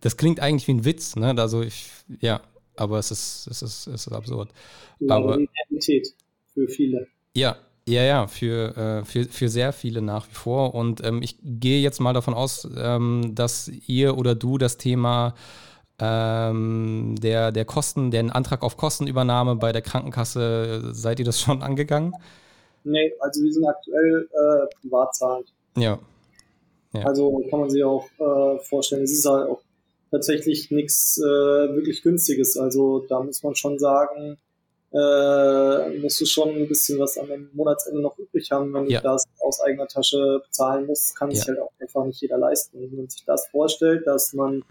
das 0.01 0.17
klingt 0.17 0.39
eigentlich 0.39 0.67
wie 0.67 0.73
ein 0.73 0.85
Witz, 0.85 1.15
ne? 1.15 1.35
Also 1.37 1.61
ich, 1.61 1.89
ja, 2.19 2.41
aber 2.75 2.99
es 2.99 3.11
ist, 3.11 3.47
es 3.47 3.61
ist, 3.61 3.87
es 3.87 4.07
ist 4.07 4.13
absurd. 4.13 4.49
Ja, 4.99 5.15
aber 5.15 5.37
Realität 5.37 6.13
für 6.53 6.67
viele. 6.67 7.07
Ja, 7.33 7.57
ja, 7.87 8.03
ja, 8.03 8.27
für, 8.27 8.75
äh, 8.75 9.05
für, 9.05 9.25
für 9.25 9.47
sehr 9.47 9.71
viele 9.71 10.01
nach 10.01 10.27
wie 10.29 10.33
vor. 10.33 10.75
Und 10.75 11.03
ähm, 11.05 11.21
ich 11.21 11.37
gehe 11.41 11.79
jetzt 11.79 12.01
mal 12.01 12.13
davon 12.13 12.33
aus, 12.33 12.67
ähm, 12.77 13.31
dass 13.33 13.71
ihr 13.87 14.17
oder 14.17 14.35
du 14.35 14.57
das 14.57 14.77
Thema 14.77 15.35
ähm, 15.99 17.15
der, 17.21 17.51
der 17.51 17.65
Kosten, 17.65 18.11
den 18.11 18.29
Antrag 18.29 18.61
auf 18.61 18.75
Kostenübernahme 18.75 19.55
bei 19.55 19.71
der 19.71 19.81
Krankenkasse, 19.81 20.93
seid 20.93 21.19
ihr 21.19 21.25
das 21.25 21.39
schon 21.39 21.61
angegangen? 21.61 22.13
Nee, 22.83 23.13
also 23.19 23.41
wir 23.41 23.53
sind 23.53 23.65
aktuell 23.65 24.29
äh, 24.31 24.75
privat 24.81 25.15
zahlend. 25.15 25.53
Ja. 25.77 25.97
Ja. 26.99 27.05
Also 27.05 27.43
kann 27.49 27.59
man 27.59 27.69
sich 27.69 27.83
auch 27.83 28.05
äh, 28.19 28.59
vorstellen, 28.59 29.03
es 29.03 29.11
ist 29.11 29.25
halt 29.25 29.49
auch 29.49 29.61
tatsächlich 30.11 30.71
nichts 30.71 31.17
äh, 31.17 31.23
wirklich 31.23 32.01
günstiges. 32.01 32.57
Also 32.57 33.05
da 33.07 33.21
muss 33.21 33.43
man 33.43 33.55
schon 33.55 33.77
sagen, 33.79 34.37
äh, 34.93 35.99
musst 35.99 36.21
du 36.21 36.25
schon 36.25 36.49
ein 36.49 36.67
bisschen 36.67 36.97
was 36.99 37.17
am 37.17 37.27
Monatsende 37.53 38.01
noch 38.01 38.17
übrig 38.17 38.49
haben, 38.51 38.73
wenn 38.73 38.87
ja. 38.87 39.01
du 39.01 39.03
das 39.03 39.25
aus 39.41 39.59
eigener 39.61 39.87
Tasche 39.87 40.41
bezahlen 40.45 40.85
musst, 40.85 41.15
kann 41.15 41.29
sich 41.29 41.41
ja. 41.41 41.47
halt 41.47 41.59
auch 41.59 41.71
einfach 41.79 42.05
nicht 42.05 42.21
jeder 42.21 42.37
leisten. 42.37 42.79
Wenn 42.79 42.95
man 42.95 43.09
sich 43.09 43.25
das 43.25 43.47
vorstellt, 43.47 44.07
dass 44.07 44.33
man 44.33 44.63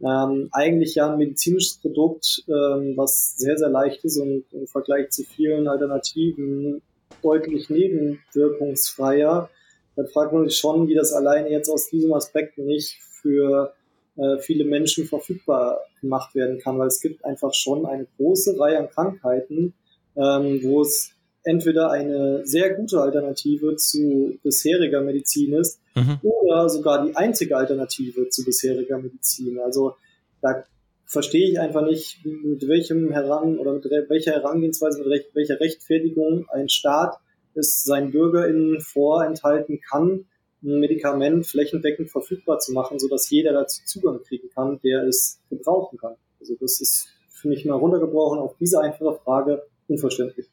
ähm, 0.00 0.48
eigentlich 0.52 0.94
ja 0.94 1.10
ein 1.10 1.18
medizinisches 1.18 1.78
Produkt, 1.78 2.44
ähm, 2.48 2.96
was 2.96 3.36
sehr, 3.36 3.56
sehr 3.56 3.70
leicht 3.70 4.04
ist 4.04 4.18
und 4.18 4.44
im 4.52 4.66
Vergleich 4.66 5.10
zu 5.10 5.24
vielen 5.24 5.68
Alternativen 5.68 6.82
deutlich 7.22 7.70
nebenwirkungsfreier, 7.70 9.50
dann 9.96 10.06
fragt 10.08 10.32
man 10.32 10.48
sich 10.48 10.58
schon, 10.58 10.88
wie 10.88 10.94
das 10.94 11.12
alleine 11.12 11.50
jetzt 11.50 11.68
aus 11.68 11.88
diesem 11.90 12.12
Aspekt 12.12 12.58
nicht 12.58 13.00
für 13.02 13.72
äh, 14.16 14.38
viele 14.38 14.64
Menschen 14.64 15.06
verfügbar 15.06 15.80
gemacht 16.00 16.34
werden 16.34 16.58
kann, 16.58 16.78
weil 16.78 16.88
es 16.88 17.00
gibt 17.00 17.24
einfach 17.24 17.52
schon 17.54 17.86
eine 17.86 18.06
große 18.16 18.58
Reihe 18.58 18.78
an 18.78 18.90
Krankheiten, 18.90 19.74
ähm, 20.16 20.60
wo 20.62 20.82
es 20.82 21.12
entweder 21.44 21.90
eine 21.90 22.44
sehr 22.44 22.74
gute 22.74 23.00
Alternative 23.00 23.76
zu 23.76 24.38
bisheriger 24.42 25.00
Medizin 25.00 25.54
ist 25.54 25.80
mhm. 25.94 26.18
oder 26.22 26.68
sogar 26.68 27.06
die 27.06 27.14
einzige 27.14 27.56
Alternative 27.56 28.28
zu 28.28 28.44
bisheriger 28.44 28.98
Medizin. 28.98 29.60
Also 29.60 29.96
da 30.42 30.64
verstehe 31.06 31.48
ich 31.48 31.60
einfach 31.60 31.86
nicht, 31.86 32.24
mit 32.24 32.66
welchem 32.66 33.12
Heran 33.12 33.58
oder 33.58 33.74
mit 33.74 33.84
welcher 34.08 34.32
Herangehensweise, 34.32 35.04
mit 35.04 35.24
welcher 35.34 35.60
Rechtfertigung 35.60 36.46
ein 36.50 36.68
Staat 36.68 37.18
es 37.56 37.82
seinen 37.82 38.10
BürgerInnen 38.10 38.80
vorenthalten 38.80 39.80
kann, 39.80 40.26
ein 40.62 40.80
Medikament 40.80 41.46
flächendeckend 41.46 42.10
verfügbar 42.10 42.58
zu 42.58 42.72
machen, 42.72 42.98
sodass 42.98 43.30
jeder 43.30 43.52
dazu 43.52 43.82
Zugang 43.84 44.22
kriegen 44.22 44.48
kann, 44.50 44.80
der 44.82 45.04
es 45.04 45.40
gebrauchen 45.50 45.98
kann. 45.98 46.14
Also 46.40 46.54
das 46.60 46.80
ist 46.80 47.08
für 47.28 47.48
mich 47.48 47.64
mal 47.64 47.74
runtergebrochen 47.74 48.38
auf 48.38 48.56
diese 48.58 48.80
einfache 48.80 49.14
Frage 49.24 49.62
unverständlich. 49.88 50.50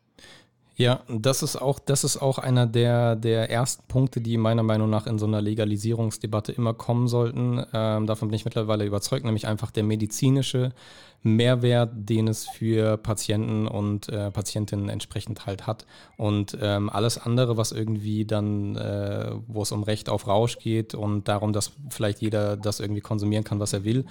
Ja, 0.75 1.01
das 1.07 1.43
ist 1.43 1.55
auch, 1.55 1.77
das 1.77 2.03
ist 2.03 2.17
auch 2.17 2.39
einer 2.39 2.65
der, 2.65 3.15
der 3.15 3.51
ersten 3.51 3.83
Punkte, 3.87 4.21
die 4.21 4.37
meiner 4.37 4.63
Meinung 4.63 4.89
nach 4.89 5.05
in 5.05 5.19
so 5.19 5.27
einer 5.27 5.39
Legalisierungsdebatte 5.39 6.51
immer 6.51 6.73
kommen 6.73 7.07
sollten. 7.07 7.63
Ähm, 7.73 8.07
davon 8.07 8.29
bin 8.29 8.35
ich 8.35 8.45
mittlerweile 8.45 8.83
überzeugt, 8.83 9.23
nämlich 9.23 9.45
einfach 9.45 9.69
der 9.69 9.83
medizinische 9.83 10.71
Mehrwert, 11.23 11.91
den 11.95 12.27
es 12.27 12.47
für 12.47 12.97
Patienten 12.97 13.65
und 13.67 14.09
äh, 14.09 14.29
Patientinnen 14.29 14.89
entsprechend 14.89 15.45
halt 15.45 15.65
hat. 15.65 15.85
Und 16.17 16.57
ähm, 16.61 16.89
alles 16.89 17.17
andere, 17.17 17.55
was 17.55 17.71
irgendwie 17.71 18.25
dann, 18.25 18.75
äh, 18.75 19.31
wo 19.47 19.61
es 19.61 19.71
um 19.71 19.83
Recht 19.83 20.09
auf 20.09 20.27
Rausch 20.27 20.59
geht 20.59 20.93
und 20.93 21.27
darum, 21.29 21.53
dass 21.53 21.71
vielleicht 21.89 22.21
jeder 22.21 22.57
das 22.57 22.81
irgendwie 22.81 23.01
konsumieren 23.01 23.45
kann, 23.45 23.59
was 23.59 23.71
er 23.71 23.85
will, 23.85 24.05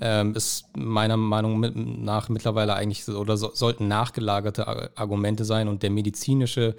ähm, 0.00 0.34
ist 0.34 0.66
meiner 0.76 1.16
Meinung 1.16 2.04
nach 2.04 2.28
mittlerweile 2.28 2.74
eigentlich 2.74 3.08
oder 3.08 3.38
so, 3.38 3.50
sollten 3.54 3.88
nachgelagerte 3.88 4.96
Argumente 4.96 5.44
sein 5.46 5.68
und 5.68 5.82
der 5.82 5.90
medizinische 5.90 6.76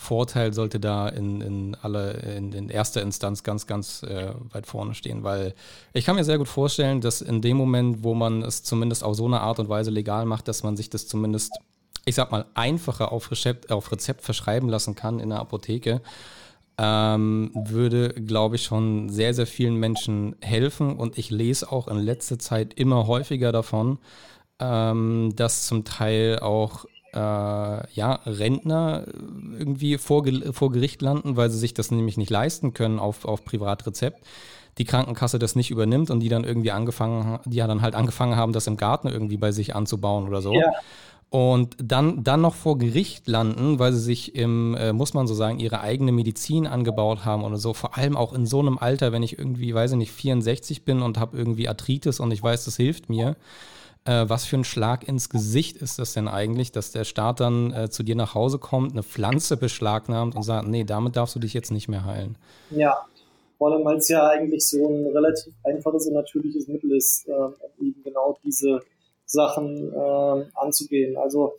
Vorteil 0.00 0.54
sollte 0.54 0.78
da 0.78 1.08
in, 1.08 1.40
in 1.40 1.76
alle, 1.82 2.12
in, 2.12 2.52
in 2.52 2.68
erster 2.68 3.02
Instanz 3.02 3.42
ganz, 3.42 3.66
ganz 3.66 4.04
äh, 4.04 4.32
weit 4.52 4.68
vorne 4.68 4.94
stehen, 4.94 5.24
weil 5.24 5.54
ich 5.92 6.04
kann 6.04 6.14
mir 6.14 6.22
sehr 6.22 6.38
gut 6.38 6.46
vorstellen, 6.46 7.00
dass 7.00 7.20
in 7.20 7.42
dem 7.42 7.56
Moment, 7.56 8.04
wo 8.04 8.14
man 8.14 8.42
es 8.42 8.62
zumindest 8.62 9.02
auf 9.02 9.16
so 9.16 9.26
eine 9.26 9.40
Art 9.40 9.58
und 9.58 9.68
Weise 9.68 9.90
legal 9.90 10.24
macht, 10.24 10.46
dass 10.46 10.62
man 10.62 10.76
sich 10.76 10.88
das 10.88 11.08
zumindest, 11.08 11.50
ich 12.04 12.14
sag 12.14 12.30
mal, 12.30 12.46
einfacher 12.54 13.10
auf 13.10 13.32
Rezept, 13.32 13.72
auf 13.72 13.90
Rezept 13.90 14.22
verschreiben 14.22 14.68
lassen 14.68 14.94
kann 14.94 15.18
in 15.18 15.30
der 15.30 15.40
Apotheke, 15.40 16.00
ähm, 16.78 17.50
würde, 17.52 18.10
glaube 18.10 18.54
ich, 18.54 18.62
schon 18.62 19.08
sehr, 19.08 19.34
sehr 19.34 19.48
vielen 19.48 19.74
Menschen 19.74 20.36
helfen. 20.40 20.96
Und 20.96 21.18
ich 21.18 21.30
lese 21.30 21.72
auch 21.72 21.88
in 21.88 21.98
letzter 21.98 22.38
Zeit 22.38 22.72
immer 22.74 23.08
häufiger 23.08 23.50
davon, 23.50 23.98
ähm, 24.60 25.32
dass 25.34 25.66
zum 25.66 25.84
Teil 25.84 26.38
auch 26.38 26.84
äh, 27.12 27.18
ja, 27.18 28.20
Rentner 28.26 29.04
irgendwie 29.58 29.98
vor, 29.98 30.24
vor 30.52 30.72
Gericht 30.72 31.02
landen, 31.02 31.36
weil 31.36 31.50
sie 31.50 31.58
sich 31.58 31.74
das 31.74 31.90
nämlich 31.90 32.16
nicht 32.16 32.30
leisten 32.30 32.74
können 32.74 32.98
auf, 32.98 33.24
auf 33.24 33.44
Privatrezept. 33.44 34.24
Die 34.78 34.84
Krankenkasse 34.84 35.38
das 35.38 35.56
nicht 35.56 35.70
übernimmt 35.70 36.10
und 36.10 36.20
die 36.20 36.28
dann 36.28 36.44
irgendwie 36.44 36.70
angefangen, 36.70 37.40
die 37.46 37.56
ja 37.56 37.66
dann 37.66 37.82
halt 37.82 37.94
angefangen 37.94 38.36
haben, 38.36 38.52
das 38.52 38.66
im 38.66 38.76
Garten 38.76 39.08
irgendwie 39.08 39.36
bei 39.36 39.50
sich 39.50 39.74
anzubauen 39.74 40.28
oder 40.28 40.40
so. 40.40 40.52
Ja. 40.52 40.72
Und 41.30 41.76
dann, 41.82 42.24
dann 42.24 42.40
noch 42.40 42.54
vor 42.54 42.78
Gericht 42.78 43.28
landen, 43.28 43.78
weil 43.78 43.92
sie 43.92 44.00
sich 44.00 44.34
im, 44.34 44.74
äh, 44.76 44.94
muss 44.94 45.12
man 45.12 45.26
so 45.26 45.34
sagen, 45.34 45.58
ihre 45.58 45.80
eigene 45.80 46.10
Medizin 46.10 46.66
angebaut 46.66 47.26
haben 47.26 47.44
oder 47.44 47.58
so. 47.58 47.74
Vor 47.74 47.98
allem 47.98 48.16
auch 48.16 48.32
in 48.32 48.46
so 48.46 48.60
einem 48.60 48.78
Alter, 48.78 49.12
wenn 49.12 49.22
ich 49.22 49.38
irgendwie, 49.38 49.74
weiß 49.74 49.90
ich 49.90 49.98
nicht, 49.98 50.12
64 50.12 50.84
bin 50.84 51.02
und 51.02 51.18
habe 51.18 51.36
irgendwie 51.36 51.68
Arthritis 51.68 52.18
und 52.20 52.32
ich 52.32 52.42
weiß, 52.42 52.64
das 52.64 52.76
hilft 52.76 53.10
mir 53.10 53.36
äh, 54.08 54.28
was 54.28 54.46
für 54.46 54.56
ein 54.56 54.64
Schlag 54.64 55.06
ins 55.06 55.28
Gesicht 55.28 55.76
ist 55.76 55.98
das 55.98 56.14
denn 56.14 56.28
eigentlich, 56.28 56.72
dass 56.72 56.92
der 56.92 57.04
Staat 57.04 57.40
dann 57.40 57.72
äh, 57.72 57.90
zu 57.90 58.02
dir 58.02 58.16
nach 58.16 58.34
Hause 58.34 58.58
kommt, 58.58 58.92
eine 58.92 59.02
Pflanze 59.02 59.58
beschlagnahmt 59.58 60.34
und 60.34 60.42
sagt, 60.42 60.66
nee, 60.66 60.84
damit 60.84 61.16
darfst 61.16 61.34
du 61.34 61.40
dich 61.40 61.52
jetzt 61.52 61.70
nicht 61.70 61.88
mehr 61.88 62.06
heilen. 62.06 62.38
Ja, 62.70 63.06
vor 63.58 63.70
allem, 63.70 63.84
weil 63.84 63.98
es 63.98 64.08
ja 64.08 64.26
eigentlich 64.26 64.66
so 64.66 64.88
ein 64.88 65.06
relativ 65.08 65.52
einfaches 65.62 66.06
und 66.06 66.14
natürliches 66.14 66.68
Mittel 66.68 66.96
ist, 66.96 67.28
äh, 67.28 67.84
eben 67.84 68.02
genau 68.02 68.38
diese 68.42 68.80
Sachen 69.26 69.92
äh, 69.92 70.44
anzugehen. 70.54 71.18
Also 71.18 71.56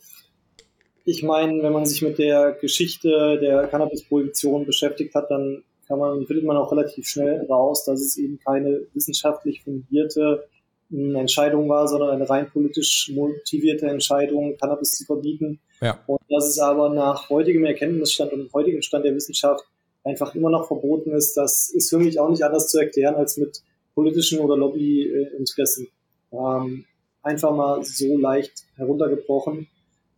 ich 1.04 1.22
meine, 1.22 1.62
wenn 1.62 1.72
man 1.72 1.86
sich 1.86 2.02
mit 2.02 2.18
der 2.18 2.52
Geschichte 2.60 3.38
der 3.40 3.68
Cannabis-Prohibition 3.68 4.66
beschäftigt 4.66 5.14
hat, 5.14 5.30
dann 5.30 5.62
kann 5.86 6.00
man, 6.00 6.26
findet 6.26 6.44
man 6.44 6.56
auch 6.56 6.72
relativ 6.72 7.06
schnell 7.06 7.46
raus, 7.48 7.84
dass 7.84 8.00
es 8.00 8.16
eben 8.16 8.40
keine 8.40 8.86
wissenschaftlich 8.92 9.62
fundierte 9.62 10.48
eine 10.92 11.20
Entscheidung 11.20 11.68
war, 11.68 11.86
sondern 11.88 12.10
eine 12.10 12.28
rein 12.28 12.50
politisch 12.50 13.10
motivierte 13.14 13.86
Entscheidung, 13.86 14.56
Cannabis 14.56 14.90
zu 14.90 15.04
verbieten. 15.04 15.60
Ja. 15.80 15.98
Und 16.06 16.20
dass 16.28 16.46
es 16.48 16.58
aber 16.58 16.90
nach 16.90 17.30
heutigem 17.30 17.64
Erkenntnisstand 17.64 18.32
und 18.32 18.52
heutigem 18.52 18.82
Stand 18.82 19.04
der 19.04 19.14
Wissenschaft 19.14 19.64
einfach 20.04 20.34
immer 20.34 20.50
noch 20.50 20.66
verboten 20.66 21.12
ist, 21.12 21.36
das 21.36 21.70
ist 21.70 21.90
für 21.90 21.98
mich 21.98 22.18
auch 22.18 22.30
nicht 22.30 22.42
anders 22.42 22.68
zu 22.68 22.78
erklären 22.78 23.14
als 23.14 23.36
mit 23.36 23.62
politischen 23.94 24.40
oder 24.40 24.56
Lobbyinteressen. 24.56 25.88
Ähm, 26.32 26.84
einfach 27.22 27.54
mal 27.54 27.82
so 27.84 28.16
leicht 28.16 28.64
heruntergebrochen. 28.76 29.68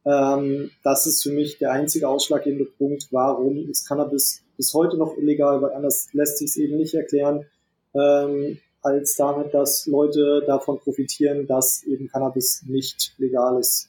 Ähm, 0.04 0.70
das 0.82 1.06
ist 1.06 1.22
für 1.22 1.32
mich 1.32 1.58
der 1.58 1.72
einzige 1.72 2.08
ausschlaggebende 2.08 2.64
Punkt, 2.64 3.08
warum 3.10 3.68
ist 3.68 3.86
Cannabis 3.88 4.42
bis 4.56 4.74
heute 4.74 4.96
noch 4.96 5.16
illegal, 5.16 5.62
weil 5.62 5.72
anders 5.72 6.08
lässt 6.12 6.38
sich 6.38 6.50
es 6.50 6.56
eben 6.56 6.76
nicht 6.76 6.94
erklären. 6.94 7.46
Ähm, 7.94 8.58
als 8.82 9.14
damit, 9.14 9.54
dass 9.54 9.86
Leute 9.86 10.42
davon 10.46 10.78
profitieren, 10.78 11.46
dass 11.46 11.82
eben 11.84 12.08
Cannabis 12.08 12.64
nicht 12.66 13.14
legal 13.18 13.58
ist. 13.58 13.88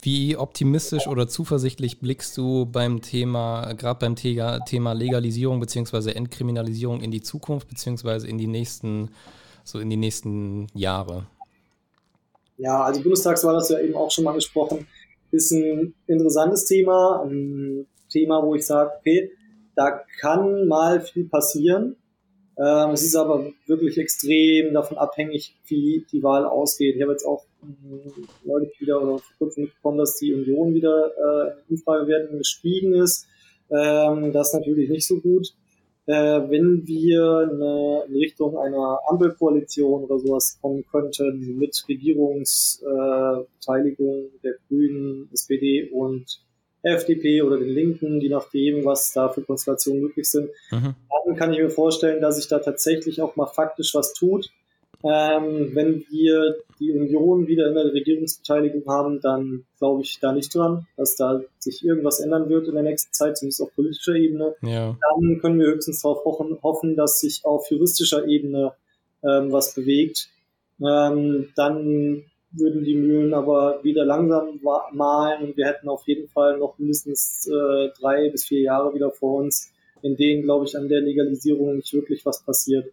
Wie 0.00 0.36
optimistisch 0.36 1.08
oder 1.08 1.26
zuversichtlich 1.26 1.98
blickst 1.98 2.36
du 2.36 2.66
beim 2.66 3.02
Thema, 3.02 3.72
gerade 3.72 3.98
beim 3.98 4.14
Thema 4.14 4.92
Legalisierung 4.92 5.58
bzw. 5.58 6.12
Entkriminalisierung 6.12 7.00
in 7.00 7.10
die 7.10 7.20
Zukunft 7.20 7.68
bzw. 7.68 8.28
in 8.28 8.38
die 8.38 8.46
nächsten, 8.46 9.10
so 9.64 9.80
in 9.80 9.90
die 9.90 9.96
nächsten 9.96 10.68
Jahre? 10.72 11.26
Ja, 12.58 12.84
also 12.84 13.02
Bundestagswahl 13.02 13.56
hast 13.56 13.70
du 13.70 13.74
ja 13.74 13.80
eben 13.80 13.96
auch 13.96 14.10
schon 14.10 14.24
mal 14.24 14.34
gesprochen, 14.34 14.86
ist 15.30 15.50
ein 15.52 15.94
interessantes 16.06 16.64
Thema, 16.64 17.24
ein 17.24 17.86
Thema, 18.08 18.42
wo 18.42 18.54
ich 18.54 18.66
sage, 18.66 18.90
okay, 18.98 19.32
da 19.74 20.00
kann 20.20 20.66
mal 20.68 21.00
viel 21.00 21.28
passieren. 21.28 21.96
Ähm, 22.58 22.90
es 22.90 23.04
ist 23.04 23.14
aber 23.14 23.52
wirklich 23.66 23.96
extrem 23.98 24.74
davon 24.74 24.98
abhängig, 24.98 25.54
wie 25.66 26.04
die 26.10 26.24
Wahl 26.24 26.44
ausgeht. 26.44 26.96
Ich 26.96 27.02
habe 27.02 27.12
jetzt 27.12 27.24
auch 27.24 27.44
äh, 27.62 28.10
neulich 28.44 28.80
wieder 28.80 29.00
oder 29.00 29.18
vor 29.18 29.36
kurzem 29.38 29.62
mitbekommen, 29.64 29.98
dass 29.98 30.16
die 30.16 30.34
Union 30.34 30.74
wieder 30.74 31.12
äh, 31.16 31.52
Umfragewerten 31.70 32.36
gestiegen 32.36 32.94
ist. 32.94 33.28
Ähm, 33.70 34.32
das 34.32 34.48
ist 34.48 34.54
natürlich 34.54 34.90
nicht 34.90 35.06
so 35.06 35.20
gut. 35.20 35.54
Äh, 36.06 36.50
wenn 36.50 36.84
wir 36.86 37.48
eine, 37.48 38.06
in 38.08 38.16
Richtung 38.16 38.58
einer 38.58 38.98
Ampelkoalition 39.08 40.02
oder 40.04 40.18
sowas 40.18 40.58
kommen 40.60 40.84
könnten 40.90 41.58
mit 41.58 41.84
Regierungsbeteiligung 41.88 44.24
äh, 44.24 44.30
der 44.42 44.54
Grünen, 44.66 45.30
SPD 45.32 45.88
und 45.92 46.40
FDP 46.82 47.42
oder 47.42 47.58
den 47.58 47.68
Linken, 47.68 48.20
je 48.20 48.28
nachdem, 48.28 48.84
was 48.84 49.12
da 49.12 49.28
für 49.28 49.42
Konstellationen 49.42 50.02
möglich 50.02 50.30
sind, 50.30 50.50
mhm. 50.70 50.94
dann 51.26 51.36
kann 51.36 51.52
ich 51.52 51.58
mir 51.58 51.70
vorstellen, 51.70 52.20
dass 52.20 52.36
sich 52.36 52.48
da 52.48 52.58
tatsächlich 52.58 53.20
auch 53.20 53.36
mal 53.36 53.46
faktisch 53.46 53.94
was 53.94 54.12
tut. 54.12 54.50
Ähm, 55.04 55.70
wenn 55.74 56.04
wir 56.10 56.56
die 56.80 56.90
Union 56.90 57.46
wieder 57.46 57.68
in 57.68 57.74
der 57.74 57.92
Regierungsbeteiligung 57.92 58.84
haben, 58.86 59.20
dann 59.20 59.64
glaube 59.78 60.02
ich 60.02 60.18
da 60.20 60.32
nicht 60.32 60.52
dran, 60.54 60.86
dass 60.96 61.14
da 61.14 61.40
sich 61.58 61.84
irgendwas 61.84 62.18
ändern 62.18 62.48
wird 62.48 62.66
in 62.66 62.74
der 62.74 62.82
nächsten 62.82 63.12
Zeit, 63.12 63.36
zumindest 63.36 63.62
auf 63.62 63.74
politischer 63.74 64.14
Ebene. 64.14 64.56
Ja. 64.62 64.96
Dann 65.00 65.40
können 65.40 65.60
wir 65.60 65.68
höchstens 65.68 66.02
darauf 66.02 66.24
hoffen, 66.24 66.96
dass 66.96 67.20
sich 67.20 67.44
auf 67.44 67.70
juristischer 67.70 68.26
Ebene 68.26 68.72
ähm, 69.22 69.52
was 69.52 69.74
bewegt. 69.74 70.30
ähm, 70.80 71.48
dann 71.54 72.24
würden 72.50 72.84
die 72.84 72.94
Mühlen 72.94 73.34
aber 73.34 73.80
wieder 73.82 74.04
langsam 74.04 74.60
malen 74.92 75.44
und 75.44 75.56
wir 75.56 75.66
hätten 75.66 75.88
auf 75.88 76.06
jeden 76.06 76.28
Fall 76.28 76.58
noch 76.58 76.78
mindestens 76.78 77.46
äh, 77.46 77.88
drei 77.98 78.30
bis 78.30 78.46
vier 78.46 78.62
Jahre 78.62 78.94
wieder 78.94 79.10
vor 79.10 79.42
uns, 79.42 79.70
in 80.02 80.16
denen, 80.16 80.42
glaube 80.42 80.64
ich, 80.64 80.76
an 80.76 80.88
der 80.88 81.00
Legalisierung 81.00 81.76
nicht 81.76 81.92
wirklich 81.92 82.24
was 82.24 82.42
passiert. 82.42 82.86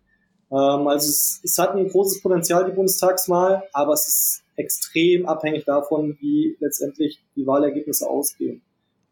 Ähm, 0.52 0.88
also 0.88 1.07
es, 1.10 1.41
es 1.44 1.57
hat 1.57 1.76
ein 1.76 1.88
großes 1.88 2.22
Potenzial, 2.22 2.65
die 2.65 2.76
Bundestagswahl, 2.76 3.64
aber 3.73 3.94
es 3.94 4.07
ist 4.07 4.44
extrem 4.57 5.26
abhängig 5.26 5.65
davon, 5.65 6.18
wie 6.19 6.57
letztendlich 6.60 7.22
die 7.36 7.48
Wahlergebnisse 7.48 8.10
ausgehen. 8.10 8.61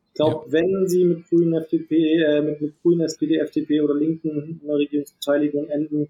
Ich 0.10 0.16
glaube, 0.16 0.46
ja. 0.46 0.52
wenn 0.52 0.88
sie 0.88 1.06
mit 1.06 1.28
Grünen 1.28 1.54
FDP, 1.56 2.22
äh, 2.22 2.42
mit, 2.42 2.62
mit 2.62 2.82
Grünen 2.82 3.02
SPD, 3.02 3.38
FDP 3.38 3.82
oder 3.82 3.96
Linken 3.96 4.60
in 4.62 4.68
der 4.68 4.76
Regierungsbeteiligung 4.76 5.70
enden, 5.70 6.10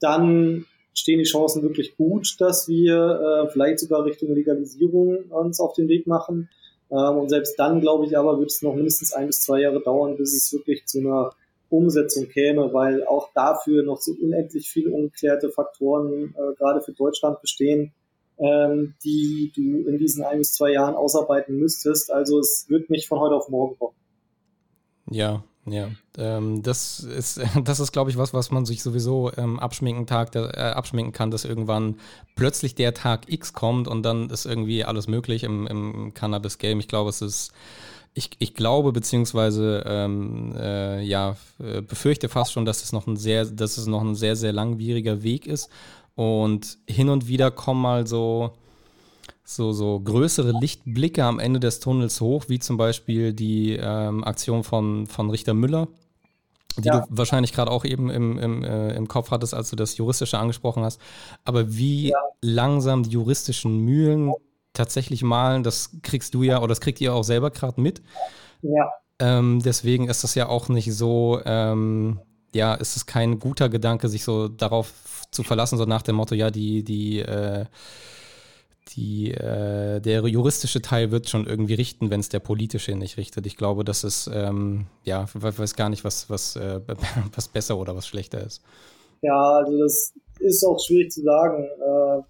dann 0.00 0.66
stehen 0.98 1.18
die 1.18 1.24
Chancen 1.24 1.62
wirklich 1.62 1.96
gut, 1.96 2.36
dass 2.38 2.68
wir 2.68 3.44
äh, 3.46 3.50
vielleicht 3.50 3.78
sogar 3.78 4.04
Richtung 4.04 4.34
Legalisierung 4.34 5.24
uns 5.30 5.60
auf 5.60 5.74
den 5.74 5.88
Weg 5.88 6.06
machen. 6.06 6.48
Ähm, 6.90 7.16
und 7.16 7.28
selbst 7.28 7.58
dann, 7.58 7.80
glaube 7.80 8.06
ich 8.06 8.16
aber, 8.16 8.38
wird 8.38 8.50
es 8.50 8.62
noch 8.62 8.74
mindestens 8.74 9.12
ein 9.12 9.26
bis 9.26 9.42
zwei 9.42 9.60
Jahre 9.60 9.80
dauern, 9.80 10.16
bis 10.16 10.34
es 10.34 10.52
wirklich 10.52 10.86
zu 10.86 10.98
einer 11.00 11.32
Umsetzung 11.70 12.28
käme, 12.28 12.72
weil 12.72 13.04
auch 13.06 13.30
dafür 13.34 13.82
noch 13.82 14.00
so 14.00 14.12
unendlich 14.12 14.68
viele 14.68 14.90
ungeklärte 14.90 15.50
Faktoren 15.50 16.34
äh, 16.34 16.54
gerade 16.56 16.80
für 16.80 16.92
Deutschland 16.92 17.40
bestehen, 17.42 17.92
ähm, 18.38 18.94
die 19.04 19.52
du 19.54 19.88
in 19.88 19.98
diesen 19.98 20.24
ein 20.24 20.38
bis 20.38 20.54
zwei 20.54 20.72
Jahren 20.72 20.94
ausarbeiten 20.94 21.58
müsstest. 21.58 22.10
Also 22.10 22.38
es 22.38 22.66
wird 22.68 22.88
nicht 22.90 23.06
von 23.06 23.20
heute 23.20 23.34
auf 23.34 23.48
morgen 23.48 23.78
kommen. 23.78 23.94
Ja, 25.10 25.44
ja, 25.72 25.88
ähm, 26.16 26.62
das 26.62 27.00
ist, 27.00 27.40
das 27.64 27.80
ist, 27.80 27.92
glaube 27.92 28.10
ich, 28.10 28.16
was, 28.16 28.34
was 28.34 28.50
man 28.50 28.66
sich 28.66 28.82
sowieso 28.82 29.30
ähm, 29.36 29.58
abschminken, 29.58 30.06
Tag, 30.06 30.34
äh, 30.34 30.38
abschminken 30.38 31.12
kann, 31.12 31.30
dass 31.30 31.44
irgendwann 31.44 31.96
plötzlich 32.36 32.74
der 32.74 32.94
Tag 32.94 33.30
X 33.32 33.52
kommt 33.52 33.88
und 33.88 34.02
dann 34.02 34.30
ist 34.30 34.46
irgendwie 34.46 34.84
alles 34.84 35.08
möglich 35.08 35.44
im, 35.44 35.66
im 35.66 36.14
Cannabis-Game. 36.14 36.80
Ich 36.80 36.88
glaube, 36.88 37.10
es 37.10 37.22
ist, 37.22 37.52
ich, 38.14 38.30
ich 38.38 38.54
glaube, 38.54 38.92
beziehungsweise 38.92 39.84
ähm, 39.86 40.54
äh, 40.58 41.02
ja, 41.02 41.36
äh, 41.60 41.82
befürchte 41.82 42.28
fast 42.28 42.52
schon, 42.52 42.64
dass 42.64 42.82
es 42.82 42.92
noch 42.92 43.06
ein 43.06 43.16
sehr, 43.16 43.44
dass 43.44 43.78
es 43.78 43.86
noch 43.86 44.02
ein 44.02 44.14
sehr, 44.14 44.36
sehr 44.36 44.52
langwieriger 44.52 45.22
Weg 45.22 45.46
ist. 45.46 45.70
Und 46.14 46.78
hin 46.88 47.10
und 47.10 47.28
wieder 47.28 47.52
kommen 47.52 47.80
mal 47.80 48.06
so 48.06 48.52
so, 49.50 49.72
so 49.72 49.98
größere 49.98 50.52
Lichtblicke 50.60 51.24
am 51.24 51.38
Ende 51.38 51.58
des 51.58 51.80
Tunnels 51.80 52.20
hoch, 52.20 52.44
wie 52.48 52.58
zum 52.58 52.76
Beispiel 52.76 53.32
die 53.32 53.78
ähm, 53.80 54.22
Aktion 54.22 54.62
von, 54.62 55.06
von 55.06 55.30
Richter 55.30 55.54
Müller, 55.54 55.88
die 56.76 56.88
ja. 56.88 57.00
du 57.00 57.06
wahrscheinlich 57.08 57.54
gerade 57.54 57.70
auch 57.70 57.86
eben 57.86 58.10
im, 58.10 58.38
im, 58.38 58.62
äh, 58.62 58.92
im 58.92 59.08
Kopf 59.08 59.30
hattest, 59.30 59.54
als 59.54 59.70
du 59.70 59.76
das 59.76 59.96
Juristische 59.96 60.38
angesprochen 60.38 60.82
hast. 60.84 61.00
Aber 61.46 61.74
wie 61.74 62.10
ja. 62.10 62.18
langsam 62.42 63.04
die 63.04 63.10
juristischen 63.10 63.78
Mühlen 63.78 64.34
tatsächlich 64.74 65.22
malen, 65.22 65.62
das 65.62 65.92
kriegst 66.02 66.34
du 66.34 66.42
ja, 66.42 66.58
oder 66.58 66.68
das 66.68 66.82
kriegt 66.82 67.00
ihr 67.00 67.14
auch 67.14 67.24
selber 67.24 67.50
gerade 67.50 67.80
mit. 67.80 68.02
Ja. 68.60 68.92
Ähm, 69.18 69.62
deswegen 69.64 70.10
ist 70.10 70.24
das 70.24 70.34
ja 70.34 70.46
auch 70.50 70.68
nicht 70.68 70.92
so, 70.94 71.40
ähm, 71.46 72.20
ja, 72.54 72.74
ist 72.74 72.96
es 72.96 73.06
kein 73.06 73.38
guter 73.38 73.70
Gedanke, 73.70 74.10
sich 74.10 74.24
so 74.24 74.48
darauf 74.48 74.92
zu 75.30 75.42
verlassen, 75.42 75.78
so 75.78 75.86
nach 75.86 76.02
dem 76.02 76.16
Motto, 76.16 76.34
ja, 76.34 76.50
die, 76.50 76.84
die, 76.84 77.20
äh, 77.20 77.64
die, 78.90 79.32
äh, 79.32 80.00
der 80.00 80.26
juristische 80.26 80.80
Teil 80.82 81.10
wird 81.10 81.28
schon 81.28 81.46
irgendwie 81.46 81.74
richten, 81.74 82.10
wenn 82.10 82.20
es 82.20 82.28
der 82.28 82.40
politische 82.40 82.94
nicht 82.94 83.16
richtet. 83.16 83.46
Ich 83.46 83.56
glaube, 83.56 83.84
das 83.84 84.04
ist, 84.04 84.30
ähm, 84.32 84.86
ja, 85.04 85.24
ich 85.24 85.58
weiß 85.58 85.76
gar 85.76 85.88
nicht, 85.88 86.04
was, 86.04 86.30
was, 86.30 86.56
äh, 86.56 86.80
was 87.34 87.48
besser 87.48 87.78
oder 87.78 87.94
was 87.94 88.06
schlechter 88.06 88.44
ist. 88.44 88.62
Ja, 89.22 89.58
also 89.58 89.78
das 89.78 90.14
ist 90.38 90.64
auch 90.64 90.78
schwierig 90.80 91.10
zu 91.10 91.22
sagen. 91.22 91.64
Äh, 91.64 92.22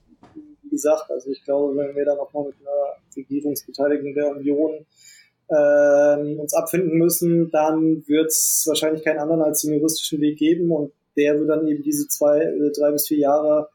wie 0.63 0.71
gesagt, 0.71 1.11
also 1.11 1.31
ich 1.31 1.43
glaube, 1.45 1.77
wenn 1.77 1.95
wir 1.95 2.05
da 2.05 2.15
nochmal 2.15 2.47
mit 2.47 2.55
einer 2.61 2.97
Regierungsbeteiligung 3.17 4.15
der 4.15 4.31
Union 4.31 4.87
äh, 5.49 6.37
uns 6.39 6.55
abfinden 6.55 6.99
müssen, 6.99 7.51
dann 7.51 8.07
wird 8.07 8.29
es 8.29 8.65
wahrscheinlich 8.67 9.05
keinen 9.05 9.19
anderen 9.19 9.43
als 9.43 9.63
den 9.63 9.75
juristischen 9.75 10.21
Weg 10.21 10.39
geben 10.39 10.71
und 10.71 10.93
der 11.17 11.39
wird 11.39 11.49
dann 11.49 11.67
eben 11.67 11.83
diese 11.83 12.07
zwei, 12.09 12.41
äh, 12.41 12.73
drei 12.73 12.93
bis 12.93 13.09
vier 13.09 13.19
Jahre 13.19 13.69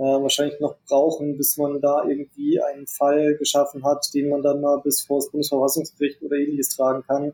äh, 0.00 0.22
wahrscheinlich 0.22 0.58
noch 0.60 0.76
brauchen, 0.88 1.36
bis 1.36 1.58
man 1.58 1.78
da 1.82 2.04
irgendwie 2.08 2.58
einen 2.58 2.86
Fall 2.86 3.36
geschaffen 3.36 3.84
hat, 3.84 4.06
den 4.14 4.30
man 4.30 4.42
dann 4.42 4.62
mal 4.62 4.80
bis 4.80 5.02
vor 5.02 5.18
das 5.18 5.30
Bundesverfassungsgericht 5.30 6.22
oder 6.22 6.36
ähnliches 6.36 6.70
tragen 6.70 7.04
kann, 7.06 7.28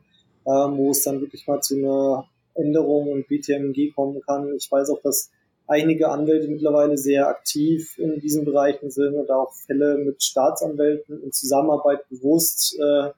äh, 0.45 0.51
wo 0.51 0.91
es 0.91 1.05
dann 1.05 1.21
wirklich 1.21 1.47
mal 1.47 1.61
zu 1.61 1.77
einer 1.77 2.29
Änderung 2.55 3.13
und 3.13 3.29
BTMG 3.29 3.95
kommen 3.95 4.21
kann. 4.21 4.53
Ich 4.57 4.69
weiß 4.69 4.91
auch, 4.91 5.01
dass 5.01 5.31
einige 5.69 6.09
Anwälte 6.09 6.49
mittlerweile 6.49 6.99
sehr 6.99 7.29
aktiv 7.29 7.97
in 7.99 8.19
diesen 8.19 8.45
Bereichen 8.45 8.91
sind 8.91 9.15
und 9.15 9.31
auch 9.31 9.53
Fälle 9.67 9.99
mit 9.99 10.25
Staatsanwälten 10.25 11.23
in 11.23 11.31
Zusammenarbeit 11.31 12.09
bewusst 12.09 12.77
äh, 12.81 13.11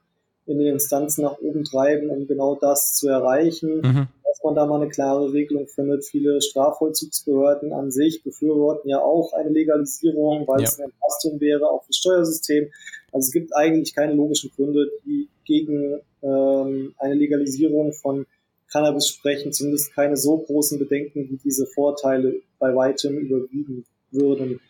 in 0.49 0.59
den 0.59 0.73
Instanzen 0.73 1.23
nach 1.23 1.39
oben 1.39 1.63
treiben, 1.63 2.09
um 2.09 2.27
genau 2.27 2.55
das 2.55 2.95
zu 2.95 3.07
erreichen. 3.07 3.81
Mhm 3.81 4.07
dass 4.29 4.43
man 4.43 4.55
da 4.55 4.65
mal 4.65 4.81
eine 4.81 4.89
klare 4.89 5.33
Regelung 5.33 5.67
findet. 5.67 6.05
Viele 6.05 6.41
Strafvollzugsbehörden 6.41 7.73
an 7.73 7.91
sich 7.91 8.23
befürworten 8.23 8.89
ja 8.89 8.99
auch 8.99 9.33
eine 9.33 9.49
Legalisierung, 9.49 10.47
weil 10.47 10.61
ja. 10.61 10.67
es 10.67 10.79
eine 10.79 10.91
Entlastung 10.91 11.41
wäre, 11.41 11.69
auch 11.69 11.83
fürs 11.83 11.97
Steuersystem. 11.97 12.71
Also 13.11 13.27
es 13.27 13.31
gibt 13.31 13.55
eigentlich 13.55 13.95
keine 13.95 14.13
logischen 14.13 14.51
Gründe, 14.55 14.91
die 15.05 15.27
gegen 15.45 15.99
ähm, 16.21 16.93
eine 16.99 17.15
Legalisierung 17.15 17.91
von 17.91 18.25
Cannabis 18.71 19.07
sprechen, 19.07 19.51
zumindest 19.51 19.93
keine 19.93 20.15
so 20.15 20.37
großen 20.37 20.77
Bedenken, 20.77 21.27
wie 21.29 21.39
diese 21.43 21.65
Vorteile 21.65 22.35
bei 22.59 22.75
weitem 22.75 23.17
überwiegen 23.17 23.85
würden. 24.11 24.61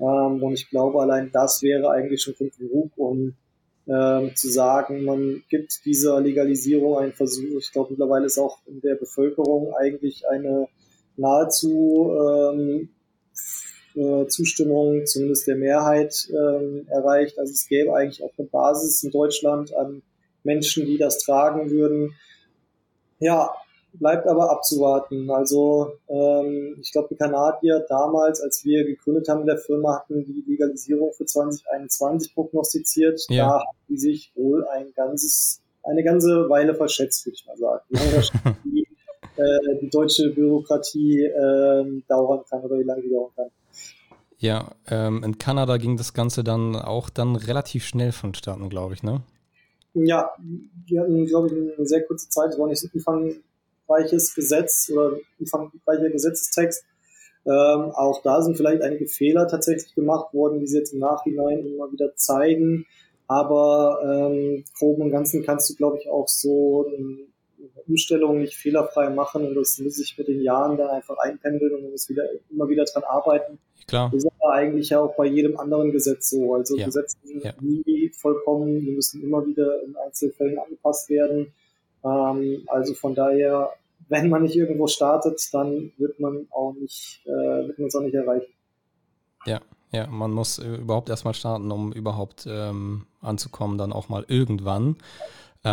Ähm, 0.00 0.42
und 0.42 0.54
ich 0.54 0.68
glaube, 0.68 1.00
allein 1.00 1.30
das 1.32 1.62
wäre 1.62 1.90
eigentlich 1.90 2.22
schon 2.22 2.34
Grund 2.34 2.58
genug, 2.58 2.90
um 2.96 3.34
ähm, 3.86 4.34
zu 4.34 4.48
sagen, 4.48 5.04
man 5.04 5.42
gibt 5.48 5.84
dieser 5.84 6.20
Legalisierung 6.20 6.98
einen 6.98 7.12
Versuch. 7.12 7.58
Ich 7.58 7.72
glaube, 7.72 7.90
mittlerweile 7.90 8.26
ist 8.26 8.38
auch 8.38 8.58
in 8.66 8.80
der 8.80 8.94
Bevölkerung 8.94 9.74
eigentlich 9.74 10.26
eine 10.28 10.68
nahezu 11.16 12.10
ähm, 12.18 12.88
äh, 13.94 14.26
Zustimmung, 14.26 15.06
zumindest 15.06 15.46
der 15.46 15.56
Mehrheit, 15.56 16.28
ähm, 16.30 16.86
erreicht. 16.88 17.38
Also 17.38 17.52
es 17.52 17.68
gäbe 17.68 17.94
eigentlich 17.94 18.22
auch 18.22 18.32
eine 18.38 18.48
Basis 18.48 19.02
in 19.02 19.10
Deutschland 19.10 19.74
an 19.76 20.02
Menschen, 20.42 20.86
die 20.86 20.98
das 20.98 21.18
tragen 21.18 21.70
würden. 21.70 22.14
Ja, 23.18 23.54
bleibt 23.98 24.26
aber 24.26 24.50
abzuwarten. 24.50 25.30
Also 25.30 25.92
ähm, 26.08 26.76
ich 26.80 26.92
glaube, 26.92 27.08
die 27.10 27.16
Kanadier 27.16 27.84
damals, 27.88 28.40
als 28.40 28.64
wir 28.64 28.84
gegründet 28.84 29.28
haben 29.28 29.40
in 29.40 29.46
der 29.46 29.58
Firma, 29.58 29.96
hatten 29.96 30.24
die 30.24 30.44
Legalisierung 30.46 31.12
für 31.12 31.24
2021 31.24 32.34
prognostiziert. 32.34 33.20
Ja. 33.28 33.46
Da 33.46 33.52
haben 33.60 33.78
die 33.88 33.98
sich 33.98 34.32
wohl 34.34 34.66
ein 34.68 34.92
ganzes, 34.94 35.62
eine 35.82 36.02
ganze 36.02 36.48
Weile 36.48 36.74
verschätzt, 36.74 37.24
würde 37.26 37.36
ich 37.36 37.46
mal 37.46 37.56
sagen. 37.56 37.84
Die 37.90 37.98
haben 37.98 38.56
die, 38.64 38.86
äh, 39.36 39.78
die 39.80 39.90
deutsche 39.90 40.30
Bürokratie 40.30 41.22
äh, 41.22 42.02
dauern 42.08 42.44
kann 42.48 42.62
oder 42.62 42.78
wie 42.78 42.84
lange 42.84 43.02
die 43.02 43.10
dauern 43.10 43.30
kann. 43.36 43.50
Ja, 44.38 44.72
ähm, 44.88 45.22
in 45.24 45.38
Kanada 45.38 45.76
ging 45.78 45.96
das 45.96 46.12
Ganze 46.12 46.44
dann 46.44 46.76
auch 46.76 47.08
dann 47.08 47.36
relativ 47.36 47.84
schnell 47.84 48.12
vonstatten, 48.12 48.68
glaube 48.68 48.94
ich, 48.94 49.02
ne? 49.02 49.22
Ja, 49.94 50.32
wir 50.86 51.00
hatten, 51.00 51.24
glaube 51.24 51.46
ich, 51.46 51.52
eine 51.78 51.86
sehr 51.86 52.04
kurze 52.04 52.28
Zeit, 52.28 52.50
es 52.50 52.58
war 52.58 52.66
nicht 52.66 52.80
so 52.80 52.88
Anfang 52.92 53.36
umfangreiches 53.86 54.34
Gesetz 54.34 54.90
oder 54.92 55.16
umfangreicher 55.38 56.10
Gesetzestext. 56.10 56.84
Ähm, 57.46 57.90
auch 57.92 58.22
da 58.22 58.40
sind 58.40 58.56
vielleicht 58.56 58.82
einige 58.82 59.06
Fehler 59.06 59.46
tatsächlich 59.46 59.94
gemacht 59.94 60.32
worden, 60.32 60.60
die 60.60 60.66
sie 60.66 60.78
jetzt 60.78 60.94
im 60.94 61.00
Nachhinein 61.00 61.66
immer 61.66 61.92
wieder 61.92 62.14
zeigen. 62.16 62.86
Aber 63.26 64.00
ähm, 64.02 64.64
grob 64.78 64.98
und 64.98 65.10
ganzen 65.10 65.44
kannst 65.44 65.70
du, 65.70 65.74
glaube 65.74 65.98
ich, 65.98 66.08
auch 66.08 66.28
so 66.28 66.86
eine 66.86 67.18
Umstellung 67.86 68.40
nicht 68.40 68.54
fehlerfrei 68.54 69.10
machen 69.10 69.46
und 69.46 69.54
das 69.54 69.78
muss 69.78 69.96
sich 69.96 70.16
mit 70.16 70.28
den 70.28 70.40
Jahren 70.40 70.76
dann 70.76 70.88
einfach 70.88 71.16
einpendeln 71.18 71.74
und 71.74 71.82
man 71.82 71.90
muss 71.92 72.08
wieder 72.08 72.24
immer 72.50 72.68
wieder 72.68 72.84
dran 72.84 73.04
arbeiten. 73.04 73.58
Klar. 73.86 74.10
Das 74.12 74.24
ist 74.24 74.30
aber 74.40 74.54
eigentlich 74.54 74.90
ja 74.90 75.00
auch 75.00 75.14
bei 75.16 75.26
jedem 75.26 75.58
anderen 75.58 75.92
Gesetz 75.92 76.30
so. 76.30 76.54
Also 76.54 76.76
ja. 76.76 76.86
Gesetze 76.86 77.16
sind 77.22 77.44
ja. 77.44 77.52
nie 77.60 78.10
vollkommen, 78.14 78.80
die 78.80 78.90
müssen 78.90 79.22
immer 79.22 79.46
wieder 79.46 79.82
in 79.82 79.96
Einzelfällen 79.96 80.58
angepasst 80.58 81.10
werden. 81.10 81.52
Ähm, 82.04 82.62
also 82.66 82.94
von 82.94 83.14
daher, 83.14 83.70
wenn 84.08 84.28
man 84.28 84.42
nicht 84.42 84.56
irgendwo 84.56 84.86
startet, 84.86 85.40
dann 85.52 85.92
wird 85.96 86.20
man 86.20 86.46
auch 86.50 86.74
nicht, 86.74 87.22
äh, 87.24 87.66
wird 87.66 87.78
man 87.78 87.88
es 87.88 87.94
auch 87.94 88.02
nicht 88.02 88.14
erreichen. 88.14 88.52
Ja, 89.46 89.60
ja, 89.92 90.06
man 90.06 90.32
muss 90.32 90.58
äh, 90.58 90.74
überhaupt 90.74 91.08
erstmal 91.08 91.34
starten, 91.34 91.70
um 91.70 91.92
überhaupt 91.92 92.46
ähm, 92.48 93.06
anzukommen, 93.20 93.78
dann 93.78 93.92
auch 93.92 94.08
mal 94.08 94.24
irgendwann. 94.28 94.96
Äh, 95.62 95.68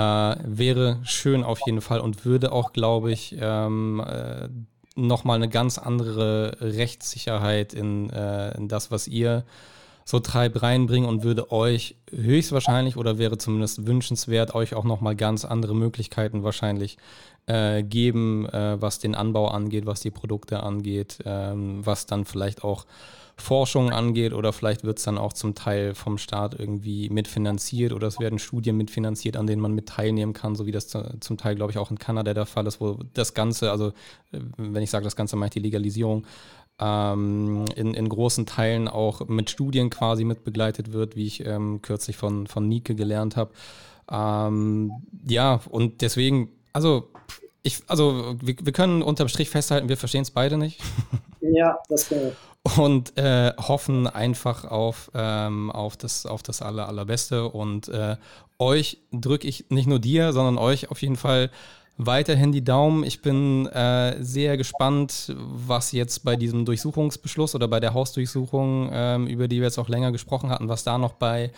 wäre 0.46 1.00
schön 1.04 1.44
auf 1.44 1.60
jeden 1.66 1.82
Fall 1.82 2.00
und 2.00 2.24
würde 2.24 2.54
auch, 2.54 2.72
glaube 2.72 3.12
ich, 3.12 3.36
ähm, 3.40 4.02
äh, 4.06 4.48
nochmal 4.96 5.38
eine 5.38 5.50
ganz 5.50 5.78
andere 5.78 6.58
Rechtssicherheit 6.62 7.74
in, 7.74 8.10
äh, 8.10 8.56
in 8.58 8.68
das, 8.68 8.92
was 8.92 9.08
ihr 9.08 9.44
so 10.06 10.20
Treib 10.20 10.62
reinbringen 10.62 11.08
und 11.08 11.24
würde 11.24 11.52
euch 11.52 11.96
höchstwahrscheinlich 12.12 12.98
oder 12.98 13.18
wäre 13.18 13.38
zumindest 13.38 13.88
wünschenswert, 13.88 14.56
euch 14.56 14.74
auch 14.74 14.84
nochmal 14.84 15.16
ganz 15.16 15.46
andere 15.46 15.76
Möglichkeiten 15.76 16.44
wahrscheinlich 16.44 16.98
äh, 17.48 17.84
geben, 17.84 18.48
äh, 18.48 18.82
was 18.82 19.00
den 19.00 19.16
Anbau 19.16 19.48
angeht, 19.48 19.86
was 19.86 20.02
die 20.02 20.12
Produkte 20.12 20.64
angeht, 20.64 21.20
ähm, 21.26 21.86
was 21.86 22.06
dann 22.06 22.26
vielleicht 22.26 22.64
auch 22.64 22.86
Forschung 23.42 23.92
angeht 23.92 24.34
oder 24.34 24.54
vielleicht 24.54 24.84
wird 24.84 25.00
es 25.00 25.04
dann 25.04 25.18
auch 25.18 25.34
zum 25.34 25.56
Teil 25.56 25.96
vom 25.96 26.18
Staat 26.18 26.58
irgendwie 26.58 27.10
mitfinanziert 27.10 27.92
oder 27.92 28.08
es 28.08 28.20
werden 28.20 28.40
Studien 28.40 28.78
mitfinanziert, 28.78 29.36
an 29.36 29.48
denen 29.48 29.62
man 29.62 29.74
mit 29.74 29.90
teilnehmen 29.90 30.34
kann, 30.34 30.56
so 30.56 30.66
wie 30.66 30.72
das 30.72 30.88
zum 30.88 31.38
Teil, 31.38 31.56
glaube 31.56 31.72
ich, 31.72 31.78
auch 31.78 31.92
in 31.92 31.98
Kanada 31.98 32.34
der 32.34 32.46
Fall 32.46 32.68
ist, 32.68 32.80
wo 32.80 33.00
das 33.14 33.34
Ganze, 33.34 33.72
also 33.72 33.88
äh, 34.32 34.40
wenn 34.58 34.84
ich 34.84 34.92
sage 34.92 35.04
das 35.04 35.16
Ganze, 35.16 35.36
meine 35.36 35.48
ich 35.48 35.54
die 35.54 35.60
Legalisierung, 35.60 36.26
ähm, 36.82 37.66
in, 37.76 37.94
in 37.94 38.10
großen 38.10 38.46
Teilen 38.46 38.88
auch 38.88 39.28
mit 39.28 39.50
Studien 39.50 39.90
quasi 39.90 40.24
mit 40.24 40.44
begleitet 40.44 40.92
wird, 40.92 41.16
wie 41.16 41.28
ich 41.28 41.46
ähm, 41.46 41.82
kürzlich 41.82 42.18
von, 42.18 42.48
von 42.48 42.68
Nike 42.68 42.96
gelernt 42.96 43.38
habe. 43.38 43.52
Ähm, 44.12 44.92
ja, 45.26 45.62
und 45.70 46.02
deswegen, 46.02 46.50
also 46.74 47.10
ich, 47.64 47.84
also 47.88 48.36
wir, 48.42 48.56
wir 48.62 48.74
können 48.74 49.04
unterm 49.04 49.28
Strich 49.28 49.50
festhalten, 49.50 49.88
wir 49.88 49.98
verstehen 49.98 50.24
es 50.24 50.32
beide 50.32 50.58
nicht. 50.58 50.82
Ja, 51.44 51.80
das 51.90 52.08
können 52.08 52.22
wir 52.26 52.36
und 52.78 53.18
äh, 53.18 53.54
hoffen 53.58 54.08
einfach 54.08 54.66
auf, 54.66 55.10
ähm, 55.16 55.72
auf, 55.72 55.98
das, 55.98 56.26
auf 56.26 56.44
das 56.44 56.62
aller, 56.62 56.88
Allerbeste. 56.88 57.50
Und 57.50 57.88
äh, 57.88 58.18
euch 58.60 59.00
drücke 59.12 59.48
ich, 59.48 59.66
nicht 59.70 59.88
nur 59.88 60.00
dir, 60.00 60.32
sondern 60.34 60.58
euch 60.58 60.92
auf 60.92 61.02
jeden 61.02 61.16
Fall 61.16 61.50
weiterhin 62.06 62.52
die 62.52 62.64
Daumen. 62.64 63.04
Ich 63.04 63.22
bin 63.22 63.68
äh, 63.68 64.16
sehr 64.24 64.58
gespannt, 64.58 65.34
was 65.38 65.92
jetzt 65.92 66.24
bei 66.24 66.36
diesem 66.36 66.66
Durchsuchungsbeschluss 66.66 67.56
oder 67.56 67.68
bei 67.68 67.80
der 67.80 67.94
Hausdurchsuchung, 67.94 68.90
ähm, 68.92 69.28
über 69.28 69.48
die 69.48 69.58
wir 69.58 69.66
jetzt 69.66 69.78
auch 69.78 69.90
länger 69.90 70.12
gesprochen 70.12 70.50
hatten, 70.50 70.70
was 70.70 70.84
da 70.84 70.98
noch 70.98 71.14
bei 71.14 71.52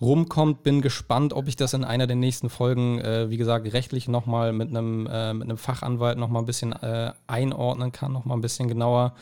rumkommt. 0.00 0.62
Bin 0.62 0.80
gespannt, 0.80 1.32
ob 1.32 1.48
ich 1.48 1.56
das 1.56 1.74
in 1.74 1.84
einer 1.84 2.06
der 2.06 2.16
nächsten 2.16 2.50
Folgen, 2.50 3.00
äh, 3.00 3.30
wie 3.30 3.36
gesagt, 3.36 3.72
rechtlich 3.72 4.08
nochmal 4.08 4.52
mit 4.52 4.70
einem 4.70 5.06
äh, 5.06 5.34
mit 5.34 5.48
einem 5.48 5.58
Fachanwalt 5.58 6.18
nochmal 6.18 6.42
ein 6.42 6.46
bisschen 6.46 6.72
äh, 6.72 7.12
einordnen 7.26 7.92
kann, 7.92 8.12
nochmal 8.12 8.36
ein 8.36 8.42
bisschen 8.42 8.68
genauer. 8.68 9.14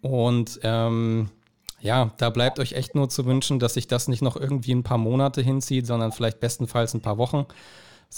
Und 0.00 0.60
ähm, 0.62 1.30
ja, 1.80 2.12
da 2.16 2.30
bleibt 2.30 2.58
euch 2.58 2.72
echt 2.72 2.94
nur 2.94 3.10
zu 3.10 3.26
wünschen, 3.26 3.58
dass 3.58 3.74
sich 3.74 3.86
das 3.86 4.08
nicht 4.08 4.22
noch 4.22 4.36
irgendwie 4.36 4.74
ein 4.74 4.84
paar 4.84 4.98
Monate 4.98 5.42
hinzieht, 5.42 5.86
sondern 5.86 6.12
vielleicht 6.12 6.40
bestenfalls 6.40 6.94
ein 6.94 7.02
paar 7.02 7.18
Wochen. 7.18 7.46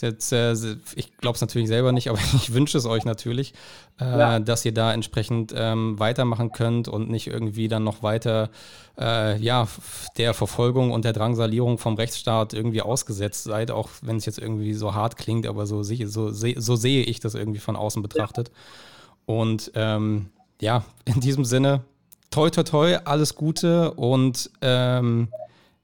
Jetzt, 0.03 0.33
äh, 0.33 0.53
ich 0.95 1.17
glaube 1.19 1.37
es 1.37 1.41
natürlich 1.41 1.69
selber 1.69 1.93
nicht, 1.93 2.09
aber 2.09 2.19
ich 2.35 2.53
wünsche 2.53 2.79
es 2.79 2.87
euch 2.87 3.05
natürlich, 3.05 3.55
äh, 4.01 4.05
ja. 4.05 4.41
dass 4.41 4.65
ihr 4.65 4.75
da 4.75 4.93
entsprechend 4.93 5.55
ähm, 5.57 5.99
weitermachen 5.99 6.53
könnt 6.53 6.89
und 6.89 7.11
nicht 7.11 7.27
irgendwie 7.27 7.69
dann 7.69 7.85
noch 7.85 8.03
weiter 8.03 8.51
äh, 8.99 9.39
ja, 9.39 9.69
der 10.17 10.35
Verfolgung 10.35 10.93
und 10.93 11.05
der 11.05 11.13
Drangsalierung 11.13 11.79
vom 11.79 11.95
Rechtsstaat 11.95 12.55
irgendwie 12.55 12.83
ausgesetzt 12.83 13.45
seid, 13.45 13.71
auch 13.71 13.89
wenn 14.03 14.17
es 14.17 14.27
jetzt 14.27 14.39
irgendwie 14.39 14.75
so 14.75 14.95
hart 14.95 15.17
klingt, 15.17 15.47
aber 15.47 15.67
so, 15.67 15.83
so, 15.83 16.31
so 16.31 16.77
sehe 16.77 17.05
ich 17.05 17.21
das 17.21 17.35
irgendwie 17.35 17.61
von 17.61 17.77
außen 17.77 18.03
betrachtet. 18.03 18.49
Ja. 18.49 19.35
Und 19.35 19.73
ähm, 19.75 20.31
ja, 20.61 20.85
in 21.05 21.21
diesem 21.21 21.45
Sinne, 21.45 21.83
toi, 22.31 22.51
toi, 22.51 22.63
toi, 22.63 22.97
alles 23.05 23.35
Gute 23.35 23.93
und 23.93 24.51
ähm, 24.61 25.29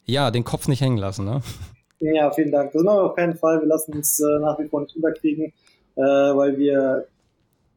ja, 0.05 0.31
den 0.31 0.45
Kopf 0.45 0.69
nicht 0.69 0.81
hängen 0.81 0.99
lassen. 0.99 1.25
Ne? 1.25 1.43
Ja, 2.03 2.33
vielen 2.33 2.51
Dank. 2.51 2.73
Das 2.73 2.83
machen 2.83 2.99
wir 2.99 3.05
auf 3.05 3.17
keinen 3.17 3.37
Fall. 3.37 3.61
Wir 3.61 3.69
lassen 3.69 3.95
uns 3.95 4.19
äh, 4.19 4.39
nach 4.41 4.59
wie 4.59 4.67
vor 4.67 4.81
nicht 4.81 4.97
unterkriegen, 4.97 5.53
äh, 5.95 6.01
weil 6.01 6.59
wir 6.59 7.07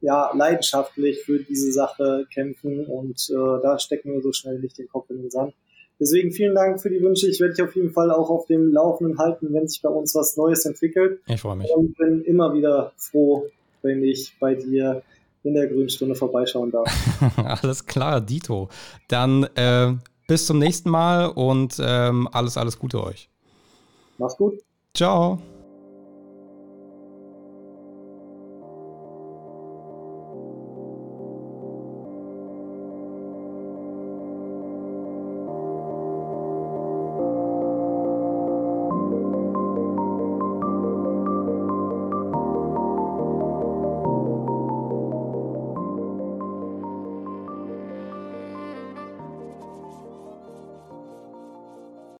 ja 0.02 0.31
leidenschaftlich 0.35 1.22
für 1.23 1.39
diese 1.39 1.72
Sache 1.72 2.26
kämpfen 2.34 2.85
und 2.85 3.30
äh, 3.30 3.61
da 3.61 3.80
stecken 3.80 4.14
wir 4.14 4.22
so 4.22 4.34
schnell 4.34 4.60
nicht 4.60 4.77
den 4.77 4.88
Kopf 4.88 5.10
in 5.10 5.18
den 5.18 5.31
Sand. 5.31 5.53
Deswegen 5.99 6.31
vielen 6.31 6.56
Dank 6.56 6.81
für 6.81 6.89
die 6.89 7.02
Wünsche. 7.02 7.30
Ich 7.30 7.39
werde 7.39 7.53
dich 7.53 7.64
auf 7.64 7.76
jeden 7.76 7.91
Fall 7.91 8.11
auch 8.11 8.30
auf 8.30 8.47
dem 8.47 8.73
Laufenden 8.73 9.18
halten, 9.18 9.53
wenn 9.53 9.68
sich 9.68 9.81
bei 9.81 9.89
uns 9.89 10.14
was 10.14 10.35
Neues 10.35 10.65
entwickelt. 10.65 11.22
Ich 11.27 11.41
freue 11.41 11.56
mich. 11.56 11.72
Und 11.72 11.95
bin 11.97 12.22
immer 12.23 12.53
wieder 12.53 12.91
froh, 12.97 13.45
wenn 13.81 14.03
ich 14.03 14.35
bei 14.39 14.56
dir 14.56 15.03
in 15.43 15.53
der 15.53 15.68
Grünstunde 15.68 16.15
vorbeischauen 16.15 16.72
darf. 16.72 16.91
alles 17.38 17.85
klar, 17.85 18.19
Dito. 18.19 18.69
Dann 19.07 19.43
äh, 19.56 19.93
bis 20.27 20.47
zum 20.47 20.60
nächsten 20.60 20.89
Mal 20.89 21.27
und 21.27 21.77
ähm, 21.80 22.27
alles, 22.31 22.57
alles 22.57 22.80
Gute 22.80 23.02
euch. 23.02 23.30
Mach's 24.17 24.37
gut. 24.37 24.53
Ciao. 24.93 25.39